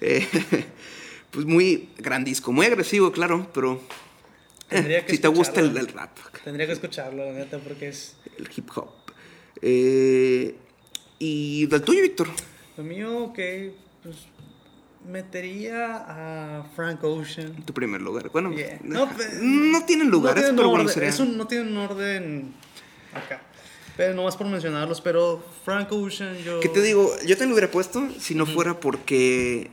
Eh, 0.00 0.26
pues 1.30 1.46
muy 1.46 1.90
gran 1.98 2.24
disco, 2.24 2.52
muy 2.52 2.66
agresivo, 2.66 3.12
claro, 3.12 3.48
pero 3.54 3.80
eh, 4.70 5.04
si 5.08 5.18
te 5.18 5.28
gusta 5.28 5.60
el, 5.60 5.76
el 5.76 5.88
rap, 5.88 6.16
Tendría 6.44 6.66
que 6.66 6.72
escucharlo, 6.72 7.24
la 7.24 7.32
neta, 7.32 7.58
porque 7.58 7.88
es. 7.88 8.16
el 8.38 8.48
hip 8.54 8.70
hop. 8.74 8.88
Eh, 9.62 10.54
y 11.18 11.66
del 11.66 11.82
tuyo, 11.82 12.02
Víctor. 12.02 12.28
Lo 12.76 12.84
mío, 12.84 13.32
que. 13.34 13.74
Pues. 14.02 14.16
Metería 15.06 15.96
a 16.60 16.64
Frank 16.76 17.02
Ocean. 17.04 17.54
Tu 17.64 17.72
primer 17.72 18.00
lugar. 18.02 18.30
Bueno, 18.30 18.52
Yeah. 18.52 18.78
no, 18.82 19.06
No, 19.06 19.16
pe- 19.16 19.86
tienen 19.86 20.10
lugares, 20.10 20.42
no 20.42 20.46
tienen 20.48 20.56
pero 20.56 20.68
bueno, 20.70 20.88
sería- 20.88 21.14
un- 21.20 21.36
no 21.38 21.46
tienen 21.46 21.76
orden 21.76 22.54
acá. 23.14 23.42
Pero 23.96 24.14
no 24.14 24.24
más 24.24 24.36
por 24.36 24.46
mencionarlos, 24.46 25.00
pero 25.00 25.42
Frank 25.64 25.90
Ocean, 25.92 26.36
yo. 26.38 26.60
¿Qué 26.60 26.68
te 26.68 26.80
digo? 26.82 27.10
Yo 27.26 27.36
te 27.36 27.44
lo 27.46 27.52
hubiera 27.52 27.70
puesto 27.70 28.08
si 28.18 28.34
no 28.34 28.46
fuera 28.46 28.78
porque 28.80 29.70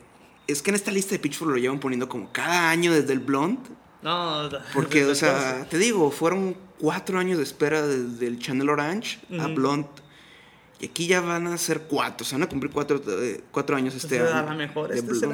es 0.47 0.61
que 0.61 0.71
en 0.71 0.75
esta 0.75 0.91
lista 0.91 1.11
de 1.11 1.19
Pitchfork 1.19 1.51
lo 1.51 1.57
llevan 1.57 1.79
poniendo 1.79 2.09
como 2.09 2.31
cada 2.31 2.69
año 2.69 2.93
desde 2.93 3.13
el 3.13 3.19
Blonde. 3.19 3.61
No, 4.01 4.49
Porque, 4.73 5.05
o 5.05 5.15
sea, 5.15 5.65
te 5.69 5.77
digo, 5.77 6.11
fueron 6.11 6.55
cuatro 6.79 7.19
años 7.19 7.37
de 7.37 7.43
espera 7.43 7.85
desde 7.85 8.27
el 8.27 8.39
Channel 8.39 8.69
Orange 8.69 9.19
a. 9.39 9.47
Blonde. 9.47 9.87
Y 10.79 10.85
aquí 10.85 11.07
ya 11.07 11.21
van 11.21 11.47
a 11.47 11.57
ser 11.57 11.81
cuatro, 11.81 12.23
o 12.23 12.27
sea, 12.27 12.37
van 12.37 12.47
a 12.47 12.49
cumplir 12.49 12.71
cuatro, 12.71 13.01
eh, 13.21 13.41
cuatro 13.51 13.75
años 13.75 13.95
este 13.95 14.19
Pues, 14.19 14.31
a 14.31 14.39
año. 14.39 14.51
lo 14.51 14.55
mejor 14.57 14.89
de 14.89 14.99
este. 14.99 15.27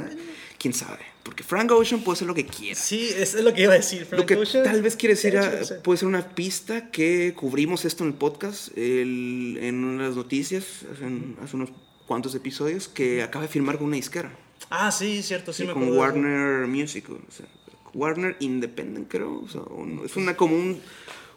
Quién 0.57 0.73
sabe. 0.73 0.99
Porque 1.23 1.43
Frank 1.43 1.69
Ocean 1.71 2.01
puede 2.01 2.15
hacer 2.17 2.27
lo 2.27 2.33
que 2.33 2.45
quiera. 2.45 2.79
Sí, 2.79 3.09
eso 3.17 3.37
es 3.37 3.43
lo 3.43 3.53
que 3.53 3.63
iba 3.63 3.73
a 3.73 3.77
decir. 3.77 4.05
Frank 4.05 4.21
Lo 4.21 4.25
que 4.25 4.35
Ocean, 4.37 4.63
tal 4.63 4.81
vez 4.81 4.95
quiere 4.95 5.15
decir, 5.15 5.33
de 5.33 5.39
a- 5.39 5.81
puede 5.83 5.97
ser 5.97 6.07
una 6.07 6.29
pista 6.35 6.89
que 6.91 7.33
cubrimos 7.35 7.83
esto 7.83 8.03
en 8.03 8.11
el 8.11 8.15
podcast, 8.15 8.69
el- 8.77 9.57
en 9.61 9.83
unas 9.83 10.15
noticias, 10.15 10.63
hace, 10.93 11.05
hace 11.43 11.55
unos 11.57 11.69
cuantos 12.07 12.33
episodios 12.35 12.87
que 12.87 13.21
acaba 13.23 13.43
de 13.43 13.49
firmar 13.49 13.77
con 13.77 13.87
una 13.87 13.97
disquera. 13.97 14.31
Ah, 14.69 14.91
sí, 14.91 15.21
cierto, 15.23 15.51
sí, 15.51 15.63
Sí, 15.63 15.67
me 15.67 15.73
con 15.73 15.83
acuerdo. 15.83 15.93
de. 15.95 15.99
Warner 16.21 16.67
Music. 16.67 17.09
o 17.09 17.19
sea, 17.31 17.45
Warner 17.93 18.37
Independent, 18.39 19.09
creo. 19.09 19.41
o 19.43 19.49
sea, 19.49 19.61
es 20.05 20.15
una 20.15 20.35
como 20.37 20.55
un- 20.55 20.81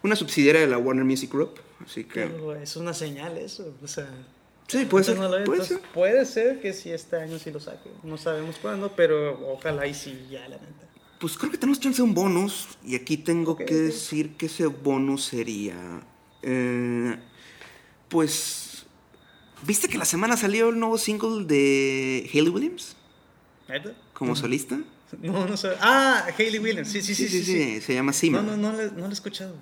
una 0.07 0.17
subsidiaria 0.17 0.63
de 0.63 0.67
la 0.69 0.79
Warner 0.79 1.05
Music 1.05 1.31
Group. 1.33 1.61
Así 1.85 2.05
que. 2.05 2.31
Es 2.63 2.77
una 2.77 2.95
señal 2.95 3.37
eso, 3.37 3.75
o 3.83 3.87
sea... 3.87 4.09
Sí, 4.69 4.85
puede 4.85 5.05
ser. 5.05 5.19
no 5.19 5.31
puede 5.45 5.65
ser. 5.65 5.81
puede 5.95 6.25
ser 6.27 6.61
que 6.61 6.73
sí 6.73 6.91
este 6.91 7.17
año 7.17 7.39
sí 7.39 7.53
lo 7.53 7.61
saque. 7.61 7.89
No 8.03 8.17
sabemos 8.19 8.57
cuándo, 8.61 8.93
pero 8.97 9.39
ojalá 9.53 9.87
y 9.87 9.95
sí 9.95 10.27
ya, 10.29 10.41
la 10.49 10.57
neta. 10.57 10.89
Pues 11.21 11.39
creo 11.39 11.53
que 11.53 11.59
tenemos 11.59 11.79
chance 11.79 11.99
de 11.99 12.03
un 12.03 12.15
bonus. 12.15 12.67
Y 12.85 12.97
aquí 12.97 13.17
tengo 13.17 13.57
que 13.57 13.75
decir 13.75 14.37
que 14.37 14.47
ese 14.47 14.67
bonus 14.67 15.25
sería. 15.25 15.77
eh, 16.43 17.17
pues. 18.09 18.87
¿Viste 19.65 19.89
que 19.89 19.99
la 19.99 20.05
semana 20.05 20.37
salió 20.37 20.69
el 20.69 20.79
nuevo 20.79 20.99
single 20.99 21.45
de 21.47 22.29
Hayley 22.33 22.51
Williams? 22.51 22.97
¿Neta? 23.69 23.95
Como 24.13 24.35
solista. 24.37 24.79
No, 25.23 25.47
no 25.47 25.57
sé. 25.57 25.71
Ah, 25.81 26.27
Hayley 26.37 26.59
Williams, 26.59 26.89
sí, 26.89 27.01
sí, 27.03 27.15
sí, 27.15 27.29
sí. 27.29 27.43
sí, 27.45 27.81
Se 27.81 27.95
llama 27.95 28.13
Sima. 28.13 28.43
No, 28.43 28.57
no, 28.57 28.73
no, 28.73 28.83
no 28.83 29.01
lo 29.03 29.09
he 29.09 29.13
escuchado. 29.13 29.55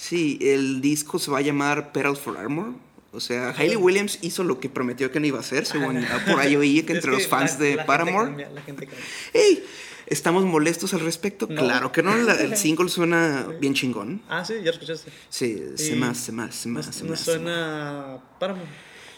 Sí, 0.00 0.38
el 0.40 0.80
disco 0.80 1.18
se 1.18 1.30
va 1.30 1.38
a 1.38 1.42
llamar 1.42 1.92
Pedals 1.92 2.18
for 2.20 2.38
Armor. 2.38 2.72
O 3.12 3.20
sea, 3.20 3.50
Hayley 3.50 3.76
Williams 3.76 4.18
hizo 4.22 4.44
lo 4.44 4.60
que 4.60 4.68
prometió 4.70 5.10
que 5.10 5.20
no 5.20 5.26
iba 5.26 5.36
a 5.38 5.40
hacer, 5.40 5.66
según 5.66 6.00
ya 6.00 6.24
por 6.26 6.38
ahí 6.40 6.54
oí 6.56 6.82
que 6.84 6.94
entre 6.94 7.10
los 7.10 7.26
fans 7.26 7.52
la- 7.54 7.58
de 7.58 7.64
la 7.70 7.76
gente 7.82 7.86
Paramore. 7.86 8.24
cambia, 8.26 8.50
la 8.50 8.62
gente 8.62 8.86
cambia. 8.86 9.04
¡Ey! 9.34 9.64
¿Estamos 10.06 10.44
molestos 10.44 10.94
al 10.94 11.00
respecto? 11.00 11.46
No. 11.50 11.60
Claro 11.60 11.92
que 11.92 12.02
no, 12.02 12.16
la- 12.16 12.34
el 12.34 12.56
single 12.56 12.88
suena 12.88 13.46
bien 13.60 13.74
chingón. 13.74 14.22
Ah, 14.28 14.44
sí, 14.44 14.54
ya 14.54 14.60
lo 14.66 14.70
escuchaste. 14.70 15.10
Sí, 15.28 15.62
se 15.76 15.96
más, 15.96 16.18
se 16.18 16.32
más, 16.32 16.54
se 16.54 16.68
No, 16.68 16.74
más, 16.76 16.86
se 16.86 17.02
no 17.04 17.10
más. 17.10 17.20
se 17.20 17.26
más. 17.32 17.36
suena 17.36 18.18
Paramore. 18.38 18.66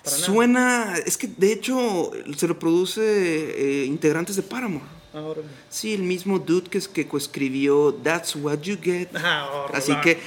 Para 0.02 0.16
nada. 0.16 0.26
Suena, 0.26 0.94
es 1.06 1.16
que 1.16 1.28
de 1.28 1.52
hecho 1.52 2.10
se 2.36 2.46
reproduce 2.46 3.02
eh, 3.02 3.84
integrantes 3.84 4.34
de 4.36 4.42
Paramore. 4.42 4.84
Ahora. 5.14 5.42
Sí, 5.68 5.92
el 5.92 6.02
mismo 6.02 6.38
dude 6.38 6.68
que, 6.70 6.80
que 6.80 7.06
coescribió 7.06 7.92
That's 8.02 8.34
What 8.36 8.60
You 8.62 8.78
Get. 8.82 9.08
Ah. 9.14 9.66
Así 9.74 9.94
que 10.02 10.18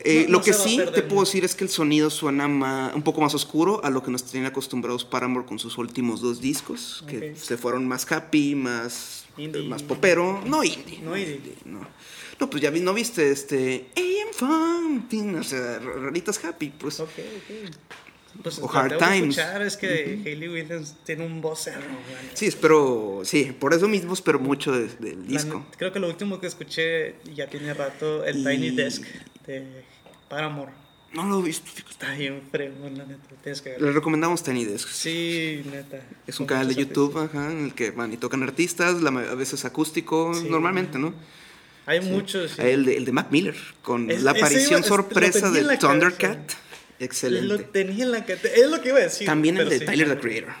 eh, 0.00 0.24
No- 0.26 0.32
lo 0.32 0.38
no 0.38 0.44
que 0.44 0.52
sí 0.52 0.80
te 0.94 1.02
puedo 1.02 1.22
decir 1.24 1.44
es 1.44 1.54
que 1.54 1.64
el 1.64 1.70
sonido 1.70 2.10
suena 2.10 2.48
ma- 2.48 2.92
un 2.94 3.02
poco 3.02 3.20
más 3.20 3.34
oscuro 3.34 3.80
a 3.84 3.90
lo 3.90 4.02
que 4.02 4.10
nos 4.10 4.24
tenían 4.24 4.46
acostumbrados 4.50 5.04
Paramore 5.04 5.46
con 5.46 5.58
sus 5.58 5.78
últimos 5.78 6.20
dos 6.20 6.40
discos, 6.40 7.04
que 7.08 7.34
se 7.36 7.56
fueron 7.56 7.86
más 7.86 8.10
happy, 8.10 8.54
más, 8.54 9.24
Indie. 9.36 9.62
más 9.68 9.82
popero. 9.82 10.42
No 10.46 10.64
indie. 10.64 11.00
No 11.00 11.16
indie. 11.16 11.54
No. 11.64 11.86
No, 12.40 12.50
pues 12.50 12.62
ya 12.62 12.70
vi- 12.70 12.80
no 12.80 12.92
viste 12.92 13.30
este 13.30 13.86
AM 13.96 14.32
Fun, 14.32 15.04
o 15.36 15.44
sea, 15.44 15.78
raritas 15.78 16.44
happy, 16.44 16.70
pues. 16.70 16.98
Ok, 17.00 17.10
ok. 17.10 17.74
Pues 18.42 18.58
O 18.58 18.68
Hard 18.68 18.98
Times. 18.98 19.38
escuchar, 19.38 19.62
es 19.62 19.76
que 19.76 20.20
Hayley 20.26 20.48
Williams 20.48 20.96
tiene 21.04 21.24
un 21.24 21.40
güey. 21.40 21.60
Sí, 22.34 22.46
espero, 22.46 23.20
sí, 23.24 23.52
por 23.56 23.72
eso 23.74 23.86
mismo 23.86 24.12
espero 24.12 24.40
mucho 24.40 24.72
de- 24.72 24.88
del 24.98 25.24
disco. 25.28 25.64
creo 25.78 25.92
que 25.92 26.00
lo 26.00 26.08
último 26.08 26.40
que 26.40 26.48
escuché 26.48 27.14
ya 27.32 27.48
tiene 27.48 27.72
rato, 27.74 28.24
el 28.24 28.38
Y- 28.40 28.44
Tiny 28.44 28.70
Desk 28.72 29.04
de 29.46 29.84
Paramore. 30.28 30.72
No 31.12 31.24
lo 31.24 31.40
he 31.40 31.42
visto. 31.44 31.70
fíjate. 31.70 31.90
Está 31.92 32.12
bien 32.14 32.42
fregón, 32.50 32.98
la 32.98 33.04
neta. 33.04 33.22
Tienes 33.42 33.62
que 33.62 33.70
Les 33.70 33.78
verlo. 33.80 33.94
recomendamos 33.94 34.42
Tiny 34.42 34.64
Desk. 34.64 34.88
Sí, 34.88 35.62
neta. 35.70 36.00
Es 36.26 36.40
un 36.40 36.46
canal 36.46 36.66
de 36.68 36.74
YouTube 36.74 37.16
artistas. 37.16 37.40
ajá, 37.40 37.52
en 37.52 37.64
el 37.66 37.74
que 37.74 37.90
van 37.92 38.12
y 38.12 38.16
tocan 38.16 38.42
artistas, 38.42 39.00
la 39.00 39.10
a 39.10 39.34
veces 39.36 39.64
acústico, 39.64 40.34
Sí. 40.34 40.48
normalmente, 40.50 40.98
¿no? 40.98 41.14
Hay 41.86 42.00
muchos. 42.00 42.52
sí. 42.52 42.62
El, 42.62 42.84
de, 42.86 42.96
el 42.96 43.04
de 43.04 43.12
Mac 43.12 43.28
Miller, 43.30 43.54
con 43.82 44.10
Es- 44.10 44.22
la 44.22 44.32
aparición 44.32 44.80
iba- 44.80 44.88
sorpresa 44.88 45.46
lo 45.48 45.52
de 45.52 45.62
cabeza. 45.62 45.78
Thundercat. 45.88 46.52
Lo 46.98 47.04
Excelente. 47.06 47.64
tenía 47.64 48.04
en 48.04 48.10
la 48.12 48.18
Es 48.18 48.70
lo 48.70 48.80
que 48.80 48.88
iba 48.88 48.98
a 48.98 49.02
decir. 49.02 49.26
También 49.26 49.56
el 49.58 49.68
de. 49.68 49.80
Tyler, 49.80 50.08
the 50.08 50.18
Creator. 50.18 50.52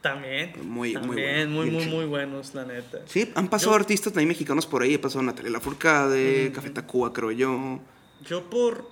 También. 0.00 0.52
Muy- 0.62 0.96
muy 0.96 1.06
bueno, 1.06 1.50
muy, 1.50 1.70
muy, 1.70 1.86
muy 1.86 2.04
buenos, 2.06 2.54
la 2.54 2.64
neta. 2.64 3.00
Sí, 3.06 3.30
han 3.34 3.48
pasado 3.48 3.72
Yo- 3.72 3.76
artistas 3.76 4.12
también 4.12 4.28
mexicanos 4.28 4.66
por 4.66 4.82
ahí. 4.82 4.94
Ha 4.94 5.00
pasado 5.00 5.22
Natalia 5.22 5.50
Lafourcade, 5.50 6.50
Café 6.52 6.70
Tacuba, 6.70 7.12
creo 7.12 7.30
yo. 7.32 7.80
Yo 8.26 8.42
por, 8.50 8.88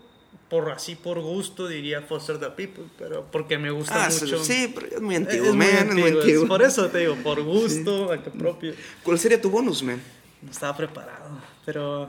por 0.48 0.70
así, 0.70 0.94
por 0.94 1.20
gusto 1.20 1.66
diría 1.68 2.02
Foster 2.02 2.38
the 2.38 2.50
People, 2.50 2.84
pero 2.98 3.26
porque 3.32 3.58
me 3.58 3.70
gusta 3.70 4.06
Ah, 4.06 4.10
sí, 4.10 4.24
mucho. 4.24 4.44
sí, 4.44 4.72
pero 4.74 4.86
es 4.96 5.00
muy 5.00 5.14
Es 5.16 5.20
antiguo, 5.22 5.48
muy 5.54 5.56
man. 5.56 5.68
Es 5.68 5.74
muy 5.74 5.88
antiguo, 6.02 6.08
es 6.08 6.14
antiguo. 6.24 6.48
Por 6.48 6.62
eso 6.62 6.86
te 6.88 6.98
digo, 6.98 7.14
por 7.16 7.42
gusto, 7.42 8.12
acá 8.12 8.30
propio. 8.30 8.74
¿Cuál 9.02 9.18
sería 9.18 9.40
tu 9.40 9.50
bonus, 9.50 9.82
man? 9.82 10.00
No 10.42 10.50
estaba 10.50 10.76
preparado, 10.76 11.30
pero... 11.64 12.08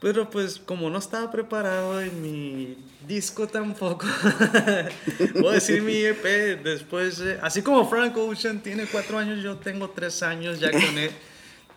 Pero 0.00 0.30
pues 0.30 0.58
como 0.64 0.88
no 0.88 0.98
estaba 0.98 1.30
preparado 1.30 2.00
en 2.00 2.22
mi 2.22 2.74
disco 3.06 3.46
tampoco, 3.46 4.06
voy 5.34 5.48
a 5.48 5.52
decir 5.52 5.82
mi 5.82 5.94
EP 5.96 6.24
después, 6.64 7.18
de- 7.18 7.38
así 7.42 7.60
como 7.60 7.86
Frank 7.86 8.16
Ocean 8.16 8.62
tiene 8.62 8.86
cuatro 8.86 9.18
años, 9.18 9.42
yo 9.42 9.56
tengo 9.58 9.90
tres 9.90 10.22
años 10.22 10.58
ya 10.58 10.70
con 10.70 10.80
él, 10.98 11.10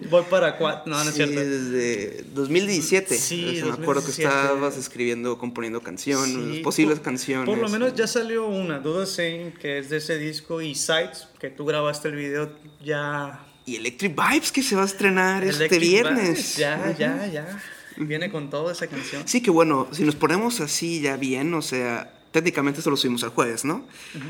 voy 0.09 0.23
para 0.29 0.57
cuatro, 0.57 0.91
no, 0.91 0.97
no 1.03 1.09
es 1.09 1.15
Sí, 1.15 1.23
cierto. 1.23 1.39
desde 1.39 2.23
2017. 2.33 3.15
Sí, 3.17 3.45
O 3.45 3.53
sea, 3.55 3.65
me 3.65 3.71
acuerdo 3.71 4.01
que 4.01 4.07
2017. 4.07 4.23
estabas 4.29 4.77
escribiendo, 4.77 5.37
componiendo 5.37 5.81
canciones, 5.81 6.55
Sí, 6.55 6.61
posibles 6.63 6.97
por- 6.99 7.05
canciones. 7.05 7.45
Por 7.45 7.57
lo 7.57 7.69
menos 7.69 7.93
ya 7.95 8.07
salió 8.07 8.47
una, 8.47 8.79
Duda 8.79 9.05
Sane, 9.05 9.53
que 9.59 9.77
es 9.79 9.89
de 9.89 9.97
ese 9.97 10.17
disco, 10.17 10.61
y 10.61 10.75
Sights, 10.75 11.27
que 11.39 11.49
tú 11.49 11.65
grabaste 11.65 12.07
el 12.09 12.15
video 12.15 12.51
ya 12.83 13.45
Y 13.65 13.77
Electric 13.77 14.13
Vibes 14.15 14.51
que 14.51 14.61
se 14.61 14.75
va 14.75 14.81
a 14.83 14.85
estrenar 14.85 15.43
este 15.43 15.79
viernes. 15.79 16.27
Vibes, 16.27 16.57
Ya, 16.57 16.93
ya, 16.97 17.27
ya. 17.27 17.63
Viene 17.95 18.29
con 18.31 18.49
toda 18.49 18.71
esa 18.73 18.87
canción. 18.87 19.27
Sí, 19.27 19.39
que 19.41 19.51
bueno, 19.51 19.87
si 19.91 20.03
nos 20.03 20.15
ponemos 20.15 20.59
así 20.61 20.99
ya 20.99 21.15
bien, 21.15 21.53
o 21.53 21.61
sea, 21.61 22.11
técnicamente 22.33 22.79
esto 22.79 22.89
lo 22.89 22.97
subimos 22.97 23.23
al 23.23 23.29
jueves, 23.29 23.63
¿no? 23.63 23.87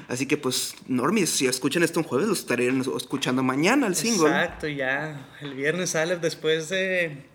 Así 0.09 0.27
que 0.27 0.37
pues, 0.37 0.75
normies, 0.87 1.29
si 1.29 1.47
escuchan 1.47 1.81
esto 1.81 1.99
un 2.01 2.05
jueves, 2.05 2.27
lo 2.27 2.33
estarían 2.33 2.83
escuchando 2.95 3.41
mañana 3.41 3.87
el 3.87 3.95
single. 3.95 4.27
Exacto, 4.27 4.67
ya. 4.67 5.27
El 5.41 5.55
viernes 5.55 5.91
sale 5.91 6.17
después 6.17 6.69
de. 6.69 7.25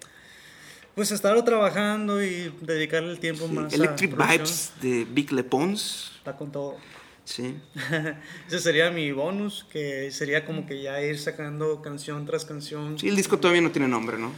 Pues 0.94 1.10
estarlo 1.10 1.42
trabajando 1.42 2.22
y 2.22 2.52
dedicarle 2.60 3.10
el 3.10 3.18
tiempo 3.18 3.48
más. 3.48 3.72
Electric 3.72 4.20
a. 4.20 4.26
Vibes 4.26 4.72
de 4.82 5.06
Big 5.10 5.32
Le 5.32 5.42
Pons. 5.42 6.12
Está 6.18 6.36
con 6.36 6.52
todo. 6.52 6.76
Sí. 7.24 7.56
Ese 8.46 8.58
sería 8.58 8.90
mi 8.90 9.10
bonus, 9.12 9.66
que 9.70 10.10
sería 10.12 10.44
como 10.44 10.66
que 10.66 10.82
ya 10.82 11.00
ir 11.02 11.18
sacando 11.18 11.80
canción 11.82 12.26
tras 12.26 12.44
canción. 12.44 12.98
Sí, 12.98 13.08
el 13.08 13.16
disco 13.16 13.38
todavía 13.38 13.62
no 13.62 13.70
tiene 13.70 13.88
nombre, 13.88 14.18
¿no? 14.18 14.32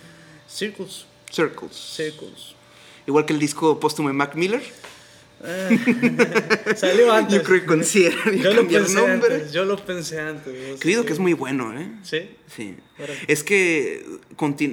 Circles. 0.49 1.07
Circles. 1.31 1.75
Circles. 1.75 2.55
Igual 3.07 3.27
que 3.27 3.33
el 3.33 3.39
disco 3.41 3.81
póstumo 3.81 4.09
de 4.09 4.15
Mac 4.15 4.37
Miller. 4.37 4.63
Eh, 5.43 6.75
Salió 6.77 7.13
antes. 7.13 7.35
Yo 7.39 7.43
creo 7.43 7.61
que 7.61 7.67
considera 7.67 8.17
Yo 8.33 8.53
lo 8.53 8.69
pensé 8.69 8.95
nombre. 8.95 9.35
antes. 9.35 9.53
Yo 9.53 9.65
lo 9.65 9.77
pensé 9.85 10.21
antes. 10.21 10.81
Creído 10.81 11.05
que 11.05 11.13
es 11.13 11.19
muy 11.19 11.33
bueno, 11.33 11.79
¿eh? 11.79 11.91
Sí. 12.03 12.31
Sí. 12.55 12.77
Es 13.27 13.43
que 13.43 14.05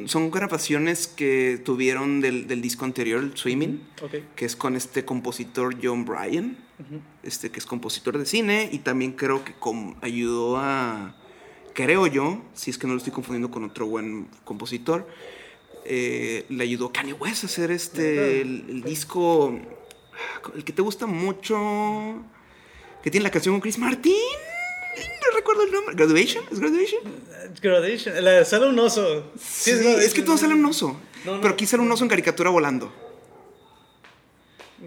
son 0.08 0.32
grabaciones 0.32 1.08
que 1.08 1.62
tuvieron 1.64 2.22
del, 2.22 2.48
del 2.48 2.62
disco 2.62 2.86
anterior, 2.86 3.24
el 3.24 3.38
Swimming, 3.38 3.82
Ok. 4.02 4.16
que 4.36 4.46
es 4.46 4.56
con 4.56 4.76
este 4.76 5.06
compositor 5.06 5.76
John 5.82 6.06
Bryan, 6.06 6.58
este 7.24 7.50
que 7.50 7.60
es 7.60 7.66
compositor 7.66 8.18
de 8.18 8.26
cine 8.26 8.70
y 8.72 8.80
también 8.80 9.14
creo 9.14 9.44
que 9.46 9.54
ayudó 10.02 10.58
a, 10.58 11.16
creo 11.74 12.08
yo, 12.08 12.44
si 12.54 12.72
es 12.72 12.78
que 12.78 12.88
no 12.88 12.94
lo 12.94 12.98
estoy 12.98 13.14
confundiendo 13.14 13.50
con 13.52 13.64
otro 13.64 13.86
buen 13.88 14.28
compositor, 14.44 15.08
eh, 15.86 16.46
le 16.50 16.64
ayudó 16.64 16.92
Kanye 16.92 17.14
West 17.14 17.44
a 17.44 17.48
hacer 17.48 17.72
este, 17.72 18.42
el, 18.42 18.66
el 18.70 18.84
disco, 18.84 19.58
el 20.56 20.64
que 20.64 20.74
te 20.74 20.82
gusta 20.82 21.06
mucho, 21.06 21.56
que 23.04 23.12
tiene 23.12 23.24
la 23.24 23.32
canción 23.32 23.56
con 23.56 23.62
Chris 23.62 23.78
Martin. 23.78 24.14
No 24.98 25.36
recuerdo 25.38 25.64
el 25.64 25.72
nombre. 25.72 25.96
¿Graduation? 25.96 26.44
¿Es 26.52 26.60
Graduation? 26.60 27.02
Graduation. 27.62 28.24
La, 28.24 28.44
sale 28.46 28.68
un 28.68 28.80
oso. 28.80 29.32
Sí, 29.40 29.72
es 29.72 29.78
es, 29.78 29.84
Graduation, 29.84 30.14
que 30.14 30.22
todo 30.24 30.38
sale 30.38 30.54
un 30.56 30.66
oso. 30.66 30.98
No, 31.26 31.36
no. 31.36 31.42
pero 31.42 31.54
aquí 31.54 31.66
sale 31.68 31.84
un 31.84 31.92
oso 31.92 32.04
en 32.04 32.10
caricatura 32.10 32.50
volando. 32.50 32.92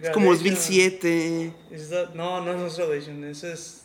Es 0.02 0.10
como 0.10 0.30
Graduation. 0.30 0.54
2007. 0.54 1.52
Is 1.72 1.90
that- 1.90 2.14
no, 2.14 2.40
no 2.44 2.66
es 2.66 2.76
Graduation. 2.76 3.24
Ese 3.24 3.52
es. 3.52 3.82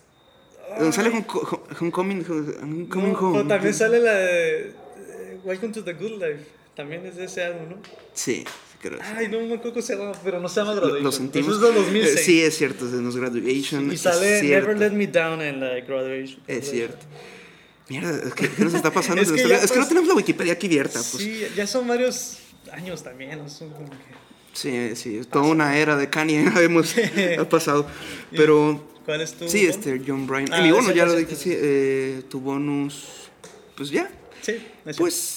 Donde 0.80 0.94
sale 0.94 1.10
Home- 1.10 1.26
Home- 1.28 1.62
Homecoming, 1.80 2.26
Homecoming 2.28 3.14
No, 3.14 3.20
Home. 3.20 3.38
pero 3.40 3.48
también 3.48 3.74
sale 3.74 4.00
la 4.00 4.14
de 4.14 4.68
eh, 4.70 5.40
Welcome 5.44 5.74
to 5.74 5.84
the 5.84 5.94
Good 5.94 6.14
Life. 6.24 6.46
También 6.76 7.06
es 7.06 7.16
de 7.16 7.26
ese 7.26 7.44
álbum, 7.44 7.70
¿no? 7.70 7.76
Sí, 8.14 8.44
creo. 8.90 9.00
sí. 9.00 9.06
Ay, 9.16 9.28
no 9.28 9.40
me 9.40 9.46
acuerdo 9.56 9.74
cómo 9.74 9.82
se 9.82 9.96
llama, 9.96 10.12
pero 10.24 10.40
no 10.40 10.48
se 10.50 10.60
llama 10.60 10.72
Lo, 10.74 10.78
Graduation. 10.82 11.04
lo 11.04 11.12
sentimos. 11.12 11.58
Eso 11.58 11.68
es 11.70 11.74
de 11.76 11.82
2006. 11.82 12.16
Eh, 12.20 12.24
sí, 12.24 12.42
es 12.42 12.58
cierto, 12.58 12.86
es 12.86 12.92
de 12.92 13.02
los 13.02 13.16
Graduation. 13.18 13.92
y 13.92 13.98
sale. 13.98 14.42
Never 14.44 14.78
Let 14.78 14.92
Me 14.92 15.08
Down 15.08 15.42
en 15.42 15.60
la 15.60 15.80
Graduation. 15.82 16.40
Es 16.48 16.70
cierto. 16.70 17.06
Mierda, 17.90 18.20
que, 18.34 18.50
¿qué 18.50 18.64
nos 18.64 18.74
está 18.74 18.92
pasando? 18.92 19.22
Es 19.22 19.32
que 19.32 19.48
ya, 19.48 19.58
es 19.58 19.72
que 19.72 19.80
no 19.80 19.88
tenemos 19.88 20.10
la 20.10 20.16
Wikipedia 20.16 20.54
aquí 20.54 20.68
abierta. 20.68 21.00
Pues. 21.12 21.24
Sí, 21.24 21.44
ya 21.56 21.68
son 21.68 21.88
varios 21.88 22.38
años 22.72 23.04
también. 23.04 23.38
¿no? 23.38 23.48
Son 23.50 23.70
como 23.70 23.90
que- 23.90 23.96
Sí, 24.54 24.96
sí, 24.96 25.20
toda 25.30 25.46
una 25.46 25.78
era 25.78 25.98
de 25.98 26.10
Kanye 26.10 26.46
hemos 26.64 26.96
ha 27.38 27.44
pasado. 27.50 27.86
Pero 28.32 28.88
¿Cuál 29.06 29.22
es 29.22 29.34
tu? 29.34 29.48
sí, 29.50 29.68
bonus? 29.68 29.76
este 29.76 30.02
John 30.08 30.26
Bryan. 30.26 30.54
Ah, 30.54 30.62
mi 30.62 30.70
ese 30.70 30.96
ya 30.96 31.06
lo 31.06 31.14
dije, 31.16 31.36
sí, 31.36 31.52
eh, 31.54 32.24
tu 32.30 32.40
bonus. 32.40 33.06
Pues 33.76 33.90
ya. 33.92 34.10
Sí, 34.42 34.54
ese. 34.86 34.98
Pues 34.98 35.35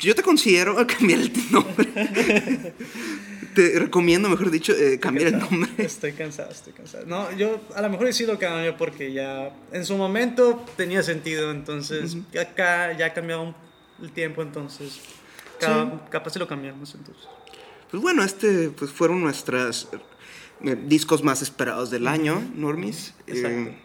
Yo 0.00 0.14
te 0.14 0.22
considero 0.22 0.74
cambiar 0.86 1.20
el 1.20 1.32
nombre. 1.50 2.74
te 3.54 3.78
recomiendo, 3.78 4.28
mejor 4.28 4.50
dicho, 4.50 4.72
eh, 4.72 4.98
cambiar 4.98 5.28
el 5.28 5.38
nombre. 5.38 5.70
Estoy 5.78 6.12
cansado, 6.12 6.50
estoy 6.50 6.72
cansado. 6.72 7.04
No, 7.06 7.30
yo 7.36 7.60
a 7.74 7.82
lo 7.82 7.88
mejor 7.90 8.12
sí 8.12 8.26
lo 8.26 8.38
cambio 8.38 8.76
porque 8.76 9.12
ya 9.12 9.54
en 9.72 9.84
su 9.84 9.96
momento 9.96 10.64
tenía 10.76 11.02
sentido, 11.02 11.50
entonces 11.50 12.16
acá 12.40 12.96
ya 12.96 13.06
ha 13.06 13.12
cambiado 13.14 13.54
el 14.02 14.10
tiempo, 14.12 14.42
entonces 14.42 15.00
ca- 15.60 16.06
capaz 16.10 16.30
si 16.32 16.38
lo 16.38 16.48
cambiamos 16.48 16.94
entonces. 16.94 17.24
Pues 17.90 18.02
bueno, 18.02 18.24
este 18.24 18.70
pues 18.70 18.90
fueron 18.90 19.20
nuestros 19.20 19.88
discos 20.86 21.22
más 21.22 21.42
esperados 21.42 21.90
del 21.90 22.08
año, 22.08 22.42
Normis. 22.56 23.14
Exacto. 23.26 23.70
Eh, 23.70 23.78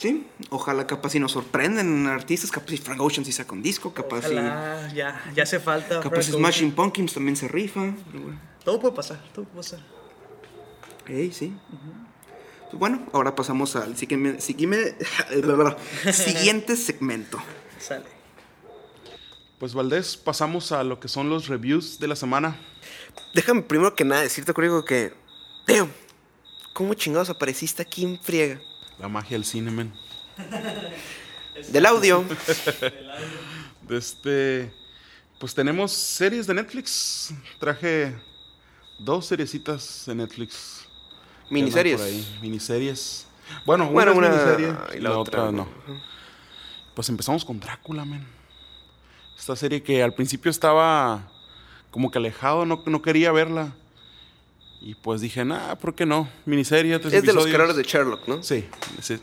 sí, 0.00 0.26
ojalá 0.48 0.86
capaz 0.86 1.10
si 1.10 1.20
nos 1.20 1.32
sorprenden 1.32 2.06
artistas, 2.06 2.50
capaz 2.50 2.70
si 2.70 2.78
Frank 2.78 3.00
Ocean 3.00 3.24
sí 3.24 3.32
saca 3.32 3.52
un 3.52 3.62
disco, 3.62 3.92
capaz 3.92 4.22
si... 4.22 4.32
Ojalá, 4.32 4.90
ya, 4.94 5.22
ya 5.34 5.42
hace 5.42 5.60
falta. 5.60 6.00
Capaz 6.00 6.26
Frank 6.26 6.38
Smashing 6.38 6.68
Ocean. 6.68 6.76
Pumpkins 6.76 7.14
también 7.14 7.36
se 7.36 7.46
rifa. 7.46 7.80
bueno. 8.12 8.40
Todo 8.64 8.80
puede 8.80 8.94
pasar, 8.94 9.22
todo 9.32 9.44
puede 9.44 9.56
pasar. 9.56 9.80
Ey, 11.06 11.32
sí. 11.32 11.52
Pues 12.70 12.78
bueno, 12.78 13.06
ahora 13.12 13.34
pasamos 13.34 13.76
al 13.76 13.96
siguiente, 13.96 14.40
siguiente, 14.40 14.96
siguiente 16.12 16.76
segmento. 16.76 17.38
Sale. 17.78 18.04
Pues 19.58 19.74
Valdés, 19.74 20.16
pasamos 20.16 20.72
a 20.72 20.84
lo 20.84 21.00
que 21.00 21.08
son 21.08 21.28
los 21.28 21.48
reviews 21.48 21.98
de 21.98 22.08
la 22.08 22.16
semana. 22.16 22.58
Déjame 23.34 23.62
primero 23.62 23.94
que 23.94 24.04
nada 24.04 24.22
decirte, 24.22 24.54
Código, 24.54 24.84
que... 24.84 25.12
Teo, 25.66 25.88
¿cómo 26.72 26.94
chingados 26.94 27.28
apareciste 27.28 27.82
aquí 27.82 28.04
en 28.04 28.18
friega? 28.22 28.60
La 29.00 29.08
magia 29.08 29.36
del 29.36 29.44
cine, 29.44 29.70
men. 29.70 29.92
Del 31.72 31.86
audio. 31.86 32.24
De 33.88 33.96
este. 33.96 34.72
Pues 35.38 35.54
tenemos 35.54 35.90
series 35.92 36.46
de 36.46 36.52
Netflix. 36.52 37.32
Traje 37.58 38.14
dos 38.98 39.24
seriecitas 39.26 40.04
de 40.06 40.14
Netflix. 40.14 40.86
Miniseries. 41.48 41.98
por 41.98 42.06
ahí. 42.06 42.38
Miniseries. 42.42 43.26
Bueno, 43.64 43.84
una, 43.84 43.92
Bueno, 43.92 44.12
es 44.12 44.18
una 44.18 44.28
miniserie 44.28 44.74
y 44.94 45.00
la 45.00 45.10
la, 45.10 45.18
otra 45.18 45.44
otra, 45.44 45.52
no. 45.52 45.66
no. 45.86 46.00
Pues 46.94 47.08
empezamos 47.08 47.42
con 47.42 47.58
Drácula, 47.58 48.04
men. 48.04 48.26
Esta 49.38 49.56
serie 49.56 49.82
que 49.82 50.02
al 50.02 50.12
principio 50.12 50.50
estaba 50.50 51.26
como 51.90 52.10
que 52.10 52.18
alejado, 52.18 52.66
no, 52.66 52.82
no 52.84 53.00
quería 53.00 53.32
verla. 53.32 53.72
Y 54.82 54.94
pues 54.94 55.20
dije, 55.20 55.44
nah, 55.44 55.74
¿por 55.74 55.94
qué 55.94 56.06
no? 56.06 56.28
Miniserie, 56.46 56.98
tres 56.98 57.12
Es 57.12 57.22
de 57.22 57.34
los 57.34 57.44
creadores 57.44 57.76
de 57.76 57.82
Sherlock, 57.82 58.26
¿no? 58.26 58.42
Sí, 58.42 58.64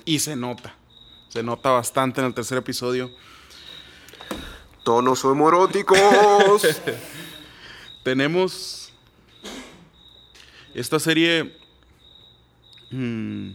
y 0.06 0.20
se 0.20 0.36
nota. 0.36 0.76
Se 1.30 1.42
nota 1.42 1.72
bastante 1.72 2.22
en 2.22 2.28
el 2.28 2.34
tercer 2.34 2.60
episodio. 2.60 3.12
Tonos 4.84 5.26
homoeróticos. 5.26 5.98
Tenemos 8.04 8.94
esta 10.76 11.00
serie 11.00 11.58
mm, 12.92 13.50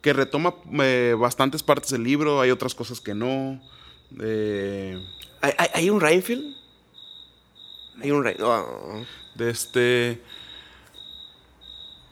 que 0.00 0.12
retoma 0.12 0.54
eh, 0.80 1.16
bastantes 1.18 1.64
partes 1.64 1.90
del 1.90 2.04
libro, 2.04 2.40
hay 2.40 2.52
otras 2.52 2.74
cosas 2.76 3.00
que 3.00 3.12
no. 3.12 3.60
eh, 4.20 4.98
¿Hay, 5.40 5.90
un 5.90 6.00
Reinfield? 6.00 6.56
Hay 8.00 8.12
un 8.12 8.22
Reinfield. 8.22 9.06
de 9.34 9.50
este. 9.50 10.22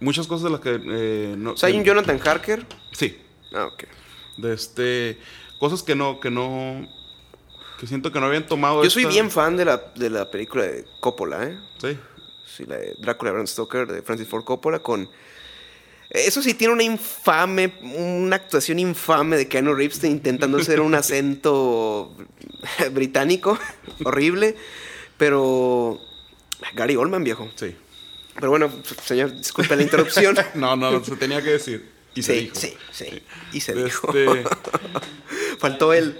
Muchas 0.00 0.26
cosas 0.26 0.44
de 0.44 0.50
las 0.50 0.60
que. 0.60 0.80
eh, 0.82 1.34
no, 1.36 1.52
O 1.52 1.56
sea, 1.56 1.68
hay 1.68 1.76
un 1.78 1.84
Jonathan 1.84 2.20
Harker. 2.24 2.66
Sí, 2.92 3.18
Ah, 3.54 3.66
ok. 3.66 3.84
de 4.38 4.54
este. 4.54 5.18
Cosas 5.58 5.82
que 5.82 5.94
no, 5.94 6.20
que 6.20 6.30
no. 6.30 6.88
Que 7.78 7.86
siento 7.86 8.10
que 8.12 8.20
no 8.20 8.26
habían 8.26 8.46
tomado. 8.46 8.82
Yo 8.84 8.90
soy 8.90 9.02
esta- 9.02 9.12
bien 9.14 9.30
fan 9.30 9.56
de 9.56 9.64
la, 9.64 9.76
de 9.94 10.10
la 10.10 10.30
película 10.30 10.64
de 10.64 10.84
Coppola, 11.00 11.44
¿eh? 11.44 11.58
Sí. 11.80 11.98
Sí, 12.56 12.64
la 12.66 12.76
de 12.76 12.94
Drácula 12.98 13.30
de 13.30 13.34
Bram 13.34 13.46
Stoker 13.46 13.86
de 13.86 14.02
Francis 14.02 14.28
Ford 14.28 14.44
Coppola 14.44 14.80
con... 14.80 15.08
Eso 16.10 16.42
sí, 16.42 16.54
tiene 16.54 16.74
una 16.74 16.82
infame, 16.82 17.72
una 17.94 18.34
actuación 18.36 18.80
infame 18.80 19.36
de 19.36 19.46
Keanu 19.48 19.72
Reeves 19.74 20.02
intentando 20.04 20.58
hacer 20.58 20.80
un 20.80 20.94
acento 20.96 22.16
británico, 22.92 23.58
horrible, 24.04 24.56
pero... 25.16 25.98
Gary 26.74 26.96
Oldman, 26.96 27.22
viejo. 27.24 27.48
Sí. 27.54 27.74
Pero 28.34 28.50
bueno, 28.50 28.70
señor, 29.04 29.34
disculpe 29.36 29.76
la 29.76 29.82
interrupción. 29.82 30.36
No, 30.54 30.76
no, 30.76 31.02
se 31.04 31.16
tenía 31.16 31.42
que 31.42 31.50
decir. 31.50 31.90
Y 32.14 32.22
se 32.22 32.34
sí, 32.34 32.40
dijo. 32.40 32.54
sí, 32.56 32.74
sí, 32.92 33.22
y 33.52 33.60
se 33.60 33.74
dijo. 33.74 34.08
este- 34.14 34.44
Faltó 35.58 35.92
él. 35.92 36.18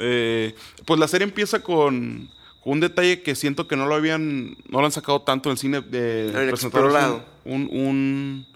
Eh, 0.00 0.56
pues 0.86 0.98
la 0.98 1.06
serie 1.06 1.24
empieza 1.24 1.60
con, 1.62 2.28
con 2.64 2.72
un 2.72 2.80
detalle 2.80 3.22
que 3.22 3.36
siento 3.36 3.68
que 3.68 3.76
no 3.76 3.86
lo 3.86 3.94
habían, 3.94 4.56
no 4.68 4.80
lo 4.80 4.86
han 4.86 4.90
sacado 4.90 5.22
tanto 5.22 5.48
en 5.48 5.52
el 5.52 5.58
cine 5.58 5.80
de. 5.82 6.32
Un, 7.44 7.52
un- 7.54 7.68
un- 7.70 8.46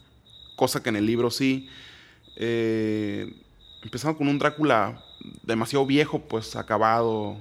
cosa 0.56 0.82
que 0.82 0.88
en 0.88 0.96
el 0.96 1.06
libro 1.06 1.30
sí. 1.30 1.68
Eh, 2.34 3.32
empezando 3.84 4.18
con 4.18 4.26
un 4.26 4.36
Drácula 4.40 5.00
demasiado 5.44 5.86
viejo, 5.86 6.18
pues 6.18 6.56
acabado, 6.56 7.36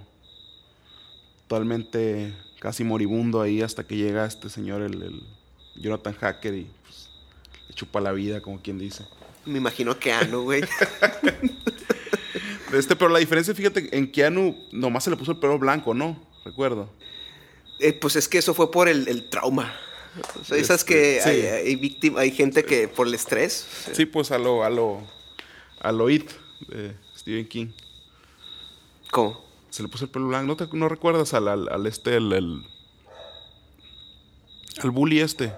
totalmente 1.48 2.34
casi 2.60 2.84
moribundo 2.84 3.42
ahí 3.42 3.62
hasta 3.62 3.86
que 3.86 3.96
llega 3.96 4.26
este 4.26 4.50
señor, 4.50 4.82
el, 4.82 5.02
el 5.02 5.24
Jonathan 5.76 6.14
Hacker, 6.14 6.54
y 6.56 6.68
pues, 6.84 7.10
le 7.70 7.74
chupa 7.76 8.02
la 8.02 8.12
vida, 8.12 8.42
como 8.42 8.62
quien 8.62 8.80
dice. 8.80 9.06
Me 9.46 9.60
imagino 9.60 9.98
Keanu, 9.98 10.44
güey. 10.44 10.62
De 10.62 10.68
Este, 12.80 12.98
pero 12.98 13.10
la 13.10 13.20
diferencia, 13.20 13.56
fíjate, 13.56 13.96
en 13.98 14.12
Keanu 14.12 14.56
nomás 14.74 15.06
se 15.06 15.10
le 15.10 15.16
puso 15.16 15.32
el 15.32 15.38
pelo 15.40 15.58
blanco, 15.58 15.94
¿no? 15.94 16.22
Recuerdo. 16.44 16.90
Eh, 17.80 17.94
pues 17.94 18.18
es 18.18 18.28
que 18.28 18.40
eso 18.40 18.54
fue 18.54 18.72
por 18.72 18.90
el, 18.90 19.08
el 19.08 19.30
trauma. 19.30 19.74
O 20.40 20.44
sea, 20.44 20.58
esas 20.58 20.82
Este, 20.82 20.94
que 20.94 21.22
sí. 21.22 21.30
hay, 21.30 21.42
hay 21.46 21.76
víctima- 21.76 22.20
hay 22.22 22.32
gente 22.32 22.66
que 22.66 22.88
por 22.90 23.08
el 23.08 23.14
estrés. 23.14 23.68
o 23.68 23.84
sea, 23.86 23.96
Sí, 23.96 24.06
pues 24.06 24.32
a 24.32 24.38
lo, 24.38 24.64
a 24.64 24.70
lo, 24.70 25.02
a 25.80 25.92
lo 25.94 26.10
It 26.10 26.30
de 26.68 26.94
Stephen 27.16 27.48
King. 27.48 27.68
¿Cómo? 29.12 29.47
Se 29.78 29.84
le 29.84 29.90
puso 29.90 30.06
el 30.06 30.10
pelo 30.10 30.28
blanco. 30.28 30.48
¿No, 30.48 30.56
te, 30.58 30.68
no 30.76 30.90
recuerdas 30.90 31.36
al, 31.36 31.48
al, 31.48 31.70
al 31.70 31.86
este, 31.86 32.16
el, 32.18 32.34
el- 32.34 32.64
al 34.82 34.90
bully 34.90 35.20
este? 35.20 35.54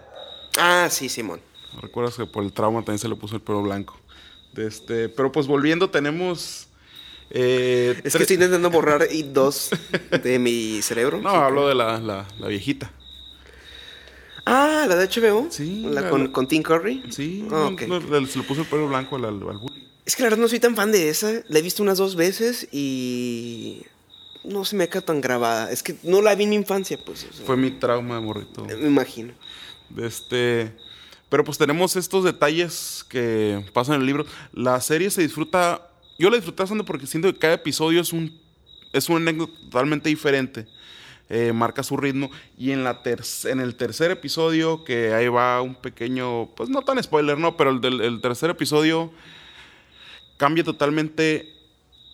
Ah, 0.58 0.90
sí, 0.92 1.08
Simón. 1.08 1.40
¿No 1.74 1.80
recuerdas 1.80 2.16
que 2.16 2.26
por 2.26 2.44
el 2.44 2.52
trauma 2.52 2.80
también 2.82 3.00
se 3.00 3.08
le 3.08 3.16
puso 3.16 3.38
el 3.38 3.42
pelo 3.42 3.62
blanco? 3.62 3.98
De 4.52 4.68
este, 4.68 5.08
pero 5.08 5.32
pues 5.32 5.48
volviendo, 5.48 5.90
tenemos... 5.90 6.68
eh, 7.30 8.02
Es 8.04 8.14
que 8.14 8.24
estoy 8.24 8.34
intentando 8.34 8.70
borrar 8.70 9.08
It 9.10 9.28
2 9.28 9.70
de 10.22 10.38
mi 10.38 10.82
cerebro. 10.82 11.22
No, 11.22 11.30
hablo 11.30 11.70
de 11.70 11.76
la, 11.76 11.98
la, 12.02 12.28
la 12.40 12.48
viejita. 12.50 12.92
Ah, 14.46 14.86
la 14.90 14.98
de 14.98 15.08
HBO. 15.08 15.48
Sí, 15.50 15.84
La 15.90 16.02
la- 16.02 16.10
con, 16.10 16.28
con 16.34 16.46
Tim 16.46 16.62
Curry. 16.62 17.04
Sí, 17.10 17.46
no, 17.50 17.72
le- 17.72 18.28
se 18.28 18.38
le 18.40 18.44
puso 18.44 18.64
el 18.64 18.68
pelo 18.68 18.90
blanco 18.90 19.16
al, 19.16 19.24
al 19.24 19.38
bully. 19.40 19.88
Es 20.06 20.18
que 20.18 20.24
la 20.24 20.30
verdad 20.30 20.42
no 20.42 20.50
soy 20.50 20.60
tan 20.60 20.76
fan 20.76 20.92
de 20.92 21.08
esa. 21.08 21.32
La 21.48 21.60
he 21.60 21.62
visto 21.62 21.82
unas 21.84 21.98
dos 22.00 22.18
veces 22.18 22.68
y. 22.74 23.84
No 24.44 24.64
se 24.66 24.76
me 24.76 24.86
ha 24.86 24.88
quedado 24.88 25.06
tan 25.06 25.22
grabada. 25.22 25.72
Es 25.72 25.84
que 25.84 25.96
no 26.04 26.22
la 26.22 26.34
vi 26.36 26.44
en 26.46 26.52
mi 26.52 26.56
infancia, 26.56 26.98
pues. 27.06 27.28
o 27.30 27.34
sea, 27.34 27.46
Fue 27.46 27.58
mi 27.58 27.72
trauma 27.72 28.16
de 28.16 28.22
morrito. 28.22 28.66
Me 28.66 28.88
imagino. 28.88 29.34
Este, 29.98 30.72
pero 31.30 31.44
pues 31.44 31.58
tenemos 31.58 31.96
estos 31.96 32.24
detalles 32.24 33.06
que 33.10 33.66
pasan 33.74 33.96
en 33.96 34.02
el 34.02 34.08
libro. 34.08 34.26
La 34.54 34.80
serie 34.82 35.10
se 35.10 35.22
disfruta. 35.22 35.86
Yo 36.18 36.30
la 36.30 36.36
disfruté 36.38 36.64
bastante 36.64 36.84
porque 36.84 37.08
siento 37.08 37.32
que 37.34 37.40
cada 37.40 37.54
episodio 37.56 38.02
es 38.02 38.14
un 38.14 38.38
es 38.92 39.08
una 39.10 39.18
anécdota 39.20 39.54
totalmente 39.64 40.10
diferente. 40.10 40.68
Eh, 41.30 41.54
marca 41.54 41.84
su 41.84 41.96
ritmo. 41.96 42.32
Y 42.58 42.72
en, 42.72 42.84
la 42.84 43.04
ter- 43.04 43.22
en 43.46 43.60
el 43.60 43.76
tercer 43.76 44.10
episodio, 44.10 44.84
que 44.84 45.14
ahí 45.14 45.28
va 45.28 45.62
un 45.62 45.76
pequeño, 45.76 46.48
pues 46.56 46.70
no 46.70 46.82
tan 46.82 47.02
spoiler, 47.04 47.38
¿no? 47.38 47.56
Pero 47.56 47.70
el, 47.70 47.82
del, 47.82 48.02
el 48.02 48.20
tercer 48.20 48.50
episodio 48.50 49.12
cambia 50.38 50.64
totalmente 50.64 51.54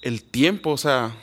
el 0.02 0.22
tiempo. 0.24 0.72
O 0.72 0.78
sea, 0.78 1.16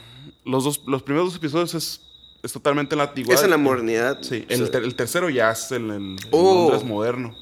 los, 0.44 0.64
dos, 0.64 0.82
los 0.86 1.02
primeros 1.02 1.28
dos 1.28 1.36
episodios 1.36 1.74
es, 1.74 2.00
es 2.42 2.52
totalmente 2.52 2.96
la 2.96 3.04
antigüedad. 3.04 3.38
Es 3.38 3.44
en 3.44 3.50
la 3.50 3.56
modernidad. 3.56 4.18
Sí, 4.22 4.44
el, 4.48 4.58
sea, 4.58 4.70
ter- 4.70 4.82
el 4.84 4.94
tercero 4.94 5.30
ya 5.30 5.50
es 5.50 5.70
el, 5.72 5.84
el- 5.90 6.16
el 6.18 6.28
Oh. 6.30 6.68
Londres 6.70 6.84
moderno. 6.84 7.34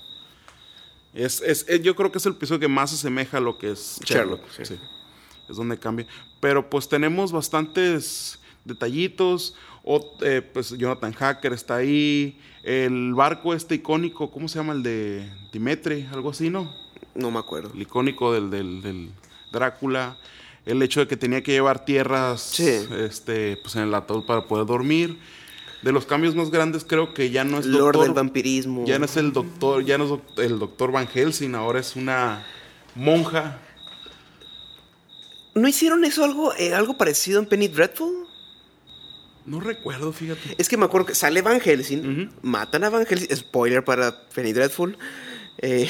Es, 1.14 1.40
es- 1.40 1.64
es- 1.68 1.82
yo 1.82 1.96
creo 1.96 2.12
que 2.12 2.18
es 2.18 2.26
el 2.26 2.32
episodio 2.32 2.60
que 2.60 2.68
más 2.68 2.90
se 2.90 2.96
asemeja 2.96 3.38
a 3.38 3.40
lo 3.40 3.58
que 3.58 3.72
es 3.72 3.98
Sherlock. 4.04 4.40
Sherlock, 4.48 4.50
sí. 4.56 4.64
sí. 4.66 4.80
Es 5.48 5.56
donde 5.56 5.78
cambia. 5.78 6.06
Pero 6.40 6.70
pues 6.70 6.88
tenemos 6.88 7.32
bastantes 7.32 8.38
detallitos. 8.64 9.54
O, 9.82 10.18
eh, 10.20 10.42
pues 10.42 10.70
Jonathan 10.76 11.12
Hacker 11.12 11.52
está 11.54 11.76
ahí. 11.76 12.38
El 12.62 13.14
barco 13.14 13.54
este 13.54 13.76
icónico, 13.76 14.30
¿cómo 14.30 14.46
se 14.46 14.58
llama? 14.58 14.74
El 14.74 14.82
de 14.82 15.32
Dimitri, 15.52 16.06
algo 16.12 16.30
así, 16.30 16.50
¿no? 16.50 16.70
No 17.14 17.30
me 17.30 17.38
acuerdo. 17.38 17.72
El 17.74 17.82
icónico 17.82 18.32
del, 18.32 18.50
del- 18.50 18.82
del 18.82 19.10
Drácula. 19.52 20.16
El 20.66 20.82
hecho 20.82 21.00
de 21.00 21.08
que 21.08 21.16
tenía 21.16 21.42
que 21.42 21.52
llevar 21.52 21.84
tierras 21.84 22.40
Sí. 22.42 22.68
este, 22.98 23.56
pues 23.62 23.76
en 23.76 23.82
el 23.82 23.94
ataúd 23.94 24.24
para 24.26 24.46
poder 24.46 24.66
dormir. 24.66 25.18
De 25.82 25.92
los 25.92 26.04
cambios 26.04 26.34
más 26.34 26.50
grandes 26.50 26.84
creo 26.84 27.14
que 27.14 27.30
ya 27.30 27.42
no 27.44 27.58
es 27.58 27.64
Lord 27.66 27.94
doctor, 27.94 28.02
del 28.04 28.12
vampirismo. 28.14 28.84
ya 28.86 28.98
no 28.98 29.06
es 29.06 29.16
el 29.16 29.32
doctor, 29.32 29.82
ya 29.84 29.96
no 29.96 30.04
es 30.36 30.38
el 30.44 30.58
doctor 30.58 30.92
Van 30.92 31.08
Helsing, 31.08 31.54
ahora 31.54 31.80
es 31.80 31.96
una 31.96 32.44
monja. 32.94 33.58
¿No 35.54 35.66
hicieron 35.66 36.04
eso 36.04 36.22
algo, 36.24 36.54
eh, 36.56 36.74
algo 36.74 36.96
parecido 36.98 37.40
en 37.40 37.46
Penny 37.46 37.68
Dreadful? 37.68 38.26
No 39.46 39.58
recuerdo, 39.60 40.12
fíjate. 40.12 40.54
Es 40.58 40.68
que 40.68 40.76
me 40.76 40.84
acuerdo 40.84 41.06
que 41.06 41.14
sale 41.14 41.40
Van 41.42 41.60
Helsing, 41.60 42.30
matan 42.42 42.84
a 42.84 42.90
Van 42.90 43.06
Helsing, 43.06 43.34
spoiler 43.36 43.82
para 43.84 44.28
Penny 44.34 44.52
Dreadful. 44.52 44.96
eh, 45.62 45.88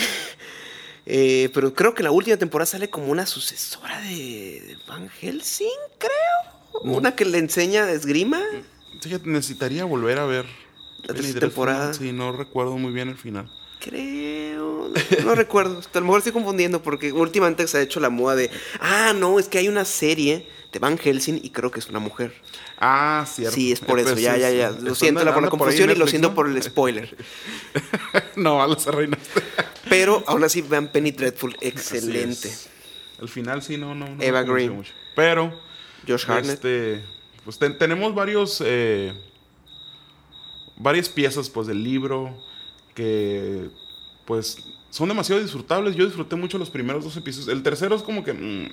eh, 1.12 1.51
pero 1.53 1.74
creo 1.74 1.93
que 1.95 2.03
la 2.03 2.11
última 2.12 2.37
temporada 2.37 2.66
sale 2.66 2.89
como 2.89 3.07
una 3.07 3.27
sucesora 3.27 4.01
de, 4.01 4.77
Van 4.87 5.09
Helsing, 5.09 5.66
creo. 5.99 6.82
No. 6.85 6.93
Una 6.99 7.16
que 7.16 7.24
le 7.24 7.39
enseña 7.39 7.91
esgrima. 7.91 8.41
Fíjate, 9.03 9.28
necesitaría 9.28 9.85
volver 9.85 10.19
a 10.19 10.27
ver. 10.27 10.47
La 11.03 11.15
tercera 11.15 11.41
temporada. 11.41 11.95
Sí, 11.95 12.12
no 12.12 12.31
recuerdo 12.32 12.77
muy 12.78 12.93
bien 12.93 13.09
el 13.09 13.16
final. 13.16 13.51
Creo. 13.81 14.93
No, 15.24 15.35
recuerdo. 15.35 15.81
A 15.81 15.99
lo 15.99 16.01
mejor 16.03 16.19
estoy 16.19 16.32
confundiendo 16.32 16.82
porque 16.82 17.12
últimamente 17.12 17.66
se 17.66 17.78
ha 17.78 17.81
hecho 17.81 17.99
la 18.01 18.11
moda 18.11 18.37
de. 18.37 18.51
Ah, 18.81 19.12
no, 19.16 19.39
es 19.39 19.49
que 19.49 19.59
hay 19.59 19.69
una 19.69 19.85
serie 19.85 20.47
de 20.73 20.78
Van 20.78 20.97
Helsing 20.99 21.41
y 21.43 21.51
creo 21.51 21.70
que 21.70 21.81
es 21.81 21.89
una 21.89 21.99
mujer. 21.99 22.35
Ah, 22.78 23.27
cierto. 23.31 23.55
Sí, 23.55 23.73
es 23.73 23.81
por 23.81 23.99
Eh, 23.99 24.03
eso. 24.03 24.12
pues, 24.12 24.23
Ya, 24.23 24.35
sí, 24.35 24.41
ya, 24.41 24.51
ya. 24.51 24.70
Lo 24.70 24.95
siento 24.95 25.24
la- 25.24 25.35
por 25.35 25.43
la 25.43 25.51
confusión 25.51 25.91
y 25.91 25.95
lo 25.95 26.07
siento 26.07 26.35
por 26.35 26.49
el 26.49 26.62
spoiler. 26.62 27.16
no, 28.37 28.66
las 28.66 28.87
arruinaste. 28.87 29.43
Pero 29.91 30.25
aún 30.27 30.43
así 30.45 30.62
vean 30.62 30.89
Penny 30.89 31.11
Dreadful. 31.11 31.55
Excelente. 31.61 32.51
El 33.21 33.29
final 33.29 33.62
sí, 33.62 33.77
no, 33.77 33.95
no. 33.95 34.07
no 34.15 34.23
Eva 34.23 34.43
Green. 34.43 34.73
mucho. 34.77 34.93
Pero. 35.15 35.53
Josh 36.09 36.25
Hartnett. 36.27 36.55
Este, 36.55 37.05
pues 37.45 37.59
ten- 37.59 37.77
tenemos 37.77 38.15
varios. 38.15 38.62
eh, 38.65 39.12
varias 40.77 41.09
piezas, 41.09 41.51
pues, 41.51 41.67
del 41.67 41.83
libro. 41.85 42.35
Que. 42.95 43.69
Pues. 44.25 44.59
Son 44.91 45.09
demasiado 45.09 45.41
disfrutables. 45.43 45.95
Yo 45.95 46.05
disfruté 46.07 46.35
mucho 46.37 46.59
los 46.59 46.71
primeros 46.71 47.05
dos 47.05 47.17
episodios. 47.17 47.49
El 47.49 47.62
tercero 47.62 47.95
es 47.95 48.03
como 48.03 48.25
que. 48.25 48.33
mm, 48.33 48.73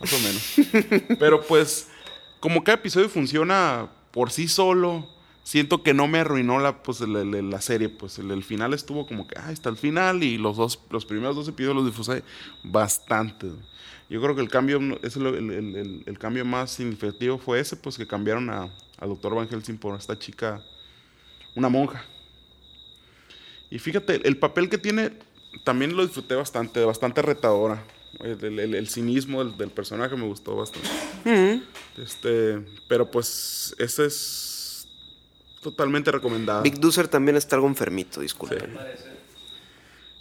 más 0.00 0.12
o 0.12 0.18
menos. 0.18 1.08
Pero 1.18 1.40
pues. 1.42 1.88
Como 2.40 2.64
cada 2.64 2.74
episodio 2.76 3.08
funciona 3.08 3.88
por 4.10 4.30
sí 4.32 4.48
solo. 4.48 5.08
Siento 5.44 5.82
que 5.82 5.92
no 5.92 6.06
me 6.06 6.18
arruinó 6.20 6.60
la, 6.60 6.82
pues, 6.82 7.00
la 7.00 7.60
serie. 7.60 7.88
Pues 7.88 8.18
el, 8.18 8.30
el 8.30 8.44
final 8.44 8.74
estuvo 8.74 9.06
como 9.06 9.26
que. 9.26 9.36
Ah, 9.38 9.50
está 9.52 9.68
el 9.70 9.76
final. 9.76 10.22
Y 10.22 10.38
los 10.38 10.56
dos. 10.56 10.78
Los 10.90 11.04
primeros 11.04 11.34
dos 11.36 11.48
episodios 11.48 11.76
los 11.76 11.86
disfruté 11.86 12.22
bastante. 12.62 13.48
Yo 14.08 14.20
creo 14.20 14.34
que 14.34 14.42
el 14.42 14.48
cambio, 14.50 14.78
es 15.02 15.16
el, 15.16 16.16
cambio 16.20 16.44
más 16.44 16.70
significativo 16.70 17.38
fue 17.38 17.60
ese, 17.60 17.76
pues 17.76 17.96
que 17.96 18.06
cambiaron 18.06 18.50
a, 18.50 18.64
al 18.98 19.08
doctor 19.08 19.34
Van 19.34 19.48
Helsing 19.48 19.78
por 19.78 19.98
esta 19.98 20.18
chica, 20.18 20.62
una 21.54 21.70
monja. 21.70 22.04
Y 23.70 23.78
fíjate, 23.78 24.20
el 24.28 24.36
papel 24.36 24.68
que 24.68 24.76
tiene 24.76 25.12
también 25.64 25.96
lo 25.96 26.02
disfruté 26.04 26.34
bastante, 26.34 26.84
bastante 26.84 27.22
retadora. 27.22 27.82
El, 28.20 28.44
el- 28.44 28.58
el- 28.58 28.74
el 28.74 28.88
cinismo 28.88 29.42
del, 29.42 29.56
del 29.56 29.70
personaje 29.70 30.14
me 30.14 30.26
gustó 30.26 30.56
bastante. 30.56 30.88
Mm. 31.24 31.62
Este, 32.02 32.62
pero 32.88 33.10
pues 33.10 33.74
ese 33.78 34.04
es 34.06 34.14
totalmente 35.62 36.10
recomendado. 36.10 36.62
Big 36.62 36.78
Doozer 36.78 37.08
también 37.08 37.36
está 37.36 37.56
algo 37.56 37.68
enfermito, 37.68 38.20
disculpen. 38.20 38.76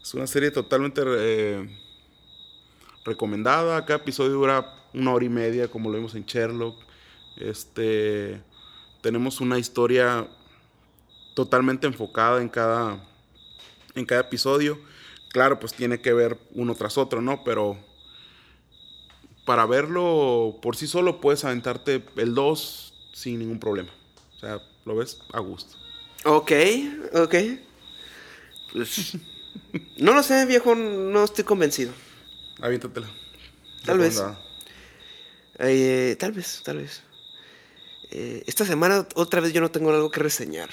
Es 0.01 0.13
una 0.13 0.27
serie 0.27 0.51
totalmente 0.51 1.01
eh, 1.05 1.69
recomendada. 3.03 3.83
Cada 3.85 3.99
episodio 3.99 4.31
dura 4.31 4.73
una 4.93 5.13
hora 5.13 5.25
y 5.25 5.29
media, 5.29 5.67
como 5.67 5.89
lo 5.89 5.97
vimos 5.97 6.15
en 6.15 6.25
Sherlock. 6.25 6.75
Este, 7.37 8.41
tenemos 9.01 9.41
una 9.41 9.57
historia 9.57 10.27
totalmente 11.33 11.87
enfocada 11.87 12.41
en 12.41 12.49
cada, 12.49 13.03
en 13.95 14.05
cada 14.05 14.21
episodio. 14.21 14.79
Claro, 15.29 15.59
pues 15.59 15.73
tiene 15.73 16.01
que 16.01 16.13
ver 16.13 16.37
uno 16.53 16.75
tras 16.75 16.97
otro, 16.97 17.21
¿no? 17.21 17.43
Pero 17.43 17.77
para 19.45 19.65
verlo 19.65 20.59
por 20.61 20.75
sí 20.75 20.87
solo 20.87 21.19
puedes 21.19 21.43
aventarte 21.45 22.03
el 22.17 22.35
2 22.35 22.93
sin 23.13 23.39
ningún 23.39 23.59
problema. 23.59 23.89
O 24.35 24.39
sea, 24.39 24.61
lo 24.85 24.95
ves 24.95 25.19
a 25.33 25.39
gusto. 25.39 25.75
Ok, 26.25 26.51
ok. 27.13 27.35
Pues, 28.73 29.17
no 29.97 30.13
lo 30.13 30.23
sé, 30.23 30.45
viejo, 30.45 30.75
no 30.75 31.23
estoy 31.23 31.43
convencido. 31.43 31.91
Aviéntatela. 32.61 33.07
Tal 33.85 33.97
vez. 33.99 34.21
Eh, 35.59 36.15
tal 36.19 36.31
vez, 36.31 36.61
tal 36.63 36.77
vez. 36.77 37.01
Eh, 38.11 38.43
esta 38.45 38.65
semana 38.65 39.07
otra 39.15 39.41
vez 39.41 39.53
yo 39.53 39.61
no 39.61 39.71
tengo 39.71 39.91
algo 39.91 40.11
que 40.11 40.19
reseñar. 40.19 40.69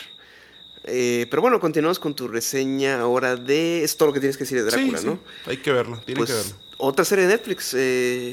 Eh, 0.85 1.27
pero 1.31 1.43
bueno, 1.43 1.61
continuamos 1.61 1.99
con 1.99 2.15
tu 2.15 2.29
reseña 2.29 3.01
ahora 3.01 3.37
de... 3.37 3.83
Es 3.85 3.97
todo 3.97 4.09
lo 4.09 4.13
que 4.15 4.21
tienes 4.21 4.37
que 4.39 4.45
decir 4.45 4.59
de 4.59 4.65
Drácula, 4.71 4.99
Sí, 4.99 5.07
¿no? 5.07 5.19
Hay 5.47 5.59
que 5.59 5.71
verla, 5.73 6.01
tienen 6.01 6.25
Pues 6.25 6.31
que 6.31 6.37
verla. 6.37 6.57
otra 6.79 7.05
serie 7.05 7.27
de 7.27 7.33
Netflix, 7.35 7.65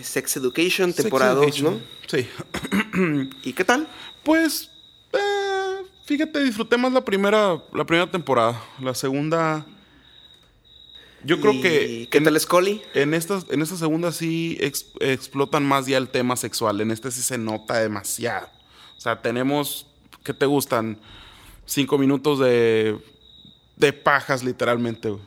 Sex 0.08 0.38
Education, 0.38 0.94
temporada 0.94 1.34
2, 1.34 1.44
Education. 1.44 1.74
¿no? 1.74 1.82
Sí. 2.08 3.40
¿Y 3.44 3.54
qué 3.54 3.66
tal? 3.66 3.88
Pues, 4.24 4.70
fíjate, 6.06 6.44
disfruté 6.44 6.77
más 6.77 6.94
la 6.94 7.03
primera, 7.03 7.61
la 7.73 7.86
primera 7.86 8.10
temporada. 8.10 8.61
La 8.80 8.94
segunda, 8.94 9.65
yo 11.23 11.40
creo 11.41 11.53
¿Y 11.53 11.61
que 11.61 12.07
¿Qué 12.11 12.18
en, 12.19 12.23
tal 12.23 12.40
Scully? 12.40 12.82
en 12.94 13.14
esta, 13.14 13.41
en 13.49 13.61
esta 13.61 13.76
segunda 13.77 14.11
sí 14.11 14.57
ex- 14.61 14.86
explotan 14.99 15.65
más 15.65 15.88
ya 15.88 15.98
el 15.98 16.10
tema 16.10 16.36
sexual. 16.36 16.80
En 16.82 16.91
este 16.91 17.11
sí 17.11 17.22
se 17.22 17.38
nota 17.38 17.80
demasiado. 17.80 18.48
O 18.98 19.02
sea, 19.02 19.22
tenemos, 19.22 19.88
¿qué 20.23 20.34
te 20.34 20.45
gustan? 20.45 20.98
Cinco 21.65 21.98
minutos 21.98 22.40
de, 22.40 22.98
de 23.76 23.94
pajas, 23.94 24.44
literalmente. 24.44 25.10
güey. 25.10 25.22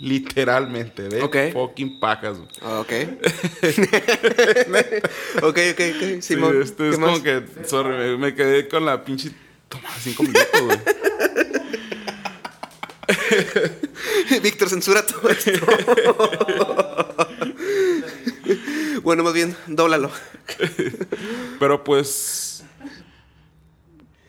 Literalmente, 0.00 1.08
de 1.10 1.52
fucking 1.52 2.00
pajas. 2.00 2.38
güey. 2.38 2.48
Ah, 2.62 2.80
Ok. 2.80 2.90
ok, 5.42 5.42
ok, 5.42 5.80
ok. 5.94 6.20
Sí, 6.20 6.22
Simón, 6.22 6.62
este 6.62 6.84
¿qué 6.84 6.88
es 6.90 6.98
más? 6.98 7.10
como 7.10 7.22
que, 7.22 7.44
sorry, 7.66 8.16
me 8.16 8.34
quedé 8.34 8.66
con 8.66 8.86
la 8.86 9.04
pinche. 9.04 9.30
Toma, 9.70 9.88
cinco 10.00 10.22
minutos, 10.24 10.60
güey. 10.62 10.78
Víctor, 14.42 14.68
censura 14.68 15.04
todo 15.06 15.28
esto. 15.30 15.50
bueno, 19.02 19.22
más 19.24 19.32
bien, 19.32 19.56
dóblalo. 19.66 20.10
Pero 21.58 21.82
pues. 21.84 22.64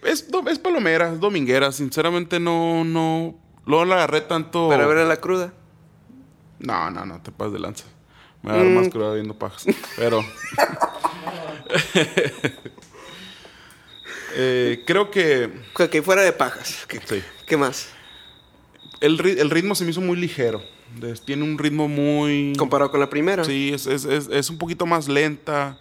Es, 0.03 0.25
es 0.49 0.59
palomera, 0.59 1.13
es 1.13 1.19
dominguera. 1.19 1.71
Sinceramente, 1.71 2.39
no, 2.39 2.83
no. 2.83 3.35
Luego 3.65 3.85
la 3.85 3.95
agarré 3.95 4.21
tanto. 4.21 4.69
Para 4.69 4.85
ver 4.87 4.99
a 4.99 5.05
la 5.05 5.17
cruda. 5.17 5.53
No, 6.59 6.89
no, 6.91 7.05
no, 7.05 7.21
te 7.21 7.31
pases 7.31 7.53
de 7.53 7.59
lanza. 7.59 7.85
Me 8.43 8.49
va 8.51 8.55
a 8.55 8.59
dar 8.63 8.67
más 8.67 8.87
Mm. 8.87 8.89
cruda 8.89 9.13
viendo 9.15 9.33
pajas. 9.37 9.65
Pero. 9.95 10.23
Eh, 14.35 14.83
creo 14.85 15.09
que. 15.11 15.49
Que 15.91 16.01
fuera 16.01 16.21
de 16.21 16.31
pajas. 16.33 16.85
¿Qué, 16.87 16.99
Sí. 17.05 17.21
qué 17.45 17.57
más? 17.57 17.89
El, 18.99 19.19
el 19.25 19.49
ritmo 19.49 19.73
se 19.75 19.83
me 19.85 19.91
hizo 19.91 20.01
muy 20.01 20.17
ligero. 20.17 20.61
Tiene 21.25 21.43
un 21.43 21.57
ritmo 21.57 21.87
muy. 21.87 22.53
Comparado 22.57 22.91
con 22.91 22.99
la 22.99 23.09
primera. 23.09 23.43
Sí, 23.43 23.71
es, 23.73 23.87
es- 23.87 24.05
es- 24.05 24.27
es 24.29 24.49
un 24.49 24.57
poquito 24.57 24.85
más 24.85 25.07
lenta. 25.07 25.79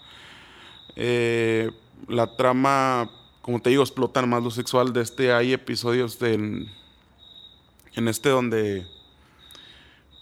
Eh, 0.96 1.70
la 2.08 2.36
trama, 2.36 3.10
como 3.42 3.60
te 3.60 3.70
digo, 3.70 3.82
explotan 3.82 4.28
más 4.28 4.42
lo 4.42 4.50
sexual 4.50 4.92
de 4.92 5.02
este. 5.02 5.32
Hay 5.32 5.52
episodios 5.52 6.18
de, 6.18 6.34
en, 6.34 6.66
en 7.94 8.08
este 8.08 8.28
donde 8.28 8.86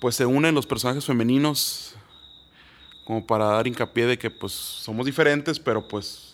pues 0.01 0.15
se 0.15 0.25
unen 0.27 0.55
los 0.55 0.67
personajes 0.67 1.05
femeninos 1.05 1.95
como 3.05 3.27
para 3.27 3.47
dar 3.47 3.67
hincapié 3.67 4.07
de 4.07 4.19
que 4.19 4.31
pues 4.31 4.53
somos 4.53 5.05
diferentes, 5.07 5.59
pero 5.59 5.87
pues 5.89 6.28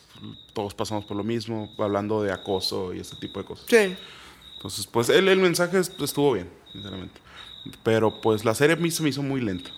todos 0.53 0.75
pasamos 0.75 1.05
por 1.05 1.17
lo 1.17 1.25
mismo, 1.25 1.73
hablando 1.79 2.23
de 2.23 2.33
acoso 2.33 2.93
y 2.95 3.01
ese 3.01 3.17
tipo 3.17 3.39
de 3.41 3.45
cosas. 3.47 3.67
Sí. 3.69 3.97
Entonces, 4.57 4.87
pues 4.87 5.09
el, 5.09 5.29
el 5.29 5.39
mensaje 5.39 5.79
est- 5.79 6.01
estuvo 6.01 6.33
bien, 6.33 6.49
sinceramente. 6.73 7.21
Pero 7.83 8.21
pues 8.21 8.45
la 8.45 8.55
serie 8.55 8.77
se 8.91 9.03
me 9.03 9.09
hizo 9.09 9.23
muy 9.23 9.41
lenta. 9.41 9.71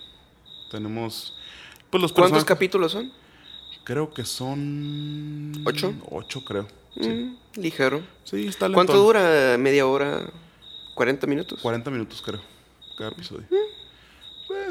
Tenemos 0.71 1.33
pues 1.89 2.01
los 2.01 2.11
¿Cuántos 2.13 2.43
capítulos 2.45 2.91
son? 2.91 3.11
Creo 3.85 4.13
que 4.13 4.25
son 4.25 5.53
¿Ocho? 5.65 5.93
Ocho, 6.11 6.43
creo. 6.43 6.67
Sí, 6.99 7.09
Mm, 7.09 7.37
ligero. 7.61 8.01
sí 8.23 8.47
está 8.47 8.65
lento. 8.67 8.75
¿Cuánto 8.75 8.97
dura? 8.97 9.57
¿Media 9.57 9.85
hora? 9.87 10.29
¿40 10.95 11.27
minutos? 11.27 11.59
40 11.61 11.89
minutos, 11.91 12.21
creo. 12.21 12.41
Cada 12.97 13.11
episodio. 13.11 13.45
Pues, 13.47 13.61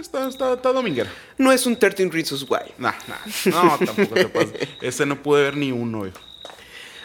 está, 0.01 0.28
está, 0.28 0.55
está 0.55 0.73
dominguera. 0.73 1.10
No 1.39 1.52
es 1.52 1.66
un 1.66 1.77
13 1.77 2.09
Reasons 2.10 2.43
Why. 2.48 2.73
Nah, 2.78 2.93
nah. 3.09 3.16
No, 3.52 3.78
tampoco 3.78 4.14
te 4.14 4.28
pases. 4.28 4.68
Ese 4.81 5.06
no 5.06 5.23
pude 5.23 5.43
ver 5.43 5.56
ni 5.56 5.73
uno. 5.73 6.06
hijo. 6.06 6.18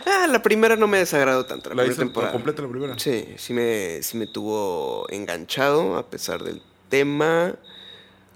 Ah, 0.05 0.27
la 0.27 0.41
primera 0.41 0.75
no 0.75 0.87
me 0.87 0.97
desagradó 0.97 1.45
tanto. 1.45 1.69
La, 1.69 1.75
La 1.75 1.83
primera 1.83 1.99
temporada. 2.03 2.31
completa 2.33 2.61
la 2.63 2.69
primera. 2.69 2.97
Sí, 2.99 3.25
sí 3.37 3.53
me, 3.53 4.01
sí 4.01 4.17
me 4.17 4.27
tuvo 4.27 5.05
enganchado 5.09 5.97
a 5.97 6.09
pesar 6.09 6.43
del 6.43 6.61
tema. 6.89 7.55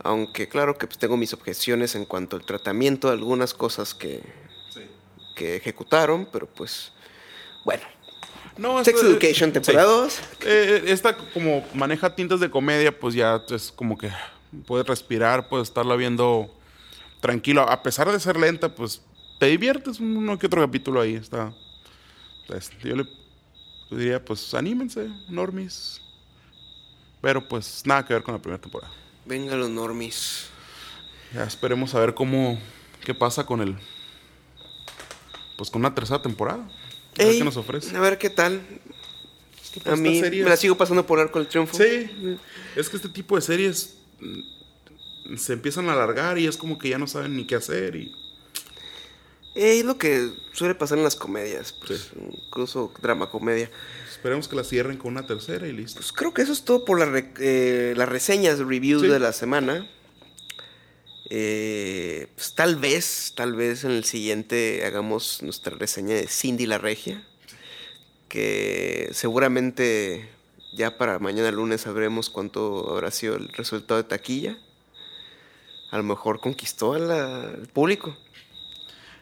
Aunque 0.04 0.48
claro 0.48 0.78
que 0.78 0.86
pues, 0.86 1.00
tengo 1.00 1.18
mis 1.18 1.34
objeciones 1.34 1.96
en 1.96 2.06
cuanto 2.06 2.36
al 2.36 2.46
tratamiento 2.46 3.08
de 3.08 3.14
algunas 3.14 3.54
cosas 3.54 3.96
que, 3.96 4.22
que 5.36 5.56
ejecutaron, 5.56 6.28
pero 6.32 6.48
pues 6.48 6.92
bueno. 7.64 7.84
No, 8.58 8.82
Sex 8.86 9.02
Education, 9.02 9.52
temporada 9.52 9.86
2. 9.86 10.20
Eh, 10.46 10.84
esta 10.88 11.18
como 11.18 11.66
maneja 11.74 12.16
tintas 12.16 12.40
de 12.40 12.50
comedia, 12.50 12.98
pues 12.98 13.16
ya 13.16 13.42
es 13.50 13.72
como 13.72 13.98
que 13.98 14.10
puedes 14.66 14.88
respirar, 14.88 15.48
puedes 15.50 15.68
estarla 15.70 15.96
viendo 15.96 16.54
tranquilo. 17.22 17.62
A 17.70 17.82
pesar 17.84 18.12
de 18.12 18.20
ser 18.20 18.38
lenta, 18.38 18.74
pues 18.74 19.02
te 19.40 19.48
diviertes 19.48 20.00
uno 20.00 20.38
que 20.38 20.48
otro 20.48 20.62
capítulo 20.62 21.02
ahí. 21.02 21.16
Está, 21.16 21.54
Pues, 22.48 22.72
yo 22.84 22.96
le 22.96 23.06
diría, 23.92 24.24
pues 24.24 24.54
anímense, 24.54 25.10
normis. 25.30 26.02
Pero 27.22 27.48
pues 27.48 27.82
nada 27.86 28.06
que 28.06 28.14
ver 28.14 28.24
con 28.24 28.36
la 28.36 28.42
primera 28.42 28.62
temporada. 28.62 28.94
Venga 29.26 29.56
los 29.56 29.70
normis. 29.70 30.48
Ya 31.34 31.44
esperemos 31.44 31.96
a 31.96 32.00
ver 32.00 32.14
cómo, 32.14 32.60
qué 33.04 33.14
pasa 33.16 33.46
con 33.46 33.62
el, 33.62 33.76
pues 35.58 35.70
con 35.72 35.82
una 35.82 35.96
tercera 35.96 36.22
temporada. 36.22 36.68
A 37.20 37.24
ver 37.24 37.38
qué 37.38 37.44
nos 37.44 37.58
ofrece. 37.58 37.96
A 37.96 38.00
ver 38.00 38.18
qué 38.18 38.30
tal. 38.30 38.62
pues, 39.74 39.88
A 39.88 39.96
mí 39.96 40.22
me 40.22 40.44
la 40.50 40.58
sigo 40.58 40.76
pasando 40.78 41.06
por 41.06 41.20
arco 41.20 41.40
el 41.40 41.48
triunfo. 41.48 41.76
Sí, 41.76 42.38
es 42.76 42.90
que 42.90 42.98
este 42.98 43.10
tipo 43.10 43.36
de 43.36 43.42
series 43.42 43.98
se 45.38 45.54
empiezan 45.54 45.90
a 45.90 45.94
alargar 45.94 46.38
y 46.38 46.48
es 46.48 46.58
como 46.58 46.78
que 46.78 46.90
ya 46.90 46.98
no 46.98 47.08
saben 47.08 47.36
ni 47.36 47.46
qué 47.48 47.56
hacer 47.56 47.96
y 47.96 48.12
Ey, 49.56 49.80
es 49.80 49.86
lo 49.86 49.98
que 49.98 50.32
suele 50.52 50.76
pasar 50.76 50.98
en 50.98 51.06
las 51.06 51.16
comedias. 51.16 51.72
Pues, 51.72 52.10
Incluso 52.48 52.92
drama 53.02 53.30
comedia. 53.30 53.72
esperemos 54.12 54.50
que 54.50 54.56
la 54.58 54.66
cierren 54.66 54.98
con 54.98 55.14
una 55.14 55.26
tercera 55.26 55.66
y 55.66 55.72
listo. 55.72 56.02
Pues 56.02 56.12
creo 56.12 56.34
que 56.34 56.42
eso 56.42 56.52
es 56.52 56.66
todo 56.66 56.84
por 56.84 57.00
la 57.00 57.06
re- 57.06 57.32
eh, 57.40 57.94
las 57.96 58.10
reseñas, 58.10 58.60
reviews 58.60 59.04
Sí. 59.04 59.08
de 59.08 59.18
la 59.18 59.32
semana. 59.32 59.90
Eh, 61.30 62.28
pues 62.36 62.54
tal 62.54 62.76
vez, 62.76 63.32
tal 63.36 63.56
vez 63.56 63.86
en 63.86 63.92
el 63.92 64.04
siguiente 64.04 64.84
hagamos 64.86 65.42
nuestra 65.42 65.76
reseña 65.78 66.16
de 66.16 66.28
Cindy 66.28 66.66
la 66.66 66.78
Regia. 66.78 67.26
Que 68.28 69.08
seguramente 69.14 70.28
ya 70.74 70.98
para 70.98 71.20
mañana 71.20 71.52
lunes 71.52 71.82
sabremos 71.82 72.30
cuánto 72.30 72.92
habrá 72.92 73.12
sido 73.12 73.36
el 73.36 73.50
resultado 73.50 74.02
de 74.02 74.08
taquilla. 74.08 74.58
A 75.92 75.98
lo 75.98 76.04
mejor 76.04 76.40
conquistó 76.40 76.94
al 76.94 77.68
público. 77.74 78.18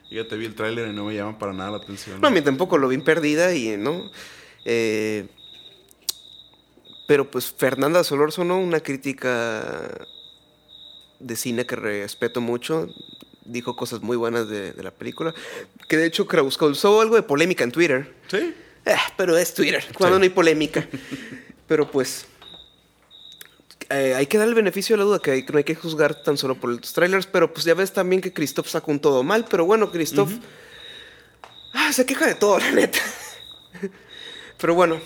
Ya 0.10 0.28
te 0.28 0.36
vi 0.38 0.46
el 0.46 0.56
tráiler 0.56 0.90
y 0.90 0.94
no 0.94 1.06
me 1.06 1.16
llama 1.16 1.40
para 1.40 1.54
nada 1.54 1.72
la 1.72 1.78
atención. 1.78 2.22
No, 2.22 2.28
a 2.28 2.32
mí 2.32 2.42
tampoco 2.42 2.78
lo 2.78 2.88
vi 2.88 2.98
perdida 3.00 3.54
y 3.54 3.78
no. 3.78 4.12
Eh, 4.66 5.28
pero 7.08 7.30
pues 7.30 7.52
Fernanda 7.52 8.04
Solórzano, 8.04 8.60
una 8.60 8.80
crítica 8.80 10.08
de 11.20 11.36
cine 11.36 11.66
que 11.66 11.76
respeto 11.76 12.42
mucho, 12.42 12.88
dijo 13.46 13.76
cosas 13.76 14.02
muy 14.02 14.18
buenas 14.18 14.48
de, 14.48 14.72
de 14.74 14.84
la 14.84 14.92
película. 14.92 15.34
Que 15.88 15.98
de 15.98 16.06
hecho 16.06 16.28
causó 16.28 17.02
algo 17.02 17.16
de 17.16 17.24
polémica 17.24 17.64
en 17.64 17.72
Twitter. 17.72 18.14
Sí, 18.28 18.54
Eh, 18.86 18.96
pero 19.18 19.38
es 19.38 19.54
Twitter, 19.54 19.84
cuando 19.98 20.18
Sí. 20.18 20.20
no 20.20 20.24
hay 20.24 20.30
polémica. 20.30 20.88
pero 21.68 21.90
pues. 21.90 22.28
eh, 23.90 24.14
hay 24.16 24.26
que 24.28 24.38
dar 24.38 24.48
el 24.48 24.56
beneficio 24.56 24.96
de 24.96 24.98
la 25.00 25.04
duda, 25.06 25.20
que 25.20 25.32
hay- 25.32 25.46
no 25.52 25.58
hay 25.58 25.64
que 25.64 25.76
juzgar 25.76 26.16
tan 26.24 26.38
solo 26.38 26.56
por 26.56 26.70
los 26.72 26.94
trailers, 26.94 27.26
pero 27.28 27.54
pues 27.54 27.66
ya 27.66 27.74
ves 27.74 27.92
también 27.94 28.22
que 28.22 28.34
Christoph 28.34 28.68
sacó 28.68 28.92
un 28.92 29.00
todo 29.00 29.24
mal, 29.24 29.46
pero 29.50 29.66
bueno, 29.66 29.92
Christoph 29.92 30.32
ah, 31.74 31.92
se 31.94 32.06
queja 32.06 32.26
de 32.26 32.36
todo, 32.36 32.60
la 32.60 32.72
neta. 32.72 33.00
pero 34.58 34.74
bueno, 34.76 35.00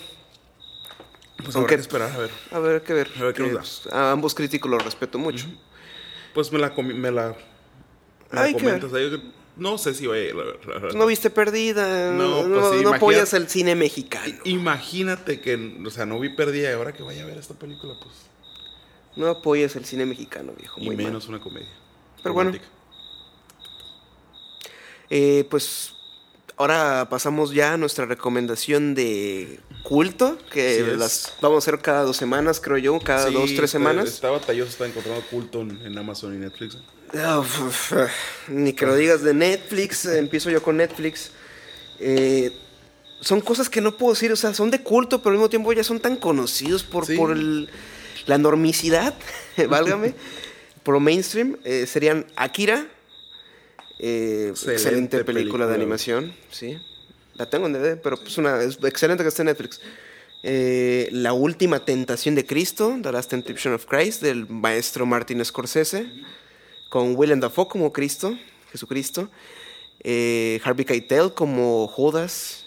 pues 1.44 1.54
Aunque- 1.56 1.74
habrá 1.74 1.76
que 1.76 1.80
esperar 1.82 2.12
a 2.12 2.18
ver. 2.18 2.30
a 2.52 2.58
ver 2.60 2.82
qué 2.82 2.92
ver. 2.94 3.10
A 3.18 3.24
ver 3.24 3.34
qué 3.34 3.42
nos 3.42 3.50
Eh, 3.50 3.54
da. 3.54 3.60
pues, 3.60 3.88
a 3.92 4.12
ambos 4.12 4.34
críticos 4.34 4.70
los 4.70 4.82
respeto 4.84 5.18
mucho. 5.18 5.46
Pues 6.34 6.52
me 6.52 6.58
la 6.58 6.70
me 6.70 7.10
la, 7.10 7.36
me 8.30 8.40
la 8.40 8.46
que 8.46 8.52
comentas. 8.54 8.92
ahí. 8.94 9.32
No 9.58 9.76
sé 9.76 9.92
si 9.94 10.06
vaya 10.06 10.22
a 10.22 10.24
ir, 10.26 10.34
la 10.36 10.44
verdad, 10.44 10.60
la 10.66 10.74
verdad. 10.74 10.98
No 10.98 11.06
viste 11.06 11.30
perdida, 11.30 12.12
No, 12.12 12.46
no, 12.46 12.60
pues 12.60 12.78
sí, 12.78 12.84
no 12.84 12.94
apoyas 12.94 13.34
el 13.34 13.48
cine 13.48 13.74
mexicano. 13.74 14.34
Imagínate 14.44 15.40
que, 15.40 15.80
o 15.84 15.90
sea, 15.90 16.06
no 16.06 16.18
vi 16.20 16.28
perdida 16.30 16.70
y 16.70 16.72
ahora 16.72 16.92
que 16.92 17.02
vaya 17.02 17.24
a 17.24 17.26
ver 17.26 17.38
esta 17.38 17.54
película, 17.54 17.94
pues. 18.00 18.14
No 19.16 19.26
apoyas 19.28 19.74
el 19.74 19.84
cine 19.84 20.06
mexicano, 20.06 20.52
viejo. 20.56 20.80
Y 20.80 20.84
Muy 20.86 20.96
mal. 20.96 21.06
menos 21.06 21.26
una 21.28 21.40
comedia. 21.40 21.68
Pero 22.22 22.34
bueno. 22.34 22.52
Eh, 25.10 25.46
pues 25.50 25.94
ahora 26.56 27.08
pasamos 27.10 27.52
ya 27.52 27.72
a 27.72 27.76
nuestra 27.76 28.04
recomendación 28.04 28.94
de 28.94 29.58
culto, 29.82 30.38
que 30.52 30.94
las 30.96 31.34
vamos 31.40 31.56
a 31.56 31.58
hacer 31.70 31.80
cada 31.82 32.02
dos 32.02 32.16
semanas, 32.16 32.60
creo 32.60 32.78
yo, 32.78 32.98
cada 33.00 33.28
Sí, 33.28 33.34
dos, 33.34 33.54
tres 33.56 33.70
semanas. 33.70 34.08
Está 34.08 34.30
batalloso, 34.30 34.70
está 34.70 34.86
encontrando 34.86 35.22
culto 35.30 35.62
en, 35.62 35.80
en 35.84 35.96
Amazon 35.98 36.34
y 36.34 36.38
Netflix. 36.38 36.74
¿eh? 36.74 36.78
Uf, 37.14 37.92
ni 38.48 38.72
que 38.72 38.86
lo 38.86 38.94
digas 38.96 39.22
de 39.22 39.34
Netflix, 39.34 40.04
empiezo 40.06 40.50
yo 40.50 40.62
con 40.62 40.76
Netflix. 40.76 41.30
Eh, 42.00 42.52
son 43.20 43.40
cosas 43.40 43.68
que 43.68 43.80
no 43.80 43.96
puedo 43.96 44.12
decir, 44.14 44.30
o 44.30 44.36
sea, 44.36 44.52
son 44.54 44.70
de 44.70 44.82
culto, 44.82 45.18
pero 45.18 45.30
al 45.30 45.36
mismo 45.36 45.48
tiempo 45.50 45.72
ya 45.72 45.82
son 45.82 46.00
tan 46.00 46.16
conocidos 46.16 46.82
por, 46.84 47.06
Sí. 47.06 47.16
por 47.16 47.32
el- 47.32 47.68
la 48.26 48.38
normicidad, 48.38 49.14
válgame, 49.68 50.14
por 50.82 50.94
lo 50.94 51.00
mainstream. 51.00 51.56
Eh, 51.64 51.86
serían 51.86 52.26
Akira, 52.36 52.86
eh, 53.98 54.48
excelente, 54.50 54.72
Excelente 54.82 55.16
película, 55.24 55.34
película, 55.34 55.66
de 55.66 55.74
animación, 55.74 56.34
sí. 56.50 56.78
La 57.34 57.48
tengo 57.48 57.66
en 57.66 57.72
DVD, 57.72 57.96
pero 57.96 58.18
es 58.24 58.36
una 58.38 58.60
es 58.62 58.78
excelente 58.84 59.22
que 59.22 59.28
esté 59.28 59.42
en 59.42 59.46
Netflix. 59.46 59.80
Eh, 60.42 61.08
la 61.10 61.32
última 61.32 61.84
tentación 61.84 62.34
de 62.36 62.44
Cristo, 62.46 62.96
The 63.02 63.10
Last 63.12 63.30
Temptation 63.30 63.74
of 63.74 63.86
Christ, 63.86 64.22
del 64.22 64.46
maestro 64.48 65.04
Martin 65.06 65.44
Scorsese 65.44 66.06
con 66.88 67.14
Willem 67.16 67.40
Dafoe 67.40 67.68
como 67.68 67.92
Cristo, 67.92 68.36
Jesucristo, 68.72 69.28
eh, 70.00 70.60
Harvey 70.64 70.84
Keitel 70.84 71.32
como 71.34 71.86
Judas 71.88 72.64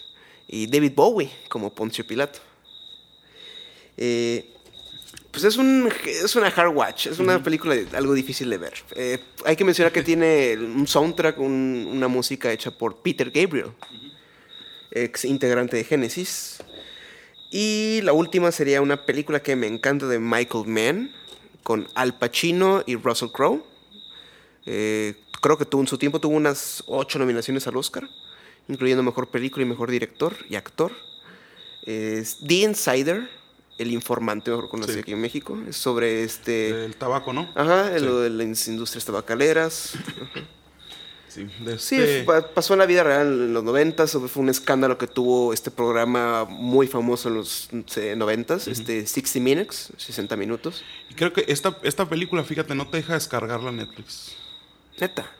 y 0.48 0.66
David 0.66 0.92
Bowie 0.94 1.30
como 1.48 1.70
Poncio 1.72 2.06
Pilato. 2.06 2.40
Eh, 3.96 4.48
pues 5.30 5.44
es, 5.44 5.56
un, 5.56 5.90
es 6.06 6.36
una 6.36 6.48
hard 6.48 6.74
watch, 6.76 7.06
es 7.06 7.18
una 7.18 7.42
película 7.42 7.74
algo 7.94 8.12
difícil 8.12 8.50
de 8.50 8.58
ver. 8.58 8.74
Eh, 8.94 9.18
hay 9.46 9.56
que 9.56 9.64
mencionar 9.64 9.92
que 9.92 10.02
tiene 10.02 10.56
un 10.58 10.86
soundtrack, 10.86 11.38
un- 11.38 11.88
una 11.90 12.06
música 12.08 12.52
hecha 12.52 12.70
por 12.70 12.96
Peter 13.02 13.30
Gabriel, 13.30 13.68
ex 14.90 15.24
integrante 15.24 15.76
de 15.78 15.84
Genesis. 15.84 16.58
Y 17.50 18.00
la 18.02 18.12
última 18.12 18.52
sería 18.52 18.82
una 18.82 19.04
película 19.06 19.42
que 19.42 19.56
me 19.56 19.66
encanta 19.66 20.06
de 20.06 20.18
Michael 20.18 20.66
Mann, 20.66 21.10
con 21.62 21.86
Al 21.94 22.18
Pacino 22.18 22.82
y 22.86 22.96
Russell 22.96 23.28
Crowe. 23.32 23.62
Eh, 24.66 25.14
creo 25.40 25.58
que 25.58 25.64
tuvo, 25.64 25.80
en 25.82 25.88
su 25.88 25.98
tiempo 25.98 26.20
tuvo 26.20 26.34
unas 26.36 26.82
ocho 26.86 27.18
nominaciones 27.18 27.66
al 27.66 27.76
Oscar, 27.76 28.08
incluyendo 28.68 29.02
Mejor 29.02 29.28
Película 29.28 29.64
y 29.64 29.68
Mejor 29.68 29.90
Director 29.90 30.34
y 30.48 30.54
Actor. 30.56 30.92
Es 31.84 32.38
The 32.46 32.54
Insider, 32.54 33.28
El 33.78 33.90
Informante, 33.90 34.50
mejor 34.50 34.68
conocido 34.68 34.94
Sí. 34.94 35.00
aquí 35.00 35.12
en 35.12 35.20
México. 35.20 35.58
Es 35.68 35.76
sobre 35.76 36.22
este... 36.22 36.84
El 36.84 36.94
tabaco, 36.96 37.32
¿no? 37.32 37.50
Ajá, 37.56 37.98
Sí. 37.98 38.04
lo 38.04 38.20
de 38.20 38.30
las 38.30 38.68
industrias 38.68 39.04
tabacaleras. 39.04 39.94
Sí, 41.28 41.46
este- 41.96 42.24
pa- 42.24 42.46
pasó 42.46 42.74
en 42.74 42.80
la 42.80 42.86
vida 42.86 43.02
real 43.04 43.26
en 43.26 43.54
los 43.54 43.64
90 43.64 44.06
fue 44.06 44.42
un 44.42 44.50
escándalo 44.50 44.98
que 44.98 45.06
tuvo 45.06 45.54
este 45.54 45.70
programa 45.70 46.44
muy 46.44 46.86
famoso 46.86 47.30
en 47.30 47.36
los 47.36 47.70
eh, 47.96 48.14
90 48.14 48.56
este 48.66 49.06
60 49.06 49.40
Minutes, 49.40 49.92
60 49.96 50.36
minutos. 50.36 50.84
y 51.08 51.14
creo 51.14 51.32
que 51.32 51.46
esta, 51.48 51.78
esta 51.84 52.06
película, 52.06 52.44
fíjate, 52.44 52.74
no 52.74 52.86
te 52.86 52.98
deja 52.98 53.14
descargarla 53.14 53.72
Netflix. 53.72 54.32
Neta, 55.00 55.30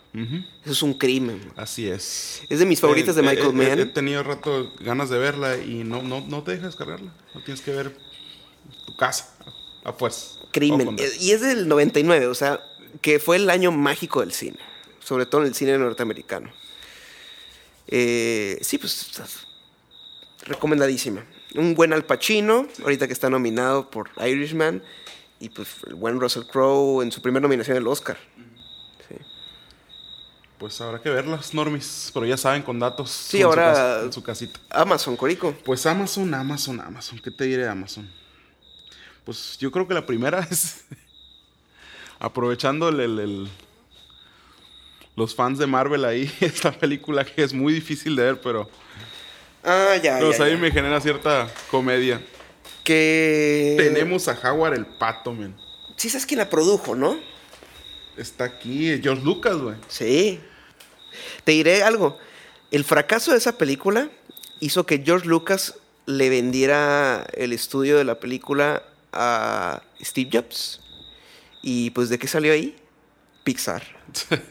eso 0.64 0.72
es 0.72 0.82
un 0.82 0.94
crimen. 0.94 1.52
Así 1.56 1.88
es. 1.88 2.42
Es 2.48 2.58
de 2.58 2.66
mis 2.66 2.80
favoritas 2.80 3.14
de 3.14 3.22
Eh, 3.22 3.24
Michael 3.24 3.60
eh, 3.60 3.64
eh, 3.64 3.72
He 3.72 3.76
Mann. 3.76 3.92
tenido 3.94 4.22
rato 4.22 4.72
ganas 4.80 5.08
de 5.10 5.18
verla 5.18 5.56
y 5.58 5.84
no, 5.84 6.02
no, 6.02 6.20
no 6.20 6.42
te 6.42 6.52
deja 6.52 6.66
descargarla. 6.66 7.12
No 7.34 7.42
tienes 7.42 7.60
que 7.62 7.70
ver 7.70 7.96
tu 8.86 8.96
casa. 8.96 9.34
A 9.84 9.92
fuerza. 9.92 10.38
Crimen. 10.52 10.96
Eh, 10.98 11.10
Y 11.20 11.30
es 11.32 11.40
del 11.40 11.66
99, 11.68 12.26
o 12.26 12.34
sea, 12.34 12.60
que 13.00 13.18
fue 13.18 13.36
el 13.36 13.48
año 13.50 13.72
mágico 13.72 14.20
del 14.20 14.32
cine, 14.32 14.58
sobre 15.02 15.26
todo 15.26 15.40
en 15.40 15.48
el 15.48 15.54
cine 15.54 15.76
norteamericano. 15.78 16.52
Eh, 17.88 18.58
sí, 18.60 18.78
pues 18.78 19.10
recomendadísima. 20.44 21.24
Un 21.54 21.74
buen 21.74 21.92
Al 21.92 22.04
Pacino, 22.04 22.66
ahorita 22.82 23.06
que 23.06 23.12
está 23.12 23.28
nominado 23.30 23.90
por 23.90 24.10
Irishman, 24.24 24.82
y 25.40 25.48
pues 25.48 25.68
el 25.86 25.94
buen 25.94 26.20
Russell 26.20 26.44
Crowe 26.44 27.02
en 27.02 27.10
su 27.12 27.20
primera 27.20 27.42
nominación 27.42 27.76
al 27.76 27.86
Oscar. 27.86 28.18
Pues 30.62 30.80
habrá 30.80 31.02
que 31.02 31.10
verlas, 31.10 31.52
normis. 31.54 32.12
Pero 32.14 32.24
ya 32.24 32.36
saben, 32.36 32.62
con 32.62 32.78
datos. 32.78 33.10
Sí, 33.10 33.38
con 33.38 33.40
su 33.40 33.46
ahora- 33.48 33.72
casa- 33.72 34.02
en 34.04 34.12
su 34.12 34.22
casita. 34.22 34.60
Amazon, 34.70 35.16
Corico. 35.16 35.52
Pues 35.64 35.84
Amazon, 35.86 36.32
Amazon, 36.32 36.80
Amazon. 36.80 37.18
¿Qué 37.18 37.32
te 37.32 37.42
diré 37.42 37.64
de 37.64 37.68
Amazon? 37.68 38.08
Pues 39.24 39.58
yo 39.58 39.72
creo 39.72 39.88
que 39.88 39.94
la 39.94 40.06
primera 40.06 40.38
es 40.50 40.84
aprovechando 42.20 42.88
el, 42.90 43.00
el- 43.00 43.18
el- 43.18 43.48
los 45.16 45.34
fans 45.34 45.58
de 45.58 45.66
Marvel 45.66 46.04
ahí, 46.04 46.32
esta 46.40 46.70
película 46.70 47.24
que 47.24 47.42
es 47.42 47.52
muy 47.52 47.72
difícil 47.72 48.14
de 48.14 48.22
ver, 48.22 48.40
pero 48.40 48.70
Ah, 49.64 49.96
ya, 49.96 50.20
ya, 50.20 50.44
ahí 50.44 50.52
ya. 50.52 50.56
me 50.58 50.70
genera 50.70 51.00
cierta 51.00 51.52
comedia. 51.72 52.24
Que... 52.84 53.74
Tenemos 53.78 54.28
a 54.28 54.38
Howard 54.48 54.74
el 54.74 54.86
Pato, 54.86 55.32
men. 55.32 55.56
Sí, 55.96 56.08
sabes 56.08 56.24
quién 56.24 56.38
la 56.38 56.48
produjo, 56.48 56.94
¿no? 56.94 57.16
Está 58.16 58.44
aquí 58.44 59.00
George 59.02 59.24
Lucas, 59.24 59.56
güey. 59.56 59.74
Sí. 59.88 60.40
Te 61.44 61.52
diré 61.52 61.82
algo. 61.82 62.18
El 62.70 62.84
fracaso 62.84 63.32
de 63.32 63.38
esa 63.38 63.58
película 63.58 64.10
hizo 64.60 64.86
que 64.86 65.02
George 65.04 65.26
Lucas 65.28 65.74
le 66.06 66.28
vendiera 66.30 67.26
el 67.34 67.52
estudio 67.52 67.96
de 67.98 68.04
la 68.04 68.18
película 68.20 68.82
a 69.12 69.82
Steve 70.02 70.30
Jobs. 70.32 70.80
Y 71.62 71.90
pues, 71.90 72.08
¿de 72.08 72.18
qué 72.18 72.26
salió 72.26 72.52
ahí? 72.52 72.76
Pixar. 73.44 73.82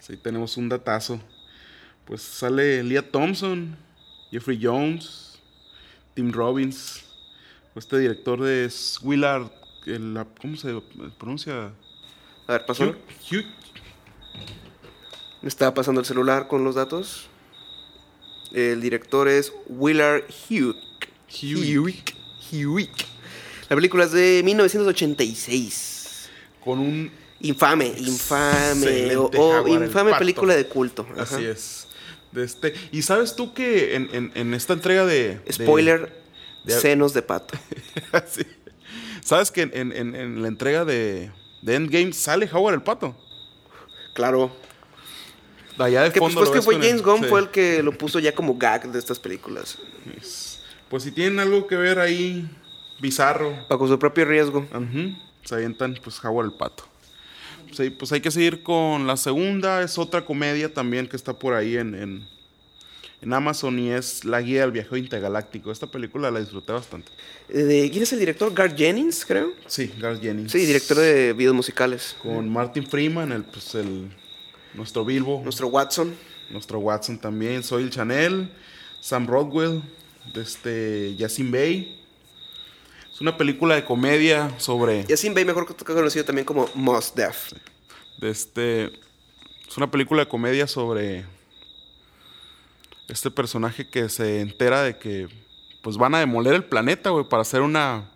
Sí, 0.00 0.16
tenemos 0.16 0.56
un 0.56 0.68
datazo. 0.68 1.20
Pues 2.06 2.22
sale 2.22 2.82
Leah 2.82 3.02
Thompson 3.08 3.76
Jeffrey 4.32 4.58
Jones, 4.60 5.38
Tim 6.14 6.32
Robbins, 6.32 7.02
este 7.76 7.98
director 7.98 8.40
de 8.40 8.68
Willard, 9.02 9.50
el- 9.86 10.18
¿cómo 10.40 10.56
se 10.56 10.80
pronuncia? 11.18 11.70
A 12.48 12.52
ver, 12.52 12.66
pasó. 12.66 12.84
Hugh, 13.30 13.44
estaba 15.48 15.74
pasando 15.74 16.00
el 16.00 16.06
celular 16.06 16.48
con 16.48 16.64
los 16.64 16.74
datos. 16.74 17.28
El 18.52 18.80
director 18.80 19.28
es 19.28 19.52
Willard 19.68 20.24
Hugh. 20.50 20.76
Hewitt. 21.28 22.10
Hewitt. 22.50 22.90
La 23.68 23.76
película 23.76 24.04
es 24.04 24.12
de 24.12 24.42
1986. 24.44 26.28
con 26.64 26.78
un 26.78 27.10
Infame, 27.40 27.92
infame. 27.98 29.16
O, 29.16 29.66
infame 29.66 30.14
película 30.14 30.54
de 30.54 30.66
culto. 30.68 31.04
Ajá. 31.14 31.22
Así 31.22 31.44
es. 31.44 31.88
De 32.30 32.44
este, 32.44 32.72
y 32.92 33.02
sabes 33.02 33.34
tú 33.34 33.52
que 33.52 33.96
en, 33.96 34.08
en- 34.12 34.32
en 34.36 34.54
esta 34.54 34.74
entrega 34.74 35.04
de. 35.04 35.40
de- 35.44 35.52
Spoiler: 35.52 36.22
de- 36.64 36.72
senos 36.80 37.14
de 37.14 37.22
pato. 37.22 37.58
Sí. 38.30 38.42
Sabes 39.24 39.50
que 39.50 39.62
en 39.72 40.40
la 40.42 40.46
entrega 40.48 40.84
de, 40.84 41.32
de 41.62 41.74
Endgame 41.74 42.12
sale 42.12 42.48
Howard 42.52 42.74
el 42.74 42.82
pato. 42.82 43.16
Claro. 44.14 44.54
Allá 45.78 46.02
de 46.02 46.12
Que 46.12 46.18
pues, 46.20 46.34
fondo. 46.34 46.50
pues 46.50 46.60
que 46.60 46.62
fue 46.64 46.74
James 46.76 47.02
Gunn, 47.02 47.20
sí. 47.22 47.26
fue 47.28 47.40
el 47.40 47.48
que 47.50 47.82
lo 47.82 47.92
puso 47.96 48.18
ya 48.18 48.34
como 48.34 48.56
gag 48.56 48.90
de 48.90 48.98
estas 48.98 49.18
películas. 49.18 49.78
Pues 50.88 51.02
si 51.02 51.10
tienen 51.12 51.38
algo 51.40 51.66
que 51.66 51.76
ver 51.76 51.98
ahí, 51.98 52.48
bizarro, 53.00 53.66
Bajo 53.68 53.88
su 53.88 53.98
propio 53.98 54.24
riesgo. 54.24 54.60
ujú, 54.60 55.16
se 55.44 55.54
avientan 55.54 55.98
pues 56.02 56.22
Howard 56.24 56.46
el 56.46 56.52
pato. 56.52 56.84
Pues, 57.74 57.90
pues 57.98 58.12
hay 58.12 58.20
que 58.20 58.30
seguir 58.30 58.62
con 58.62 59.06
la 59.06 59.16
segunda, 59.16 59.82
es 59.82 59.96
otra 59.98 60.24
comedia 60.24 60.72
también 60.72 61.08
que 61.08 61.16
está 61.16 61.32
por 61.32 61.54
ahí 61.54 61.78
en, 61.78 61.94
en, 61.94 62.28
en 63.22 63.32
Amazon 63.32 63.78
y 63.78 63.90
es 63.90 64.26
La 64.26 64.42
Guía 64.42 64.60
del 64.60 64.72
Viajero 64.72 64.98
Intergaláctico. 64.98 65.72
Esta 65.72 65.86
película 65.86 66.30
la 66.30 66.40
disfruté 66.40 66.72
bastante. 66.72 67.10
De- 67.48 67.88
¿Quién 67.90 68.02
es 68.02 68.12
el 68.12 68.18
director? 68.18 68.52
Garth 68.52 68.76
Jennings, 68.76 69.24
creo. 69.24 69.52
Sí, 69.66 69.90
Garth 69.98 70.20
Jennings. 70.20 70.52
Sí, 70.52 70.66
director 70.66 70.98
de 70.98 71.32
videos 71.32 71.54
musicales. 71.54 72.14
Con 72.22 72.50
Martin 72.52 72.86
Freeman, 72.86 73.32
el, 73.32 73.44
pues 73.44 73.74
el, 73.74 74.10
nuestro 74.74 75.04
Bilbo, 75.04 75.40
Nuestro 75.44 75.68
Watson. 75.68 76.14
nuestro 76.50 76.78
Watson 76.80 77.18
también, 77.18 77.62
Soy 77.62 77.88
Chanel, 77.90 78.50
Sam 79.00 79.26
Rockwell, 79.26 79.82
de 80.34 80.42
este 80.42 81.16
Yasin 81.16 81.50
Bey. 81.50 81.98
Es 83.12 83.20
una 83.20 83.36
película 83.36 83.74
de 83.74 83.84
comedia 83.84 84.52
sobre... 84.58 85.04
Yasin 85.06 85.34
Bey, 85.34 85.44
mejor 85.44 85.66
conocido 85.66 86.24
también 86.24 86.44
como 86.44 86.68
Mos 86.74 87.14
Def. 87.14 87.52
de 88.18 88.30
este, 88.30 88.84
es 88.86 89.76
una 89.76 89.90
película 89.90 90.22
de 90.24 90.28
comedia 90.28 90.66
sobre 90.66 91.24
este 93.08 93.30
personaje 93.30 93.88
que 93.88 94.08
se 94.08 94.40
entera 94.40 94.82
de 94.82 94.96
que 94.98 95.28
pues 95.82 95.96
van 95.96 96.14
a 96.14 96.20
demoler 96.20 96.54
el 96.54 96.64
planeta, 96.64 97.10
güey, 97.10 97.28
para 97.28 97.42
hacer 97.42 97.60
una, 97.60 98.08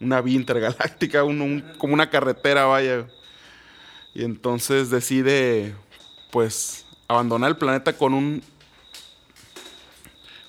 una 0.00 0.20
vía 0.20 0.34
intergaláctica, 0.36 1.24
un- 1.24 1.40
un- 1.40 1.60
como 1.78 1.94
una 1.94 2.10
carretera, 2.10 2.66
vaya. 2.66 3.06
Y 4.14 4.24
entonces 4.24 4.90
decide, 4.90 5.74
pues, 6.30 6.84
abandonar 7.08 7.50
el 7.50 7.56
planeta 7.56 7.96
con 7.96 8.12
un... 8.14 8.42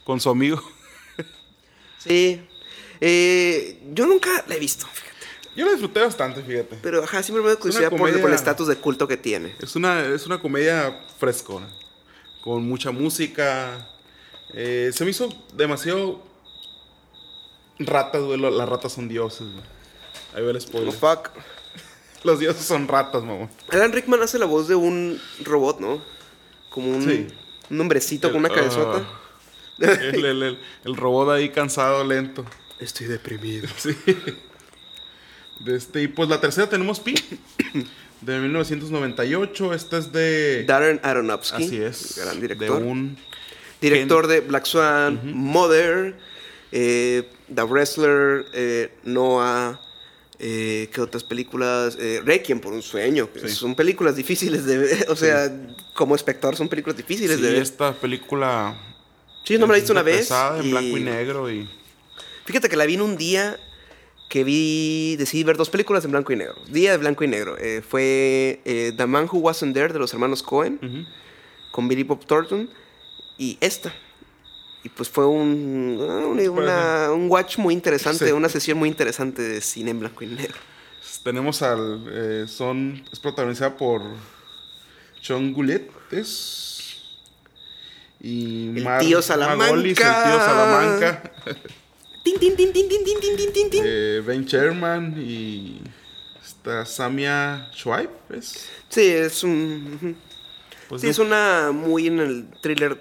con 0.03 0.19
su 0.19 0.29
amigo. 0.29 0.61
Sí. 1.99 2.45
Eh, 2.99 3.81
yo 3.93 4.05
nunca 4.05 4.43
la 4.49 4.55
he 4.55 4.59
visto, 4.59 4.85
fíjate. 4.87 5.25
Yo 5.55 5.63
la 5.65 5.71
disfruté 5.71 6.01
bastante, 6.01 6.43
fíjate. 6.43 6.77
Pero 6.81 7.01
ajá, 7.01 7.23
siempre 7.23 7.41
me 7.41 7.49
da 7.51 7.55
curiosidad 7.55 7.89
por, 7.89 7.99
comedia- 7.99 8.19
por 8.19 8.29
el 8.29 8.35
estatus 8.35 8.67
de 8.67 8.75
culto 8.75 9.07
que 9.07 9.15
tiene. 9.15 9.55
Es 9.61 9.77
una, 9.77 10.01
es 10.07 10.25
una 10.25 10.37
comedia 10.41 10.99
frescona, 11.17 11.69
con 12.43 12.67
mucha 12.67 12.91
música. 12.91 13.87
Eh, 14.53 14.91
se 14.93 15.05
me 15.05 15.11
hizo 15.11 15.29
demasiado 15.53 16.21
ratas, 17.79 18.21
güey. 18.21 18.37
Las 18.37 18.67
ratas 18.67 18.91
son 18.91 19.07
dioses, 19.07 19.47
güey. 19.47 19.63
Ahí 20.35 20.43
va 20.43 20.51
el 20.51 20.57
Oh, 20.57 20.59
spoiler. 20.59 20.93
fuck. 20.93 21.29
Los 22.25 22.39
dioses 22.39 22.65
son 22.65 22.87
ratas, 22.87 23.23
mamá. 23.23 23.49
Alan 23.69 23.91
Rickman 23.91 24.21
hace 24.21 24.39
la 24.39 24.45
voz 24.45 24.67
de 24.67 24.75
un 24.75 25.19
robot, 25.43 25.79
¿no? 25.79 26.01
Como 26.69 26.89
un, 26.89 27.03
Sí. 27.03 27.27
un 27.69 27.81
hombrecito 27.81 28.31
con 28.31 28.39
una 28.39 28.49
El- 28.49 28.55
cabezota. 28.55 29.05
El, 29.79 30.25
el- 30.25 30.43
el- 30.43 30.59
el 30.85 30.95
robot 30.95 31.29
ahí 31.31 31.49
cansado, 31.49 32.03
lento. 32.03 32.45
Estoy 32.79 33.07
deprimido. 33.07 33.67
Sí. 33.77 33.95
De 35.59 35.75
este, 35.77 36.01
y 36.03 36.07
pues 36.07 36.29
la 36.29 36.41
tercera 36.41 36.67
tenemos 36.67 36.99
Pi. 36.99 37.15
De 38.21 38.39
1998. 38.39 39.73
Esta 39.73 39.97
es 39.97 40.11
de. 40.11 40.63
Darren 40.65 40.99
Aronofsky. 41.03 41.63
así 41.65 41.77
es. 41.81 42.17
Gran 42.17 42.35
De 42.39 42.41
director. 42.47 42.81
un. 42.81 43.17
Director 43.81 44.27
de 44.27 44.39
Black 44.39 44.65
Swan, 44.65 45.19
Mother, 45.35 46.17
eh, 46.71 47.29
The 47.53 47.63
Wrestler, 47.63 48.45
eh, 48.53 48.93
Noah, 49.03 49.79
eh, 50.39 50.89
¿qué 50.93 51.01
otras 51.01 51.23
películas? 51.23 51.97
Eh, 51.99 52.21
Requiem 52.25 52.59
por 52.59 52.73
un 52.73 52.81
sueño. 52.81 53.29
Sí. 53.39 53.49
Son 53.49 53.75
películas 53.75 54.15
difíciles 54.15 54.65
de 54.65 54.77
ver. 54.77 55.05
O 55.09 55.15
sea, 55.15 55.51
como 55.93 56.15
espectador 56.15 56.55
son 56.55 56.67
películas 56.69 56.97
difíciles 56.97 57.37
Sí, 57.37 57.41
de 57.43 57.51
ver. 57.51 57.61
esta 57.61 57.93
película. 57.93 58.75
Sí, 59.45 59.57
no 59.57 59.67
me 59.67 59.73
la 59.73 59.77
he 59.77 59.81
visto 59.81 59.93
una 59.93 60.03
vez. 60.03 60.29
en 60.31 60.65
y- 60.65 60.71
blanco 60.71 60.97
y 60.97 61.01
negro 61.03 61.51
y. 61.51 61.69
Fíjate 62.45 62.67
que 62.69 62.75
la 62.75 62.85
vi 62.85 62.95
en 62.95 63.01
un 63.01 63.15
día 63.17 63.57
que 64.29 64.43
vi, 64.43 65.15
decidí 65.17 65.43
ver 65.43 65.55
dos 65.57 65.69
películas 65.69 66.03
en 66.05 66.11
blanco 66.11 66.33
y 66.33 66.35
negro. 66.35 66.55
Día 66.69 66.91
de 66.91 66.97
blanco 66.97 67.23
y 67.23 67.27
negro. 67.27 67.55
Eh, 67.59 67.81
fue 67.87 68.61
eh, 68.65 68.91
The 68.97 69.05
Man 69.05 69.27
Who 69.31 69.39
Wasn't 69.39 69.73
There 69.73 69.93
de 69.93 69.99
los 69.99 70.11
hermanos 70.13 70.41
Cohen 70.43 71.07
con 71.71 71.87
Billy 71.87 72.03
Bob 72.03 72.25
Thornton 72.25 72.69
y 73.37 73.57
esta. 73.61 73.93
Y 74.83 74.89
pues 74.89 75.09
fue 75.09 75.25
un, 75.25 75.97
ah, 76.01 76.25
una- 76.51 77.11
un 77.13 77.29
watch 77.31 77.57
muy 77.57 77.73
interesante, 77.73 78.25
Sí. 78.25 78.31
una 78.33 78.49
sesión 78.49 78.77
muy 78.77 78.89
interesante 78.89 79.41
de 79.41 79.61
cine 79.61 79.91
en 79.91 79.99
blanco 79.99 80.23
y 80.23 80.27
negro. 80.27 80.57
Tenemos 81.23 81.61
al. 81.61 82.05
eh, 82.11 82.45
son. 82.47 83.01
Es 83.11 83.19
protagonizada 83.19 83.77
por. 83.77 84.01
John 85.25 85.53
Goulet. 85.53 85.89
Es. 86.11 86.97
Y 88.19 88.77
El 88.77 88.83
Mar- 88.83 88.99
tío 88.99 89.21
Salamanca. 89.21 89.57
Margolis, 89.57 89.97
el 89.99 90.05
tío 90.23 90.37
Salamanca. 90.37 91.31
Tin, 92.23 92.39
tin, 92.39 92.55
tin, 92.55 92.71
tin, 92.73 92.87
tin, 92.89 93.03
tin, 93.03 93.19
tin, 93.19 93.53
tin, 93.53 93.69
tin, 93.69 93.83
eh, 93.85 94.21
ben 94.25 94.45
Sherman 94.45 95.15
y. 95.17 95.81
Está 96.45 96.85
Samia 96.85 97.69
Schweib. 97.73 98.09
¿es? 98.29 98.69
Sí, 98.89 99.01
es 99.07 99.43
un... 99.43 100.15
Pues 100.87 101.01
sí, 101.01 101.07
no- 101.07 101.11
es 101.11 101.19
una 101.19 101.71
muy 101.73 102.07
en 102.07 102.19
el 102.19 102.47
thriller, 102.61 102.97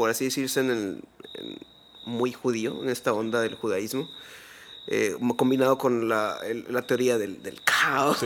por 0.00 0.08
así 0.08 0.24
decirse, 0.24 0.60
en 0.60 0.70
el 0.70 1.02
en- 1.34 1.58
muy 2.06 2.32
judío, 2.32 2.82
en 2.82 2.88
esta 2.88 3.12
onda 3.12 3.42
del 3.42 3.54
judaísmo, 3.54 4.08
eh, 4.86 5.14
combinado 5.36 5.76
con 5.76 6.08
la, 6.08 6.38
el- 6.46 6.64
la 6.70 6.80
teoría 6.86 7.18
del, 7.18 7.42
del 7.42 7.60
caos. 7.62 8.22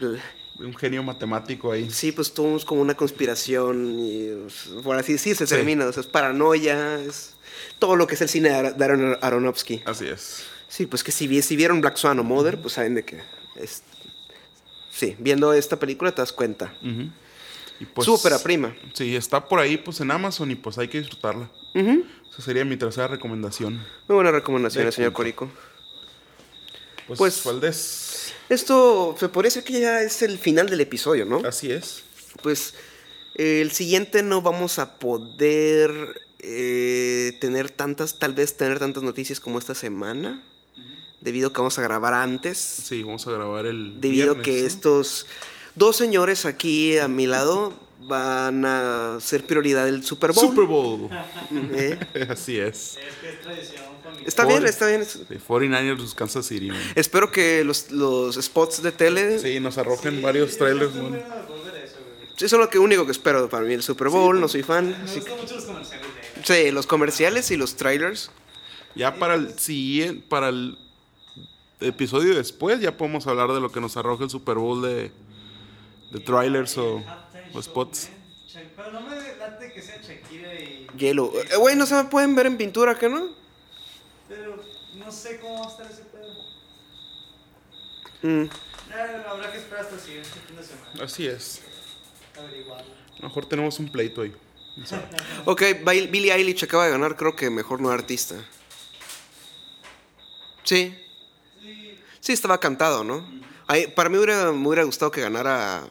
El- 0.00 0.20
un 0.60 0.72
genio 0.76 1.02
matemático 1.02 1.72
ahí. 1.72 1.90
Sí, 1.90 2.12
pues 2.12 2.28
es 2.32 2.64
como 2.64 2.80
una 2.80 2.94
conspiración, 2.94 3.98
y, 3.98 4.28
pues, 4.42 4.70
por 4.84 4.96
así 4.96 5.14
decirse, 5.14 5.44
Sí. 5.48 5.54
termina, 5.56 5.86
o 5.86 5.92
sea, 5.92 6.02
es 6.02 6.06
paranoia, 6.06 7.00
es 7.02 7.34
todo 7.80 7.96
lo 7.96 8.06
que 8.06 8.14
es 8.14 8.20
el 8.20 8.28
cine 8.28 8.50
de 8.50 8.54
Ar- 8.54 8.76
de 8.76 8.84
Aaron 8.84 9.18
Aronofsky. 9.20 9.82
Así 9.84 10.06
es. 10.06 10.44
Sí, 10.68 10.86
pues 10.86 11.02
que 11.02 11.10
si, 11.10 11.42
si 11.42 11.56
vieron 11.56 11.80
Black 11.80 11.96
Swan 11.96 12.20
o 12.20 12.22
Mother, 12.22 12.60
pues 12.60 12.74
saben 12.74 12.94
de 12.94 13.04
que... 13.04 13.20
Es, 13.56 13.82
sí, 14.92 15.16
viendo 15.18 15.52
esta 15.52 15.76
película 15.80 16.12
te 16.12 16.22
das 16.22 16.32
cuenta. 16.32 16.72
Ujú. 16.82 17.10
Y 17.82 17.86
pues, 17.86 18.06
Su 18.06 18.14
ópera 18.14 18.38
prima. 18.38 18.74
Sí, 18.92 19.16
está 19.16 19.48
por 19.48 19.58
ahí 19.58 19.76
pues 19.76 20.00
en 20.00 20.10
Amazon 20.12 20.50
y 20.52 20.54
pues 20.54 20.78
hay 20.78 20.86
que 20.86 20.98
disfrutarla. 21.00 21.50
Ujú. 21.74 22.04
Esa 22.30 22.42
sería 22.42 22.64
mi 22.64 22.76
tercera 22.76 23.08
recomendación. 23.08 23.74
Muy 24.08 24.14
buena 24.14 24.30
recomendación, 24.30 24.86
De 24.86 24.92
señor. 24.92 25.12
Corico. 25.12 25.50
Pues, 27.06 27.18
Pues- 27.18 27.44
Valdés. 27.44 28.32
Esto 28.48 29.16
se 29.18 29.28
podría 29.28 29.50
que 29.64 29.80
ya 29.80 30.02
es 30.02 30.22
el 30.22 30.38
final 30.38 30.68
del 30.70 30.80
episodio, 30.80 31.24
¿no? 31.24 31.38
Así 31.46 31.70
es. 31.72 32.02
Pues 32.42 32.74
eh, 33.34 33.60
el 33.62 33.72
siguiente 33.72 34.22
no 34.22 34.42
vamos 34.42 34.78
a 34.78 34.98
poder 34.98 36.20
eh, 36.38 37.36
tener 37.40 37.70
tantas, 37.70 38.18
tal 38.18 38.34
vez 38.34 38.56
tener 38.56 38.78
tantas 38.78 39.02
noticias 39.02 39.40
como 39.40 39.58
esta 39.58 39.74
semana, 39.74 40.42
debido 41.20 41.48
a 41.48 41.52
que 41.52 41.58
vamos 41.58 41.78
a 41.78 41.82
grabar 41.82 42.14
antes, 42.14 42.58
Sí, 42.58 43.02
vamos 43.02 43.26
a 43.26 43.32
grabar 43.32 43.66
el. 43.66 44.00
debido 44.00 44.32
a 44.32 44.42
que 44.42 44.66
estos 44.66 45.26
dos 45.74 45.96
señores 45.96 46.44
aquí 46.44 46.98
a 46.98 47.08
mi 47.08 47.26
lado 47.26 47.72
van 48.00 48.64
a 48.64 49.18
ser 49.20 49.46
prioridad 49.46 49.84
del 49.84 50.04
Super 50.04 50.32
Bowl. 50.32 50.48
Super 50.48 50.64
Bowl. 50.64 51.08
¿eh? 51.74 51.98
Así 52.28 52.58
es. 52.58 52.96
Es 52.96 53.14
que 53.20 53.28
es 53.30 53.40
tradición 53.40 53.84
familiar. 54.02 54.28
Está 54.28 54.44
bien, 54.44 54.66
está 54.66 54.86
bien. 54.86 55.04
Sí, 55.04 55.24
49ers 55.48 56.02
vs. 56.02 56.14
Kansas 56.14 56.46
City. 56.46 56.68
man. 56.68 56.80
Espero 56.94 57.30
que 57.30 57.64
los, 57.64 57.90
los 57.90 58.36
spots 58.36 58.82
de 58.82 58.92
tele 58.92 59.38
Sí, 59.38 59.60
nos 59.60 59.78
arrojen 59.78 60.20
varios 60.20 60.56
trailers. 60.56 60.94
man. 60.94 61.22
Sí, 62.36 62.46
eso 62.46 62.56
es 62.56 62.60
lo 62.60 62.68
que 62.68 62.78
único 62.78 63.04
que 63.04 63.12
espero 63.12 63.48
para 63.48 63.64
mí 63.64 63.74
el 63.74 63.82
Super 63.82 64.08
Bowl, 64.08 64.40
no 64.40 64.48
soy 64.48 64.62
fan. 64.62 64.88
Me 64.90 64.96
así 65.04 65.20
gustan 65.20 65.38
mucho 65.38 65.54
los 65.54 65.64
comerciales 65.64 66.06
de 66.46 66.64
sí, 66.64 66.70
los 66.70 66.86
comerciales 66.86 67.50
y 67.50 67.56
los 67.56 67.76
trailers. 67.76 68.30
Ya 68.94 69.14
para 69.14 69.34
el 69.34 69.58
siguiente, 69.58 70.24
para 70.28 70.48
el 70.48 70.76
episodio 71.80 72.34
después, 72.34 72.80
ya 72.80 72.96
podemos 72.96 73.26
hablar 73.26 73.52
de 73.52 73.60
lo 73.60 73.70
que 73.70 73.80
nos 73.80 73.96
arroja 73.96 74.24
el 74.24 74.30
Super 74.30 74.56
Bowl 74.56 74.82
de, 74.82 75.10
de 76.12 76.20
trailers 76.20 76.76
o, 76.78 77.02
o 77.54 77.62
spots. 77.62 78.10
Pero 78.76 78.92
no 78.92 79.00
me 79.00 79.16
late 79.38 79.72
que 79.72 79.80
sea 79.80 79.96
Shakira 80.00 80.54
y 80.54 80.86
Hielo. 80.98 81.32
Eh, 81.34 81.56
Güey, 81.56 81.74
no 81.74 81.86
se 81.86 81.94
me 81.94 82.04
pueden 82.04 82.34
ver 82.34 82.46
en 82.46 82.56
pintura, 82.58 82.98
¿qué 82.98 83.08
no? 83.08 83.30
Pero 84.28 84.62
no 84.94 85.10
sé 85.10 85.40
cómo 85.40 85.60
va 85.60 85.66
a 85.66 85.70
estar 85.70 85.90
ese 85.90 86.02
pedo. 86.02 86.32
Mm. 88.22 88.50
Ya, 88.90 89.24
habrá 89.30 89.50
que 89.50 89.58
esperar 89.58 89.84
hasta 89.84 89.94
el 89.94 90.00
siguiente 90.00 90.28
fin 90.46 90.56
de 90.56 90.62
semana. 90.62 91.04
Así 91.04 91.26
es. 91.26 91.62
Averiguarlo. 92.38 92.92
A 92.92 93.22
lo 93.22 93.28
mejor 93.28 93.46
tenemos 93.46 93.78
un 93.78 93.90
pleito 93.90 94.22
ahí. 94.22 94.34
Ok, 95.44 95.62
Billie 96.10 96.32
Eilish 96.32 96.64
acaba 96.64 96.86
de 96.86 96.92
ganar, 96.92 97.16
creo 97.16 97.34
que 97.36 97.50
mejor 97.50 97.80
no 97.80 97.90
artista. 97.90 98.36
Sí. 100.64 100.94
Sí, 102.20 102.32
estaba 102.32 102.58
cantado, 102.58 103.02
¿no? 103.04 103.26
Ay, 103.66 103.88
para 103.88 104.08
mí 104.08 104.16
hubiera, 104.16 104.52
me 104.52 104.66
hubiera 104.66 104.84
gustado 104.84 105.10
que 105.10 105.20
ganara 105.20 105.90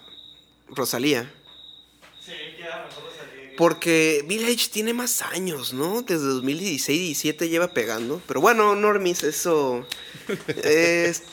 Rosalía. 0.72 1.31
Sí, 2.26 2.31
ya, 2.60 2.88
salí. 2.91 3.56
Porque 3.57 4.23
Billie 4.27 4.48
Eilish 4.48 4.69
tiene 4.69 4.93
más 4.93 5.22
años, 5.22 5.73
¿no? 5.73 6.02
Desde 6.02 6.26
2016-17 6.26 7.49
lleva 7.49 7.68
pegando. 7.73 8.22
Pero 8.27 8.41
bueno, 8.41 8.76
Normis, 8.76 9.23
eso... 9.23 9.85
es- 10.64 11.23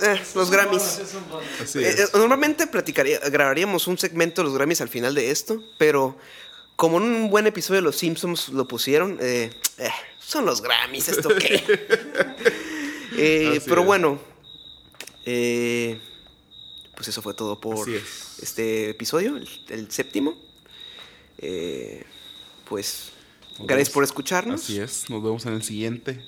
eh, 0.00 0.20
los 0.34 0.50
Grammys. 0.50 1.00
Eh, 1.74 1.94
eh, 1.98 2.06
normalmente 2.14 2.66
platicaría, 2.68 3.18
grabaríamos 3.18 3.86
un 3.86 3.98
segmento 3.98 4.40
de 4.40 4.46
los 4.48 4.54
Grammys 4.54 4.80
al 4.80 4.88
final 4.88 5.14
de 5.14 5.30
esto, 5.30 5.62
pero 5.78 6.16
como 6.76 6.96
en 6.98 7.02
un 7.04 7.30
buen 7.30 7.46
episodio 7.46 7.80
de 7.80 7.82
Los 7.82 7.96
Simpsons 7.96 8.48
lo 8.50 8.66
pusieron, 8.66 9.18
eh, 9.20 9.50
eh, 9.78 9.90
son 10.20 10.46
los 10.46 10.62
Grammys, 10.62 11.08
¿esto 11.08 11.28
qué? 11.36 11.62
Eh, 13.20 13.60
pero 13.66 13.80
es. 13.80 13.86
bueno, 13.86 14.20
eh, 15.26 15.98
pues 16.98 17.06
eso 17.06 17.22
fue 17.22 17.32
todo 17.32 17.60
por 17.60 17.88
es. 17.88 18.40
este 18.42 18.90
episodio, 18.90 19.36
el, 19.36 19.48
el 19.68 19.88
séptimo. 19.88 20.36
Eh, 21.38 22.04
pues 22.68 23.12
Nos 23.56 23.68
gracias 23.68 23.88
vemos. 23.88 23.94
por 23.94 24.02
escucharnos. 24.02 24.64
Así 24.64 24.80
es. 24.80 25.08
Nos 25.08 25.22
vemos 25.22 25.46
en 25.46 25.52
el 25.52 25.62
siguiente. 25.62 26.20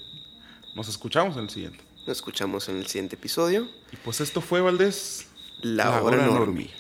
Nos 0.77 0.89
escuchamos 0.89 1.37
en 1.37 1.43
el 1.43 1.51
siguiente. 1.51 1.81
Nos 2.07 2.19
escuchamos 2.19 2.69
en 2.69 2.77
el 2.77 2.87
siguiente 2.87 3.17
episodio. 3.17 3.69
Y 3.91 3.97
pues 3.97 4.21
esto 4.21 4.41
fue, 4.41 4.61
Valdés. 4.61 5.27
La, 5.61 6.05
hora, 6.05 6.25
normie. 6.25 6.71